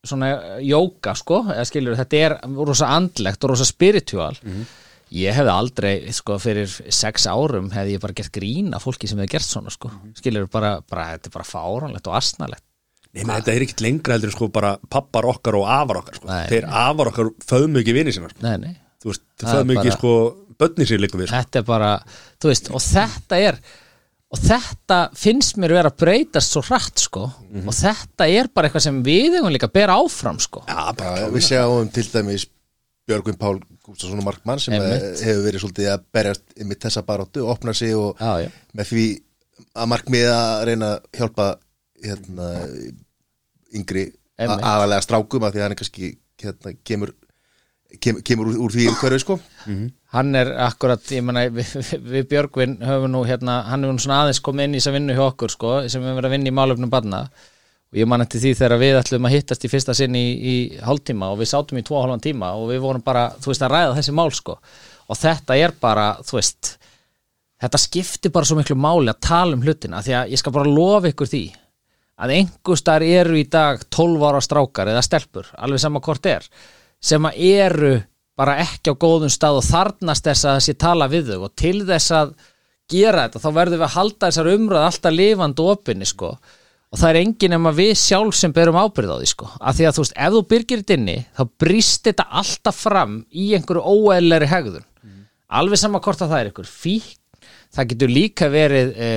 svona 0.08 0.30
jóka 0.64 1.16
sko 1.20 1.41
skilur 1.68 1.97
þetta 2.00 2.20
er 2.26 2.38
rosa 2.56 2.88
andlegt 2.95 3.43
og 3.43 3.52
rosa 3.54 3.66
spiritual 3.68 4.36
ég 5.12 5.34
hefði 5.36 5.52
aldrei 5.52 5.93
sko 6.16 6.38
fyrir 6.39 6.70
sex 6.93 7.26
árum 7.28 7.72
hefði 7.74 7.97
ég 7.97 8.04
bara 8.04 8.16
gert 8.16 8.32
grín 8.36 8.72
af 8.78 8.86
fólki 8.86 9.10
sem 9.10 9.20
hefði 9.20 9.34
gert 9.36 9.47
svona 9.50 9.74
sko 9.74 9.91
skilur 10.20 10.47
bara, 10.52 10.78
bara 10.88 11.10
þetta 11.16 11.32
er 11.32 11.36
bara 11.36 11.47
fáranlegt 11.50 12.08
og 12.12 12.16
astnalegt 12.20 12.64
Nei, 13.10 13.24
menn, 13.26 13.39
þetta 13.39 13.54
er 13.56 13.64
ekkit 13.66 13.82
lengra 13.82 14.14
heldur 14.16 14.32
sko 14.36 14.47
bara 14.54 14.76
pappar 14.86 15.26
okkar 15.26 15.56
og 15.58 15.64
afar 15.66 15.97
okkar 16.04 16.20
sko. 16.20 16.28
Nei. 16.30 16.43
Þeir 16.52 16.68
afar 16.70 17.10
okkar 17.10 17.32
föðmu 17.41 17.80
ekki 17.82 17.95
vini 17.97 18.12
sinna 18.14 18.30
sko. 18.30 18.43
nei, 18.45 18.58
nei 18.62 18.76
Þú 19.02 19.10
veist, 19.10 19.24
föðmu 19.41 19.74
ekki 19.74 19.89
bara- 19.89 19.95
sko 19.97 20.12
börni 20.62 20.86
sér 20.86 21.02
líka 21.02 21.18
við 21.18 21.32
sko. 21.32 21.39
þetta 21.39 21.58
er 21.58 21.66
bara, 21.72 21.89
þú 22.38 22.52
veist, 22.52 22.70
og 22.70 22.84
þetta 22.86 23.39
er 23.47 23.58
og 24.30 24.38
þetta 24.46 24.98
finnst 25.18 25.58
mér 25.58 25.74
vera 25.74 25.90
að 25.90 25.98
breytast 26.04 26.54
svo 26.54 26.62
hratt 26.68 27.02
sko 27.02 27.24
og 27.66 27.74
þetta 27.74 28.28
er 28.30 28.50
bara 28.54 28.70
eitthvað 28.70 28.86
sem 28.86 29.00
við 29.06 29.40
eigum 29.40 29.50
líka 29.54 29.70
að 29.70 29.78
bera 29.80 29.96
áfram 29.98 30.38
sko 30.44 30.62
Já, 30.68 30.92
bara 31.00 31.30
við 31.34 31.48
sjáum 31.48 31.90
til 31.94 32.06
dæmis 32.14 32.46
Björgvin 33.10 33.40
Pál 33.42 33.58
Gústason 33.82 34.20
og 34.22 34.28
Markmann 34.28 34.60
sem 34.62 34.76
Einmitt. 34.78 35.02
eh, 35.02 35.24
hefur 35.26 35.48
verið 35.48 35.64
svolítið 35.64 35.88
að 35.96 36.04
berjast 36.14 36.44
með 36.62 36.78
þessa 36.84 37.02
baróttu, 37.08 37.46
opna 37.50 37.74
sig 37.74 37.96
og 37.98 38.20
já, 38.22 38.46
já. 38.46 38.52
með 38.78 38.92
því 38.92 39.06
að 39.82 39.90
markmið 39.96 40.28
að 40.30 40.66
reyna 40.70 40.90
að 40.94 41.08
hjálpa 41.18 41.48
hérna, 42.06 42.50
yngri 43.76 44.04
Einmitt. 44.40 44.62
aðalega 44.64 45.06
strákum 45.08 45.48
að 45.48 45.56
því 45.56 45.62
að 45.62 45.66
hann 45.68 45.78
kannski 45.80 46.12
hérna, 46.44 46.76
kemur, 46.88 47.16
kemur, 47.98 48.24
kemur 48.26 48.52
úr, 48.52 48.58
úr 48.66 48.76
því 48.76 48.88
hverju 49.00 49.22
sko. 49.24 49.38
Hann 50.14 50.34
er 50.38 50.52
akkurat, 50.66 51.04
ég 51.14 51.24
menna 51.26 51.46
við, 51.54 51.72
við, 52.14 52.28
Björgvin 52.32 52.80
höfum 52.86 53.14
nú 53.14 53.24
hérna 53.28 53.62
hann 53.70 53.86
hefur 53.86 53.98
nú 53.98 54.04
svona 54.04 54.24
aðeins 54.24 54.42
komið 54.46 54.68
inn 54.68 54.76
í 54.76 54.82
þess 54.82 54.92
að 54.92 54.98
vinna 55.00 55.16
hjá 55.18 55.24
okkur 55.28 55.54
sko, 55.54 55.74
sem 55.92 56.04
við 56.04 56.20
verið 56.20 56.30
að 56.30 56.36
vinna 56.38 56.52
í 56.52 56.58
málefnum 56.60 56.94
barna. 56.94 57.24
Og 57.90 57.98
ég 57.98 58.10
man 58.10 58.22
eftir 58.22 58.44
því 58.44 58.52
þegar 58.60 58.82
við 58.84 59.00
ætlum 59.00 59.26
að 59.26 59.34
hittast 59.34 59.64
í 59.66 59.72
fyrsta 59.72 59.96
sinn 59.98 60.18
í, 60.18 60.26
í 60.38 60.56
hálftíma 60.86 61.32
og 61.34 61.40
við 61.40 61.50
sátum 61.50 61.80
í 61.82 61.86
tvo 61.86 62.04
hálfan 62.04 62.22
tíma 62.22 62.52
og 62.54 62.70
við 62.70 62.84
vorum 62.84 63.02
bara, 63.06 63.32
þú 63.42 63.50
veist, 63.50 63.66
að 63.66 63.74
ræða 63.74 63.96
þessi 63.98 64.14
mál 64.14 64.30
sko. 64.38 64.60
Og 65.10 65.18
þetta 65.18 65.58
er 65.58 65.74
bara, 65.82 66.12
þú 66.22 66.38
veist 66.38 66.76
þetta 67.60 67.82
skiptir 67.82 68.34
bara 68.34 68.48
svo 68.48 68.60
miklu 68.60 68.78
máli 68.80 69.12
að 69.12 69.24
tala 69.26 69.58
um 69.58 69.64
hlutina 69.66 70.04
því 70.06 70.16
að 70.16 70.34
ég 70.34 70.42
skal 70.42 70.54
bara 70.56 70.72
lofa 70.72 71.12
ykkur 71.12 71.30
því 71.30 71.44
að 72.20 72.34
einhverstar 72.36 73.06
eru 73.06 73.40
í 73.40 73.46
dag 73.52 73.82
12 73.96 74.28
ára 74.28 74.42
strákar 74.44 74.92
eða 74.92 75.04
stelpur, 75.04 75.50
alveg 75.58 75.82
sama 75.82 76.02
hvort 76.04 76.30
er 76.30 76.46
sem 77.00 77.26
að 77.26 77.41
eru 77.50 77.91
bara 78.39 78.60
ekki 78.64 78.93
á 78.93 79.00
góðum 79.00 79.32
stað 79.32 79.60
og 79.60 79.68
þarnast 79.68 80.30
þess 80.30 80.47
að 80.47 80.58
þessi 80.60 80.78
tala 80.80 81.10
við 81.12 81.34
þau. 81.34 81.43
Og 81.47 81.54
til 81.60 81.78
þess 81.88 82.16
að 82.16 82.34
gera 82.89 83.28
þetta 83.28 83.43
þá 83.43 83.50
verðum 83.58 83.82
við 83.82 83.88
að 83.88 83.95
halda 83.97 84.30
þessar 84.30 84.52
umræð 84.54 84.88
alltaf 84.88 85.16
lifandi 85.16 85.64
og 85.64 85.72
opinni 85.76 86.10
sko. 86.10 86.32
Og 86.89 86.97
það 86.97 87.10
er 87.12 87.20
engin 87.20 87.54
nema 87.54 87.74
við 87.76 87.91
sjálf 88.02 88.38
sem 88.39 88.54
berum 88.56 88.80
ábyrð 88.80 89.14
á 89.14 89.18
því 89.20 89.30
sko. 89.30 89.50
Af 89.60 89.78
því 89.78 89.86
að 89.86 89.95
þú 89.95 90.06
veist, 90.06 90.16
ef 90.16 90.34
þú 90.34 90.43
byrgir 90.54 90.82
þetta 90.82 90.97
inni 90.97 91.18
þá 91.38 91.43
brýst 91.62 92.08
þetta 92.08 92.26
alltaf 92.41 92.84
fram 92.88 93.20
í 93.30 93.52
einhverju 93.58 93.84
óeðleri 93.86 94.50
hegðun. 94.50 94.88
Alveg 95.60 95.82
sama 95.82 96.02
hvort 96.02 96.22
að 96.24 96.32
það 96.32 96.39
er 96.39 96.50
einhver 96.50 96.70
fík 96.70 97.16
það 97.76 97.89
getur 97.91 98.14
líka 98.14 98.50
verið 98.50 98.93
e, 98.97 99.10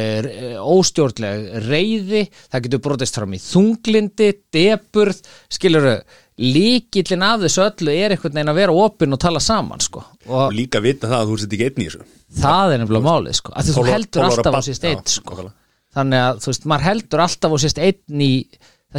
óstjórnleg 0.60 1.44
reyði, 1.66 2.22
það 2.52 2.64
getur 2.66 2.82
brotist 2.84 3.16
fram 3.16 3.32
í 3.36 3.40
þunglindi, 3.40 4.28
deburð 4.52 5.22
skiluru, 5.52 5.94
líkillin 6.40 7.24
af 7.26 7.42
þessu 7.42 7.64
öllu 7.66 7.92
er 7.92 8.14
einhvern 8.14 8.36
veginn 8.38 8.52
að 8.52 8.60
vera 8.62 8.76
opinn 8.84 9.16
og 9.16 9.20
tala 9.20 9.40
saman 9.42 9.82
sko. 9.84 10.04
Og 10.28 10.38
og 10.46 10.54
líka 10.56 10.80
vita 10.80 11.10
það 11.10 11.18
að 11.18 11.32
þú 11.32 11.40
sett 11.42 11.56
ekki 11.56 11.68
einn 11.68 11.82
í 11.82 11.88
þessu. 11.88 12.06
Það 12.42 12.74
er 12.74 12.82
nefnilega 12.82 13.08
málið 13.08 13.38
sko, 13.38 13.52
að 13.52 13.72
þú 13.72 13.86
heldur 13.90 14.28
alltaf 14.28 14.56
á 14.56 14.62
sérst 14.64 14.86
einn 14.88 15.02
sko. 15.12 15.48
þannig 15.92 16.24
að 16.24 16.38
þú 16.40 16.52
veist, 16.52 16.68
maður 16.72 16.88
heldur 16.88 17.24
alltaf 17.26 17.52
á 17.52 17.58
sérst 17.60 17.82
einn 17.82 18.24
í 18.24 18.32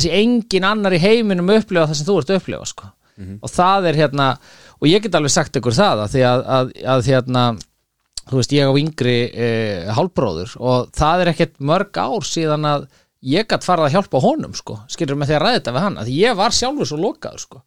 sé 0.02 0.10
engin 0.18 0.66
annar 0.66 0.96
í 0.96 1.02
heiminum 1.02 1.52
upplifa 1.54 1.88
það 1.90 2.00
sem 2.00 2.08
þú 2.08 2.18
ert 2.22 2.32
að 2.32 2.40
upplifa 2.42 2.70
sko. 2.70 2.90
og 3.42 3.52
það 3.54 3.90
er 3.90 4.00
hérna 4.02 4.32
og 4.80 4.90
ég 4.90 5.04
get 5.04 5.16
alveg 5.16 5.34
sagt 5.34 5.58
ykkur 5.60 5.76
það 5.78 6.02
að 6.06 6.16
því 6.16 6.24
að, 6.26 6.44
að, 6.56 6.72
að 6.96 7.10
hérna 7.12 7.44
þú 8.24 8.40
veist, 8.40 8.56
ég 8.56 8.72
á 8.72 8.74
yngri 8.80 9.18
e, 9.30 9.50
hálbróður 9.94 10.56
og 10.58 10.90
það 10.96 11.24
er 11.24 11.32
ekkert 11.34 11.60
mörg 11.62 12.00
ár 12.00 12.26
síðan 12.26 12.66
að 12.70 12.88
ég 13.24 13.48
gætt 13.48 13.66
farið 13.66 13.88
að 13.88 13.96
hjálpa 13.98 14.24
honum 14.24 14.56
sko, 14.58 14.80
skilur 14.92 15.20
með 15.20 15.32
því 15.32 15.38
að 15.38 15.44
ræða 15.44 15.60
þetta 15.60 15.76
við 15.76 15.86
hann 15.86 16.02
því 16.02 16.18
ég 16.20 16.40
var 16.40 16.58
sjálfur 16.58 16.90
svo 16.90 17.00
lokaður 17.00 17.46
sko. 17.46 17.64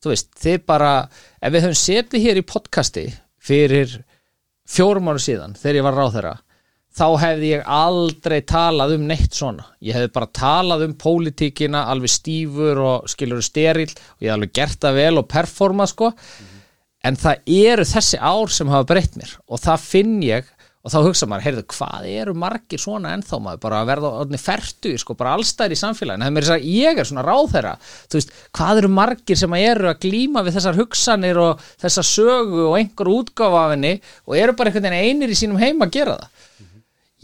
Þú 0.00 0.12
veist, 0.12 0.30
þið 0.40 0.60
bara, 0.66 0.92
ef 1.40 1.52
við 1.52 1.64
höfum 1.66 1.80
setið 1.80 2.22
hér 2.24 2.38
í 2.40 2.46
podcasti 2.46 3.02
fyrir 3.40 3.98
fjórum 4.70 5.10
ára 5.10 5.20
síðan 5.20 5.56
þegar 5.58 5.80
ég 5.80 5.86
var 5.86 5.98
ráðherra 5.98 6.36
þá 6.96 7.06
hefði 7.22 7.50
ég 7.52 7.66
aldrei 7.70 8.38
talað 8.46 8.94
um 8.96 9.04
neitt 9.08 9.36
svona. 9.36 9.66
Ég 9.82 9.96
hefði 9.96 10.12
bara 10.14 10.30
talað 10.34 10.86
um 10.88 10.94
pólitíkina 10.98 11.84
alveg 11.92 12.12
stífur 12.12 12.80
og 12.82 13.10
skilur 13.10 13.44
steril 13.44 13.88
og 13.90 14.24
ég 14.24 14.26
hefði 14.26 14.32
alveg 14.36 14.54
gert 14.58 14.80
það 14.82 14.98
vel 14.98 15.20
og 15.20 15.28
performa 15.30 15.86
sko. 15.90 16.10
En 17.06 17.16
það 17.16 17.52
eru 17.60 17.86
þessi 17.88 18.18
ár 18.20 18.50
sem 18.52 18.68
hafa 18.68 18.88
breytt 18.90 19.14
mér 19.16 19.36
og 19.48 19.62
það 19.62 19.86
finn 19.86 20.18
ég 20.26 20.50
og 20.80 20.92
þá 20.92 20.98
hugsa 21.04 21.26
maður, 21.28 21.44
heyrðu, 21.44 21.64
hvað 21.74 22.06
eru 22.08 22.34
margir 22.40 22.80
svona 22.80 23.12
ennþá 23.16 23.40
maður, 23.44 23.62
bara 23.64 23.80
að 23.82 23.90
verða 23.90 24.12
orðni 24.22 24.40
fertu 24.40 24.92
sko, 25.00 25.16
bara 25.18 25.34
allstæðir 25.36 25.74
í 25.76 25.80
samfélaginu, 25.80 26.24
það 26.24 26.30
er 26.30 26.36
mér 26.36 26.46
að 26.46 26.52
segja 26.54 26.76
ég 26.80 27.00
er 27.00 27.08
svona 27.10 27.24
ráðherra, 27.26 27.72
þú 28.08 28.20
veist, 28.20 28.32
hvað 28.56 28.80
eru 28.80 28.92
margir 28.96 29.40
sem 29.40 29.56
eru 29.58 29.90
að 29.90 29.98
glíma 30.06 30.44
við 30.46 30.56
þessar 30.56 30.78
hugsanir 30.80 31.40
og 31.42 31.66
þessa 31.84 32.06
sögu 32.10 32.62
og 32.70 32.78
einhver 32.78 33.12
útgáfa 33.12 33.64
af 33.66 33.74
henni 33.74 33.92
og 34.24 34.38
eru 34.40 34.56
bara 34.56 34.72
einhvern 34.72 34.88
veginn 34.88 35.10
einir 35.10 35.34
í 35.34 35.36
sínum 35.36 35.60
heim 35.60 35.84
að 35.84 35.92
gera 35.98 36.16
það? 36.22 36.46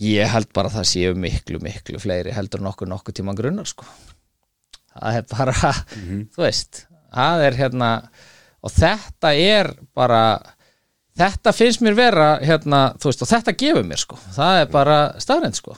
Ég 0.04 0.28
held 0.28 0.50
bara 0.52 0.68
að 0.68 0.76
það 0.76 0.90
séu 0.90 1.14
miklu, 1.16 1.62
miklu 1.64 2.02
fleiri 2.02 2.34
heldur 2.36 2.60
nokkur 2.60 2.90
nokkur 2.90 3.16
tíma 3.16 3.32
grunnar 3.36 3.68
sko. 3.70 3.86
Það 4.92 5.16
er 5.22 5.24
bara, 5.30 5.72
þú 6.36 6.44
veist 6.44 6.82
það 7.16 7.46
er 7.46 7.56
hérna 7.62 7.90
og 8.60 8.72
þetta 8.74 9.32
er 9.40 9.70
bara 9.96 10.20
þetta 11.16 11.52
finnst 11.56 11.82
mér 11.84 11.96
vera 11.98 12.28
hérna, 12.42 12.80
þú 13.00 13.10
veist, 13.10 13.22
og 13.26 13.30
þetta 13.30 13.56
gefur 13.62 13.86
mér 13.88 14.02
sko 14.02 14.18
það 14.36 14.60
er 14.64 14.70
bara 14.74 14.98
staðrænt 15.22 15.60
sko 15.62 15.76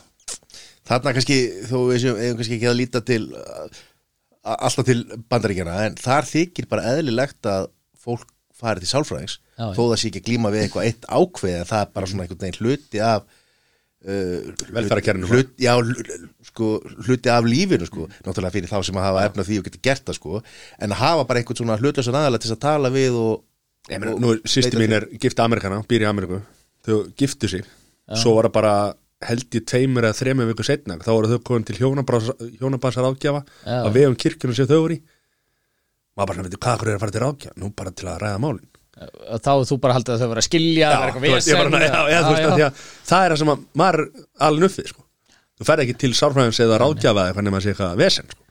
Þarna 0.88 1.12
kannski, 1.12 1.34
þó 1.68 1.76
við 1.90 1.98
séum, 2.00 2.16
eigum 2.16 2.38
kannski 2.38 2.54
ekki 2.56 2.68
að 2.70 2.78
líta 2.78 3.00
til 3.04 3.22
uh, 3.36 3.66
alltaf 4.54 4.86
til 4.88 5.02
bandaríkjana, 5.28 5.74
en 5.84 5.98
þar 6.00 6.24
þykir 6.24 6.68
bara 6.70 6.94
eðlilegt 6.94 7.44
að 7.50 7.66
fólk 8.00 8.30
fari 8.56 8.80
til 8.80 8.88
sálfræðings, 8.94 9.34
Já, 9.58 9.66
þó 9.76 9.82
það 9.90 9.98
sé 10.00 10.08
ekki 10.08 10.22
að 10.22 10.28
glíma 10.30 10.52
við 10.54 10.62
eitthvað 10.64 10.86
eitt 10.88 11.04
ákveð, 11.12 11.58
en 11.60 11.68
það 11.68 11.82
er 11.84 11.90
bara 11.98 12.08
svona 12.08 12.24
einhvern 12.24 12.40
veginn 12.46 12.58
hluti 12.64 13.02
af 13.04 13.26
uh, 13.28 14.48
Velferðarkerfinu. 14.78 15.28
hlut, 15.34 15.52
Já, 15.60 15.74
hl- 15.76 16.24
sko, 16.48 16.70
hluti 17.04 17.32
af 17.36 17.50
lífinu, 17.52 17.90
sko 17.90 18.08
náttúrulega 18.24 18.54
fyrir 18.56 18.72
þá 18.72 18.78
sem 18.88 18.98
að 19.02 19.06
hafa 19.10 19.26
efna 19.28 19.44
því 19.50 19.60
og 19.60 19.68
geta 19.68 19.82
gert 19.90 20.06
það, 20.08 20.18
sko 20.22 20.40
en 20.40 20.96
að 20.96 21.02
hafa 21.04 21.28
bara 21.28 21.42
einhvern 21.42 21.60
svona 21.60 21.76
hlutlösa 21.82 22.14
aðalega 22.16 22.46
til 22.46 22.54
að 22.56 22.62
tala 22.64 22.94
við 22.96 23.10
Ég 23.12 23.20
og 23.26 23.44
nú, 23.96 24.36
sýsti 24.48 24.78
mín 24.80 24.94
er 24.96 25.08
gift 25.20 25.40
Amerikana, 25.42 25.80
býr 25.88 26.04
í 26.04 26.08
Ameriku 26.08 26.40
þau 26.86 27.02
giftu 27.18 27.50
sig, 27.50 27.66
svo 28.16 28.34
var 28.36 28.48
það 28.48 28.56
bara 28.58 28.72
held 29.28 29.56
ég 29.58 29.66
tveimur 29.66 30.06
eða 30.06 30.16
þremur 30.16 30.48
viku 30.52 30.66
setna 30.66 30.96
þá 31.02 31.10
voru 31.10 31.30
þau 31.32 31.40
komin 31.46 31.66
til 31.66 31.78
hjónabansar 31.80 33.08
ágjafa 33.08 33.42
Já. 33.66 33.82
á 33.82 33.88
vegum 33.90 34.16
kirkjunum 34.18 34.56
sem 34.56 34.68
þau 34.70 34.82
voru 34.84 34.98
í. 34.98 35.00
Maður 36.18 36.28
bara 36.28 36.36
svona, 36.36 36.48
veitir, 36.48 36.60
hvað 36.62 36.76
akkur 36.76 36.90
er 36.90 36.98
að 36.98 37.02
fara 37.02 37.14
til 37.14 37.22
ráðgjafa? 37.24 37.58
Nú 37.58 37.70
bara 37.78 37.94
til 37.94 38.08
að 38.10 38.20
ræða 38.22 38.42
málin. 38.42 38.64
Og 38.98 39.42
þá 39.42 39.50
þú 39.70 39.78
bara 39.82 39.96
haldið 39.98 40.14
að 40.14 40.22
þau 40.22 40.30
vera 40.32 40.42
að 40.42 40.48
skilja 40.48 40.88
það 40.88 40.94
er 40.94 41.02
þú 41.02 41.08
eitthvað 41.08 41.34
veist, 41.34 41.50
ég 41.50 41.58
bara, 41.58 41.70
vesen, 41.74 41.92
já, 41.94 42.00
já, 42.10 42.18
þú 42.22 42.32
veist, 42.32 42.42
já, 42.42 42.48
af 42.48 42.56
því 42.58 42.66
að 42.66 42.80
það 43.10 43.24
er 43.26 43.34
það 43.34 43.40
sem 43.42 43.52
að 43.52 43.60
maður 43.82 44.02
alveg 44.48 44.64
nuffið, 44.64 44.88
sko. 44.92 45.04
Þú 45.58 45.68
ferð 45.68 45.84
ekki 45.84 45.96
til 46.02 46.10
sárfræðins 46.18 46.60
eða 46.64 46.80
ráðgjafa 46.82 47.26
eða 47.26 47.36
hvernig 47.38 47.54
maður 47.54 47.66
sé 47.66 47.74
eitthvað 47.74 48.02
vesen, 48.02 48.32
sko 48.32 48.47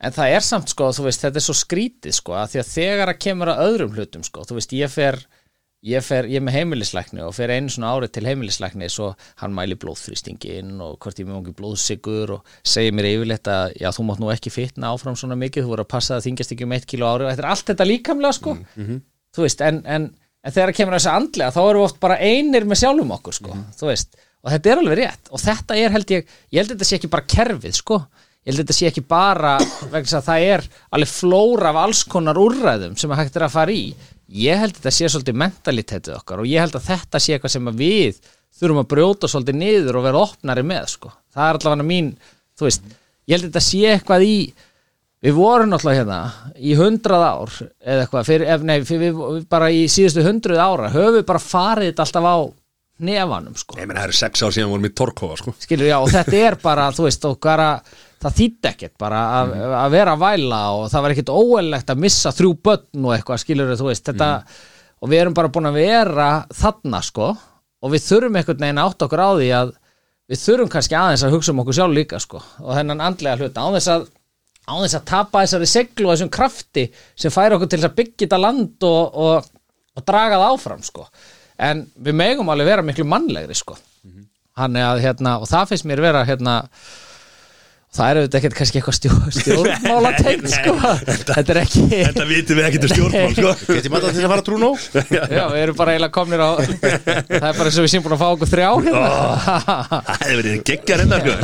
En 0.00 0.14
það 0.16 0.36
er 0.36 0.46
samt 0.46 0.72
sko, 0.72 0.88
þú 0.96 1.04
veist, 1.08 1.26
þetta 1.26 1.40
er 1.40 1.44
svo 1.44 1.56
skrítið 1.58 2.14
sko, 2.16 2.38
að 2.40 2.54
því 2.54 2.62
að 2.62 2.70
þegar 2.70 3.12
að 3.12 3.20
kemur 3.26 3.52
að 3.52 3.62
öðrum 3.66 3.96
hlutum 3.98 4.24
sko, 4.24 4.46
þú 4.48 4.56
veist, 4.56 4.72
ég 4.78 4.92
fer 4.92 5.20
ég 5.86 6.04
fer, 6.04 6.26
ég 6.28 6.40
er 6.40 6.44
með 6.44 6.58
heimilislækni 6.58 7.22
og 7.24 7.32
fer 7.32 7.52
einu 7.54 7.72
svona 7.72 7.94
árið 7.96 8.10
til 8.12 8.24
heimilislækni 8.28 8.88
svo 8.92 9.10
hann 9.40 9.54
mæli 9.56 9.78
blóðþrýstingin 9.80 10.74
og 10.84 10.98
hvort 11.00 11.20
ég 11.22 11.28
með 11.28 11.38
ungi 11.38 11.54
blóðsigur 11.56 12.34
og 12.36 12.50
segir 12.68 12.92
mér 12.96 13.08
yfirleitt 13.14 13.48
að 13.48 13.76
já, 13.80 13.88
þú 13.96 14.04
mátt 14.10 14.20
nú 14.20 14.28
ekki 14.32 14.52
fitna 14.52 14.90
áfram 14.92 15.16
svona 15.16 15.38
mikið, 15.40 15.64
þú 15.64 15.72
voru 15.72 15.86
að 15.86 15.92
passa 15.94 16.18
að 16.18 16.26
þingjast 16.28 16.52
ekki 16.56 16.66
um 16.68 16.74
eitt 16.76 16.88
kíló 16.90 17.08
ári 17.14 17.24
og 17.24 17.32
þetta 17.32 17.44
er 17.46 17.50
allt 17.54 17.72
þetta 17.72 17.88
líkamlega 17.88 18.36
sko. 18.36 18.56
Þú 19.36 19.46
veist, 19.46 19.64
en, 19.64 19.80
en, 19.86 20.08
en 20.44 20.56
þegar 20.56 20.74
kemur 20.76 20.96
að 20.96 21.00
þessi 21.00 21.14
andlega 21.16 21.54
þá 21.56 21.60
erum 21.62 21.80
við 21.80 21.88
oft 21.88 22.00
bara 22.04 22.18
einir 22.20 22.68
með 22.68 22.80
sjálfum 22.82 23.16
okkur 23.16 23.38
sko, 23.40 23.56
þú 23.80 23.88
veist, 23.88 24.20
og 24.44 24.52
þetta 24.52 24.70
er 24.74 24.82
alveg 24.84 25.00
rétt. 25.00 25.32
Og 25.32 25.40
þetta 25.40 25.76
er 25.80 25.96
held 25.96 26.10
ég, 26.16 26.36
ég 26.50 26.60
held 26.60 26.74
að 26.74 26.76
þetta 26.76 26.90
sé 26.90 26.98
ekki 27.00 27.12
bara 27.16 27.28
kerfið 27.30 27.78
sko, 27.80 28.02
ég 28.40 28.50
held 28.50 28.58
að 28.58 28.62
þetta 28.64 28.76
sé 28.78 28.88
ekki 28.90 29.04
bara 29.10 29.56
vegna 29.60 30.04
þess 30.06 30.18
að 30.20 30.28
það 30.30 30.46
er 30.48 30.66
alveg 30.96 31.12
flóra 31.12 31.72
af 31.72 31.80
alls 31.84 32.02
konar 32.08 32.40
úrræðum 32.40 32.96
sem 33.00 33.12
að 33.12 33.22
hægt 33.22 33.36
er 33.36 33.46
að 33.46 33.56
fara 33.56 33.74
í. 33.76 33.84
Ég 34.40 34.62
held 34.62 34.74
að 34.74 34.80
þetta 34.80 34.94
sé 34.96 35.10
svolítið 35.10 35.40
mentalitetið 35.42 36.16
okkar 36.20 36.42
og 36.42 36.48
ég 36.50 36.64
held 36.64 36.78
að 36.78 36.88
þetta 36.88 37.20
sé 37.20 37.36
eitthvað 37.36 37.54
sem 37.56 37.70
við 37.80 38.20
þurfum 38.60 38.82
að 38.82 38.90
brjóta 38.94 39.30
svolítið 39.30 39.60
niður 39.60 40.00
og 40.00 40.08
vera 40.08 40.24
opnari 40.24 40.64
með 40.66 40.88
sko, 40.94 41.12
það 41.34 41.46
er 41.46 41.60
allavega 41.60 41.86
mín 41.86 42.10
þú 42.58 42.66
veist, 42.66 42.90
ég 43.26 43.36
held 43.36 43.46
að 43.46 43.50
þetta 43.50 43.64
sé 43.66 43.94
eitthvað 43.94 44.26
í 44.26 44.34
Við 45.20 45.34
vorum 45.36 45.68
náttúrulega 45.68 46.00
hérna 46.00 46.18
í 46.56 46.70
hundrað 46.78 47.22
ár 47.26 47.56
eða 47.60 48.04
eitthvað, 48.06 48.22
fyrir, 48.24 48.46
ef, 48.54 48.62
nei, 48.64 48.76
fyrir, 48.88 49.18
bara 49.52 49.66
í 49.68 49.82
síðustu 49.92 50.22
hundruð 50.24 50.60
ára 50.64 50.88
höfum 50.94 51.18
við 51.18 51.26
bara 51.28 51.42
farið 51.44 51.90
þetta 51.90 52.06
alltaf 52.06 52.28
á 52.32 52.36
nefanum 53.04 53.58
sko. 53.60 53.76
ég 53.76 53.88
meina, 53.88 54.00
það 54.00 54.08
eru 54.08 54.16
sex 54.16 54.44
ár 54.44 54.54
síðan 54.56 54.70
vorum 54.72 54.86
við 54.86 54.94
torkóa, 54.96 55.36
sko. 55.36 55.52
Skilur, 55.60 55.90
já, 55.90 55.96
og 56.00 56.08
þetta 56.14 56.40
er 56.40 56.56
bara, 56.62 56.86
þú 56.96 57.04
veist, 57.04 57.26
og 57.28 57.36
bara, 57.44 57.68
það 58.20 58.36
þýtti 58.36 58.70
ekkert 58.70 58.96
bara 59.00 59.20
að, 59.38 59.54
að 59.80 59.94
vera 59.94 60.14
að 60.16 60.24
væla 60.24 60.60
og 60.76 60.86
það 60.92 61.04
var 61.04 61.14
ekkert 61.14 61.32
óeðlegt 61.34 61.92
að 61.92 62.02
missa 62.04 62.32
þrjú 62.36 62.52
börn 62.68 63.06
og 63.06 63.14
eitthvað, 63.16 63.42
skilur, 63.44 63.72
þú 63.80 63.88
veist, 63.88 64.06
þetta 64.10 64.30
og 65.00 65.12
við 65.12 65.22
erum 65.22 65.36
bara 65.36 65.52
búin 65.52 65.70
að 65.70 65.78
vera 65.80 66.30
þarna, 66.52 67.00
sko, 67.04 67.30
og 67.80 67.94
við 67.94 68.04
þurfum 68.04 68.36
einhvern 68.36 68.64
veginn 68.66 68.82
átt 68.82 69.04
okkur 69.06 69.24
á 69.24 69.30
því 69.32 69.50
að 69.56 69.74
við 70.30 70.42
þurfum 70.44 70.72
kannski 70.74 70.98
aðeins 71.00 71.24
að 71.26 71.36
hugsa 71.36 71.54
um 71.54 71.62
okkur 71.64 71.78
sjálf 71.80 71.96
líka, 71.96 72.20
sko, 72.20 72.42
og 72.60 72.74
þennan 72.76 73.04
andlega 73.08 73.40
hluta, 73.40 73.64
á 73.64 73.68
þess 73.78 73.92
að 73.94 74.08
á 74.70 74.74
þess 74.84 74.98
að 74.98 75.06
tapa 75.08 75.44
þessari 75.44 75.68
seglu 75.70 76.08
og 76.08 76.14
þessum 76.14 76.32
krafti 76.32 76.86
sem 77.18 77.32
færi 77.34 77.56
okkur 77.56 77.70
til 77.72 77.82
að 77.82 77.94
byggja 77.98 78.26
þetta 78.26 78.40
land 78.40 78.86
og, 78.86 79.20
og, 79.24 79.52
og 79.96 80.06
draga 80.06 80.38
það 80.38 80.54
áfram 80.54 80.82
sko. 80.86 81.06
en 81.60 81.84
við 81.96 82.16
megum 82.16 82.52
alveg 82.52 82.70
vera 82.70 82.84
miklu 82.84 83.04
mannlegri 83.08 83.56
sko. 83.56 83.76
Þannig 84.60 84.84
að 84.84 85.02
hérna, 85.04 85.38
og 85.40 85.48
það 85.48 85.70
finnst 85.70 85.86
mér 85.88 86.02
vera 86.04 86.24
hérna 86.28 86.54
það 87.90 88.10
er 88.10 88.18
auðvitað 88.20 88.38
ekkert 88.38 88.54
kannski 88.54 88.78
eitthvað 88.78 88.96
stjó, 88.96 89.14
stjórnmála 89.40 90.10
tengt 90.14 90.52
sko. 90.52 90.74
þetta 91.26 91.54
er 91.54 91.58
ekki 91.64 91.82
þetta 91.90 92.26
vitum 92.28 92.58
við 92.60 92.66
ekki 92.68 92.82
til 92.84 92.90
stjórnmál, 92.92 93.32
sko. 93.34 93.54
Geti 93.80 93.90
maður 93.90 94.14
til 94.14 94.22
að 94.22 94.34
fara 94.34 94.44
trúnó? 94.46 94.70
já, 95.10 95.42
við 95.50 95.62
erum 95.64 95.78
bara 95.80 95.96
eiginlega 95.96 96.14
komnir 96.14 96.44
á 96.44 96.50
það 96.60 97.34
er 97.34 97.58
bara 97.58 97.66
eins 97.66 97.80
og 97.80 97.86
við 97.86 97.92
séum 97.94 98.06
búin 98.06 98.14
að 98.14 98.22
fá 98.22 98.28
okkur 98.28 98.52
þrjá 98.52 98.68
hérna. 98.86 99.10
það 100.06 100.22
hefur 100.22 100.40
verið 100.42 100.62
geggjar 100.70 101.04
enda, 101.04 101.20
sko. 101.24 101.34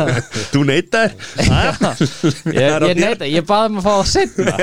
Þú 0.52 0.64
neytar 0.70 1.16
ég, 2.54 2.88
ég 2.92 3.02
neita, 3.02 3.30
ég 3.30 3.48
baði 3.50 3.72
um 3.72 3.82
að 3.82 3.88
fá 3.88 3.92
það 3.96 4.08
setna 4.14 4.56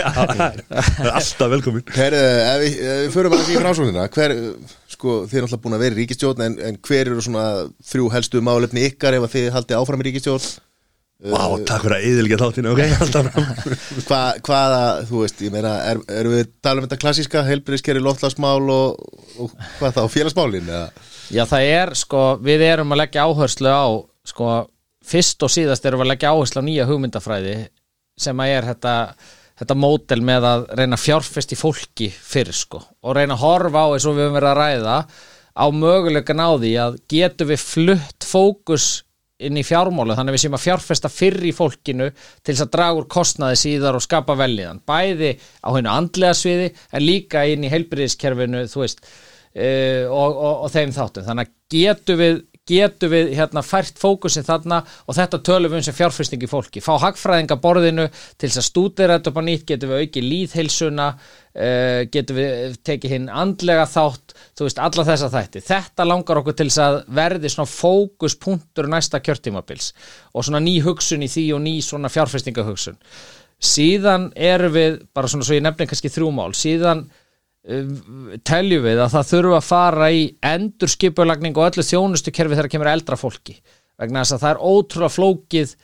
alltaf 1.20 1.54
velkomin 1.58 1.88
Herðu, 1.98 2.26
ef 2.48 2.64
við, 2.64 2.82
förum 3.18 3.36
að 3.36 3.48
því 3.50 3.60
framsóknina 3.60 4.08
hver, 4.16 4.40
sko, 4.96 5.24
þið 5.28 5.42
er 5.42 5.48
náttúrulega 5.50 5.64
búin 5.68 5.76
að 5.76 5.84
vera 5.84 5.98
í 5.98 6.00
ríkistjórn 6.00 6.46
en, 6.48 6.62
en 6.70 6.80
hver 6.88 7.12
eru 7.12 7.24
svona 7.26 7.48
þrjú 7.92 8.12
helstu 8.16 8.44
málefni 8.46 8.88
ykkar 8.88 9.18
ef 9.20 9.28
að 9.28 9.36
þið 9.36 9.50
haldið 9.58 9.82
áfram 9.82 10.04
í 10.04 10.08
ríkistjórn 10.08 10.48
Vá, 11.24 11.44
takk 11.64 11.86
fyrir 11.86 11.96
að 11.96 12.06
yðilgja 12.10 12.38
þáttinu, 12.42 12.72
ok, 12.74 12.82
alltaf 13.04 13.28
Hva, 14.10 14.22
hvaða, 14.44 14.80
þú 15.08 15.22
veist, 15.22 15.44
ég 15.46 15.54
meina 15.54 15.72
er, 15.88 16.02
erum 16.12 16.36
við 16.36 16.50
tala 16.66 16.82
um 16.82 16.88
þetta 16.88 17.00
klassíska 17.00 17.44
heilbriðskeri 17.48 18.02
loftlagsmál 18.04 18.60
og, 18.74 19.06
og 19.40 19.54
hvað 19.78 19.96
þá, 19.96 20.02
félagsmálin 20.12 20.68
eða? 20.68 21.06
Já, 21.32 21.46
það 21.48 21.68
er, 21.70 21.94
sko, 21.96 22.24
við 22.44 22.66
erum 22.68 22.92
að 22.92 23.02
leggja 23.06 23.28
áherslu 23.30 23.72
á, 23.72 23.88
sko, 24.34 24.50
fyrst 25.14 25.48
og 25.48 25.54
síðast 25.54 25.88
erum 25.88 26.04
við 26.04 26.10
að 26.10 26.12
leggja 26.12 26.34
áherslu 26.36 26.60
á 26.60 26.68
nýja 26.68 26.90
hugmyndafræði 26.92 27.56
sem 28.20 28.44
að 28.44 28.58
er 28.58 28.70
þetta, 28.74 28.98
þetta 29.64 29.80
mótel 29.80 30.20
með 30.28 30.50
að 30.50 30.68
reyna 30.82 31.00
fjárfest 31.00 31.56
í 31.56 31.60
fólki 31.60 32.10
fyrr, 32.12 32.52
sko, 32.52 32.84
og 33.00 33.16
reyna 33.16 33.40
að 33.40 33.46
horfa 33.46 33.88
á 33.88 33.92
eins 33.96 34.10
og 34.10 34.20
við 34.20 34.28
höfum 34.28 34.38
verið 34.42 34.52
að 34.52 34.60
ræða 34.60 35.00
á 35.54 35.66
möguleikan 35.72 36.44
á 36.44 36.50
því 36.52 36.76
að 36.84 37.02
getum 37.16 37.52
við 37.54 37.64
flutt 37.64 38.28
fókus 38.28 38.92
inn 39.48 39.60
í 39.60 39.66
fjármálu 39.68 40.16
þannig 40.18 40.34
að 40.34 40.38
við 40.38 40.46
séum 40.46 40.58
að 40.58 40.66
fjárfesta 40.68 41.12
fyrr 41.12 41.44
í 41.50 41.54
fólkinu 41.56 42.10
til 42.14 42.54
þess 42.54 42.66
að 42.68 42.74
draga 42.78 43.02
úr 43.02 43.10
kostnaði 43.12 43.60
síðar 43.64 44.00
og 44.00 44.06
skapa 44.06 44.38
velliðan, 44.40 44.82
bæði 44.88 45.36
á 45.62 45.70
hennu 45.76 45.94
andlega 45.94 46.38
sviði 46.38 46.72
en 46.92 47.06
líka 47.06 47.46
inn 47.50 47.68
í 47.68 47.72
heilbyrðiskerfinu 47.74 48.66
þú 48.72 48.84
veist 48.86 49.06
uh, 49.54 50.10
og, 50.10 50.34
og, 50.34 50.66
og 50.66 50.74
þeim 50.74 50.96
þáttum. 50.96 51.28
Þannig 51.28 51.50
að 51.50 51.54
getum 51.74 52.20
við, 52.20 52.42
getum 52.70 53.12
við 53.12 53.32
hérna 53.38 53.64
fært 53.66 54.00
fókusin 54.00 54.46
þarna 54.48 54.82
og 55.08 55.18
þetta 55.18 55.42
tölum 55.46 55.74
við 55.74 55.82
um 55.82 55.88
sem 55.88 55.98
fjárfyrsting 55.98 56.46
í 56.46 56.50
fólki. 56.50 56.84
Fá 56.84 56.94
hagfræðinga 57.04 57.60
borðinu 57.64 58.08
til 58.12 58.48
þess 58.48 58.62
að 58.62 58.70
stúdera 58.70 59.18
þetta 59.18 59.34
upp 59.34 59.42
á 59.42 59.48
nýtt, 59.50 59.66
getum 59.72 59.94
við 59.94 60.06
auki 60.06 60.26
líðheilsuna 60.26 61.10
uh, 61.14 62.02
getum 62.14 62.40
við 62.40 62.80
tekið 62.88 63.18
hinn 63.18 63.30
andlega 63.44 63.88
þátt 63.90 64.23
þú 64.52 64.68
veist, 64.68 64.82
alla 64.84 65.06
þessa 65.08 65.32
þætti. 65.34 65.64
Þetta 65.68 66.08
langar 66.10 66.42
okkur 66.42 66.58
til 66.60 66.70
að 66.84 67.00
verði 67.08 67.52
svona 67.54 67.72
fókuspunktur 67.72 68.90
næsta 68.92 69.22
kjörtímabils 69.24 69.94
og 70.34 70.46
svona 70.46 70.64
ný 70.64 70.80
hugsun 70.86 71.24
í 71.24 71.32
því 71.32 71.48
og 71.58 71.64
ný 71.64 71.78
svona 71.86 72.12
fjárfyrstingahugsun 72.14 73.00
síðan 73.64 74.30
erum 74.36 74.74
við, 74.76 74.98
bara 75.16 75.30
svona 75.32 75.48
svo 75.48 75.58
ég 75.58 75.64
nefnir 75.64 75.90
kannski 75.90 76.12
þrjúmál, 76.12 76.52
síðan 76.58 77.06
uh, 77.08 78.36
teljum 78.46 78.86
við 78.86 79.02
að 79.04 79.16
það 79.16 79.32
þurfa 79.32 79.60
að 79.60 79.70
fara 79.70 80.12
í 80.12 80.26
endur 80.54 80.92
skipulagning 80.92 81.58
og 81.58 81.70
öllu 81.70 81.88
þjónustu 81.88 82.34
kerfi 82.36 82.58
þegar 82.58 82.72
kemur 82.74 82.92
eldra 82.92 83.20
fólki. 83.20 83.58
Vegna 84.00 84.24
þess 84.24 84.38
að 84.38 84.44
það 84.44 84.54
er 84.54 84.64
ótrúlega 84.74 85.16
flókið 85.16 85.76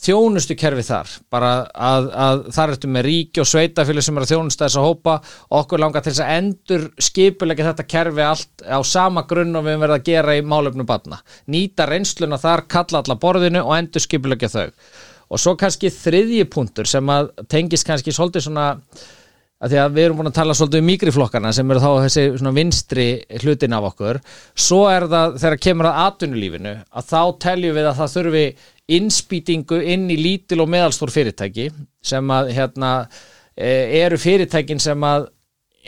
þjónustu 0.00 0.56
kerfi 0.58 0.84
þar. 0.86 1.12
Bara 1.32 1.50
að, 1.74 2.08
að 2.24 2.42
þar 2.56 2.74
ertu 2.74 2.90
með 2.92 3.06
ríki 3.08 3.42
og 3.42 3.48
sveitafélag 3.50 4.06
sem 4.06 4.18
er 4.18 4.26
að 4.26 4.32
þjónusta 4.34 4.66
þess 4.66 4.80
að 4.80 4.88
hópa. 4.88 5.18
Okkur 5.60 5.82
langar 5.82 6.04
til 6.04 6.14
þess 6.14 6.24
að 6.24 6.34
endur 6.38 6.88
skipulegja 7.10 7.68
þetta 7.70 7.88
kerfi 7.94 8.26
allt 8.26 8.66
á 8.66 8.78
sama 8.86 9.26
grunn 9.30 9.60
og 9.60 9.68
við 9.68 9.80
verið 9.84 9.98
að 9.98 10.08
gera 10.10 10.36
í 10.38 10.42
málefnum 10.46 10.88
batna 10.88 11.20
nýta 11.50 11.86
reynsluna 11.88 12.40
þar, 12.40 12.66
kalla 12.70 13.02
alla 13.02 13.16
borðinu 13.20 13.64
og 13.66 13.76
endur 13.76 14.04
skipulegja 14.04 14.52
þau. 14.52 14.68
Og 15.30 15.38
svo 15.38 15.54
kannski 15.58 15.92
þriðji 15.94 16.44
punktur 16.50 16.88
sem 16.90 17.12
að 17.12 17.30
tengist 17.50 17.86
kannski 17.86 18.14
svolítið 18.14 18.48
svona 18.48 18.70
að 19.60 19.74
því 19.74 19.80
að 19.82 19.96
við 19.96 20.06
erum 20.06 20.20
búin 20.20 20.30
að 20.30 20.36
tala 20.38 20.56
svolítið 20.56 20.80
um 20.80 20.86
mikriflokkana 20.88 21.52
sem 21.52 21.72
eru 21.72 21.82
þá 21.82 21.90
þessi 22.06 22.22
svona 22.32 22.52
vinstri 22.56 23.06
hlutin 23.42 23.76
af 23.76 23.88
okkur, 23.90 24.20
svo 24.56 24.80
er 24.88 25.04
það 25.10 25.36
þegar 25.42 25.62
kemur 25.66 25.88
að 25.90 25.98
atvinnulífinu 26.06 26.72
að 26.80 27.10
þá 27.10 27.22
teljum 27.44 27.76
við 27.76 27.88
að 27.90 27.98
það 27.98 28.14
þurfi 28.14 28.44
innspýtingu 28.96 29.80
inn 29.94 30.08
í 30.10 30.18
lítil 30.18 30.62
og 30.64 30.70
meðalstór 30.72 31.12
fyrirtæki 31.14 31.68
sem 32.02 32.34
að 32.34 32.50
hérna 32.56 32.90
e, 33.54 33.70
eru 34.02 34.18
fyrirtækin 34.20 34.82
sem 34.82 35.06
að 35.06 35.28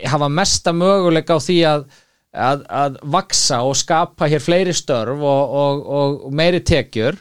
hafa 0.08 0.28
mesta 0.32 0.72
möguleika 0.76 1.36
á 1.36 1.40
því 1.42 1.58
að 1.68 1.86
að, 2.32 2.64
að 2.68 2.98
vaksa 3.12 3.62
og 3.66 3.76
skapa 3.76 4.28
hér 4.30 4.42
fleiri 4.42 4.74
störf 4.76 5.20
og, 5.20 5.56
og, 5.62 5.82
og 5.86 6.36
meiri 6.36 6.62
tekjur. 6.64 7.18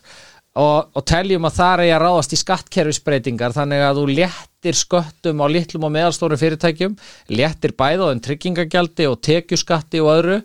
Og, 0.52 0.90
og 1.00 1.04
teljum 1.08 1.48
að 1.48 1.54
það 1.56 1.82
er 1.86 1.94
að 1.96 2.02
ráðast 2.04 2.34
í 2.36 2.38
skattkerfisbreytingar 2.42 3.54
þannig 3.56 3.86
að 3.88 4.02
þú 4.02 4.06
léttir 4.18 4.76
sköttum 4.76 5.40
á 5.40 5.48
litlum 5.48 5.86
og 5.88 5.94
meðalstórum 5.96 6.42
fyrirtækjum 6.42 6.98
léttir 7.32 7.72
bæð 7.80 8.04
á 8.04 8.10
þeim 8.10 8.24
tryggingagjaldi 8.26 9.08
og 9.08 9.22
tekjuskatti 9.24 10.02
og 10.04 10.12
öðru. 10.12 10.38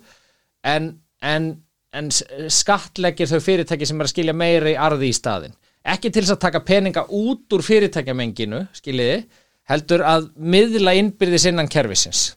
En, 0.63 0.93
en, 1.19 1.49
en 1.97 2.11
skattleggir 2.13 3.31
þau 3.31 3.41
fyrirtæki 3.41 3.89
sem 3.89 4.01
er 4.01 4.09
að 4.09 4.13
skilja 4.13 4.37
meira 4.37 4.73
í 4.73 4.77
arði 4.89 5.11
í 5.11 5.17
staðin 5.17 5.57
ekki 5.87 6.11
til 6.11 6.25
þess 6.25 6.35
að 6.37 6.43
taka 6.47 6.65
peninga 6.67 7.07
út 7.15 7.55
úr 7.55 7.65
fyrirtækjamenginu 7.65 8.65
skiljiði, 8.77 9.23
heldur 9.71 10.05
að 10.07 10.29
miðla 10.37 10.95
innbyrðis 10.99 11.49
innan 11.51 11.71
kerfisins. 11.71 12.29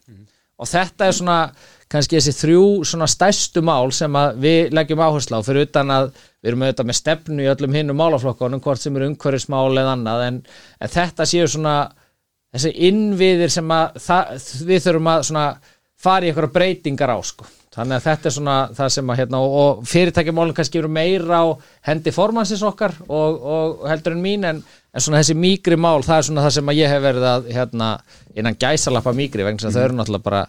Og 0.60 0.68
þetta 0.68 1.06
er 1.08 1.16
svona 1.16 1.38
kannski 1.90 2.18
þessi 2.18 2.34
þrjú 2.36 2.64
svona 2.86 3.08
stærstu 3.10 3.62
mál 3.66 3.90
sem 3.94 4.18
við 4.42 4.74
leggjum 4.76 5.02
áherslu 5.02 5.40
á 5.40 5.46
fyrir 5.46 5.66
utan 5.66 5.90
að 5.94 6.10
við 6.12 6.52
erum 6.52 6.64
auðvitað 6.66 6.90
með 6.90 6.98
stefnu 7.00 7.44
í 7.46 7.48
öllum 7.50 7.78
hinnum 7.78 7.98
málaflokkonum 7.98 8.62
hvort 8.62 8.82
sem 8.82 8.98
eru 8.98 9.08
umhverfismál 9.10 9.72
eða 9.72 9.96
annað 9.96 10.26
en, 10.28 10.42
en 10.78 10.92
þetta 10.92 11.26
séu 11.26 11.48
svona 11.50 11.74
þessi 12.54 12.74
innviðir 12.90 13.50
sem 13.50 13.74
að 13.74 13.98
það, 14.04 14.46
við 14.68 14.84
þurfum 14.86 15.10
að 15.10 15.72
fara 16.00 16.26
í 16.26 16.30
eitthvað 16.30 16.54
breytingar 16.54 17.14
á 17.14 17.18
sko 17.26 17.48
þannig 17.70 17.96
að 18.00 18.06
þetta 18.08 18.26
er 18.30 18.34
svona 18.34 18.54
það 18.74 18.88
sem 18.96 19.10
að 19.14 19.20
hérna 19.20 19.40
og, 19.44 19.52
og 19.62 19.82
fyrirtækjumálum 19.90 20.56
kannski 20.58 20.80
eru 20.80 20.88
meira 20.90 21.38
á 21.38 21.46
hendi 21.86 22.10
formansins 22.14 22.64
okkar 22.66 22.96
og, 23.06 23.36
og 23.56 23.84
heldur 23.90 24.16
en 24.16 24.24
mín 24.24 24.48
en, 24.48 24.58
en 24.90 25.04
svona 25.04 25.20
þessi 25.22 25.36
mýgri 25.38 25.78
mál 25.78 26.02
það 26.02 26.16
er 26.16 26.26
svona 26.30 26.46
það 26.48 26.56
sem 26.58 26.72
að 26.74 26.80
ég 26.82 26.90
hef 26.90 27.04
verið 27.06 27.28
að 27.30 27.46
hérna 27.54 27.92
innan 28.34 28.58
gæsalappa 28.58 29.14
mýgri 29.14 29.46
vegna 29.46 29.62
sem 29.62 29.70
mm 29.70 29.78
þau 29.78 29.84
eru 29.86 30.00
náttúrulega 30.00 30.26
bara 30.26 30.42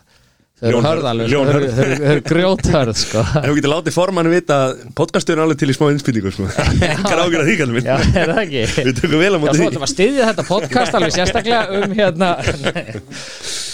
Þau 0.61 0.68
eru 0.69 0.81
hörðalur, 0.85 1.31
þau 1.34 1.84
eru- 2.06 2.22
grjóthörð 2.22 2.98
sko. 2.99 3.22
En 3.39 3.48
þú 3.48 3.53
getur 3.57 3.72
látið 3.72 3.95
formannu 3.95 4.30
vita 4.30 4.57
að 4.68 4.84
podcastur 4.93 5.34
er 5.34 5.41
alveg 5.41 5.57
til 5.57 5.72
í 5.73 5.73
smá 5.73 5.88
innspýtingu 5.89 6.30
sko. 6.35 6.45
Engar 6.85 7.22
ágjör 7.23 7.41
að 7.41 7.48
því 7.49 7.56
minn. 7.73 7.88
Já, 7.89 7.95
er 7.98 8.30
það 8.35 8.41
ekki? 8.43 8.61
Við 8.91 8.99
tökum 8.99 9.23
vel 9.23 9.31
á 9.34 9.34
Já, 9.34 9.41
móti 9.41 9.56
þú 9.56 9.64
því. 9.64 9.69
ætlum 9.72 9.88
að 9.88 9.93
styðja 9.95 10.27
þetta 10.30 10.45
podcast 10.52 10.98
alveg 10.99 11.15
sérstaklega 11.18 11.64
um 11.80 11.95
hérna. 11.98 12.30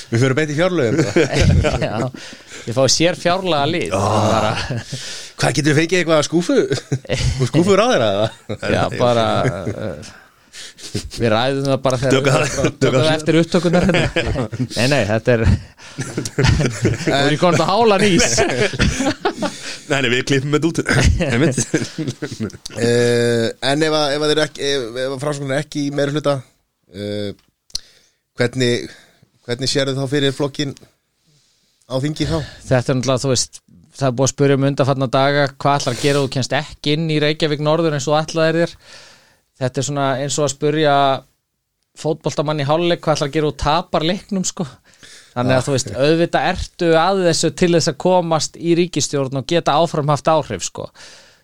Við 0.08 0.24
fyrir 0.24 0.38
beint 0.40 0.54
í 0.54 0.56
fjárlögum 0.56 1.02
Já, 1.84 1.98
ég 2.68 2.76
fái 2.76 2.88
sér 2.92 3.18
fjárlega 3.18 3.66
lið 3.72 3.96
oh. 3.96 4.14
bara, 4.28 4.54
Hvað 5.38 5.58
getur 5.58 5.74
við 5.74 5.82
fengið 5.82 6.00
eitthvað 6.02 6.24
skúfu? 6.28 6.58
Skúfur 7.50 7.84
á 7.84 7.86
þeirra 7.92 8.08
eða? 8.14 8.28
Já, 8.74 8.84
bara 8.98 9.26
uh, 9.46 10.16
Við 11.18 11.30
ræðum 11.32 11.68
það 11.68 11.80
bara 11.86 11.98
þegar 12.02 12.44
eftir 13.12 13.38
upptökunar 13.42 13.86
hérna. 13.88 14.46
Nei, 14.76 14.88
nei, 14.92 15.02
þetta 15.10 15.36
er 15.36 15.42
Þú 15.98 17.14
er 17.18 17.34
í 17.34 17.40
konum 17.42 17.64
að 17.64 17.72
hála 17.72 17.98
nýs 18.02 18.28
Nei, 19.88 20.00
nei, 20.04 20.10
við 20.12 20.24
klippum 20.28 20.58
þetta 20.58 20.70
út 20.72 20.80
uh, 22.76 23.48
En 23.72 23.88
ef 23.88 23.98
að, 24.02 24.28
þeir 24.28 24.44
ekki 24.44 24.70
ef, 24.74 25.02
að 25.08 25.18
framsóknar 25.24 25.56
er 25.58 25.66
ekki 25.66 25.88
í 25.88 25.94
meira 25.96 26.14
hluta 26.14 26.36
uh, 26.42 27.32
hvernig 28.38 28.90
hvernig 29.48 29.72
sérðu 29.72 29.96
þá 29.98 30.06
fyrir 30.12 30.36
flokkin 30.36 30.74
á 31.88 31.96
þingi 32.04 32.28
þá? 32.28 32.38
Þetta 32.68 32.94
er 32.94 33.00
náttúrulega, 33.00 33.24
þú 33.24 33.34
veist 33.34 33.62
Það 33.98 34.06
er 34.08 34.14
búið 34.14 34.28
að 34.28 34.34
spyrja 34.34 34.58
um 34.58 34.66
undanfarnar 34.68 35.10
daga 35.10 35.44
hvað 35.58 35.80
ætlar 35.80 35.96
að 35.96 36.02
gera 36.04 36.20
og 36.20 36.28
þú 36.28 36.34
kennst 36.36 36.52
ekki 36.54 36.94
inn 36.94 37.08
í 37.10 37.16
Reykjavík 37.24 37.64
Norður 37.66 37.96
eins 37.98 38.06
og 38.06 38.18
ætlaðir 38.20 38.60
þér? 38.60 38.74
Þetta 39.58 39.82
er 39.82 39.88
svona 39.88 40.10
eins 40.22 40.36
og 40.38 40.46
að 40.46 40.52
spyrja 40.54 40.98
fótboltamann 41.98 42.62
í 42.62 42.68
háluleik 42.68 43.02
hvað 43.02 43.18
ætlar 43.18 43.32
að 43.32 43.38
gera 43.38 43.50
og 43.50 43.56
tapar 43.64 44.06
leiknum 44.06 44.46
sko? 44.46 44.68
Þannig 45.34 45.56
að 45.56 45.66
þú 45.66 45.74
veist, 45.74 45.90
auðvitað 45.98 46.46
ertu 46.52 46.92
að 46.98 47.24
þessu 47.26 47.52
til 47.62 47.72
þess 47.74 47.92
að 47.92 47.98
komast 48.04 48.60
í 48.62 48.76
ríkistjórn 48.78 49.42
og 49.42 49.50
geta 49.50 49.78
áfram 49.82 50.14
haft 50.14 50.30
áhrif 50.30 50.66
sko. 50.66 50.88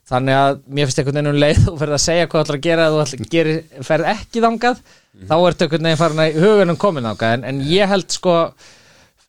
Þannig 0.10 0.38
að 0.38 0.61
mér 0.68 0.90
finnst 0.90 1.02
einhvern 1.02 1.20
veginn 1.20 1.32
um 1.32 1.41
leið 1.41 1.68
og 1.72 1.82
ferð 1.82 1.98
að 1.98 2.03
segja 2.06 2.30
hvað 2.30 2.45
ætlar 2.45 2.60
að 2.60 2.65
gera 2.68 2.88
að 2.90 2.99
þú 3.14 3.28
gera, 3.34 3.57
ferð 3.90 4.10
ekki 4.14 4.45
þangað 4.45 4.82
þá 5.30 5.36
ertu 5.40 5.65
einhvern 5.65 5.90
veginn 5.90 6.02
farin 6.02 6.24
að 6.26 6.40
hugunum 6.44 6.80
komin 6.82 7.10
þangað. 7.10 7.36
En, 7.38 7.45
en 7.49 7.61
ég 7.70 7.90
held 7.94 8.14
sko 8.14 8.36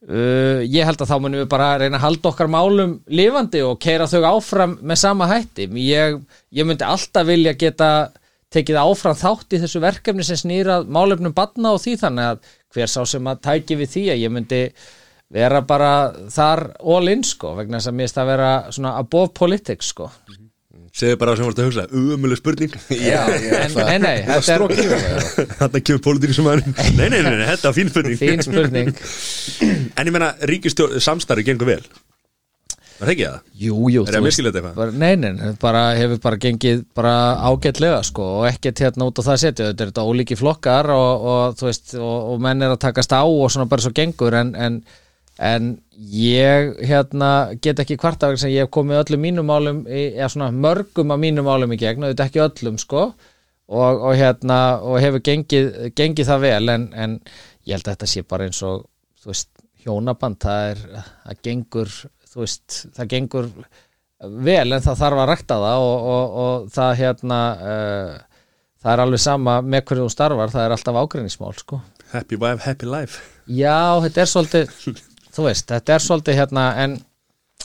Uh, 0.05 0.60
ég 0.68 0.85
held 0.85 1.01
að 1.01 1.09
þá 1.09 1.14
munum 1.16 1.40
við 1.40 1.47
bara 1.55 1.70
reyna 1.81 1.97
að 1.97 2.05
halda 2.05 2.28
okkar 2.28 2.51
málum 2.52 2.98
lifandi 3.09 3.62
og 3.64 3.78
keira 3.81 4.09
þau 4.10 4.26
áfram 4.35 4.74
með 4.85 5.01
sama 5.01 5.28
hætti. 5.31 5.64
Ég, 5.81 6.18
ég 6.52 6.68
myndi 6.68 6.85
alltaf 6.85 7.24
vilja 7.28 7.55
geta 7.56 7.89
tekið 8.52 8.81
áfram 8.82 9.16
þátt 9.18 9.56
í 9.56 9.62
þessu 9.62 9.81
verkefni 9.82 10.26
sem 10.26 10.39
snýrað 10.39 10.90
málefnum 10.93 11.35
badna 11.35 11.72
og 11.74 11.81
því 11.82 11.97
þannig 12.05 12.35
að 12.35 12.52
hver 12.74 12.93
sá 12.93 13.01
sem 13.09 13.32
að 13.32 13.43
tæki 13.48 13.78
við 13.81 13.93
því 13.94 14.05
að 14.12 14.22
ég 14.26 14.35
myndi 14.35 14.62
vera 15.35 15.62
bara 15.66 15.93
þar 16.31 16.66
all 16.85 17.09
in 17.10 17.24
sko 17.26 17.55
vegna 17.56 17.81
þess 17.81 17.90
að 17.90 17.97
mér 17.97 18.06
finnst 18.06 18.20
að 18.20 18.31
vera 18.35 18.51
svona 18.76 18.97
above 19.01 19.32
politics 19.35 19.94
sko 19.94 20.10
Segðu 20.95 21.16
bara 21.19 21.33
það 21.35 21.41
sem 21.41 21.49
vorst 21.49 21.59
að 21.59 21.66
hugsa 21.66 21.85
Umulig 21.99 22.39
spurning. 22.39 22.75
Já, 22.95 23.23
en, 23.65 23.73
nei, 23.75 23.99
nei, 23.99 24.16
þetta 24.29 24.55
er 24.55 25.49
Þetta 25.59 25.81
kemur 25.89 26.03
pólitík 26.07 26.35
sem 26.37 26.47
aðeins 26.53 26.95
Nei, 26.95 27.09
nei, 27.11 27.21
nei, 27.27 27.47
þetta 27.51 27.71
er 27.73 27.75
fín 27.81 27.91
spurning. 27.91 28.19
Fín 28.21 28.45
spurning. 28.47 28.93
En 29.99 30.07
ég 30.11 30.15
meina, 30.15 30.33
ríkistjórn 30.47 31.03
samstarfi 31.03 31.45
gengur 31.49 31.69
vel. 31.73 31.83
Það 32.95 33.09
er 33.09 33.11
ekki 33.11 33.25
það? 33.27 33.39
Jú, 33.59 33.77
jú, 33.91 34.03
Er 34.07 34.07
þú 34.07 34.15
ég 34.15 34.21
að 34.21 34.23
veist, 34.23 34.29
miskilja 34.29 34.51
þetta 34.55 34.61
eitthvað? 34.61 34.77
bara, 34.79 34.93
Nei, 35.03 35.16
nei, 35.19 35.31
nei, 35.35 35.55
bara 35.65 35.81
hefur 35.99 36.21
bara 36.23 36.39
gengið 36.45 36.85
bara 36.95 37.15
ágætlega 37.51 37.97
sko 38.07 38.27
og 38.39 38.45
ekkert 38.53 38.83
hérna 38.85 39.09
út 39.11 39.19
á 39.19 39.23
það 39.27 39.41
setju 39.43 39.66
þetta 39.73 39.83
er 39.87 39.91
þetta 39.91 40.05
ólíki 40.07 40.39
flokkar 40.39 40.91
og, 40.95 41.27
og 41.33 41.57
þú 41.59 41.66
veist 41.73 41.97
og, 41.99 42.15
og 42.37 42.45
menn 42.47 42.62
er 42.62 42.75
að 42.77 42.79
takast 42.87 43.11
á 43.19 43.27
og 43.27 43.51
svona 43.51 43.66
bara 43.73 43.83
svo 43.83 43.91
gengur 43.99 44.37
en, 44.39 44.55
en, 44.55 44.79
en 45.43 45.66
ég 45.97 46.75
hérna 46.89 47.31
get 47.62 47.81
ekki 47.83 47.99
kvarta 48.01 48.31
vegna 48.31 48.43
sem 48.43 48.53
ég 48.55 48.66
hef 48.66 48.73
komið 48.75 49.03
öllum 49.03 49.23
mínum 49.25 49.49
málum 49.49 49.85
í, 49.87 50.09
eða 50.16 50.31
svona 50.33 50.51
mörgum 50.51 51.15
af 51.15 51.23
mínum 51.23 51.47
málum 51.47 51.75
í 51.75 51.79
gegn 51.81 52.05
og 52.05 52.12
þetta 52.15 52.29
ekki 52.29 52.45
öllum 52.45 52.81
sko. 52.83 53.07
Og, 53.65 54.03
og 54.11 54.12
hérna 54.21 54.59
og 54.85 54.99
hefur 55.01 55.23
gengið, 55.25 55.71
gengið 55.97 56.29
það 56.29 56.43
vel 56.43 56.73
en, 56.75 56.83
en 56.93 57.15
ég 57.65 57.79
held 57.79 57.87
að 57.87 57.95
þetta 57.95 58.09
sé 58.11 58.23
bara 58.29 58.45
eins 58.45 58.61
og 58.66 58.85
þú 59.23 59.31
veist, 59.31 59.49
hjónaband 59.85 60.41
það 60.45 60.66
er, 60.75 60.83
það 61.25 61.41
gengur 61.49 61.95
þú 62.35 62.43
veist, 62.43 62.77
það 62.97 63.11
gengur 63.15 63.49
vel 64.45 64.66
en 64.73 64.85
það 64.85 65.01
þarf 65.01 65.23
að 65.23 65.31
rækta 65.31 65.59
það 65.62 65.87
og, 65.87 66.07
og, 66.12 66.37
og 66.45 66.69
það 66.75 66.93
hérna 67.01 67.41
uh, 67.57 68.12
það 68.85 68.93
er 68.93 69.03
alveg 69.07 69.25
sama 69.25 69.57
með 69.65 69.87
hverju 69.89 70.05
þú 70.05 70.12
starfar 70.12 70.53
það 70.53 70.66
er 70.66 70.77
alltaf 70.77 71.01
ágreinismál 71.01 71.57
sko. 71.57 71.81
Happy 72.12 72.37
wife, 72.37 72.62
happy 72.65 72.89
life. 72.89 73.25
Já, 73.49 74.01
þetta 74.05 74.23
er 74.23 74.31
svolítið 74.31 75.01
þú 75.35 75.48
veist, 75.48 75.69
þetta 75.70 75.94
er 75.94 76.05
svolítið 76.05 76.39
hérna 76.40 76.65
en, 76.85 76.97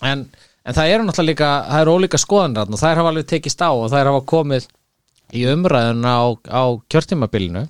en, 0.06 0.26
en 0.66 0.78
það 0.78 0.94
eru 0.94 1.08
náttúrulega 1.08 1.32
líka 1.32 1.52
það 1.70 1.84
eru 1.84 1.96
ólíka 1.98 2.22
skoðanræðn 2.22 2.76
og 2.76 2.84
þær 2.84 3.02
hafa 3.02 3.14
alveg 3.14 3.30
tekist 3.30 3.64
á 3.64 3.70
og 3.70 3.90
þær 3.94 4.12
hafa 4.12 4.26
komið 4.34 4.70
í 5.36 5.46
umræðuna 5.50 6.16
á, 6.18 6.26
á 6.50 6.64
kjörtímabilinu 6.90 7.66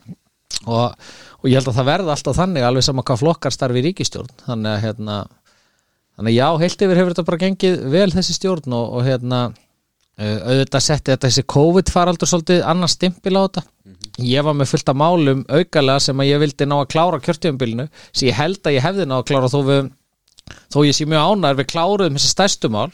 og, 0.66 0.96
og 1.40 1.50
ég 1.50 1.60
held 1.60 1.72
að 1.72 1.80
það 1.80 1.90
verða 1.92 2.16
alltaf 2.16 2.38
þannig 2.38 2.68
alveg 2.68 2.86
sama 2.88 3.06
hvað 3.08 3.24
flokkar 3.24 3.56
starfi 3.56 3.82
í 3.82 3.88
ríkistjórn 3.90 4.32
þannig 4.46 4.72
að 4.72 4.86
hérna 4.86 5.18
þannig 6.20 6.32
að 6.32 6.38
já, 6.38 6.48
heilt 6.64 6.86
yfir 6.86 7.00
hefur 7.00 7.14
þetta 7.14 7.28
bara 7.30 7.42
gengið 7.44 7.82
vel 7.94 8.10
þessi 8.14 8.36
stjórn 8.36 8.76
og, 8.76 8.96
og 9.00 9.06
hérna 9.08 9.42
uh, 9.50 10.40
auðvitað 10.52 10.86
setti 10.86 11.14
þetta 11.14 11.30
þessi 11.30 11.46
COVID 11.56 11.94
faraldur 11.94 12.32
svolítið 12.32 12.64
annar 12.68 12.92
stimpil 12.92 13.36
á 13.40 13.42
þetta 13.46 13.66
ég 14.26 14.46
var 14.46 14.58
með 14.58 14.74
fullt 14.74 14.92
af 14.92 14.98
málum 15.00 15.44
aukalega 15.50 16.04
sem 16.04 16.22
að 16.22 16.32
ég 16.32 16.42
vildi 16.44 16.68
ná 16.70 16.78
að 16.80 16.90
klára 16.94 17.20
kjörtíðumbilinu 17.26 17.86
sem 18.10 18.30
ég 18.30 18.40
held 18.40 18.62
að 18.64 18.76
ég 18.78 18.86
hefði 18.86 19.10
ná 19.10 19.18
að 19.20 19.28
klára 19.32 19.52
þó, 19.52 19.60
við, 19.68 19.92
þó 20.74 20.80
ég 20.88 20.98
sé 20.98 21.08
mjög 21.10 21.30
ánæður 21.30 21.60
við 21.62 21.70
kláruðum 21.74 22.18
þessi 22.20 22.34
stærstu 22.34 22.72
mál. 22.74 22.90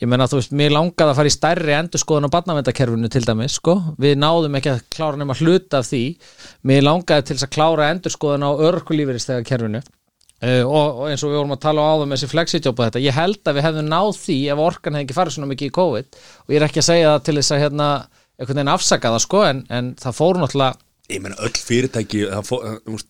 Ég 0.00 0.08
meina 0.08 0.24
þú 0.30 0.38
veist, 0.38 0.52
mér 0.56 0.72
langaði 0.72 1.12
að 1.12 1.18
fara 1.18 1.28
í 1.28 1.34
stærri 1.34 1.72
endurskoðun 1.76 2.28
á 2.32 2.34
barnavendakerfinu 2.34 3.08
til 3.12 3.20
dæmis 3.26 3.58
sko. 3.58 3.74
við 4.00 4.14
náðum 4.16 4.54
ekki 4.56 4.70
að 4.72 4.84
klára 4.96 5.20
nema 5.20 5.36
hluta 5.36 5.82
af 5.82 5.90
því. 5.90 6.04
Mér 6.64 6.86
langaði 6.86 7.26
til 7.26 7.36
þess 7.36 7.48
að 7.48 7.56
klára 7.58 7.90
endurskoðun 7.92 8.46
á 8.48 8.50
örkulífeyrislega 8.70 9.44
kerfinu 9.44 9.82
uh, 9.82 10.64
og, 10.64 11.02
og 11.02 11.04
eins 11.10 11.24
og 11.24 11.32
við 11.32 11.40
vorum 11.40 11.54
að 11.56 11.62
tala 11.66 11.84
á 11.84 11.90
áðum 11.92 12.14
þessi 12.14 12.30
flexitjópa 12.30 12.88
þetta, 12.88 13.04
ég 13.04 13.16
held 13.16 13.42
að 13.44 13.58
við 13.58 13.66
hefðum 13.68 13.90
náð 13.92 14.10
því 14.22 14.38
ef 14.54 14.64
orkan 14.64 14.96
hefði 14.96 15.06
ekki 15.06 15.18
farið 15.18 15.36
svona 15.36 15.50
mikið 15.50 15.68
í 15.68 15.76
COVID. 15.80 16.18
Og 16.46 16.54
ég 16.54 16.60
er 16.60 16.66
ekki 16.68 16.82
að 16.82 16.88
segja 16.88 17.12
það 17.12 17.26
til 17.26 17.36
þess 17.40 17.54
að 17.56 17.62
hérna, 17.64 17.90
einhvern 18.40 18.56
veginn 18.62 18.72
afsaka 18.74 19.12
það 19.14 19.24
sko 19.28 19.44
en, 19.46 19.62
en 19.70 19.94
það 20.00 20.16
fór 20.22 20.40
náttúrulega 20.42 20.78
Ég 21.10 21.22
meina 21.24 21.36
öll 21.42 21.56
fyrirtæki 21.58 22.20
það 22.30 22.44
fó, 22.46 22.56
þú 22.86 22.94
veist, 22.96 23.08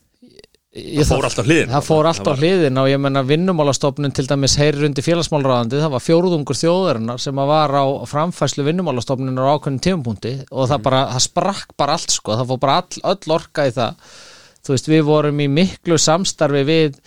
Ég, 0.71 1.01
Það 1.03 1.09
fór 1.11 1.27
allt 1.27 1.41
á 1.43 1.45
hliðina. 1.49 1.73
Það 1.75 1.87
fór 1.89 2.07
allt 2.07 2.19
Það 2.21 2.23
á 2.23 2.31
var- 2.31 2.41
hliðin 2.45 2.77
og 2.79 2.89
ég 2.93 3.01
menna 3.03 3.23
vinnumálastofnun 3.27 4.13
til 4.15 4.25
dæmis 4.31 4.53
heyrir 4.61 4.85
undir 4.87 5.03
félagsmálraðandi 5.03 5.81
það 5.83 5.91
var 5.97 6.05
fjóruðungur 6.05 6.59
þjóðarinnar 6.61 7.19
sem 7.25 7.41
að 7.43 7.49
var 7.51 7.75
á 7.75 7.85
framfæslu 8.07 8.67
vinnumálastofnunar 8.69 9.49
á 9.51 9.55
ákveðnum 9.59 9.81
tímapunkti 9.83 10.33
og 10.55 10.69
það 10.71 10.85
bara, 10.87 11.01
það 11.17 11.25
sprakk 11.27 11.75
bara 11.83 11.97
allt 11.99 12.15
sko, 12.15 12.37
það 12.39 12.53
fór 12.53 12.61
bara 12.63 12.77
all, 12.85 13.03
öll 13.11 13.35
orka 13.35 13.67
í 13.67 13.73
það 13.75 14.15
þú 14.63 14.77
veist, 14.77 14.91
við 14.95 15.03
vorum 15.11 15.43
í 15.43 15.49
miklu 15.59 15.99
samstarfi 16.07 16.63
við 16.71 17.01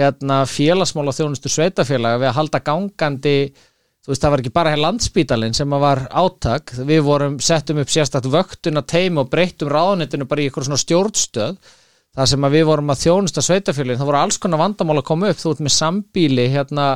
hérna 0.00 0.40
félagsmála 0.48 1.12
þjónustu 1.12 1.52
sveitafélaga 1.52 2.22
við 2.24 2.30
að 2.32 2.38
halda 2.40 2.62
gangandi 2.70 3.36
þú 4.00 4.12
veist, 4.12 4.22
það 4.22 4.32
var 4.32 4.42
ekki 4.42 4.54
bara 4.56 4.72
hér 4.72 4.82
landsbítalinn 4.84 5.56
sem 5.56 5.76
var 5.82 6.06
átak, 6.08 6.72
við 6.88 7.04
vorum 7.06 7.36
settum 7.44 7.82
upp 7.82 7.92
sérstakt 7.92 8.30
vöktuna 8.32 8.82
teim 8.86 9.20
og 9.20 9.28
breyttum 9.32 9.70
ráðunitinu 9.72 10.28
bara 10.30 10.42
í 10.42 10.48
eitthvað 10.48 10.70
svona 10.70 10.80
stjórnstöð. 10.84 11.76
Það 12.10 12.26
sem 12.26 12.46
við 12.50 12.64
vorum 12.66 12.90
að 12.90 13.02
þjónusta 13.04 13.42
sveitafélagin, 13.46 14.00
það 14.00 14.08
voru 14.08 14.18
alls 14.18 14.38
konar 14.42 14.58
vandamál 14.58 14.96
að 14.98 15.06
koma 15.06 15.28
upp, 15.30 15.38
þú 15.38 15.52
ert 15.52 15.60
með 15.62 15.74
sambíli 15.76 16.46
hérna, 16.50 16.86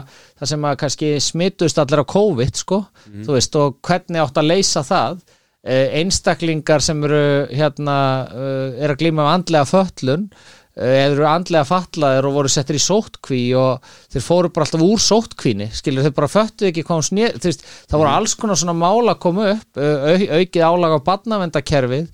það 0.41 0.51
sem 0.51 0.67
að 0.67 0.81
kannski 0.81 1.11
smitust 1.23 1.79
allir 1.79 2.03
á 2.03 2.13
COVID, 2.15 2.59
sko, 2.59 2.81
þú 3.23 3.37
veist 3.37 3.59
og 3.61 3.77
hvernig 3.87 4.25
átt 4.25 4.41
að 4.43 4.49
leysa 4.51 4.83
það? 4.83 5.23
Eh, 5.65 5.95
einstaklingar 6.03 6.83
sem 6.85 6.99
eru 7.07 7.47
hérna, 7.49 8.27
eh, 8.29 8.83
er 8.85 8.91
að 8.93 8.99
glíma 9.01 9.23
með 9.23 9.31
andlega 9.31 9.65
föllun 9.71 10.27
eða 10.75 11.03
eru 11.07 11.27
andlega 11.31 11.67
fatlaðir 11.69 12.29
og 12.29 12.39
voru 12.39 12.53
settir 12.53 12.79
í 12.79 12.83
sóttkví 12.83 13.43
og 13.59 13.85
þeir 14.13 14.25
fóru 14.27 14.53
bara 14.55 14.67
alltaf 14.67 14.83
úr 14.83 15.03
sóttkvíni 15.03 15.69
skilur 15.75 16.07
þeir 16.07 16.17
bara 16.17 16.31
föttu 16.33 16.71
ekki 16.71 16.83
hvað 16.87 17.03
hún 17.03 17.21
veist, 17.45 17.67
það 17.91 18.01
voru 18.01 18.11
alls 18.11 18.35
konar 18.39 18.59
svona 18.59 18.75
mál 18.79 19.05
að 19.07 19.21
koma 19.23 19.53
upp 19.55 19.79
eh, 19.79 20.09
au, 20.11 20.41
aukið 20.41 20.67
álag 20.67 20.97
á 20.99 21.07
barnavendakerfið 21.11 22.09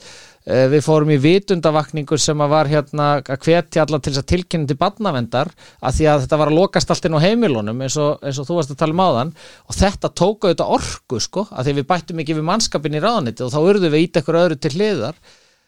Eh, 0.49 0.67
við 0.73 0.81
fórum 0.87 1.11
í 1.13 1.19
vitundavakningu 1.21 2.17
sem 2.17 2.41
að 2.41 2.53
var 2.55 2.69
hérna 2.71 3.09
að 3.21 3.43
hvetja 3.45 3.83
alla 3.85 3.99
til 4.01 4.15
þess 4.15 4.23
að 4.23 4.31
tilkynna 4.31 4.71
til 4.71 4.77
barnavendar 4.81 5.51
að 5.85 5.99
því 5.99 6.07
að 6.09 6.23
þetta 6.23 6.39
var 6.41 6.51
að 6.51 6.57
lokast 6.57 6.93
allt 6.95 7.07
inn 7.07 7.17
á 7.21 7.25
heimilunum 7.27 7.83
eins 7.85 7.99
og, 8.01 8.25
eins 8.25 8.39
og 8.41 8.49
þú 8.49 8.57
varst 8.57 8.73
að 8.73 8.79
tala 8.81 8.97
um 8.97 9.03
áðan. 9.05 9.35
Og 9.69 9.77
þetta 9.77 10.11
tók 10.17 10.47
auðvitað 10.47 10.73
orku 10.79 11.21
sko 11.21 11.45
að 11.51 11.69
því 11.69 11.75
við 11.77 11.89
bættum 11.93 12.25
ekki 12.25 12.39
við 12.39 12.49
mannskapin 12.49 12.97
í 12.97 13.05
ráðaniti 13.05 13.45
og 13.45 13.53
þá 13.53 13.61
urðum 13.61 13.93
við 13.93 14.07
ít 14.07 14.21
ekkur 14.23 14.41
öðru 14.41 14.57
til 14.57 14.73
hliðar. 14.79 15.21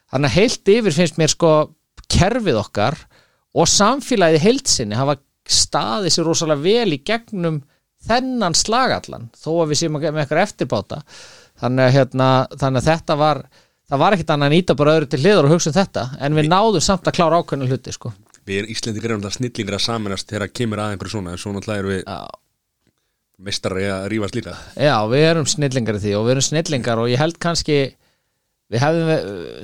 Þannig 0.08 0.32
að 0.32 0.38
heilt 0.40 0.72
yfir 0.72 0.96
finnst 0.96 1.20
mér 1.20 1.34
sko 1.36 1.52
kerfið 2.12 2.60
okkar 2.62 2.98
og 3.52 3.68
samfélagið 3.68 4.46
heilsinni 4.46 4.98
hafa 4.98 5.18
staðið 5.48 6.14
sér 6.14 6.28
rosalega 6.28 6.64
vel 6.64 6.96
í 6.96 7.02
gegnum 7.04 7.60
þennan 8.06 8.56
slagallan 8.58 9.28
þó 9.38 9.50
að 9.62 9.72
við 9.72 9.80
séum 9.82 9.98
að 9.98 10.08
með 10.10 10.24
eitthvað 10.24 10.44
eftirbáta 10.46 11.02
þannig 11.62 11.84
að, 11.86 11.94
hérna, 11.96 12.28
þannig 12.58 12.82
að 12.82 12.88
þetta 12.90 13.16
var 13.20 13.42
það 13.92 14.02
var 14.02 14.16
ekkit 14.16 14.34
annað 14.34 14.50
en 14.50 14.58
íta 14.58 14.76
bara 14.78 14.94
öðru 14.96 15.08
til 15.12 15.22
hliðar 15.22 15.48
og 15.48 15.54
hugsa 15.54 15.70
um 15.70 15.76
þetta 15.76 16.04
en 16.18 16.38
við 16.38 16.48
náðum 16.50 16.84
samt 16.84 17.08
að 17.08 17.18
klára 17.18 17.40
ákveðna 17.42 17.68
hluti 17.68 17.94
sko. 17.94 18.12
Við 18.48 18.62
erum 18.62 18.72
Íslendingar 18.74 19.12
erum 19.12 19.22
það 19.22 19.34
snillingar 19.36 19.76
að 19.76 19.84
saminast 19.84 20.30
þegar 20.30 20.46
að 20.48 20.54
kemur 20.58 20.82
að 20.82 20.94
einhverju 20.94 21.14
svona 21.14 21.34
en 21.34 21.42
svo 21.42 21.52
náttúrulega 21.54 21.82
erum 21.82 21.92
við 21.92 22.00
Já. 22.02 22.20
mestari 23.46 23.84
að 23.92 24.06
rífast 24.10 24.38
líka 24.38 24.54
Já, 24.74 24.96
við 25.12 25.26
erum 25.28 25.50
snillingar 25.52 25.98
í 25.98 26.02
því 26.02 26.14
og 26.18 26.24
við 26.26 26.34
erum 26.34 26.46
snillingar 26.48 27.02
og 27.02 27.12
ég 27.12 27.22
held 27.22 27.38
kannski 27.42 27.78
hefðum, 28.80 29.08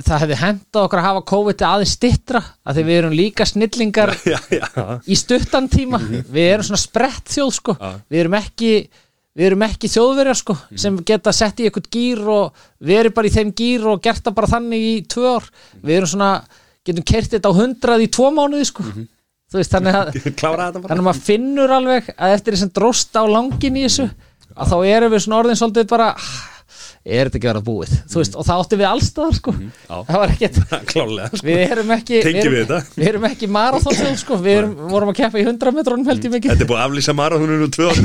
það 0.04 0.20
hefði 0.22 0.36
henda 0.42 0.80
okkur 0.84 1.00
að 1.00 1.06
hafa 1.08 1.22
COVID 1.30 1.62
aðeins 1.68 1.92
stittra 1.96 2.40
að 2.68 2.76
því 2.78 2.82
við 2.88 2.98
erum 3.00 3.14
líka 3.16 3.46
snillingar 3.48 4.12
Já, 4.34 4.38
já, 4.52 4.66
í 5.08 5.16
stuttan 5.16 5.68
tíma. 5.72 6.00
Við 6.28 6.44
erum 6.52 6.66
svona 6.68 6.80
sprett 6.82 7.32
þjóð 7.32 7.52
sko. 7.56 7.76
Já. 7.80 7.92
við 8.12 8.20
erum 8.24 8.36
ekki 8.40 8.72
við 9.38 9.46
erum 9.46 9.62
ekki 9.68 9.88
þjóðverjar 9.92 10.38
sko 10.40 10.56
sem 10.82 10.96
geta 11.06 11.32
sett 11.32 11.60
í 11.62 11.68
eitthvað 11.68 11.88
gýr 11.94 12.22
og 12.34 12.64
verið 12.82 13.14
bara 13.14 13.30
í 13.30 13.34
þeim 13.36 13.52
gýr 13.54 13.84
og 13.92 14.00
gert 14.02 14.24
það 14.26 14.34
bara 14.40 14.50
þannig 14.50 14.86
í 14.88 14.94
tvö 15.06 15.34
ár. 15.38 15.46
Við 15.78 15.96
erum 16.00 16.10
svona, 16.10 16.30
getum 16.84 17.06
kert 17.06 17.30
þetta 17.36 17.52
á 17.54 17.58
hundrað 17.60 18.02
í 18.02 18.10
tvo 18.18 18.32
mánuði 18.34 18.66
sko. 18.68 18.86
Þú 19.48 19.60
veist 19.62 19.72
þannig 19.72 19.94
að 19.96 20.10
þannig 20.42 20.90
að 20.98 21.04
maður 21.06 21.22
finnur 21.30 21.72
alveg 21.78 22.10
að 22.18 22.34
eftir 22.34 22.56
þessum 22.58 22.72
dróst 22.76 23.14
á 23.16 23.22
langin 23.30 23.78
í 23.78 23.86
þessu 23.86 24.08
að 24.58 24.72
þá 24.74 24.76
erum 24.90 25.12
við 25.14 25.22
svona 25.24 25.38
orðin 25.44 25.60
svolítið 25.60 25.86
bara 25.94 26.08
"Ah, 26.18 26.57
er 27.08 27.28
þetta 27.28 27.38
ekki 27.40 27.48
verið 27.48 27.62
að 27.62 27.68
búið? 27.68 27.94
Þú 28.12 28.20
veist, 28.20 28.36
og 28.38 28.46
það 28.46 28.62
átti 28.62 28.78
við 28.78 28.88
allstaðar 28.88 29.36
sko. 29.38 29.54
Já. 29.58 29.96
það 30.08 30.20
var 30.22 30.32
ekkert 30.34 30.58
sko. 30.92 31.06
við 31.48 31.62
erum 31.64 31.92
ekki 31.96 32.20
Tengjum 32.24 32.42
erum, 32.42 32.54
við 32.54 32.62
þetta? 32.64 32.98
við 32.98 33.10
erum 33.12 33.26
ekki 33.28 33.50
marathonsjóð 33.56 34.16
sko. 34.22 34.38
Við 34.44 34.58
erum, 34.60 34.74
vorum 34.92 35.12
að 35.12 35.18
keppa 35.22 35.40
í 35.40 35.46
100 35.46 35.74
metrónum 35.78 36.10
held 36.12 36.28
ég 36.28 36.34
mikið. 36.36 36.54
Þetta 36.54 36.66
er 36.66 36.70
búið 36.72 36.80
að 36.80 36.86
aflýsa 36.88 37.16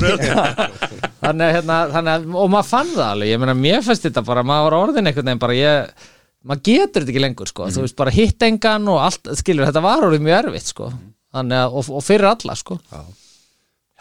röð. 0.04 0.26
Þannig, 1.24 1.54
hérna, 1.56 1.78
þannig 1.94 2.14
að, 2.18 2.26
og 2.36 2.50
maður 2.52 2.68
fann 2.68 2.90
það 2.92 3.06
alveg. 3.08 3.30
Ég 3.32 3.40
meina, 3.40 3.56
mér 3.56 3.86
fannst 3.86 4.04
þetta 4.08 4.24
bara, 4.28 4.44
maður 4.48 4.66
var 4.68 4.76
orðin 4.82 5.08
einhvern 5.08 5.30
veginn 5.30 5.44
bara 5.44 5.56
ég, 5.56 6.10
maður 6.44 6.66
getur 6.68 7.04
þetta 7.06 7.14
ekki 7.14 7.24
lengur 7.24 7.52
sko, 7.52 7.70
þú 7.72 7.86
veist, 7.86 7.96
bara 8.02 8.14
hitt 8.14 8.44
engan 8.44 8.92
og 8.92 9.00
allt, 9.06 9.32
skilur, 9.40 9.70
þetta 9.70 9.86
var 9.86 10.04
orðið 10.10 10.26
mjög 10.28 10.38
erfitt 10.42 10.74
sko, 10.74 10.90
þannig 11.38 11.62
að, 11.62 11.78
og, 11.80 11.90
og 11.96 12.04
fyrir 12.04 12.28
alla 12.34 12.58
sko. 12.60 12.80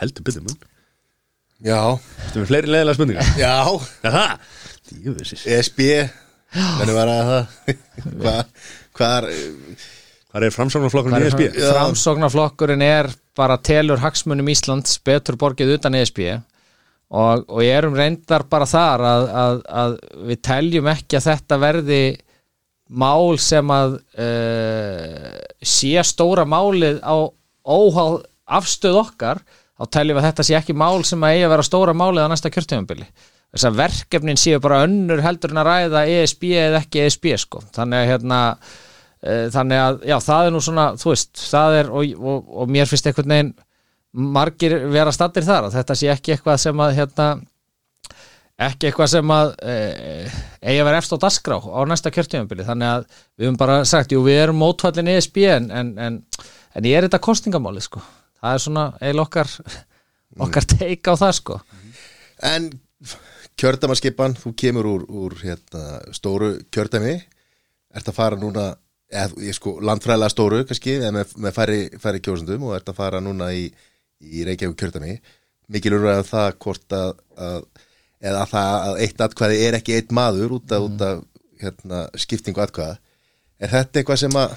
Heldur 0.02 0.26
byrðum 0.26 0.50
Já, 1.62 1.78
Þetta 1.94 2.40
er 2.40 2.48
fleiri 2.48 2.72
leiðilega 2.72 2.96
spurningar? 2.98 3.28
Já. 3.38 3.52
Já, 4.02 4.08
það 4.10 4.71
ESB 5.56 5.82
Hvernig 6.52 6.96
var 6.96 7.10
að 7.10 7.32
það? 7.32 7.74
Hvað 8.96 9.16
er 9.16 9.28
Hvað 10.32 10.46
er 10.46 10.54
framsáknarflokkurinn 10.54 11.18
í 11.18 11.26
E 11.26 11.28
ESB? 11.28 11.42
Já. 11.60 11.66
framsóknarflokkurinn 11.76 12.84
er 12.86 13.10
bara 13.36 13.58
telur 13.60 14.00
hagsmunum 14.00 14.48
Íslands 14.48 14.96
betur 15.04 15.36
borgið 15.40 15.74
utan 15.74 15.96
ESB 15.98 16.22
og, 17.12 17.42
og 17.44 17.60
ég 17.60 17.76
erum 17.76 17.96
reyndar 17.96 18.46
bara 18.48 18.68
þar 18.68 19.04
að, 19.04 19.26
að, 19.42 19.58
að 19.82 19.96
við 20.30 20.40
teljum 20.48 20.88
ekki 20.92 21.18
að 21.18 21.26
þetta 21.26 21.58
verði 21.60 22.02
mál 22.92 23.36
sem 23.40 23.72
að 23.72 23.98
uh, 24.20 25.36
sé 25.60 26.04
stóra 26.08 26.46
málið 26.48 27.02
á 27.04 27.16
óháð 27.62 28.22
afstöð 28.52 28.98
okkar. 29.04 29.42
Þá 29.76 29.84
teljum 29.98 30.16
við 30.16 30.22
að 30.22 30.28
þetta 30.30 30.48
sé 30.48 30.56
ekki 30.56 30.76
mál 30.76 31.04
sem 31.08 31.22
að 31.24 31.36
eigi 31.36 31.44
að 31.46 31.54
vera 31.54 31.68
stóra 31.68 31.94
málið 31.96 32.24
á 32.24 32.32
næsta 32.32 32.52
kjörtíðanbili 32.52 33.08
þess 33.52 33.68
að 33.68 33.80
verkefnin 33.82 34.40
séu 34.40 34.60
bara 34.64 34.82
önnur 34.86 35.22
heldur 35.24 35.52
en 35.52 35.60
að 35.62 35.68
ræða 35.68 36.06
ESB 36.08 36.48
eða 36.56 36.80
ekki 36.80 37.04
ESB 37.04 37.28
sko. 37.40 37.62
Þannig 37.74 38.00
að 38.00 38.10
hérna 38.12 38.40
uh, 38.56 39.46
þannig 39.52 39.82
að 39.82 40.00
já 40.08 40.16
það 40.24 40.48
er 40.48 40.54
nú 40.54 40.64
svona 40.64 40.86
þú 41.00 41.12
veist 41.12 41.44
það 41.50 41.78
er 41.80 41.92
og, 41.92 42.16
og, 42.32 42.50
og 42.62 42.72
mér 42.72 42.90
finnst 42.90 43.08
einhvern 43.10 43.36
veginn 43.36 43.54
margir 44.12 44.76
vera 44.92 45.12
stattir 45.14 45.44
þar 45.46 45.68
að 45.68 45.78
þetta 45.78 45.96
sé 45.96 46.12
ekki 46.12 46.34
eitthvað 46.34 46.60
sem 46.60 46.84
að 46.84 46.96
hérna 46.98 47.28
ekki 48.60 48.88
eitthvað 48.88 49.10
sem 49.14 49.32
að 49.34 49.52
e, 49.64 49.76
eigi 50.60 50.80
að 50.82 50.88
vera 50.88 51.00
eftir 51.00 51.18
á 51.18 51.24
dasgrá 51.24 51.56
á 51.58 51.80
næsta 51.88 52.12
kjörtíðanbili 52.14 52.66
þannig 52.66 52.90
að 52.90 53.06
við 53.08 53.46
höfum 53.46 53.60
bara 53.62 53.78
sagt 53.88 54.12
jú 54.12 54.20
við 54.26 54.42
erum 54.42 54.60
mótfallin 54.60 55.10
ESB 55.14 55.40
en, 55.48 55.70
en, 55.72 55.94
en, 55.96 56.18
en 56.76 56.88
ég 56.88 56.98
er 56.98 57.08
þetta 57.08 57.22
kostingamáli 57.24 57.82
sko. 57.84 58.02
Það 58.42 58.56
er 58.56 58.64
svona 58.66 58.86
eiginlega 59.00 59.26
okkar 59.26 59.52
okkar 60.46 60.68
teik 60.74 61.08
á 61.08 61.14
það 61.16 61.34
sko. 61.40 61.58
En 62.52 62.68
kjördæmaskipan, 63.60 64.36
þú 64.38 64.54
kemur 64.58 64.88
úr, 64.88 65.04
úr 65.08 65.36
hérna, 65.42 66.00
stóru 66.16 66.54
kjördæmi. 66.72 67.18
Ert 67.92 68.08
að 68.08 68.16
fara 68.16 68.38
núna 68.40 68.72
ég 69.12 69.52
sko, 69.56 69.76
landfræðilega 69.84 70.32
stóru 70.32 70.62
kannski 70.68 70.96
með, 71.12 71.34
með 71.36 71.56
færri, 71.56 71.80
færri 72.00 72.22
kjósundum 72.24 72.64
og 72.68 72.76
ert 72.78 72.88
að 72.88 73.00
fara 73.02 73.20
núna 73.20 73.50
í, 73.52 73.66
í 74.24 74.44
Reykjavík 74.48 74.78
kjördæmi. 74.80 75.16
Mikil 75.72 75.96
urræða 75.98 76.24
það 76.28 76.48
hvort 76.64 76.96
að, 76.96 77.12
að 77.36 77.66
eða 78.22 78.42
það 78.48 78.74
að 78.88 79.00
eitt 79.04 79.24
atkvæði 79.26 79.62
er 79.66 79.78
ekki 79.78 79.96
eitt 79.98 80.14
maður 80.14 80.56
út 80.58 80.74
af, 80.74 80.86
út 80.88 81.06
af 81.06 81.22
hérna, 81.62 82.04
skiptingu 82.18 82.62
atkvæða. 82.64 82.98
Er 83.62 83.72
þetta 83.72 84.00
eitthvað 84.00 84.22
sem 84.24 84.38
að 84.38 84.56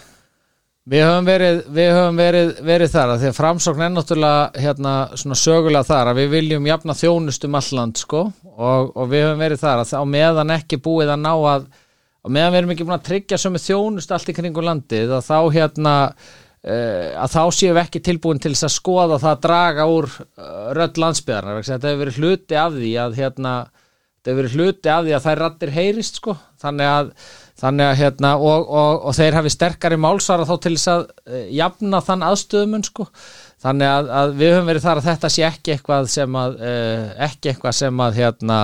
Við 0.85 1.01
höfum 1.01 1.25
verið, 1.25 1.55
við 1.73 1.87
höfum 1.95 2.19
verið, 2.21 2.49
verið 2.61 2.91
þar 2.93 3.11
að 3.15 3.23
því 3.23 3.29
að 3.31 3.37
framsókn 3.39 3.79
er 3.81 3.93
náttúrulega 3.95 4.61
hérna, 4.61 4.91
svona 5.17 5.37
sögulega 5.41 5.87
þar 5.87 6.11
að 6.11 6.19
við 6.19 6.27
viljum 6.35 6.67
jafna 6.69 6.95
þjónustum 6.99 7.57
alland 7.57 7.97
sko 7.97 8.19
og, 8.53 8.91
og 8.93 9.07
við 9.09 9.23
höfum 9.25 9.41
verið 9.41 9.63
þar 9.63 9.81
að 9.81 9.93
á 9.97 10.03
meðan 10.05 10.53
ekki 10.53 10.77
búið 10.85 11.15
að 11.15 11.23
ná 11.23 11.31
að 11.33 11.65
á 11.65 12.27
meðan 12.29 12.53
við 12.53 12.59
erum 12.59 12.73
ekki 12.75 12.85
búin 12.85 12.97
að 12.99 13.07
tryggja 13.07 13.39
sömu 13.41 13.61
þjónust 13.63 14.13
allt 14.13 14.29
í 14.29 14.35
kringum 14.37 14.67
landið 14.67 15.15
að 15.17 15.25
þá 15.25 15.39
hérna 15.55 15.95
uh, 16.13 17.09
að 17.23 17.33
þá 17.33 17.41
séum 17.57 17.73
við 17.79 17.81
ekki 17.81 18.03
tilbúin 18.05 18.43
til 18.45 18.53
þess 18.53 18.67
að 18.69 18.75
skoða 18.75 19.19
það 19.23 19.31
að 19.31 19.43
draga 19.47 19.87
úr 19.89 20.09
uh, 20.21 20.69
rödd 20.77 21.01
landsbyðarnar 21.01 21.65
þetta 21.65 21.89
hefur 21.89 22.03
verið 22.03 22.21
hluti 22.21 22.61
af 22.61 22.77
því 22.77 22.93
að 23.07 23.17
hérna 23.23 23.55
þetta 23.73 24.29
hefur 24.29 24.41
verið 24.43 24.59
hluti 24.59 24.93
af 24.93 25.05
því 25.09 25.17
að 25.17 25.25
þær 25.25 25.43
rattir 25.47 25.73
heyrist 25.79 26.21
sko 26.21 26.37
þannig 26.61 26.93
að, 26.93 27.11
þannig 27.61 27.87
að 27.87 27.99
hérna 28.01 28.31
og, 28.35 28.67
og, 28.67 29.05
og 29.07 29.15
þeir 29.15 29.37
hafi 29.39 29.51
sterkari 29.53 29.99
málsvara 30.01 30.47
þá 30.47 30.55
til 30.63 30.73
þess 30.75 30.91
að 30.91 31.05
e, 31.07 31.41
jafna 31.55 32.01
þann 32.03 32.25
aðstöðumun 32.29 32.87
sko. 32.87 33.07
Þannig 33.65 33.91
að, 33.91 34.09
að 34.19 34.33
við 34.41 34.51
höfum 34.53 34.71
verið 34.71 34.83
þar 34.85 35.01
að 35.01 35.07
þetta 35.09 35.31
sé 35.31 35.45
ekki 35.47 35.75
eitthvað 35.75 36.09
sem 36.11 36.35
að 36.41 36.57
e, 36.59 36.73
ekki 37.29 37.51
eitthvað 37.53 37.77
sem 37.79 38.03
að 38.05 38.19
hérna 38.19 38.57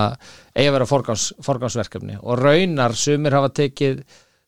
eigi 0.52 0.66
að 0.68 0.76
vera 0.76 0.90
forgáms, 0.90 1.30
forgámsverkefni 1.46 2.18
og 2.20 2.42
raunar 2.42 2.94
sumir 2.98 3.38
hafa 3.38 3.50
tekið 3.56 4.02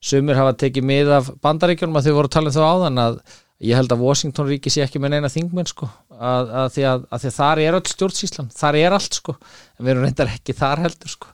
sumir 0.05 0.37
hafa 0.37 0.53
tekið 0.61 0.85
mið 0.85 1.15
af 1.17 1.33
bandaríkjunum 1.45 1.97
að 1.97 2.11
þau 2.11 2.17
voru 2.19 2.29
að 2.29 2.37
tala 2.37 2.53
um 2.53 2.57
þau 2.59 2.67
áðan 2.69 3.03
að 3.07 3.19
ég 3.65 3.79
held 3.79 3.95
að 3.95 4.05
Washington 4.05 4.51
ríki 4.51 4.73
sé 4.73 4.85
ekki 4.85 5.01
með 5.01 5.17
neina 5.17 5.33
þingmenn 5.33 5.71
sko, 5.71 5.89
að, 6.19 6.51
að, 6.63 6.67
því 6.75 6.87
að, 6.91 7.05
að 7.11 7.23
því 7.23 7.31
að 7.31 7.37
þar 7.37 7.63
er 7.65 7.77
öll 7.79 7.85
stjórnsíslan, 7.91 8.51
þar 8.55 8.79
er 8.81 8.97
allt 8.97 9.19
sko. 9.19 9.37
En 9.75 9.85
við 9.85 9.93
erum 9.95 10.07
reyndar 10.07 10.33
ekki 10.35 10.57
þar 10.57 10.83
heldur 10.85 11.13
sko. 11.15 11.31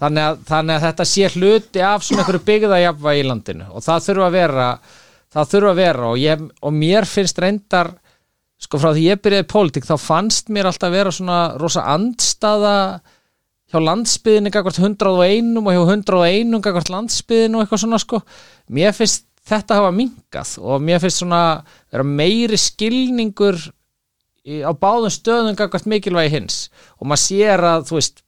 Þannig, 0.00 0.22
að, 0.22 0.38
þannig 0.50 0.76
að 0.76 0.86
þetta 0.86 1.08
sé 1.12 1.32
hluti 1.36 1.84
af 1.86 2.06
svona 2.06 2.24
einhverju 2.24 2.46
byggðajafva 2.50 3.16
í 3.16 3.26
landinu 3.26 3.68
og 3.72 3.84
það 3.86 4.08
þurfa 4.08 4.30
að 4.30 4.38
vera 4.40 4.70
það 5.36 5.52
þurfa 5.52 5.72
að 5.72 5.80
vera 5.80 6.08
og, 6.10 6.18
ég, 6.20 6.44
og 6.62 6.74
mér 6.76 7.08
finnst 7.08 7.40
reyndar 7.42 7.92
sko 8.62 8.80
frá 8.80 8.92
því 8.94 9.04
ég 9.10 9.20
byrjaði 9.20 9.44
í 9.44 9.50
pólitík 9.52 9.86
þá 9.86 9.96
fannst 10.00 10.50
mér 10.54 10.70
alltaf 10.70 10.92
vera 10.94 11.12
svona 11.12 11.40
rosa 11.60 11.84
andstaða 11.92 12.76
hjá 13.66 13.80
landsbyðinni 13.82 14.52
gagvart 14.54 14.78
101 14.80 15.56
og 15.60 15.72
hjá 15.74 15.82
101 15.82 16.60
gagvart 16.64 16.92
landsbyðinu 16.92 17.58
og 17.58 17.64
eitthvað 17.64 17.82
svona 17.82 18.00
sko. 18.00 18.20
Mér 18.72 18.94
finnst 18.96 19.26
þetta 19.46 19.80
hafa 19.80 19.92
mingað 19.94 20.54
og 20.62 20.82
mér 20.82 21.02
finnst 21.02 21.20
svona 21.22 21.42
vera 21.92 22.06
meiri 22.06 22.58
skilningur 22.60 23.58
í, 24.46 24.62
á 24.62 24.70
báðum 24.70 25.12
stöðum 25.12 25.58
gagvart 25.58 25.88
mikilvægi 25.90 26.34
hins. 26.36 26.60
Og 27.00 27.10
maður 27.10 27.24
sér 27.26 27.66
að 27.74 27.88
þú 27.90 27.98
veist 27.98 28.22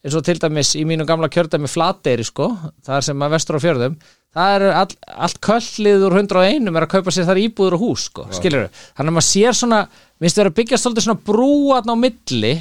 eins 0.00 0.16
og 0.16 0.24
til 0.24 0.38
dæmis 0.40 0.74
í 0.80 0.86
mínu 0.88 1.06
gamla 1.08 1.28
kjördæmi 1.32 1.68
flateyri 1.68 2.24
sko, 2.24 2.50
það 2.86 2.96
er 2.96 3.06
sem 3.10 3.24
að 3.26 3.36
vestur 3.36 3.60
á 3.60 3.64
fjörðum 3.64 4.00
það 4.36 4.56
er 4.56 4.64
all, 4.78 4.90
allt 5.26 5.40
köllið 5.42 6.04
úr 6.06 6.16
101 6.20 6.68
er 6.70 6.84
að 6.84 6.92
kaupa 6.92 7.14
sér 7.14 7.26
þar 7.28 7.40
íbúður 7.42 7.76
og 7.76 7.84
hús 7.84 8.06
sko, 8.10 8.26
skilur 8.34 8.66
þau, 8.66 8.82
þannig 8.98 9.12
að 9.12 9.16
maður 9.16 9.26
sér 9.26 9.56
svona 9.58 9.80
minnst 10.22 10.38
vera 10.40 10.52
að 10.52 10.58
byggja 10.60 10.78
svolítið 10.80 11.06
svona 11.06 11.24
brúan 11.30 11.90
á 11.90 11.94
milli 11.98 12.52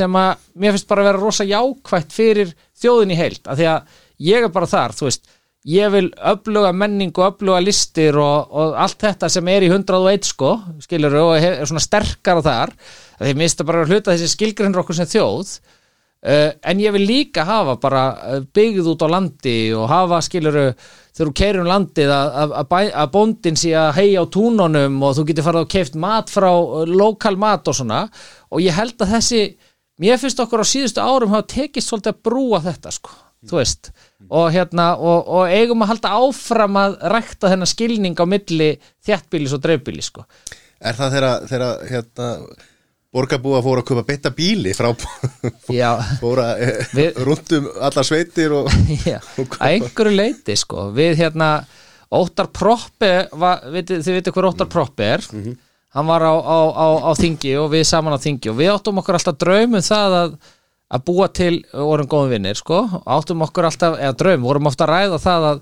sem 0.00 0.16
að 0.16 0.46
mér 0.62 0.76
finnst 0.76 0.88
bara 0.88 1.04
að 1.04 1.10
vera 1.10 1.20
rosa 1.20 1.46
jákvætt 1.48 2.14
fyrir 2.14 2.54
þjóðin 2.80 3.12
í 3.12 3.20
heilt, 3.20 3.42
af 3.44 3.58
því 3.60 3.68
að 3.74 3.98
ég 4.30 4.46
er 4.46 4.54
bara 4.54 4.70
þar, 4.70 4.96
þú 4.96 5.08
veist, 5.10 5.30
ég 5.68 5.92
vil 5.92 6.08
öfluga 6.16 6.70
menning 6.72 7.12
og 7.18 7.34
öfluga 7.34 7.60
listir 7.60 8.16
og, 8.16 8.48
og 8.48 8.78
allt 8.80 9.02
þetta 9.02 9.28
sem 9.32 9.50
er 9.52 9.66
í 9.66 9.68
101 9.68 10.30
sko, 10.30 10.54
skilur 10.80 11.12
þau, 11.12 11.26
og 11.26 11.36
er 11.36 11.60
svona 11.68 11.84
sterkar 11.84 12.40
á 12.40 12.42
þar, 12.46 12.72
því 13.20 13.34
minnst 13.36 13.60
að 13.60 13.68
bara 13.68 13.84
hluta 13.84 14.14
þessi 14.14 14.30
skilgrinnur 14.32 14.82
okkur 14.82 14.96
sem 14.96 15.10
þjóð. 15.10 15.52
Uh, 16.20 16.50
en 16.68 16.80
ég 16.82 16.92
vil 16.92 17.06
líka 17.08 17.46
hafa 17.48 17.78
bara 17.80 18.00
uh, 18.12 18.40
byggð 18.44 18.90
út 18.92 19.04
á 19.04 19.08
landi 19.08 19.70
og 19.72 19.86
hafa 19.88 20.18
skiluru 20.20 20.66
þegar 20.68 21.30
þú 21.30 21.32
keirir 21.38 21.60
um 21.62 21.70
landið 21.70 22.12
að, 22.12 22.34
að, 22.42 22.52
að, 22.60 22.90
að 22.92 23.14
bóndin 23.14 23.56
sé 23.56 23.72
að 23.72 23.94
heia 23.96 24.20
á 24.20 24.28
túnunum 24.28 24.98
og 25.00 25.14
þú 25.16 25.24
getur 25.30 25.46
farið 25.48 25.64
og 25.64 25.72
keift 25.72 25.96
mat 25.96 26.28
frá 26.28 26.50
uh, 26.52 26.84
lokal 26.84 27.40
mat 27.40 27.72
og 27.72 27.78
svona. 27.80 28.02
Og 28.52 28.60
ég 28.60 28.76
held 28.76 29.00
að 29.00 29.16
þessi 29.16 29.42
mér 30.00 30.20
finnst 30.20 30.44
okkur 30.44 30.60
á 30.60 30.72
síðustu 30.72 31.00
árum 31.00 31.32
hafa 31.32 31.48
tekist 31.56 31.88
svolítið 31.88 32.12
að 32.12 32.22
brúa 32.28 32.60
þetta 32.68 32.92
sko 33.00 33.16
þú 33.48 33.60
veist. 33.60 33.92
Og 34.28 34.50
hérna 34.54 34.90
og, 35.00 35.28
og 35.28 35.52
eigum 35.52 35.84
að 35.84 35.94
halda 35.94 36.14
áfram 36.20 36.80
að 36.80 36.98
rækta 37.14 37.52
þennan 37.52 37.70
skilning 37.70 38.18
á 38.20 38.24
milli 38.28 38.72
þjættbílis 39.06 39.54
og 39.56 39.62
dreifbílis 39.64 40.10
sko. 40.12 40.26
Er 40.80 40.96
það 40.96 41.16
þeirra 41.48 41.70
hérna, 41.88 42.28
borgarbúa 43.12 43.60
fóru 43.64 43.82
að 43.82 43.88
köpa 43.90 44.04
betta 44.08 44.30
bíli 44.34 44.72
frá 44.76 44.90
fóru 46.20 46.44
að 46.44 47.18
rundum 47.24 47.66
allar 47.80 48.06
sveitir 48.06 48.54
og 48.56 48.70
að 48.70 49.66
einhverju 49.66 50.14
leiti 50.14 50.56
sko. 50.58 50.90
Við 50.96 51.18
hérna 51.24 51.50
Óttar 52.10 52.48
Proppi, 52.50 53.10
þið 53.30 54.14
veitir 54.16 54.34
hver 54.34 54.48
Óttar 54.48 54.70
Proppi 54.70 55.06
er? 55.06 55.26
Hann 55.94 56.06
var 56.06 56.22
á, 56.22 56.34
á, 56.38 56.58
á, 56.70 56.86
á 57.06 57.10
þingi 57.18 57.56
og 57.58 57.72
við 57.72 57.84
saman 57.88 58.14
á 58.14 58.18
þingi 58.22 58.50
og 58.52 58.58
við 58.58 58.72
áttum 58.72 59.00
okkur 59.02 59.18
alltaf 59.18 59.38
draumum 59.42 59.82
það 59.82 60.16
að, 60.20 60.34
að 60.90 61.04
búa 61.06 61.28
til 61.34 61.52
vorum 61.70 62.08
góðum 62.10 62.34
vinnir 62.34 62.58
sko 62.58 62.80
áttum 63.04 63.44
okkur 63.46 63.68
alltaf, 63.68 63.98
eða 64.00 64.16
draum, 64.18 64.46
vorum 64.46 64.70
ofta 64.70 64.86
að 64.86 64.92
ræða 64.94 65.20
það 65.22 65.46
að, 65.50 65.60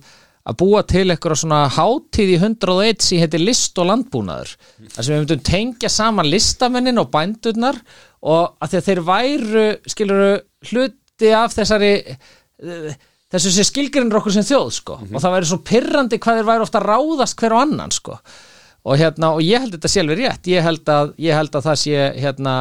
að 0.49 0.59
búa 0.63 0.85
til 0.89 1.05
eitthvað 1.13 1.41
svona 1.43 1.61
hátíð 1.77 2.33
í 2.33 2.39
101 2.41 3.05
sem 3.05 3.23
heiti 3.23 3.43
list 3.43 3.79
og 3.81 3.91
landbúnaður. 3.91 4.55
Þar 4.95 5.03
sem 5.03 5.13
við 5.13 5.21
myndum 5.21 5.45
tengja 5.51 5.93
saman 5.93 6.31
listamennin 6.33 7.03
og 7.03 7.11
bændurnar 7.13 7.83
og 8.25 8.57
að 8.59 8.73
því 8.73 8.81
að 8.81 8.89
þeir 8.89 9.05
væru 9.11 9.67
skiluru 9.93 10.33
hluti 10.71 11.33
af 11.37 11.55
þessari 11.55 11.93
eh, 12.01 12.99
þessu 13.33 13.53
sem 13.53 13.69
skilgrinnir 13.69 14.19
okkur 14.21 14.35
sem 14.35 14.47
þjóð 14.49 14.71
sko. 14.79 15.01
Og 15.13 15.21
það 15.21 15.35
væri 15.37 15.51
svo 15.51 15.61
pirrandi 15.67 16.21
hvað 16.23 16.41
þeir 16.41 16.49
væri 16.49 16.65
ofta 16.65 16.81
að 16.81 16.89
ráðast 16.89 17.39
hver 17.41 17.55
á 17.55 17.59
annan 17.61 17.93
sko. 17.95 18.17
Og 18.89 18.97
hérna 18.97 19.35
og 19.37 19.45
ég 19.45 19.61
held 19.61 19.77
þetta 19.77 19.91
sjálfur 19.93 20.21
rétt. 20.23 20.49
Ég 20.49 20.65
held 20.65 20.89
að, 20.89 21.13
ég 21.21 21.37
held 21.37 21.53
að 21.59 21.67
það 21.69 21.81
sé 21.83 22.05
hérna 22.17 22.55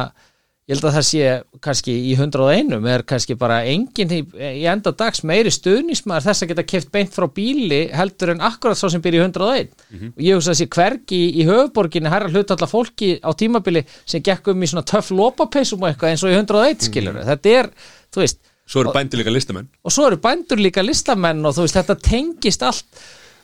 ég 0.68 0.74
held 0.76 0.84
að 0.84 0.96
það 0.98 1.04
sé 1.08 1.28
kannski 1.64 1.92
í 2.10 2.10
101 2.18 2.74
er 2.92 3.04
kannski 3.08 3.36
bara 3.40 3.62
engin 3.64 4.10
í, 4.12 4.18
í 4.60 4.66
enda 4.68 4.92
dags 4.92 5.22
meiri 5.24 5.48
stuðnismæður 5.54 6.26
þess 6.26 6.44
að 6.44 6.50
geta 6.52 6.64
keft 6.68 6.90
beint 6.92 7.14
frá 7.14 7.24
bíli 7.32 7.78
heldur 7.96 8.34
en 8.34 8.42
akkurat 8.44 8.76
svo 8.76 8.90
sem 8.92 9.00
býr 9.04 9.16
í 9.16 9.22
101 9.24 9.72
og 10.12 10.20
ég 10.26 10.36
hugsa 10.36 10.52
að 10.52 10.60
sé 10.60 10.66
hvergi 10.76 11.16
í, 11.22 11.30
í 11.40 11.46
höfuborginni 11.48 12.12
herra 12.12 12.28
hlutalla 12.28 12.68
fólki 12.68 13.14
á 13.24 13.32
tímabili 13.32 13.86
sem 14.04 14.20
gekk 14.22 14.52
um 14.52 14.62
í 14.62 14.68
svona 14.68 14.84
töff 14.84 15.08
lópapeisum 15.10 15.88
eitthvað 15.88 16.12
eins 16.12 16.26
og 16.28 16.34
í 16.34 16.36
101 16.36 16.84
skilur 16.90 17.22
þetta 17.30 17.56
er, 17.62 17.70
þú 18.12 18.24
veist 18.26 18.44
Svo 18.68 18.82
eru 18.84 18.92
bændur 18.92 19.22
líka 19.22 19.32
listamenn. 19.32 19.70
og 19.80 19.92
svo 19.94 20.04
eru 20.10 20.18
bændur 20.20 20.60
líka 20.60 20.82
listamenn 20.84 21.40
og 21.48 21.54
þú 21.56 21.64
veist 21.64 21.78
þetta 21.78 21.94
tengist 22.04 22.60
allt. 22.68 22.84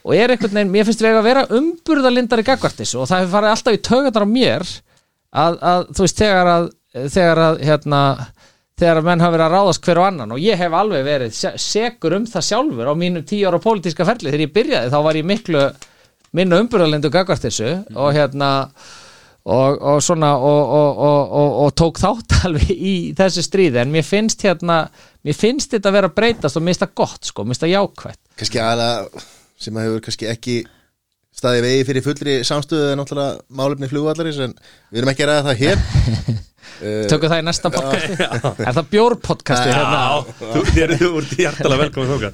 Og 0.05 0.13
er 0.13 0.35
einhvern 0.35 0.53
veginn, 0.53 0.69
mér 0.75 0.85
finnst 0.85 1.01
eiga 1.01 1.23
að 1.23 1.25
vera 1.31 1.45
umburðalindar 1.57 2.43
í 2.43 2.45
gagvartis 2.45 2.91
og 2.93 3.07
það 3.09 3.23
hefur 3.23 3.33
farið 3.39 3.53
alltaf 3.55 3.79
í 3.79 3.81
tögarnar 3.89 4.27
á 4.29 4.35
mér 4.35 4.65
að, 5.33 5.57
að 5.65 5.87
þú 5.97 6.05
veist 6.05 6.21
þegar 6.21 6.51
að 6.53 6.67
þegar 6.95 7.41
að 7.49 7.61
hérna 7.69 8.01
þegar 8.79 8.99
að 9.01 9.07
menn 9.07 9.23
hafa 9.23 9.35
verið 9.37 9.47
að 9.47 9.55
ráðast 9.55 9.85
hver 9.87 10.01
og 10.03 10.07
annan. 10.09 10.33
Og 10.35 10.43
ég 10.43 10.59
hef 10.59 10.73
alveg 10.75 11.05
verið 11.07 11.35
se- 11.37 11.55
sekur 11.63 12.17
um 12.19 12.25
það 12.27 12.47
sjálfur 12.49 12.91
á 12.91 12.95
mínum 12.99 13.23
tíu 13.27 13.47
ára 13.51 13.61
pólitíska 13.63 14.07
ferli. 14.09 14.33
Þegar 14.33 14.47
ég 14.49 14.55
byrjaði 14.57 14.91
þá 14.95 14.99
var 15.07 15.19
ég 15.21 15.29
miklu 15.31 15.65
minna 16.35 16.59
umburðalindu 16.63 17.11
gagvartisu 17.15 17.69
og 17.95 18.09
hérna 18.17 18.49
og, 19.45 19.77
og 19.79 20.01
svona 20.03 20.33
og, 20.41 20.73
og, 20.75 20.99
og, 21.07 21.35
og, 21.39 21.57
og 21.67 21.75
tók 21.79 22.01
þátt 22.03 22.35
alveg 22.49 22.71
í 22.75 22.95
þessu 23.19 23.45
stríði. 23.47 23.83
En 23.85 23.93
mér 23.95 24.07
finnst 24.09 24.43
hérna 24.47 24.81
mér 25.25 25.39
finnst 25.39 25.77
þetta 25.77 25.91
að 25.93 25.99
vera 26.01 26.11
að 26.11 26.17
breytast 26.19 26.59
og 26.59 26.65
mér 26.65 26.75
finnst 26.75 26.87
það 26.87 26.95
gott 27.05 27.31
sko, 27.31 27.45
mér 27.45 27.55
finnst 27.55 27.67
það 27.67 27.75
jákvætt. 27.77 28.21
Kannski 28.41 28.63
aðalega 28.65 29.25
sem 29.65 29.77
að 29.79 29.87
hefur 29.87 30.03
kannski 30.09 30.31
ekki 30.33 30.57
staðið 31.35 31.65
vegi 31.67 31.87
fyrir 31.91 32.05
fullri 32.07 32.35
samstöðu 32.47 32.91
en 32.93 33.01
náttúrulega 33.03 33.39
málefni 33.61 33.91
flugvallarins 33.91 34.41
en 34.45 34.55
við 34.91 35.03
erum 35.03 35.13
ekki 35.15 35.27
að 35.27 35.33
ræða 35.33 35.47
það 35.51 35.63
hér. 35.65 35.79
Eh, 36.83 37.05
Tökum 37.07 37.31
það 37.31 37.39
í 37.39 37.45
næsta 37.47 37.71
podcasti 37.71 38.17
Er 38.25 38.75
það 38.75 38.87
bjórpodcasti 38.91 39.69
hérna? 39.71 39.99
Þú 40.41 40.63
þér 40.73 40.93
þú 40.99 41.11
ert 41.21 41.35
hjartalega 41.39 41.83
velkomin 41.85 42.09
þóka 42.11 42.31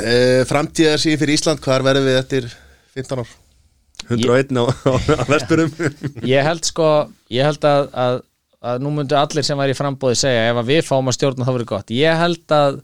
uh, 0.00 0.44
Framtíðar 0.48 1.02
síðan 1.02 1.20
fyrir 1.20 1.36
Ísland, 1.36 1.60
hvar 1.64 1.84
verðum 1.84 2.06
við 2.08 2.18
eftir 2.20 2.48
15 2.96 3.22
ár? 3.22 3.34
101 4.06 4.56
á, 4.56 4.64
á, 4.64 4.92
á 4.94 5.24
vesturum. 5.28 5.70
Ég 6.34 6.46
held 6.46 6.64
sko 6.68 6.88
Ég 7.34 7.44
held 7.48 7.64
að, 7.68 7.88
að, 8.06 8.18
að 8.72 8.84
nú 8.86 8.92
myndu 8.94 9.18
allir 9.18 9.46
sem 9.46 9.58
væri 9.60 9.74
í 9.74 9.78
frambóði 9.78 10.20
segja 10.22 10.48
ef 10.52 10.60
að 10.62 10.70
við 10.72 10.82
fáum 10.88 11.10
að 11.10 11.18
stjórna 11.18 11.48
þá 11.48 11.52
verið 11.58 11.70
gott. 11.74 11.92
Ég 11.96 12.20
held 12.22 12.56
að 12.56 12.80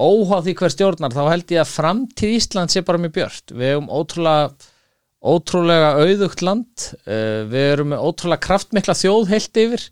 óháð 0.00 0.48
því 0.48 0.56
hver 0.60 0.74
stjórnar 0.74 1.14
þá 1.14 1.22
held 1.28 1.54
ég 1.54 1.62
að 1.62 1.72
framtíð 1.74 2.36
Ísland 2.38 2.72
sé 2.72 2.82
bara 2.86 3.00
mjög 3.02 3.16
björt. 3.18 3.52
Við 3.52 3.74
hefum 3.74 3.90
ótrúlega 3.92 4.70
ótrúlega 5.20 5.90
auðugt 6.00 6.40
land 6.44 6.86
uh, 7.04 7.44
við 7.50 7.66
erum 7.74 7.90
með 7.92 8.04
ótrúlega 8.08 8.44
kraftmikla 8.46 8.96
þjóð 8.96 9.34
heilt 9.34 9.60
yfir 9.60 9.82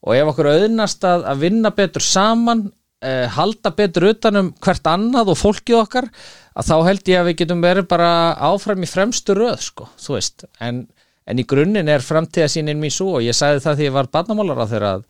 og 0.00 0.14
ef 0.14 0.30
okkur 0.30 0.50
auðnast 0.52 1.02
að, 1.04 1.24
að 1.26 1.42
vinna 1.42 1.72
betur 1.74 2.04
saman 2.06 2.68
uh, 2.70 3.26
halda 3.34 3.72
betur 3.76 4.10
utanum 4.12 4.52
hvert 4.62 4.86
annað 4.88 5.32
og 5.34 5.40
fólkið 5.40 5.80
okkar 5.80 6.08
að 6.54 6.70
þá 6.70 6.76
held 6.86 7.10
ég 7.10 7.20
að 7.20 7.28
við 7.30 7.38
getum 7.42 7.64
verið 7.64 7.88
bara 7.90 8.10
áfram 8.50 8.86
í 8.86 8.90
fremstu 8.90 9.34
röð 9.36 9.58
sko, 9.64 9.88
þú 10.00 10.16
veist. 10.16 10.46
En, 10.62 10.84
en 11.26 11.42
í 11.42 11.46
grunninn 11.50 11.90
er 11.90 12.04
framtíðasýnin 12.04 12.80
mín 12.80 12.94
svo 12.94 13.16
og 13.18 13.26
ég 13.26 13.36
sagði 13.36 13.64
það 13.66 13.80
því 13.80 13.88
ég 13.88 13.96
var 13.98 14.10
barnamálar 14.14 14.62
á 14.62 14.70
þeirra 14.70 14.94
að, 14.98 15.04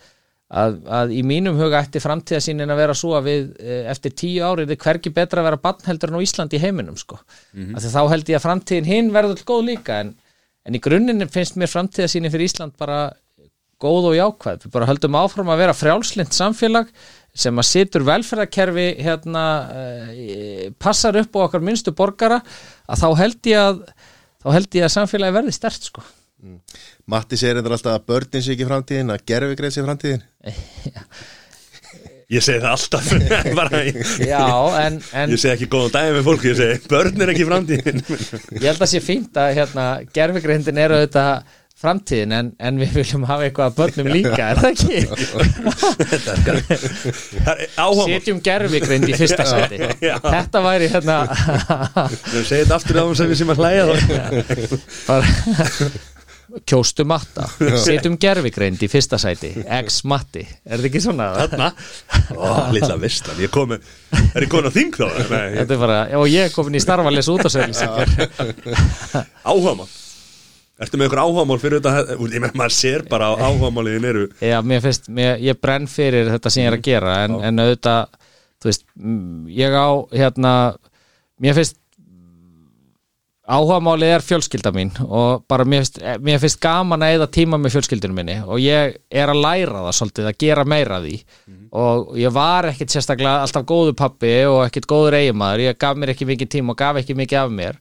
að, 0.50 0.80
að 0.90 1.12
í 1.14 1.20
mínum 1.26 1.58
huga 1.58 1.84
ætti 1.84 2.02
framtíðasýnin 2.02 2.72
að 2.72 2.82
vera 2.82 2.96
svo 2.98 3.14
að 3.18 3.28
við 3.28 3.44
eh, 3.62 3.84
eftir 3.92 4.14
tíu 4.18 4.42
ári 4.46 4.66
er 4.66 4.80
hvergi 4.82 5.12
betra 5.14 5.42
að 5.42 5.50
vera 5.50 5.62
barn 5.62 5.86
heldur 5.86 6.10
en 6.10 6.18
á 6.18 6.24
Íslandi 6.26 6.58
í 6.58 6.64
heiminum 6.64 6.98
sko. 6.98 7.20
mm 7.54 7.70
-hmm. 7.70 7.90
þá 7.94 8.02
held 8.10 8.28
ég 8.28 8.40
að 8.40 8.46
framtíðin 8.48 8.90
hinn 8.90 9.12
verður 9.14 9.44
góð 9.46 9.64
líka 9.70 10.00
en, 10.02 10.14
en 10.66 10.74
í 10.74 10.82
grunninn 10.82 11.28
finnst 11.28 11.56
mér 11.56 11.70
framtíðasýnin 11.70 12.32
fyrir 12.34 12.50
Ísland 12.50 12.76
bara 12.78 13.12
góð 13.80 14.10
og 14.10 14.16
jákvæð, 14.18 14.64
við 14.66 14.72
bara 14.74 14.90
höldum 14.90 15.16
áfram 15.16 15.48
að 15.48 15.62
vera 15.62 15.72
frjálslind 15.72 16.34
samfélag 16.36 16.90
sem 17.32 17.56
að 17.56 17.68
situr 17.70 18.02
velferðarkerfi 18.04 18.88
hérna, 19.00 19.44
uh, 19.70 20.70
passar 20.76 21.16
upp 21.16 21.36
á 21.38 21.46
okkar 21.46 21.62
minnstu 21.62 21.94
borgara 21.94 22.42
að 22.90 22.98
þá 23.00 23.08
held 23.22 23.46
ég 23.46 23.58
að 23.58 23.84
þá 24.42 24.48
held 24.56 24.74
ég 24.74 24.84
að 24.84 24.96
samfélagi 24.98 25.36
verði 25.38 25.52
stert 25.54 25.86
sko 25.86 26.02
Matti 27.10 27.36
segir 27.40 27.58
þetta 27.60 27.74
alltaf 27.76 27.98
að 27.98 28.06
börnin 28.12 28.44
sé 28.46 28.54
ekki 28.56 28.68
framtíðin 28.68 29.12
að 29.14 29.24
gerfi 29.28 29.58
greið 29.60 29.76
sé 29.76 29.84
framtíðin 29.86 30.24
Ég 32.30 32.44
segi 32.46 32.60
það 32.62 32.74
alltaf. 32.76 33.06
Já, 34.30 34.44
en, 34.84 35.00
en 35.18 35.32
ég 35.34 35.40
segi 35.42 35.56
ekki 35.56 35.66
góðan 35.72 35.96
daginn 35.96 36.14
með 36.20 36.28
fólk 36.28 36.44
Ég 36.46 36.60
segi, 36.60 36.76
börn 36.92 37.24
er 37.24 37.32
ekki 37.32 37.48
framtíðin 37.48 38.04
ég 38.60 38.68
held 38.68 38.84
að 38.86 38.92
sé 38.92 39.00
fínt 39.02 39.40
að 39.40 39.56
hérna, 39.58 39.86
gerfigreindin 40.14 40.78
er 40.78 40.94
auðvitað 40.94 41.56
framtíðin 41.80 42.34
en, 42.36 42.48
en 42.60 42.76
við 42.80 42.90
viljum 42.98 43.22
hafa 43.24 43.46
eitthvað 43.46 43.70
að 43.70 43.76
börnum 43.78 44.08
líka, 44.12 44.50
er 44.50 44.58
það 44.60 44.70
ekki? 44.74 44.98
Setjum 48.10 48.42
gerfigreind 48.44 49.08
í 49.08 49.16
fyrsta 49.16 49.46
seti. 49.48 49.78
Þetta 50.04 50.62
væri 50.66 50.90
hérna 50.92 51.16
Við 51.30 52.44
segið 52.50 52.60
þetta 52.60 52.76
aftur 52.76 53.00
á 53.00 53.04
þeim 53.08 53.16
sem 53.22 53.32
við 53.32 53.40
sem 53.40 53.52
að 53.54 53.62
hlæja 53.64 53.82
þá. 53.88 53.94
Bara 55.08 55.24
kjóstu 56.66 57.06
matta. 57.08 57.46
Setjum 57.86 58.16
gerfigreind 58.20 58.82
í 58.82 58.88
fyrsta 58.90 59.18
sæti. 59.20 59.52
X 59.80 60.02
matti, 60.08 60.42
er 60.64 60.76
þetta 60.76 60.90
ekki 60.90 61.02
svona? 61.04 61.30
Þarna, 61.38 61.70
lilla 62.74 62.98
vistan 63.00 63.40
Ég 63.42 63.52
komi, 63.54 63.78
er 64.34 64.46
ég 64.46 64.50
komin 64.52 64.70
á 64.70 64.72
þing 64.74 64.98
þá? 64.98 65.06
Nei, 65.30 65.48
Þetta 65.60 65.76
er 65.76 65.82
bara, 65.86 65.98
og 66.20 66.28
ég 66.30 66.48
er 66.48 66.54
komin 66.54 66.78
í 66.78 66.82
starfales 66.82 67.30
út 67.32 67.46
á 67.46 67.50
áhugamál. 69.50 69.88
Ertu 70.80 70.96
með 70.96 71.10
ykkur 71.10 71.20
áhugamál 71.20 71.58
fyrir 71.60 71.82
þetta? 71.82 72.16
Ég 72.16 72.40
meina 72.40 72.56
maður 72.56 72.72
sér 72.72 73.02
bara 73.08 73.28
á 73.28 73.32
áhugamáliðin 73.36 74.06
eru 74.08 74.22
Já, 74.40 74.56
mér 74.64 74.80
finnst, 74.84 75.10
mér, 75.12 75.34
ég 75.44 75.58
brenn 75.60 75.88
fyrir 75.90 76.30
þetta 76.32 76.52
sem 76.52 76.64
ég 76.64 76.70
er 76.70 76.76
að 76.78 76.86
gera 76.86 77.16
en, 77.26 77.36
en 77.44 77.64
auðvitað, 77.66 78.14
þú 78.56 78.70
veist 78.70 78.86
ég 79.58 79.76
á, 79.76 79.88
hérna 80.22 80.54
mér 81.44 81.58
finnst 81.58 81.76
áhugamálið 83.50 84.12
er 84.14 84.24
fjölskylda 84.24 84.72
mín 84.74 84.92
og 85.06 85.42
bara 85.50 85.66
mér 85.68 85.82
finnst, 85.82 85.98
mér 86.22 86.38
finnst 86.42 86.60
gaman 86.62 87.04
að 87.04 87.16
eða 87.16 87.28
tíma 87.34 87.58
með 87.60 87.74
fjölskyldunum 87.76 88.20
minni 88.20 88.36
og 88.44 88.62
ég 88.62 88.96
er 89.10 89.32
að 89.32 89.42
læra 89.42 89.84
það 89.86 89.96
svolítið, 89.98 90.30
að 90.30 90.38
gera 90.44 90.66
meira 90.68 91.00
því. 91.02 91.16
Og 91.80 92.16
ég 92.18 92.34
var 92.34 92.70
ekkit 92.70 92.94
sérstaklega 92.94 93.44
alltaf 93.44 93.66
góðu 93.68 93.94
pappi 93.98 94.32
og 94.50 94.64
ekkit 94.64 94.88
góður 94.90 95.18
eiginmaður, 95.20 95.66
ég 95.68 95.78
gaf 95.80 95.98
mér 95.98 96.14
ekki 96.14 96.28
mikið 96.30 96.52
tíma 96.56 96.74
og 96.74 96.80
gaf 96.80 97.02
ekki 97.02 97.18
mikið 97.18 97.42
af 97.42 97.54
mér. 97.54 97.80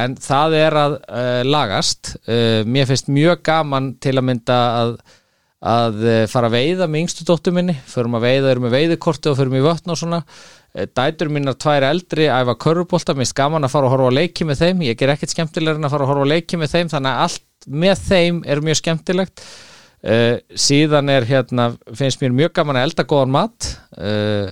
En 0.00 0.14
það 0.22 0.58
er 0.60 0.76
að 0.78 0.92
uh, 1.00 1.40
lagast. 1.46 2.14
Uh, 2.22 2.60
mér 2.66 2.86
finnst 2.86 3.10
mjög 3.10 3.42
gaman 3.46 3.96
til 4.02 4.14
að 4.18 4.28
mynda 4.30 4.60
að 4.82 5.00
að 5.60 6.04
eh, 6.08 6.22
fara 6.30 6.48
að 6.48 6.54
veiða 6.56 6.86
með 6.88 7.02
yngstu 7.04 7.26
dóttur 7.28 7.52
minni. 7.52 7.74
Förum 7.88 8.16
að 8.16 8.26
veiða, 8.26 8.52
erum 8.52 8.64
með 8.64 8.76
veiðikorti 8.78 9.28
og 9.30 9.36
förum 9.36 9.58
í 9.58 9.64
vötn 9.64 9.92
og 9.92 9.98
svona 10.00 10.22
Eh, 10.70 10.86
dætur 10.86 11.30
mínar 11.34 11.56
tvær 11.58 11.82
eldri 11.88 12.28
æfa 12.30 12.54
körfubólta, 12.62 13.14
mér 13.14 13.24
finnst 13.24 13.38
gaman 13.38 13.66
að 13.66 13.72
fara 13.72 13.88
að 13.88 13.94
horfa 13.96 14.10
á 14.14 14.18
leiki 14.20 14.46
með 14.46 14.60
þeim, 14.60 14.84
ég 14.86 14.98
ger 15.00 15.10
ekkert 15.10 15.32
skemmtilegur 15.34 15.80
en 15.80 15.88
að 15.88 15.96
fara 15.96 16.06
að 16.06 16.12
horfa 16.12 16.26
á 16.30 16.32
leiki 16.32 16.60
með 16.60 16.76
þeim, 16.76 16.90
þannig 16.92 17.10
að 17.10 17.22
allt 17.24 17.66
með 17.82 18.04
þeim 18.04 18.38
er 18.46 18.62
mjög 18.68 18.78
skemmtilegt. 18.78 19.42
Uh, 20.00 20.38
síðan 20.56 21.10
er 21.12 21.26
hérna 21.28 21.66
finnst 21.92 22.22
mér 22.22 22.32
mjög 22.32 22.54
gaman 22.56 22.78
að 22.80 22.86
elda 22.86 23.04
góðan 23.10 23.34
mat. 23.34 23.66
Uh, 23.98 24.46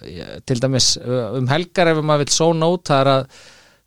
til 0.44 0.58
dæmis 0.60 0.90
um 1.00 1.46
helgar 1.48 1.88
ef 1.94 2.02
maður 2.02 2.26
vil 2.26 2.34
sóna 2.34 2.68
út 2.68 2.84
það 2.90 3.00
er 3.00 3.10
að 3.14 3.38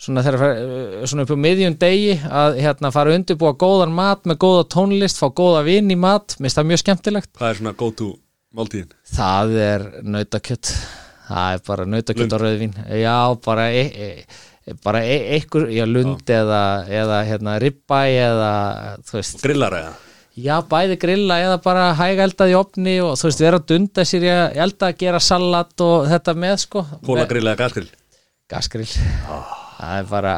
svona 0.01 0.23
þegar 0.25 0.55
uh, 0.55 0.95
svona 1.05 1.27
upp 1.27 1.35
á 1.37 1.43
miðjum 1.43 1.77
degi 1.83 2.15
að 2.31 2.57
hérna 2.63 2.93
fara 2.95 3.11
að 3.11 3.19
undirbúa 3.19 3.53
góðan 3.61 3.93
mat 3.93 4.25
með 4.25 4.39
góða 4.47 4.65
tónlist, 4.73 5.21
fá 5.21 5.27
góða 5.29 5.61
vinn 5.67 5.91
í 5.93 5.99
mat. 5.99 6.39
Mér 6.39 6.47
finnst 6.47 6.61
það 6.63 6.71
mjög 6.71 6.83
skemmtilegt. 6.85 7.31
Hvað 7.35 7.51
er 7.51 7.61
svona 7.61 7.93
to 7.99 8.09
máltíðin? 8.55 8.91
Það 9.19 9.55
er 9.67 9.87
nautakjött 10.15 10.73
Það 11.31 11.55
er 11.55 11.65
bara 11.67 11.87
nautakjött 11.87 12.33
og 12.35 12.41
rauðvín. 12.43 12.73
Já, 12.99 13.17
bara 13.45 13.67
e 13.71 13.83
e 13.95 14.75
bara 14.83 15.01
e 15.07 15.17
einhver, 15.37 15.69
já, 15.73 15.85
lund 15.89 16.29
eða, 16.29 16.61
eða 16.91 17.19
hérna 17.25 17.57
ribba 17.59 18.03
eða 18.05 18.51
Grillar 19.41 19.73
eða? 19.79 19.93
já, 20.37 20.53
bæði 20.63 20.97
grilla 21.01 21.39
eða 21.43 21.57
bara 21.63 21.87
hæg 21.97 22.21
eldað 22.27 22.53
í 22.53 22.57
opni 22.59 22.93
og 23.03 23.15
þú 23.19 23.27
veist, 23.29 23.41
vera 23.43 23.59
að 23.59 23.65
dunda 23.71 24.05
sér 24.07 24.27
að 24.31 24.61
elda 24.65 24.91
að 24.91 25.01
gera 25.01 25.23
salat 25.23 25.83
og 25.87 26.05
þetta 26.11 26.37
með 26.37 26.55
sko. 26.65 26.85
Kólagrill 27.07 27.47
eða 27.47 27.57
gasgrill? 27.63 27.89
gasgrill. 28.51 28.91
Það 29.81 29.97
er 29.97 30.07
bara, 30.11 30.35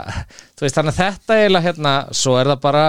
þú 0.56 0.66
veist, 0.66 0.78
þannig 0.78 0.94
að 0.94 1.00
þetta 1.02 1.38
eiginlega 1.40 1.68
hérna, 1.68 1.94
svo 2.16 2.38
er 2.40 2.52
það 2.54 2.60
bara 2.64 2.84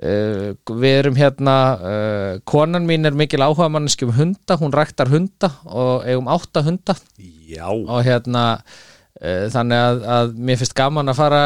Uh, 0.00 0.54
við 0.80 0.94
erum 1.02 1.16
hérna 1.18 1.54
uh, 1.76 2.36
konan 2.48 2.86
mín 2.88 3.04
er 3.04 3.12
mikil 3.12 3.42
áhuga 3.44 3.66
manneski 3.68 4.06
um 4.06 4.14
hunda, 4.16 4.56
hún 4.56 4.72
ræktar 4.72 5.10
hunda 5.12 5.50
og 5.68 6.06
eigum 6.08 6.30
átta 6.32 6.62
hunda. 6.64 6.94
Já. 7.20 7.66
Og 7.68 8.00
hérna 8.06 8.44
uh, 8.56 9.44
þannig 9.52 9.82
að, 9.90 10.00
að 10.16 10.32
mér 10.40 10.60
finnst 10.62 10.76
gaman 10.78 11.12
að 11.12 11.20
fara 11.20 11.42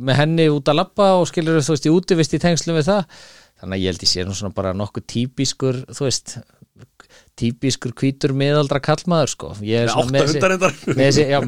með 0.00 0.20
henni 0.22 0.48
út 0.48 0.72
að 0.72 0.80
labba 0.80 1.10
og 1.18 1.28
skilur 1.28 1.60
þú 1.60 1.76
veist 1.76 1.90
í 1.90 1.92
útivist 1.92 2.38
í 2.38 2.40
tengslum 2.40 2.80
við 2.80 2.88
það. 2.88 3.20
Þannig 3.60 3.76
að 3.76 3.84
ég 3.84 3.92
held 3.92 4.06
ég 4.06 4.12
sé 4.14 4.24
nú 4.24 4.38
svona 4.38 4.56
bara 4.56 4.72
nokkuð 4.80 5.08
típiskur 5.12 5.82
þú 5.92 6.08
veist 6.08 6.38
típiskur 7.40 7.92
hvítur 7.96 8.34
miðaldra 8.36 8.80
kallmaður 8.84 9.32
sko 9.32 9.52
Með 9.58 9.90
svona 9.92 10.22
átta 10.22 10.30
hundar 10.30 10.54
reyndar. 10.54 10.74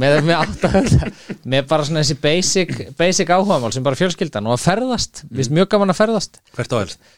með, 0.03 0.21
með, 0.27 0.53
með 1.55 1.67
bara 1.71 1.89
svona 1.89 2.03
þessi 2.03 2.19
basic, 2.23 2.77
basic 2.99 3.33
áhugamál 3.33 3.73
sem 3.75 3.85
bara 3.87 3.99
fjölskyldan 4.01 4.49
og 4.49 4.57
að 4.57 4.65
ferðast 4.67 5.25
mm. 5.25 5.35
finnst 5.39 5.57
mjög 5.59 5.73
gaman 5.75 5.95
að 5.95 6.01
ferðast 6.03 6.41
Hvert 6.57 6.75
á 6.75 6.79
helst? 6.83 7.11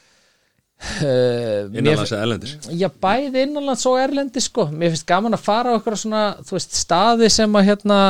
uh, 0.85 1.71
Innanlands 1.73 2.13
eða 2.13 2.25
ellendis? 2.27 2.57
Já, 2.75 2.89
bæði 3.03 3.45
innanlands 3.47 3.85
og 3.91 3.99
erlendi 4.03 4.43
sko 4.45 4.69
Mér 4.73 4.95
finnst 4.95 5.09
gaman 5.09 5.37
að 5.37 5.45
fara 5.47 5.75
á 5.75 5.77
eitthvað 5.79 6.01
svona 6.03 6.25
þú 6.43 6.59
veist, 6.59 6.77
staði 6.79 7.31
sem 7.33 7.59
að 7.61 7.69
hérna 7.71 8.01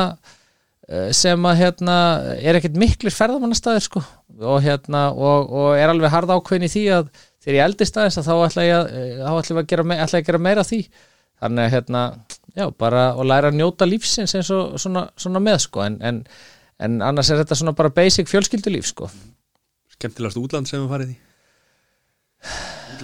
eh, 0.89 1.09
sem 1.15 1.47
að 1.49 1.61
hérna 1.61 1.97
er 2.39 2.59
ekkert 2.59 2.79
miklir 2.81 3.15
ferðamannastæðir 3.15 3.87
sko 3.87 4.03
og 4.35 4.59
hérna 4.65 5.07
og, 5.15 5.53
og 5.55 5.79
er 5.79 5.93
alveg 5.93 6.11
harð 6.11 6.33
ákveðin 6.35 6.67
í 6.67 6.71
því 6.73 6.85
að 6.97 7.11
þegar 7.45 7.57
ég 7.59 7.67
eldist 7.69 7.99
aðeins 7.99 8.17
að 8.19 8.27
þá 8.27 8.33
ætla 8.47 8.65
ég 8.65 8.75
að, 8.79 8.89
eh, 8.95 9.21
ætla 9.29 9.55
ég 9.55 9.61
að 9.61 9.69
gera, 9.71 9.85
ætla 9.95 10.19
ég 10.19 10.25
að 10.25 10.31
gera 10.31 10.41
meira 10.41 10.65
af 10.65 10.71
því. 10.71 10.81
Þannig 11.45 11.65
að 11.65 11.73
hérna, 11.75 12.01
já, 12.55 12.65
bara 12.79 13.05
og 13.13 13.27
læra 13.29 13.51
að 13.51 13.59
njóta 13.59 13.87
lífsins 13.87 14.35
eins 14.39 14.51
og 14.55 14.79
svona, 14.81 15.09
svona 15.19 15.41
með 15.43 15.59
sko. 15.67 15.83
En, 15.85 15.99
en, 16.01 16.21
en 16.79 17.01
annars 17.05 17.29
er 17.29 17.43
þetta 17.43 17.59
svona 17.59 17.75
bara 17.77 17.93
basic 17.93 18.31
fjölskyldulíf 18.31 18.89
sko. 18.89 19.09
Skemmtilegast 19.95 20.39
útland 20.41 20.67
sem 20.71 20.81
við 20.81 20.91
farið 20.95 21.13
í? 21.13 21.19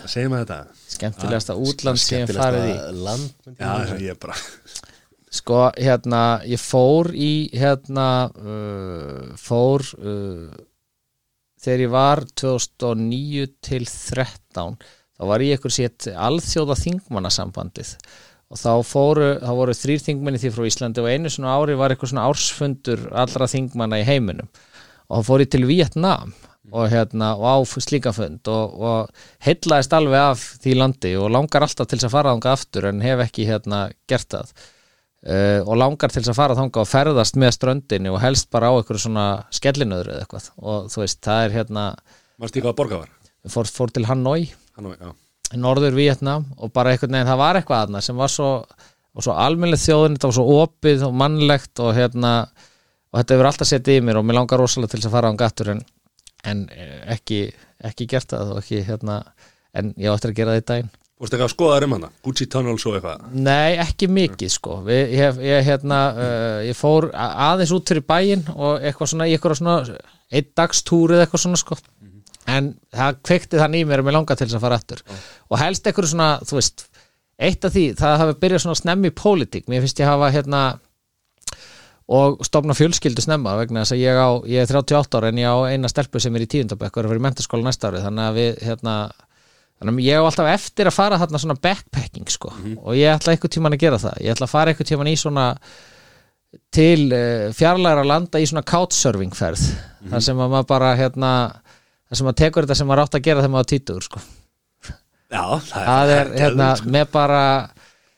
Segjum 0.07 0.37
að 0.37 0.45
þetta 0.45 0.59
skemmtilegasta 0.93 1.57
útland 1.59 1.99
sem 1.99 2.23
ég 2.23 2.33
farið 2.35 2.69
í. 2.69 2.73
land 3.03 3.53
Já, 3.59 3.71
ég 3.99 4.13
er 4.13 4.19
bara 4.21 4.37
Sko, 5.31 5.69
hérna, 5.79 6.41
ég 6.43 6.59
fór 6.59 7.07
í, 7.15 7.47
hérna, 7.55 8.27
uh, 8.35 9.29
fór 9.39 9.85
uh, 9.95 10.49
þegar 11.61 11.85
ég 11.85 11.93
var 11.93 12.23
2009 12.41 13.47
til 13.63 13.85
13, 13.85 14.75
þá 15.17 15.23
var 15.29 15.45
ég 15.45 15.59
ykkur 15.59 15.73
sétt 15.75 16.09
alþjóða 16.11 16.77
þingmannasambandið 16.81 17.95
og 18.51 18.59
þá 18.59 18.71
fóru, 18.83 19.27
þá 19.39 19.51
voru 19.55 19.75
þrýr 19.77 20.01
þingmenni 20.03 20.41
því 20.41 20.51
frá 20.55 20.65
Íslandi 20.67 21.03
og 21.03 21.09
einu 21.11 21.31
svona 21.31 21.55
ári 21.55 21.77
var 21.79 21.93
eitthvað 21.93 22.11
svona 22.11 22.27
ársfundur 22.27 23.05
allra 23.15 23.47
þingmanna 23.47 24.01
í 24.01 24.07
heiminum. 24.07 24.49
Og 25.07 25.21
þá 25.21 25.29
fór 25.29 25.43
ég 25.45 25.51
til 25.53 25.63
Vietnam 25.69 26.33
og 26.71 26.91
hérna, 26.91 27.33
og 27.35 27.47
á 27.47 27.57
slíka 27.83 28.11
fund 28.15 28.47
og, 28.51 28.75
og 28.75 29.23
heillaðist 29.43 29.95
alveg 29.95 30.27
af 30.33 30.43
því 30.63 30.75
landi 30.79 31.13
og 31.19 31.31
langar 31.33 31.65
alltaf 31.65 31.87
til 31.87 31.99
þess 31.99 32.09
að 32.09 32.15
fara 32.15 32.35
þangað 32.35 32.57
aftur 32.57 32.87
en 32.91 33.01
hef 33.03 33.23
ekki 33.25 33.47
hérna 33.47 33.81
gert 34.11 34.29
það 34.31 34.53
uh, 35.27 35.61
og 35.65 35.79
langar 35.79 36.11
til 36.11 36.21
þess 36.21 36.33
að 36.33 36.39
fara 36.39 36.57
þangað 36.57 36.83
og 36.83 36.91
ferðast 36.91 37.39
með 37.41 37.55
ströndinni 37.57 38.11
og 38.13 38.21
helst 38.23 38.49
bara 38.53 38.71
á 38.71 38.73
eitthvað 38.77 39.03
svona 39.05 39.25
skellinöður 39.53 40.13
eða 40.13 40.25
eitthvað. 40.25 40.51
Og 40.61 40.87
þú 40.93 41.03
veist, 41.03 41.21
það 41.25 41.43
er 41.45 41.57
hérna 41.59 41.87
Manst 42.41 42.57
ég 42.57 42.65
hvað 42.65 42.77
borga 42.79 43.01
var? 43.03 43.11
fór, 43.49 43.69
fór 43.69 43.93
til 43.93 44.07
Hanoi. 44.09 44.51
Í 45.51 45.59
norður 45.59 45.97
Vietnam 45.97 46.47
og 46.57 46.71
bara 46.73 46.93
einhvern 46.93 47.17
veginn 47.17 47.27
það 47.27 47.41
var 47.41 47.59
eitthvað 47.59 47.85
aðna 47.85 48.01
sem 48.05 48.17
var 48.17 48.31
svo, 48.31 48.51
og 49.11 49.25
svo 49.25 49.33
almennilegt 49.35 49.83
þjóðin, 49.83 50.15
þetta 50.15 50.29
var 50.29 50.37
svo 50.37 50.59
opið 50.61 51.07
og 51.07 51.17
mannlegt 51.19 51.81
og 51.83 51.91
hérna 51.97 52.31
og 53.11 53.19
þetta 53.19 53.35
hefur 53.35 53.49
alltaf 53.49 53.69
setið 53.69 53.99
í 53.99 54.05
mér 54.07 54.21
og 54.21 54.27
mér 54.27 54.39
langar 54.39 54.61
rosalega 54.61 54.93
til 54.93 55.01
þess 55.01 55.09
að 55.09 55.15
fara 55.17 55.27
á 55.27 55.29
hann 55.31 55.41
gattur 55.41 55.73
en, 55.73 55.81
en 56.47 56.63
eh, 56.71 57.01
ekki, 57.17 57.41
ekki 57.91 58.07
gert 58.13 58.31
það 58.31 58.53
og 58.55 58.61
ekki 58.61 58.83
hérna 58.87 59.17
en 59.75 59.91
ég 59.99 60.13
eftir 60.13 60.31
að 60.31 60.39
gera 60.39 60.55
það 60.55 60.61
í 60.61 60.67
daginn 60.71 60.91
Vorstu 61.21 61.37
eitthvað 61.37 61.47
að 61.47 61.53
skoða 61.53 61.85
um 61.85 61.95
hana? 61.95 62.07
Gucci 62.25 62.47
Tunnels 62.49 62.83
og 62.89 62.95
eitthvað? 62.97 63.25
Nei, 63.45 63.77
ekki 63.83 64.07
mikið 64.09 64.53
sko. 64.55 64.79
Við, 64.87 65.15
ég, 65.19 65.41
ég, 65.45 65.65
hérna, 65.67 65.99
uh, 66.17 66.59
ég 66.69 66.77
fór 66.77 67.11
aðeins 67.13 67.73
út 67.77 67.91
fyrir 67.93 68.05
bæinn 68.09 68.47
og 68.55 68.81
eitthvað 68.81 69.11
svona, 69.13 69.27
eitthvað 69.29 69.59
svona 69.59 69.75
einn 70.31 70.53
dagstúr 70.57 71.13
eða 71.13 71.27
eitthvað 71.27 71.43
svona 71.45 71.61
sko. 71.61 71.77
En 72.49 72.71
það 72.89 73.19
kveikti 73.29 73.61
þann 73.61 73.77
í 73.77 73.83
mér 73.85 74.01
að 74.01 74.09
mér 74.09 74.17
langar 74.17 74.39
til 74.39 74.47
þess 74.47 74.57
að 74.57 74.65
fara 74.65 74.81
aftur. 74.81 75.03
Og 75.51 75.61
helst 75.61 75.85
eitthvað 75.85 76.09
svona, 76.09 76.31
þú 76.41 76.57
veist 76.57 76.87
eitt 77.41 77.65
af 77.69 77.75
því, 77.75 77.85
það 78.01 78.19
hafi 78.23 78.39
byrjað 78.41 78.65
svona 78.65 78.79
snemmi 78.81 79.11
í 79.11 79.17
pólitík, 79.21 79.69
mér 79.69 79.85
finnst 79.85 80.01
ég 80.01 80.09
hafa 80.09 80.33
hérna 80.33 80.63
og 82.11 82.41
stofna 82.45 82.75
fjölskyldu 82.75 83.23
snemma 83.23 83.53
vegna 83.59 83.85
þess 83.85 83.95
að 83.95 84.01
ég 84.01 84.17
á, 84.19 84.29
ég 84.49 84.65
er 84.65 84.73
38 84.73 85.19
ára 85.19 85.29
en 85.31 85.39
ég 85.39 85.47
á 85.53 85.57
eina 85.69 85.89
stelpu 85.91 86.19
sem 86.19 86.35
er 86.35 86.43
í 86.43 86.49
tíundabekk 86.51 86.97
og 86.97 87.01
er 87.01 87.07
að 87.07 87.13
vera 87.13 87.21
í 87.21 87.25
mentaskóla 87.27 87.67
næsta 87.67 87.91
ári 87.91 88.01
þannig 88.03 88.25
að 88.25 88.39
við, 88.39 88.49
hérna 88.67 88.95
þannig 89.81 89.97
að 89.97 90.07
ég 90.07 90.21
á 90.21 90.27
alltaf 90.27 90.49
eftir 90.51 90.89
að 90.89 90.95
fara 90.95 91.17
þarna 91.21 91.41
svona 91.41 91.57
backpacking 91.61 92.29
sko. 92.29 92.51
Og 92.83 92.93
ég 92.99 93.15
ætla 93.15 93.33
eitthvað 93.33 93.55
tíman 93.55 93.75
að 93.75 93.81
gera 93.81 94.01
það. 94.01 94.19
Ég 94.21 94.35
ætla 94.35 94.47
að 94.47 94.53
fara 94.53 94.73
eitthvað 94.73 94.91
tíman 94.91 95.09
í 95.09 95.15
svona 95.17 95.45
til 96.75 97.07
uh, 97.15 97.47
fjarlæra 97.55 98.03
landa 98.05 98.41
í 98.41 98.47
svona 98.49 98.65
couchsurfing 98.67 99.33
ferð 99.35 99.63
þar 100.11 100.23
sem 100.25 100.39
að 100.41 100.51
maður 100.51 100.67
bara 100.67 100.91
hérna 100.99 101.31
þar 101.55 102.19
sem 102.19 102.27
maður 102.27 102.39
tekur 102.41 102.67
þetta 102.67 102.77
sem 102.81 102.89
maður 102.89 103.03
átt 103.05 103.17
að 103.17 103.27
gera 103.27 103.43
þegar 103.43 103.53
maður 103.53 103.67
er 103.67 103.71
títugur 103.71 104.07
sko. 104.07 104.23
Já, 105.31 105.43
það 105.63 105.85
það 105.87 106.13
er 106.17 106.31
hérna 106.41 106.69
sko. 106.75 106.91
með 106.91 107.11
bara 107.13 107.43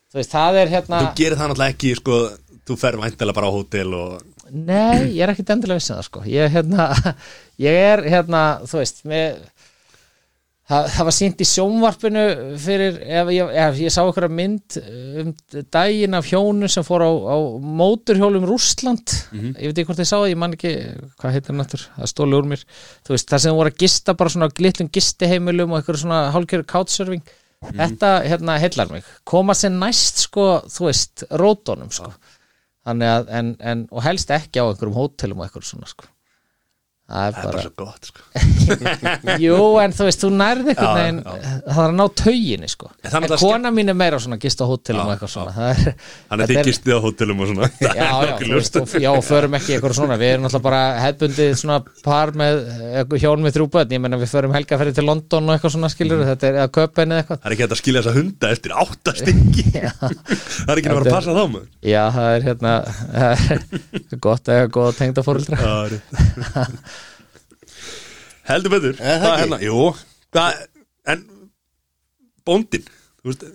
þú 0.10 0.20
veist, 0.20 0.34
það 0.34 0.60
er 0.64 0.72
hérna 0.72 1.02
Þú 1.04 1.12
gerir 1.20 1.38
það 1.38 1.52
náttúrulega 1.52 1.76
ekki, 1.76 1.92
sko 2.00 2.22
Þú 2.64 2.78
fer 2.80 2.96
væntilega 2.96 3.36
bara 3.36 3.50
á 3.52 3.54
hótel 3.54 3.94
og 3.98 4.12
Nei, 4.54 5.16
ég 5.16 5.24
er 5.26 5.32
ekkit 5.34 5.50
endilega 5.54 5.80
vissin 5.80 5.98
það 5.98 6.06
sko. 6.08 6.22
Ég, 6.30 6.52
hérna, 6.54 6.88
ég 7.66 7.78
er 7.94 8.04
hérna, 8.06 8.42
þú 8.70 8.82
veist 8.82 9.00
með, 9.10 9.40
það, 10.70 10.88
það 10.96 11.08
var 11.08 11.16
sínt 11.16 11.44
í 11.44 11.48
sjónvarpinu 11.48 12.24
fyrir, 12.62 12.98
ef 13.22 13.32
ég, 13.34 13.52
ef 13.66 13.80
ég 13.84 13.94
sá 13.94 14.00
ykkur 14.04 14.28
mynd 14.32 14.78
um 14.80 15.32
daginn 15.74 16.18
af 16.18 16.30
hjónu 16.30 16.70
sem 16.72 16.86
fór 16.88 17.06
á, 17.06 17.12
á 17.12 17.38
móturhjólum 17.82 18.48
Rússland. 18.50 19.16
Ég 19.60 19.72
veit 19.72 19.82
ekki 19.82 19.88
hvort 19.90 20.04
ég 20.04 20.10
sá 20.10 20.16
það, 20.18 20.30
ég 20.32 20.42
man 20.44 20.58
ekki 20.58 20.74
hvað 21.22 21.38
heitir 21.38 21.58
náttúr, 21.60 21.86
það 21.98 22.12
stóli 22.14 22.40
úr 22.40 22.50
mér. 22.54 22.66
Þú 23.04 23.16
veist, 23.16 23.30
það 23.32 23.46
sem 23.46 23.58
voru 23.60 23.74
að 23.74 23.82
gista 23.86 24.18
bara 24.20 24.36
svona 24.36 24.52
glitlum 24.54 24.92
gistiheimilum 24.94 25.74
og 25.74 25.82
eitthvað 25.82 26.04
svona 26.06 26.22
hálfgerðu 26.36 26.70
couchsurfing. 26.74 27.36
Þetta 27.64 28.16
hérna 28.28 28.58
heillar 28.60 28.90
mig. 28.92 29.12
Koma 29.28 29.56
sér 29.56 29.72
næst 29.76 30.26
sko, 30.26 30.48
þú 30.72 30.90
veist 30.90 31.28
rótónum 31.32 31.94
sko. 31.96 32.12
Þannig 32.84 33.08
að, 33.08 33.30
en, 33.40 33.54
en, 33.64 33.86
og 33.96 34.04
helst 34.04 34.34
ekki 34.36 34.60
á 34.60 34.68
einhverjum 34.68 34.98
hótelum 34.98 35.40
og 35.40 35.48
eitthvað 35.48 35.70
svona 35.70 35.88
sko 35.88 36.13
það 37.04 37.26
er 37.28 37.34
bara 37.36 37.52
bara, 37.52 37.62
svo 37.64 37.72
gott, 37.78 38.08
sko. 38.08 38.22
Jú 39.44 39.58
en 39.84 39.92
þú 39.94 40.06
veist 40.08 40.22
þú 40.24 40.30
nærði 40.40 40.72
Já, 40.74 40.78
einhvern 40.80 40.98
veginn, 40.98 41.18
það 41.68 41.82
er 41.84 41.90
að 41.90 41.96
ná 41.98 42.04
tauginni 42.22 42.70
sko, 42.72 42.88
En 42.94 42.96
en 43.04 43.12
náttúrulega 43.14 43.40
kona 43.44 43.72
mín 43.76 43.92
er 43.92 43.98
meira 44.00 44.20
svona 44.24 44.38
gist 44.42 44.64
á 44.64 44.66
hótelum 44.70 45.04
Já, 45.04 45.12
eitthvað 45.14 45.32
svona. 45.34 45.68
Er, 45.74 45.92
Hann 46.32 46.44
er 46.46 46.54
þykist 46.54 46.86
þið 46.88 46.96
á 46.96 47.00
hótelum 47.04 47.44
og 47.44 47.50
svona. 47.52 47.70
Já, 47.84 48.08
já, 48.24 48.34
veist, 48.54 48.80
og, 48.80 48.96
já, 49.04 49.10
og 49.12 49.24
förum 49.28 49.58
ekki 49.60 49.76
eitthvað 49.76 49.98
svona, 50.00 50.18
við 50.22 50.32
erum 50.34 50.48
náttúrulega 50.48 50.68
bara 50.70 50.82
hefbundið 51.04 51.52
svona 51.60 51.78
par 52.08 52.34
með 52.40 52.62
eh, 52.64 53.18
hjón 53.22 53.44
með 53.46 53.58
þrjú 53.60 53.68
börn, 53.76 53.94
ég 53.98 54.04
menna 54.08 54.22
við 54.24 54.34
förum 54.34 54.56
helgaferði 54.56 54.96
til 54.98 55.08
London 55.12 55.52
og 55.52 55.58
eitthvað 55.58 55.76
svona 55.76 55.92
skilur, 55.92 56.24
þetta 56.32 56.50
er 56.50 56.60
eða 56.64 56.72
köpen 56.80 57.14
eða 57.14 57.26
eitthvað. 57.26 57.44
Það 57.44 57.52
er 57.52 57.58
ekki 57.58 57.66
hægt 57.68 57.76
að 57.78 57.82
skilja 57.84 58.04
þessa 58.08 58.16
hunda 58.18 58.54
eftir 58.56 58.76
átta 58.84 59.16
stykki 59.20 59.66
Það 59.74 60.74
er 60.74 60.80
ekki 60.82 60.90
að 60.90 60.98
vera 60.98 61.04
að 61.04 61.18
passa 61.18 61.36
þá 61.36 61.44
maður. 61.54 61.70
Já, 61.84 62.04
það 62.16 62.30
er 62.34 62.48
hérna 62.48 62.74
gott 64.24 64.48
að 64.50 64.62
hafa 64.64 64.74
góða 64.80 64.96
tengda 65.02 65.26
fóruldra 65.26 65.60
Það 65.60 65.84
er 65.84 65.98
rétt. 65.98 66.94
Heldur 68.50 68.74
betur. 68.76 68.98
Er 69.00 69.22
það 69.22 69.30
ekki? 69.34 69.44
hérna, 69.44 69.60
jú. 69.64 69.84
Hvað, 70.34 70.64
en 71.14 71.22
bóndin 72.48 72.88
Þú 73.24 73.30
veist, 73.30 73.46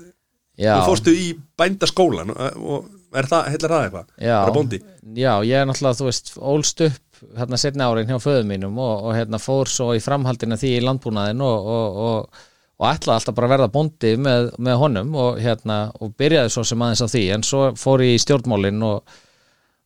já, 0.57 0.73
þú 0.73 0.87
fórstu 0.87 1.13
í 1.13 1.27
bændaskólan 1.61 2.33
og, 2.33 2.63
og 2.63 3.19
er 3.19 3.29
það, 3.29 3.51
heilar 3.53 3.75
það 3.75 3.87
eitthvað? 3.89 4.07
já, 4.17 4.37
Bara 4.39 4.55
bóndi? 4.57 4.81
Já, 5.19 5.33
ég 5.45 5.57
er 5.61 5.69
náttúrulega, 5.69 5.99
þú 5.99 6.09
veist, 6.09 6.33
ólst 6.55 6.85
upp 6.87 7.23
hérna 7.37 7.59
setni 7.61 7.85
árin 7.85 8.09
hjá 8.09 8.21
föðum 8.23 8.53
mínum 8.53 8.79
og, 8.81 9.09
og 9.11 9.17
hérna 9.19 9.41
fór 9.43 9.69
svo 9.69 9.91
í 9.99 10.01
framhaldina 10.01 10.57
því 10.61 10.71
í 10.79 10.85
landbúnaðin 10.87 11.43
og, 11.45 11.69
og, 11.75 12.01
og, 12.09 12.45
og 12.79 12.89
ætlaði 12.93 13.17
alltaf 13.19 13.37
bara 13.37 13.49
að 13.51 13.55
verða 13.57 13.71
bóndi 13.75 14.13
með, 14.23 14.53
með 14.63 14.79
honum 14.85 15.17
og 15.19 15.41
hérna, 15.43 15.79
og 15.99 16.15
byrjaði 16.21 16.55
svo 16.55 16.65
sem 16.71 16.85
aðeins 16.87 17.03
á 17.03 17.09
því, 17.11 17.25
en 17.35 17.45
svo 17.49 17.65
fór 17.81 18.07
ég 18.07 18.15
í 18.17 18.23
stjórnmálin 18.23 18.87
og 18.87 19.19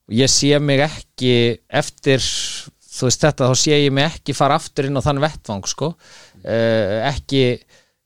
og 0.03 0.17
ég 0.19 0.31
sé 0.31 0.59
mig 0.59 0.83
ekki 0.83 1.35
eftir 1.71 2.23
þú 2.93 3.09
veist 3.09 3.25
þetta, 3.27 3.49
þá 3.49 3.63
sé 3.63 3.79
ég 3.85 3.95
mig 3.95 4.09
ekki 4.11 4.37
fara 4.37 4.59
aftur 4.61 4.89
inn 4.89 4.99
á 5.01 5.03
þann 5.05 5.23
vettvang 5.23 5.71
sko. 5.71 5.93
Uh, 6.43 6.99
ekki, 7.09 7.45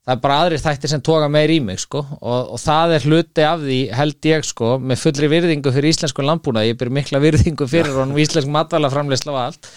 það 0.05 0.13
er 0.15 0.23
bara 0.23 0.39
aðrir 0.43 0.63
þættir 0.63 0.93
sem 0.93 1.03
toga 1.03 1.27
meir 1.31 1.51
í 1.51 1.59
mig 1.63 1.81
sko. 1.83 2.05
Og, 2.21 2.55
og 2.55 2.61
það 2.63 2.95
er 2.95 3.09
hluti 3.09 3.45
af 3.47 3.61
því 3.65 3.81
held 3.99 4.31
ég 4.31 4.47
sko 4.47 4.77
með 4.79 5.03
fullri 5.03 5.31
virðingu 5.35 5.75
fyrir 5.75 5.91
íslensku 5.91 6.25
landbúna 6.25 6.65
ég 6.67 6.79
byr 6.79 6.93
mikla 7.01 7.21
virðingu 7.23 7.67
fyrir 7.69 7.99
honum 7.99 8.19
íslensk 8.23 8.51
matvælaframleysla 8.55 9.35
og 9.35 9.43
allt 9.43 9.71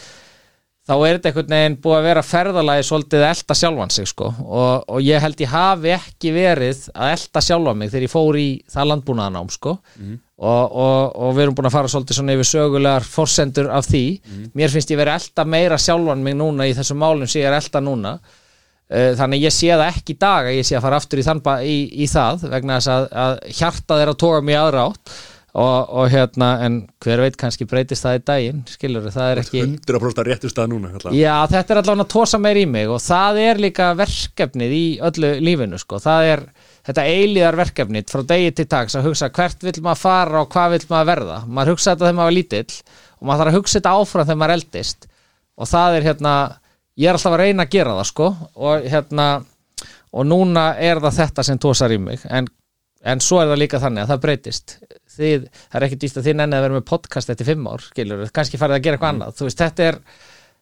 þá 0.90 0.94
er 1.06 1.18
þetta 1.18 1.30
einhvern 1.30 1.54
veginn 1.54 1.76
búið 1.84 1.96
að 1.96 2.06
vera 2.08 2.22
ferðalagi 2.26 2.86
svolítið 2.88 3.22
að 3.22 3.28
elta 3.28 3.56
sjálfan 3.60 3.92
sig 3.94 4.08
sko. 4.10 4.30
Og, 4.42 4.88
og 4.90 5.04
ég 5.06 5.22
held 5.22 5.44
ég 5.44 5.52
hafi 5.52 5.92
ekki 5.94 6.32
verið 6.34 6.82
að 6.96 7.12
elta 7.14 7.42
sjálfa 7.46 7.74
mig 7.78 7.92
þegar 7.92 8.06
ég 8.06 8.12
fór 8.12 8.40
í 8.40 8.48
það 8.74 8.90
landbúnaðanám 8.90 9.52
sko. 9.54 9.76
Og, 10.40 10.74
og, 10.82 11.16
og 11.20 11.32
við 11.36 11.44
erum 11.44 11.56
búin 11.58 11.68
að 11.68 11.76
fara 11.76 11.92
svolítið 11.92 12.18
svona 12.18 12.34
yfir 12.34 12.50
sögulegar 12.50 13.06
forsendur 13.06 13.70
af 13.76 13.86
því. 13.86 14.04
Mér 14.58 14.74
finnst 14.74 14.90
ég 14.90 14.98
verið 14.98 15.14
að 15.14 15.22
elta 15.22 15.46
meira 15.54 15.78
sjálfan 15.78 16.22
mig 16.26 16.38
núna 16.40 16.66
í 16.66 16.74
þessum 16.74 17.02
málum 17.04 17.28
sem 17.28 17.42
ég 17.42 17.50
er 17.50 17.54
að 17.54 17.62
elta 17.62 17.84
núna. 17.84 18.16
Uh, 18.90 19.12
þannig 19.14 19.44
ég 19.44 19.54
sé 19.54 19.68
það 19.70 19.88
ekki 19.92 20.16
í 20.16 20.18
dag 20.18 20.48
að 20.50 20.56
ég 20.56 20.66
sé 20.66 20.74
að 20.74 20.82
fara 20.88 20.96
aftur 20.98 21.20
í, 21.20 21.22
þann, 21.22 21.44
í, 21.62 21.76
í 22.02 22.08
það 22.10 22.48
vegna 22.50 22.80
þess 22.80 22.90
að, 22.90 23.04
að 23.22 23.36
hjartað 23.60 24.00
er 24.02 24.10
að 24.10 24.16
toga 24.18 24.40
mig 24.42 24.56
í 24.56 24.58
aðra 24.58 24.88
átt 24.88 25.12
og, 25.50 25.90
og 25.90 26.10
hérna, 26.12 26.50
en 26.62 26.76
hver 27.02 27.22
veit 27.24 27.36
kannski 27.38 27.66
breytist 27.68 28.04
það 28.06 28.18
í 28.18 28.22
daginn, 28.30 28.60
skilur 28.70 29.08
það 29.10 29.30
er 29.32 29.40
ekki 29.42 29.62
100% 29.64 30.22
að 30.22 30.28
réttu 30.28 30.50
stað 30.52 30.70
núna 30.70 30.92
alltaf. 30.92 31.14
Já, 31.16 31.34
þetta 31.50 31.74
er 31.74 31.80
allavega 31.80 32.06
að 32.06 32.12
tósa 32.14 32.38
meir 32.42 32.60
í 32.60 32.66
mig 32.70 32.90
og 32.90 33.00
það 33.02 33.40
er 33.42 33.62
líka 33.64 33.90
verkefnið 33.98 34.76
í 34.76 34.84
öllu 35.10 35.32
lífinu 35.42 35.80
sko. 35.82 35.98
það 36.02 36.30
er 36.34 36.44
þetta 36.86 37.06
eilíðar 37.10 37.58
verkefnið 37.64 38.14
frá 38.14 38.24
degi 38.30 38.54
til 38.60 38.68
dags 38.70 38.96
að 38.96 39.10
hugsa 39.10 39.30
hvert 39.34 39.66
vill 39.66 39.76
maður 39.82 40.02
fara 40.04 40.44
og 40.44 40.50
hvað 40.54 40.76
vill 40.76 40.86
maður 40.92 41.10
verða. 41.10 41.40
Maður 41.46 41.74
hugsa 41.74 41.90
þetta 41.94 42.06
þegar 42.06 42.18
maður 42.20 42.30
var 42.30 42.38
lítill 42.38 42.78
og 43.18 43.26
maður 43.26 43.42
þarf 43.42 43.50
að 43.50 43.58
hugsa 43.58 43.78
þetta 43.80 43.96
áfram 43.98 44.28
þegar 44.28 44.40
maður 44.42 44.56
eldist. 44.58 45.10
Og 45.60 45.68
það 45.68 45.96
er 45.98 46.06
hérna 46.08 46.34
ég 47.00 47.10
er 47.10 47.18
alltaf 47.18 47.34
að 47.34 47.42
reyna 47.42 47.66
að 47.66 47.74
gera 47.74 47.98
það 47.98 48.08
sko. 48.12 48.30
Og 48.54 48.88
hérna 48.94 49.26
og 50.10 50.26
núna 50.26 50.64
er 50.78 51.02
það 51.02 51.18
þetta 51.20 51.46
sem 51.46 51.60
tósar 51.60 51.94
í 51.94 52.00
mig. 52.02 52.24
En, 52.30 52.48
en 53.02 53.22
svo 53.24 53.42
er 53.42 53.50
það 53.50 53.62
líka 53.64 53.82
þannig 53.82 54.06
að 54.06 54.14
það 54.14 54.24
breytist 54.24 54.78
þið, 55.16 55.46
það 55.66 55.78
er 55.80 55.86
ekki 55.86 56.00
dýst 56.04 56.20
að 56.20 56.28
þið 56.28 56.36
nennið 56.40 56.58
að 56.58 56.66
vera 56.66 56.76
með 56.78 56.84
podcast 56.90 57.32
eftir 57.32 57.48
fimm 57.50 57.70
ár, 57.70 57.86
skilur, 57.86 58.26
kannski 58.34 58.60
farið 58.60 58.78
að 58.78 58.84
gera 58.86 58.98
eitthvað 58.98 59.14
annað, 59.14 59.38
þú 59.38 59.48
veist, 59.48 59.62
þetta 59.62 59.88
er 59.88 60.00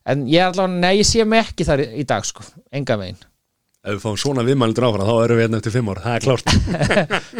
en 0.09 0.23
ég 0.31 0.45
er 0.45 0.53
allavega, 0.53 0.81
nei, 0.85 0.93
ég 1.01 1.09
sé 1.09 1.27
mig 1.29 1.45
ekki 1.45 1.67
þar 1.69 1.85
í, 1.85 1.89
í 2.03 2.07
dag 2.09 2.29
sko, 2.29 2.47
enga 2.75 2.99
megin 3.01 3.21
Ef 3.89 3.95
við 3.95 4.01
fáum 4.03 4.17
svona 4.19 4.43
viðmælindur 4.45 4.89
áfram 4.89 5.07
þá 5.07 5.15
erum 5.23 5.39
við 5.39 5.45
hérna 5.47 5.61
eftir 5.61 5.73
fimm 5.77 5.89
ár, 5.89 6.01
það 6.03 6.17
er 6.17 6.25
klárt. 6.27 6.49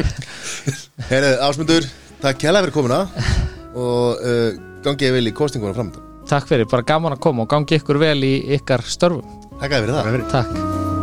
Herðu, 1.11 1.33
Ásmundur, 1.49 1.89
takk 2.23 2.39
kjærlega 2.45 2.69
fyrir 2.69 2.77
komuna 2.79 3.01
og 3.75 4.23
uh, 4.23 4.53
gangið 4.87 5.19
vel 5.19 5.27
í 5.29 5.35
kostingunum 5.35 5.77
framöndan 5.77 6.07
Takk 6.29 6.49
fyrir, 6.51 6.69
bara 6.69 6.85
gaman 6.85 7.17
að 7.17 7.23
koma 7.25 7.47
og 7.47 7.53
gangi 7.53 7.81
ykkur 7.81 8.01
vel 8.03 8.19
í 8.21 8.35
ykkar 8.59 8.85
störfum. 8.85 9.25
Takk 9.59 9.79
að 9.79 9.89
fyrir 9.89 9.97
það. 9.97 10.29
Takk 10.35 10.98